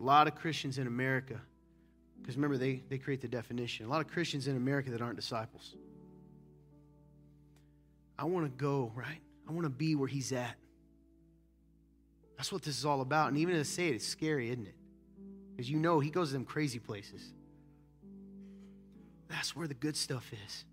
A 0.00 0.02
lot 0.02 0.26
of 0.26 0.34
Christians 0.34 0.78
in 0.78 0.86
America, 0.86 1.40
because 2.20 2.36
remember, 2.36 2.56
they, 2.56 2.82
they 2.88 2.98
create 2.98 3.20
the 3.20 3.28
definition. 3.28 3.86
A 3.86 3.88
lot 3.88 4.00
of 4.00 4.08
Christians 4.08 4.48
in 4.48 4.56
America 4.56 4.90
that 4.90 5.00
aren't 5.00 5.16
disciples. 5.16 5.74
I 8.18 8.24
want 8.24 8.46
to 8.46 8.50
go, 8.50 8.92
right? 8.94 9.20
I 9.48 9.52
want 9.52 9.64
to 9.64 9.70
be 9.70 9.94
where 9.94 10.08
he's 10.08 10.32
at. 10.32 10.56
That's 12.36 12.50
what 12.50 12.62
this 12.62 12.76
is 12.76 12.84
all 12.84 13.00
about. 13.00 13.28
And 13.28 13.38
even 13.38 13.54
to 13.54 13.64
say 13.64 13.88
it, 13.88 13.94
it's 13.94 14.06
scary, 14.06 14.50
isn't 14.50 14.66
it? 14.66 14.74
Because 15.52 15.70
you 15.70 15.78
know 15.78 16.00
he 16.00 16.10
goes 16.10 16.28
to 16.28 16.34
them 16.34 16.44
crazy 16.44 16.78
places. 16.78 17.32
That's 19.28 19.54
where 19.54 19.68
the 19.68 19.74
good 19.74 19.96
stuff 19.96 20.32
is. 20.46 20.64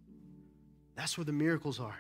That's 0.96 1.18
where 1.18 1.26
the 1.26 1.32
miracles 1.32 1.80
are. 1.80 1.98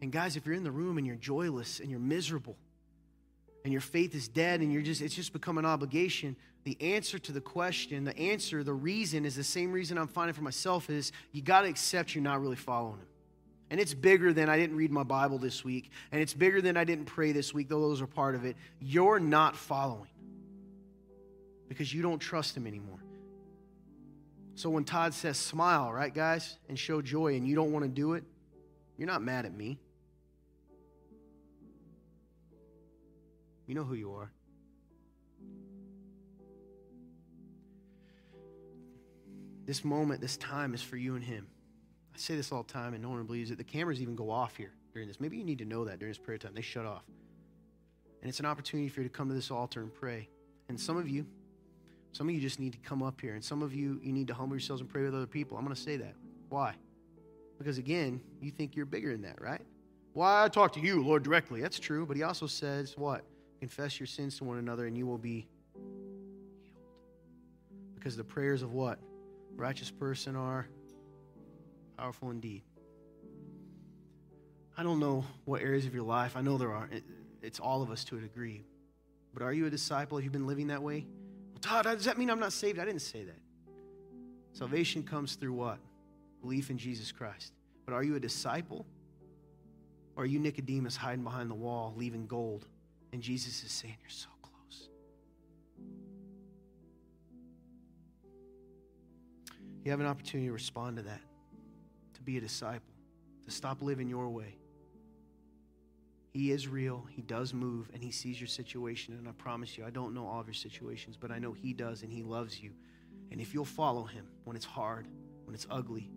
And 0.00 0.12
guys, 0.12 0.36
if 0.36 0.46
you're 0.46 0.54
in 0.54 0.64
the 0.64 0.70
room 0.70 0.98
and 0.98 1.06
you're 1.06 1.16
joyless 1.16 1.80
and 1.80 1.90
you're 1.90 2.00
miserable 2.00 2.56
and 3.64 3.72
your 3.72 3.80
faith 3.80 4.14
is 4.14 4.28
dead 4.28 4.60
and 4.60 4.72
you're 4.72 4.82
just 4.82 5.00
it's 5.00 5.14
just 5.14 5.32
become 5.32 5.58
an 5.58 5.64
obligation, 5.64 6.36
the 6.64 6.76
answer 6.80 7.18
to 7.18 7.32
the 7.32 7.40
question, 7.40 8.04
the 8.04 8.16
answer, 8.16 8.62
the 8.62 8.72
reason 8.72 9.24
is 9.24 9.34
the 9.34 9.44
same 9.44 9.72
reason 9.72 9.98
I'm 9.98 10.06
finding 10.06 10.34
for 10.34 10.42
myself 10.42 10.90
is 10.90 11.12
you 11.32 11.42
got 11.42 11.62
to 11.62 11.68
accept 11.68 12.14
you're 12.14 12.22
not 12.22 12.40
really 12.40 12.56
following 12.56 12.98
him. 12.98 13.06
And 13.70 13.80
it's 13.80 13.94
bigger 13.94 14.32
than 14.32 14.48
I 14.48 14.58
didn't 14.58 14.76
read 14.76 14.92
my 14.92 15.02
Bible 15.02 15.38
this 15.38 15.64
week, 15.64 15.90
and 16.12 16.20
it's 16.20 16.34
bigger 16.34 16.60
than 16.60 16.76
I 16.76 16.84
didn't 16.84 17.06
pray 17.06 17.32
this 17.32 17.52
week, 17.52 17.68
though 17.68 17.80
those 17.80 18.02
are 18.02 18.06
part 18.06 18.34
of 18.34 18.44
it. 18.44 18.56
You're 18.78 19.18
not 19.18 19.56
following 19.56 20.10
because 21.68 21.92
you 21.92 22.02
don't 22.02 22.20
trust 22.20 22.56
him 22.56 22.66
anymore. 22.66 23.02
So 24.54 24.70
when 24.70 24.84
Todd 24.84 25.14
says 25.14 25.38
smile, 25.38 25.92
right, 25.92 26.14
guys, 26.14 26.58
and 26.68 26.78
show 26.78 27.02
joy, 27.02 27.34
and 27.34 27.48
you 27.48 27.56
don't 27.56 27.72
want 27.72 27.84
to 27.84 27.88
do 27.88 28.12
it, 28.12 28.22
you're 28.96 29.08
not 29.08 29.22
mad 29.22 29.46
at 29.46 29.52
me. 29.52 29.78
You 33.66 33.74
know 33.74 33.84
who 33.84 33.94
you 33.94 34.12
are. 34.12 34.30
This 39.66 39.84
moment, 39.84 40.20
this 40.20 40.36
time 40.36 40.74
is 40.74 40.82
for 40.82 40.96
you 40.96 41.14
and 41.14 41.24
him. 41.24 41.46
I 42.14 42.18
say 42.18 42.36
this 42.36 42.52
all 42.52 42.62
the 42.62 42.72
time, 42.72 42.92
and 42.92 43.02
no 43.02 43.08
one 43.08 43.24
believes 43.24 43.50
it. 43.50 43.56
The 43.56 43.64
cameras 43.64 44.00
even 44.02 44.14
go 44.14 44.30
off 44.30 44.56
here 44.56 44.72
during 44.92 45.08
this. 45.08 45.18
Maybe 45.20 45.38
you 45.38 45.44
need 45.44 45.58
to 45.58 45.64
know 45.64 45.86
that 45.86 45.98
during 45.98 46.10
this 46.10 46.18
prayer 46.18 46.38
time. 46.38 46.52
They 46.54 46.60
shut 46.60 46.84
off. 46.84 47.02
And 48.20 48.28
it's 48.28 48.40
an 48.40 48.46
opportunity 48.46 48.88
for 48.88 49.00
you 49.00 49.08
to 49.08 49.12
come 49.12 49.28
to 49.28 49.34
this 49.34 49.50
altar 49.50 49.80
and 49.80 49.92
pray. 49.92 50.28
And 50.68 50.78
some 50.78 50.96
of 50.96 51.08
you, 51.08 51.26
some 52.12 52.28
of 52.28 52.34
you 52.34 52.40
just 52.40 52.60
need 52.60 52.72
to 52.72 52.78
come 52.78 53.02
up 53.02 53.20
here. 53.20 53.34
And 53.34 53.42
some 53.42 53.62
of 53.62 53.74
you, 53.74 54.00
you 54.02 54.12
need 54.12 54.28
to 54.28 54.34
humble 54.34 54.54
yourselves 54.54 54.80
and 54.80 54.88
pray 54.88 55.02
with 55.02 55.14
other 55.14 55.26
people. 55.26 55.56
I'm 55.56 55.64
going 55.64 55.74
to 55.74 55.80
say 55.80 55.96
that. 55.96 56.14
Why? 56.50 56.74
Because 57.58 57.78
again, 57.78 58.20
you 58.40 58.50
think 58.50 58.76
you're 58.76 58.86
bigger 58.86 59.12
than 59.12 59.22
that, 59.22 59.40
right? 59.40 59.62
Why 60.12 60.44
I 60.44 60.48
talk 60.48 60.72
to 60.74 60.80
you, 60.80 61.02
Lord, 61.02 61.22
directly. 61.22 61.60
That's 61.60 61.78
true. 61.78 62.06
But 62.06 62.16
he 62.16 62.22
also 62.22 62.46
says, 62.46 62.94
what? 62.96 63.24
Confess 63.60 63.98
your 63.98 64.06
sins 64.06 64.38
to 64.38 64.44
one 64.44 64.58
another 64.58 64.86
and 64.86 64.96
you 64.96 65.06
will 65.06 65.18
be 65.18 65.46
healed. 66.62 66.78
Because 67.94 68.16
the 68.16 68.24
prayers 68.24 68.62
of 68.62 68.72
what? 68.72 68.98
Righteous 69.56 69.90
person 69.90 70.36
are 70.36 70.68
Powerful 71.96 72.30
indeed. 72.30 72.62
I 74.76 74.82
don't 74.82 74.98
know 74.98 75.24
what 75.44 75.62
areas 75.62 75.86
of 75.86 75.94
your 75.94 76.02
life, 76.02 76.36
I 76.36 76.40
know 76.40 76.58
there 76.58 76.72
are. 76.72 76.88
It, 76.90 77.04
it's 77.42 77.60
all 77.60 77.82
of 77.82 77.90
us 77.90 78.04
to 78.04 78.16
a 78.16 78.20
degree. 78.20 78.64
But 79.32 79.42
are 79.42 79.52
you 79.52 79.66
a 79.66 79.70
disciple? 79.70 80.18
Have 80.18 80.24
you 80.24 80.30
been 80.30 80.46
living 80.46 80.68
that 80.68 80.82
way? 80.82 81.06
Well, 81.52 81.60
Todd, 81.60 81.84
does 81.84 82.04
that 82.04 82.18
mean 82.18 82.30
I'm 82.30 82.40
not 82.40 82.52
saved? 82.52 82.78
I 82.78 82.84
didn't 82.84 83.02
say 83.02 83.24
that. 83.24 83.38
Salvation 84.52 85.02
comes 85.02 85.34
through 85.34 85.52
what? 85.52 85.78
Belief 86.40 86.70
in 86.70 86.78
Jesus 86.78 87.12
Christ. 87.12 87.52
But 87.84 87.94
are 87.94 88.02
you 88.02 88.16
a 88.16 88.20
disciple? 88.20 88.86
Or 90.16 90.24
are 90.24 90.26
you 90.26 90.38
Nicodemus 90.38 90.96
hiding 90.96 91.24
behind 91.24 91.50
the 91.50 91.56
wall, 91.56 91.94
leaving 91.96 92.26
gold? 92.26 92.66
And 93.14 93.22
Jesus 93.22 93.62
is 93.62 93.70
saying, 93.70 93.96
You're 94.02 94.10
so 94.10 94.26
close. 94.42 94.88
You 99.84 99.92
have 99.92 100.00
an 100.00 100.06
opportunity 100.06 100.48
to 100.48 100.52
respond 100.52 100.96
to 100.96 101.04
that 101.04 101.20
to 102.14 102.22
be 102.22 102.38
a 102.38 102.40
disciple, 102.40 102.92
to 103.44 103.52
stop 103.52 103.82
living 103.82 104.08
your 104.08 104.28
way. 104.30 104.56
He 106.32 106.50
is 106.50 106.66
real, 106.66 107.06
He 107.08 107.22
does 107.22 107.54
move, 107.54 107.88
and 107.94 108.02
He 108.02 108.10
sees 108.10 108.40
your 108.40 108.48
situation. 108.48 109.14
And 109.14 109.28
I 109.28 109.32
promise 109.32 109.78
you, 109.78 109.84
I 109.86 109.90
don't 109.90 110.12
know 110.12 110.26
all 110.26 110.40
of 110.40 110.48
your 110.48 110.54
situations, 110.54 111.16
but 111.16 111.30
I 111.30 111.38
know 111.38 111.52
He 111.52 111.72
does, 111.72 112.02
and 112.02 112.12
He 112.12 112.24
loves 112.24 112.60
you. 112.60 112.72
And 113.30 113.40
if 113.40 113.54
you'll 113.54 113.64
follow 113.64 114.02
Him 114.02 114.26
when 114.42 114.56
it's 114.56 114.66
hard, 114.66 115.06
when 115.44 115.54
it's 115.54 115.68
ugly, 115.70 116.10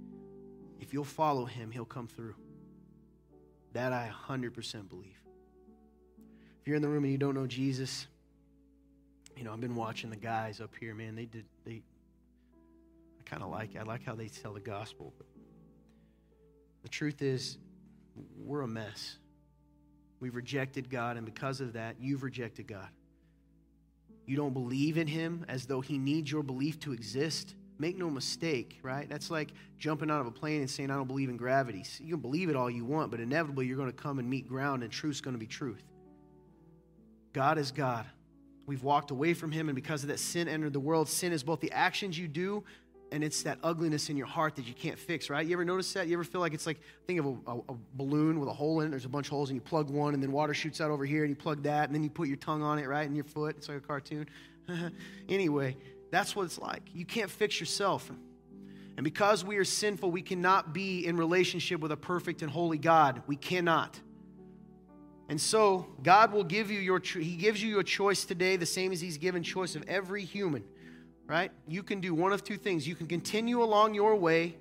if 0.79 0.95
you'll 0.95 1.03
follow 1.03 1.45
Him, 1.45 1.69
He'll 1.69 1.85
come 1.85 2.07
through. 2.07 2.33
That 3.73 3.93
I 3.93 4.09
100% 4.27 4.89
believe. 4.89 5.26
If 6.67 6.69
you're 6.69 6.75
in 6.75 6.81
the 6.81 6.89
room 6.89 7.05
and 7.05 7.13
you 7.13 7.17
don't 7.17 7.33
know 7.33 7.47
Jesus, 7.47 8.07
you 9.37 9.45
know, 9.45 9.53
I've 9.53 9.61
been 9.61 9.77
watching 9.77 10.09
the 10.09 10.17
guys 10.17 10.59
up 10.59 10.71
here, 10.77 10.93
man. 10.93 11.15
They 11.15 11.23
did, 11.23 11.45
they, 11.63 11.81
I 13.17 13.23
kind 13.23 13.41
of 13.41 13.49
like, 13.49 13.77
I 13.77 13.83
like 13.83 14.03
how 14.03 14.15
they 14.15 14.27
tell 14.27 14.51
the 14.51 14.59
gospel. 14.59 15.13
But 15.17 15.27
the 16.83 16.89
truth 16.89 17.21
is, 17.21 17.57
we're 18.43 18.63
a 18.63 18.67
mess. 18.67 19.15
We've 20.19 20.35
rejected 20.35 20.89
God, 20.89 21.15
and 21.15 21.25
because 21.25 21.61
of 21.61 21.71
that, 21.71 21.95
you've 22.01 22.21
rejected 22.21 22.67
God. 22.67 22.89
You 24.25 24.35
don't 24.35 24.51
believe 24.51 24.97
in 24.97 25.07
Him 25.07 25.45
as 25.47 25.67
though 25.67 25.79
He 25.79 25.97
needs 25.97 26.29
your 26.29 26.43
belief 26.43 26.81
to 26.81 26.91
exist. 26.91 27.55
Make 27.79 27.97
no 27.97 28.09
mistake, 28.09 28.77
right? 28.83 29.07
That's 29.07 29.31
like 29.31 29.53
jumping 29.79 30.11
out 30.11 30.19
of 30.19 30.27
a 30.27 30.31
plane 30.31 30.59
and 30.59 30.69
saying, 30.69 30.91
I 30.91 30.95
don't 30.95 31.07
believe 31.07 31.29
in 31.29 31.37
gravity. 31.37 31.85
You 32.01 32.15
can 32.15 32.21
believe 32.21 32.49
it 32.49 32.57
all 32.57 32.69
you 32.69 32.83
want, 32.83 33.09
but 33.09 33.21
inevitably 33.21 33.67
you're 33.67 33.77
going 33.77 33.89
to 33.89 33.95
come 33.95 34.19
and 34.19 34.29
meet 34.29 34.49
ground, 34.49 34.83
and 34.83 34.91
truth's 34.91 35.21
going 35.21 35.33
to 35.33 35.39
be 35.39 35.47
truth. 35.47 35.81
God 37.37 37.59
is 37.59 37.71
God. 37.71 38.03
We've 38.65 38.81
walked 38.81 39.11
away 39.11 39.35
from 39.35 39.51
Him, 39.51 39.69
and 39.69 39.75
because 39.75 40.01
of 40.01 40.09
that, 40.09 40.17
sin 40.17 40.47
entered 40.47 40.73
the 40.73 40.79
world. 40.79 41.07
Sin 41.07 41.31
is 41.31 41.43
both 41.43 41.59
the 41.59 41.71
actions 41.71 42.17
you 42.17 42.27
do 42.27 42.63
and 43.11 43.23
it's 43.23 43.43
that 43.43 43.59
ugliness 43.63 44.09
in 44.09 44.17
your 44.17 44.25
heart 44.25 44.55
that 44.55 44.67
you 44.67 44.73
can't 44.73 44.97
fix, 44.97 45.29
right? 45.29 45.45
You 45.45 45.53
ever 45.53 45.63
notice 45.63 45.93
that? 45.93 46.07
You 46.07 46.15
ever 46.15 46.23
feel 46.23 46.41
like 46.41 46.55
it's 46.55 46.65
like, 46.65 46.79
think 47.05 47.19
of 47.19 47.25
a, 47.27 47.51
a, 47.51 47.57
a, 47.69 47.75
balloon 47.93 48.39
with 48.39 48.49
a 48.49 48.53
hole 48.53 48.81
in 48.81 48.87
it. 48.87 48.89
There's 48.89 49.05
a 49.05 49.09
bunch 49.09 49.27
of 49.27 49.31
holes, 49.31 49.49
and 49.49 49.55
you 49.55 49.61
plug 49.61 49.91
one, 49.91 50.15
and 50.15 50.21
then 50.21 50.31
water 50.31 50.53
shoots 50.55 50.81
out 50.81 50.89
over 50.89 51.05
here, 51.05 51.23
and 51.23 51.29
you 51.29 51.35
plug 51.35 51.61
that, 51.63 51.87
and 51.87 51.95
then 51.95 52.03
you 52.03 52.09
put 52.09 52.27
your 52.27 52.37
tongue 52.37 52.63
on 52.63 52.79
it, 52.79 52.87
right, 52.87 53.05
And 53.05 53.15
your 53.15 53.23
foot. 53.23 53.55
It's 53.55 53.69
like 53.69 53.77
a 53.77 53.81
cartoon. 53.81 54.27
anyway, 55.29 55.77
that's 56.11 56.35
what 56.35 56.43
it's 56.43 56.57
like. 56.57 56.81
You 56.91 57.05
can't 57.05 57.29
fix 57.29 57.59
yourself. 57.59 58.11
And 58.97 59.03
because 59.03 59.45
we 59.45 59.57
are 59.57 59.63
sinful, 59.63 60.09
we 60.09 60.23
cannot 60.23 60.73
be 60.73 61.05
in 61.05 61.15
relationship 61.15 61.79
with 61.79 61.91
a 61.91 61.97
perfect 61.97 62.41
and 62.41 62.51
holy 62.51 62.79
God. 62.79 63.21
We 63.27 63.35
cannot. 63.35 64.01
And 65.29 65.39
so, 65.39 65.87
God 66.03 66.31
will 66.31 66.43
give 66.43 66.71
you 66.71 66.79
your, 66.79 66.99
He 66.99 67.35
gives 67.35 67.61
you 67.61 67.79
a 67.79 67.83
choice 67.83 68.23
today, 68.23 68.55
the 68.55 68.65
same 68.65 68.91
as 68.91 69.01
He's 69.01 69.17
given 69.17 69.43
choice 69.43 69.75
of 69.75 69.83
every 69.87 70.23
human 70.23 70.63
right? 71.27 71.51
You 71.67 71.83
can 71.83 71.99
do 71.99 72.13
one 72.13 72.33
of 72.33 72.43
two 72.43 72.57
things. 72.57 72.87
You 72.87 72.95
can 72.95 73.05
continue 73.05 73.61
along 73.61 73.93
your 73.93 74.15
way, 74.15 74.55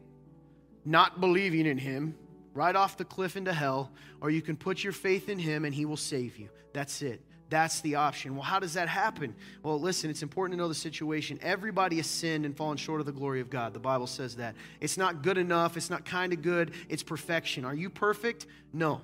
not 0.84 1.20
believing 1.20 1.66
in 1.66 1.78
Him, 1.78 2.14
right 2.54 2.74
off 2.74 2.96
the 2.96 3.04
cliff 3.04 3.36
into 3.36 3.52
hell, 3.52 3.92
or 4.20 4.30
you 4.30 4.42
can 4.42 4.56
put 4.56 4.82
your 4.82 4.92
faith 4.92 5.28
in 5.28 5.38
Him 5.38 5.64
and 5.64 5.74
He 5.74 5.84
will 5.84 5.96
save 5.96 6.36
you. 6.36 6.48
That's 6.72 7.00
it. 7.02 7.22
That's 7.48 7.80
the 7.82 7.94
option. 7.94 8.34
Well, 8.34 8.42
how 8.42 8.58
does 8.58 8.74
that 8.74 8.88
happen? 8.88 9.32
Well, 9.62 9.80
listen, 9.80 10.10
it's 10.10 10.24
important 10.24 10.58
to 10.58 10.60
know 10.60 10.66
the 10.66 10.74
situation. 10.74 11.38
Everybody 11.40 11.98
has 11.98 12.08
sinned 12.08 12.44
and 12.44 12.56
fallen 12.56 12.76
short 12.76 12.98
of 12.98 13.06
the 13.06 13.12
glory 13.12 13.40
of 13.40 13.50
God. 13.50 13.72
The 13.72 13.78
Bible 13.78 14.08
says 14.08 14.34
that. 14.36 14.56
It's 14.80 14.98
not 14.98 15.22
good 15.22 15.38
enough, 15.38 15.76
it's 15.76 15.88
not 15.88 16.04
kind 16.04 16.32
of 16.32 16.42
good, 16.42 16.72
it's 16.88 17.04
perfection. 17.04 17.64
Are 17.64 17.74
you 17.74 17.88
perfect? 17.88 18.46
No. 18.72 19.00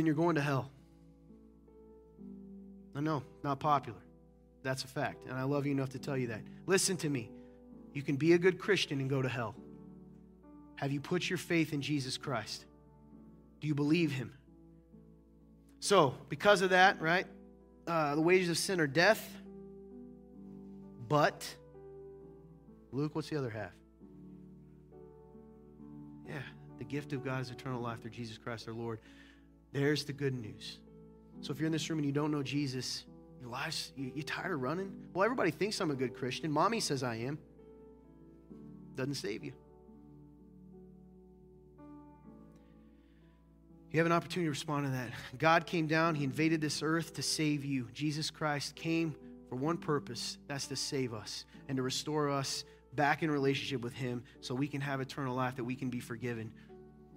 Then 0.00 0.06
you're 0.06 0.14
going 0.14 0.36
to 0.36 0.40
hell. 0.40 0.70
No, 2.94 3.02
no, 3.02 3.22
not 3.44 3.60
popular. 3.60 3.98
That's 4.62 4.82
a 4.82 4.86
fact. 4.86 5.26
And 5.26 5.36
I 5.36 5.42
love 5.42 5.66
you 5.66 5.72
enough 5.72 5.90
to 5.90 5.98
tell 5.98 6.16
you 6.16 6.28
that. 6.28 6.40
Listen 6.64 6.96
to 6.96 7.10
me. 7.10 7.28
You 7.92 8.00
can 8.00 8.16
be 8.16 8.32
a 8.32 8.38
good 8.38 8.58
Christian 8.58 8.98
and 9.00 9.10
go 9.10 9.20
to 9.20 9.28
hell. 9.28 9.54
Have 10.76 10.90
you 10.90 11.02
put 11.02 11.28
your 11.28 11.36
faith 11.36 11.74
in 11.74 11.82
Jesus 11.82 12.16
Christ? 12.16 12.64
Do 13.60 13.68
you 13.68 13.74
believe 13.74 14.10
him? 14.10 14.32
So, 15.80 16.14
because 16.30 16.62
of 16.62 16.70
that, 16.70 16.98
right, 17.02 17.26
uh, 17.86 18.14
the 18.14 18.22
wages 18.22 18.48
of 18.48 18.56
sin 18.56 18.80
are 18.80 18.86
death. 18.86 19.30
But, 21.10 21.46
Luke, 22.90 23.14
what's 23.14 23.28
the 23.28 23.36
other 23.36 23.50
half? 23.50 23.72
Yeah, 26.26 26.40
the 26.78 26.84
gift 26.84 27.12
of 27.12 27.22
God 27.22 27.42
is 27.42 27.50
eternal 27.50 27.82
life 27.82 28.00
through 28.00 28.12
Jesus 28.12 28.38
Christ 28.38 28.66
our 28.66 28.72
Lord. 28.72 28.98
There's 29.72 30.04
the 30.04 30.12
good 30.12 30.34
news. 30.34 30.78
So, 31.40 31.52
if 31.52 31.58
you're 31.58 31.66
in 31.66 31.72
this 31.72 31.88
room 31.88 31.98
and 31.98 32.06
you 32.06 32.12
don't 32.12 32.30
know 32.30 32.42
Jesus, 32.42 33.04
your 33.40 33.50
life's, 33.50 33.92
you, 33.96 34.12
are 34.18 34.22
tired 34.22 34.52
of 34.52 34.60
running? 34.60 34.92
Well, 35.14 35.24
everybody 35.24 35.50
thinks 35.50 35.80
I'm 35.80 35.90
a 35.90 35.94
good 35.94 36.14
Christian. 36.14 36.50
Mommy 36.50 36.80
says 36.80 37.02
I 37.02 37.16
am. 37.16 37.38
Doesn't 38.96 39.14
save 39.14 39.44
you. 39.44 39.52
You 43.90 43.98
have 43.98 44.06
an 44.06 44.12
opportunity 44.12 44.46
to 44.46 44.50
respond 44.50 44.86
to 44.86 44.92
that. 44.92 45.10
God 45.38 45.66
came 45.66 45.86
down, 45.86 46.14
He 46.14 46.24
invaded 46.24 46.60
this 46.60 46.82
earth 46.82 47.14
to 47.14 47.22
save 47.22 47.64
you. 47.64 47.88
Jesus 47.92 48.30
Christ 48.30 48.76
came 48.76 49.16
for 49.48 49.56
one 49.56 49.78
purpose 49.78 50.38
that's 50.46 50.68
to 50.68 50.76
save 50.76 51.12
us 51.12 51.44
and 51.68 51.76
to 51.76 51.82
restore 51.82 52.30
us 52.30 52.64
back 52.94 53.22
in 53.22 53.30
relationship 53.30 53.80
with 53.80 53.92
Him 53.92 54.22
so 54.40 54.54
we 54.54 54.68
can 54.68 54.80
have 54.80 55.00
eternal 55.00 55.34
life, 55.34 55.56
that 55.56 55.64
we 55.64 55.74
can 55.74 55.90
be 55.90 55.98
forgiven. 55.98 56.52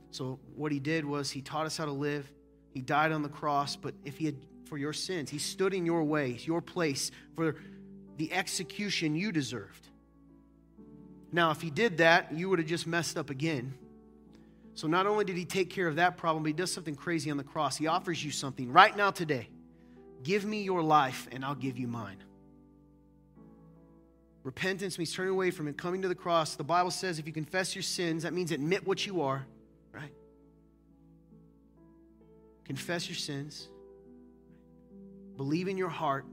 So, 0.10 0.40
what 0.56 0.72
He 0.72 0.80
did 0.80 1.06
was 1.06 1.30
He 1.30 1.42
taught 1.42 1.66
us 1.68 1.78
how 1.78 1.86
to 1.86 1.92
live. 1.92 2.32
He 2.74 2.82
died 2.82 3.12
on 3.12 3.22
the 3.22 3.30
cross, 3.30 3.76
but 3.76 3.94
if 4.04 4.18
He 4.18 4.26
had, 4.26 4.36
for 4.66 4.78
your 4.78 4.94
sins, 4.94 5.30
He 5.30 5.38
stood 5.38 5.74
in 5.74 5.86
your 5.86 6.04
way, 6.04 6.38
your 6.44 6.62
place, 6.62 7.12
for 7.36 7.56
the 8.18 8.34
execution 8.34 9.16
you 9.16 9.32
deserved. 9.32 9.88
Now, 11.32 11.52
if 11.52 11.62
He 11.62 11.70
did 11.70 11.98
that, 11.98 12.34
you 12.34 12.50
would 12.50 12.60
have 12.60 12.68
just 12.68 12.88
messed 12.88 13.18
up 13.18 13.30
again. 13.30 13.74
So 14.76 14.88
not 14.88 15.06
only 15.06 15.24
did 15.24 15.38
he 15.38 15.46
take 15.46 15.70
care 15.70 15.88
of 15.88 15.98
that 15.98 16.18
problem, 16.18 16.46
he 16.46 16.54
does 16.54 16.72
something 16.72 16.96
crazy 16.96 17.30
on 17.30 17.38
the 17.38 17.44
cross. 17.44 17.78
He 17.78 17.88
offers 17.88 18.24
you 18.24 18.32
something 18.32 18.72
right 18.72 18.96
now 18.96 19.12
today. 19.12 19.48
Give 20.24 20.46
me 20.46 20.64
your 20.64 20.82
life 20.82 21.28
and 21.32 21.46
I'll 21.46 21.56
give 21.56 21.78
you 21.78 21.88
mine. 21.88 22.18
Repentance 24.44 24.98
means 24.98 25.14
turning 25.14 25.32
away 25.32 25.52
from 25.52 25.68
it, 25.68 25.78
coming 25.78 26.02
to 26.02 26.08
the 26.08 26.16
cross. 26.16 26.56
The 26.56 26.64
Bible 26.64 26.92
says 26.92 27.20
if 27.20 27.28
you 27.28 27.34
confess 27.34 27.76
your 27.76 27.84
sins, 27.84 28.24
that 28.24 28.34
means 28.34 28.52
admit 28.52 28.86
what 28.86 29.06
you 29.06 29.22
are, 29.22 29.46
Confess 32.66 33.08
your 33.10 33.16
sins, 33.16 33.70
believe 35.36 35.68
in 35.68 35.78
your 35.78 35.90
heart, 35.90 36.26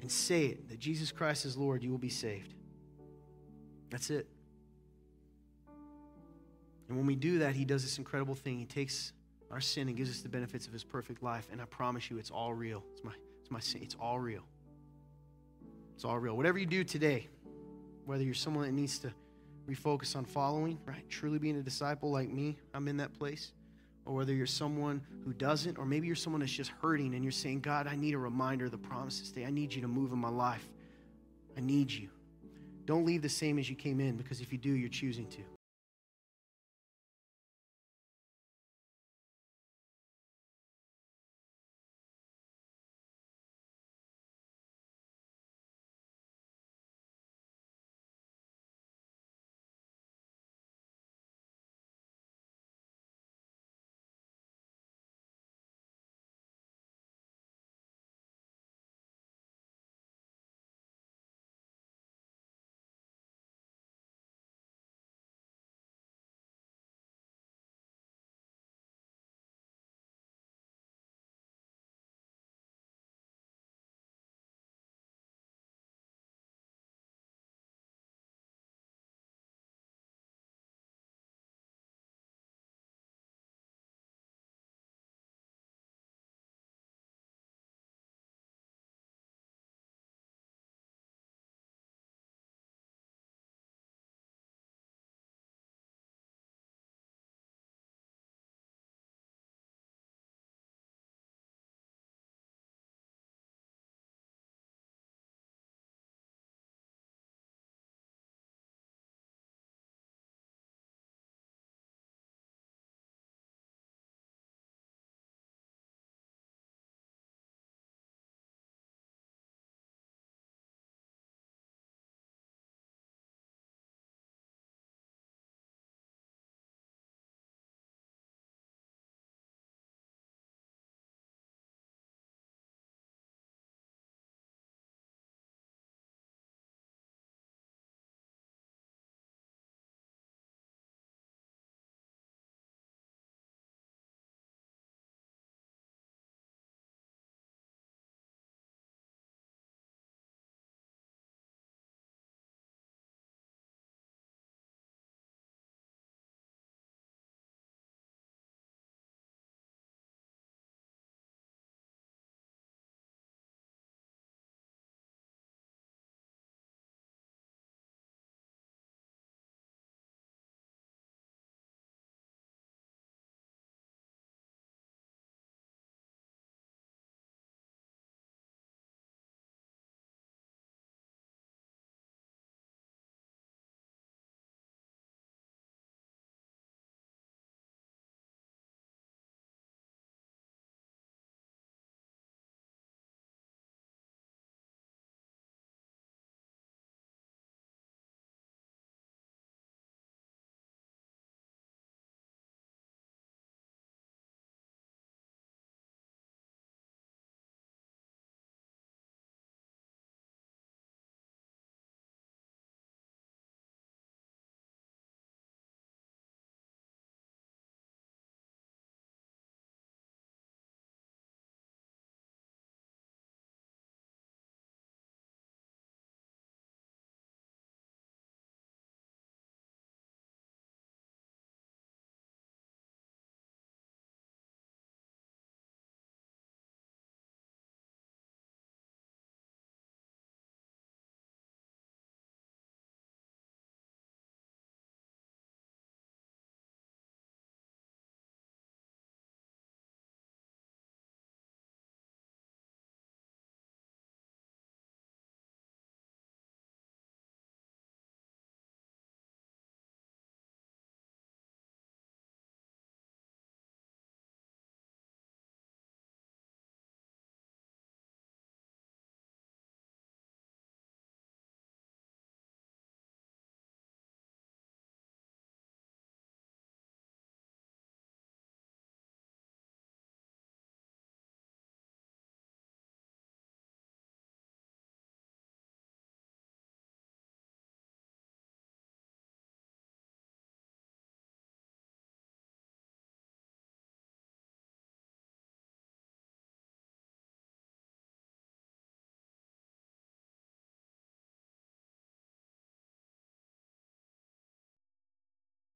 and 0.00 0.10
say 0.10 0.46
it 0.46 0.68
that 0.68 0.78
Jesus 0.78 1.12
Christ 1.12 1.44
is 1.44 1.56
Lord, 1.56 1.82
you 1.82 1.90
will 1.90 1.98
be 1.98 2.08
saved. 2.08 2.54
That's 3.90 4.10
it. 4.10 4.26
And 6.88 6.96
when 6.96 7.06
we 7.06 7.14
do 7.14 7.38
that, 7.38 7.54
he 7.54 7.64
does 7.64 7.82
this 7.82 7.98
incredible 7.98 8.34
thing. 8.34 8.58
He 8.58 8.64
takes 8.64 9.12
our 9.50 9.60
sin 9.60 9.88
and 9.88 9.96
gives 9.96 10.10
us 10.10 10.20
the 10.20 10.28
benefits 10.28 10.66
of 10.66 10.72
his 10.72 10.82
perfect 10.82 11.22
life. 11.22 11.48
And 11.52 11.60
I 11.60 11.64
promise 11.66 12.10
you, 12.10 12.18
it's 12.18 12.30
all 12.30 12.52
real. 12.52 12.82
It's 12.92 13.04
my, 13.04 13.12
it's 13.40 13.50
my 13.50 13.60
sin. 13.60 13.82
It's 13.82 13.96
all 14.00 14.18
real. 14.18 14.42
It's 15.94 16.04
all 16.04 16.18
real. 16.18 16.36
Whatever 16.36 16.58
you 16.58 16.66
do 16.66 16.84
today, 16.84 17.28
whether 18.06 18.24
you're 18.24 18.34
someone 18.34 18.64
that 18.64 18.72
needs 18.72 18.98
to 19.00 19.12
refocus 19.68 20.16
on 20.16 20.24
following, 20.24 20.78
right? 20.84 21.08
Truly 21.08 21.38
being 21.38 21.56
a 21.56 21.62
disciple 21.62 22.10
like 22.10 22.30
me, 22.30 22.58
I'm 22.74 22.88
in 22.88 22.96
that 22.96 23.12
place. 23.12 23.52
Or 24.04 24.14
whether 24.14 24.34
you're 24.34 24.46
someone 24.46 25.00
who 25.24 25.32
doesn't, 25.32 25.78
or 25.78 25.84
maybe 25.84 26.06
you're 26.06 26.16
someone 26.16 26.40
that's 26.40 26.52
just 26.52 26.72
hurting 26.82 27.14
and 27.14 27.22
you're 27.22 27.30
saying, 27.30 27.60
God, 27.60 27.86
I 27.86 27.94
need 27.94 28.14
a 28.14 28.18
reminder 28.18 28.64
of 28.64 28.72
the 28.72 28.78
promises 28.78 29.30
today. 29.30 29.46
I 29.46 29.50
need 29.50 29.72
you 29.72 29.80
to 29.82 29.88
move 29.88 30.12
in 30.12 30.18
my 30.18 30.28
life. 30.28 30.68
I 31.56 31.60
need 31.60 31.90
you. 31.90 32.08
Don't 32.84 33.04
leave 33.04 33.22
the 33.22 33.28
same 33.28 33.58
as 33.58 33.70
you 33.70 33.76
came 33.76 34.00
in 34.00 34.16
because 34.16 34.40
if 34.40 34.52
you 34.52 34.58
do, 34.58 34.72
you're 34.72 34.88
choosing 34.88 35.26
to. 35.28 35.42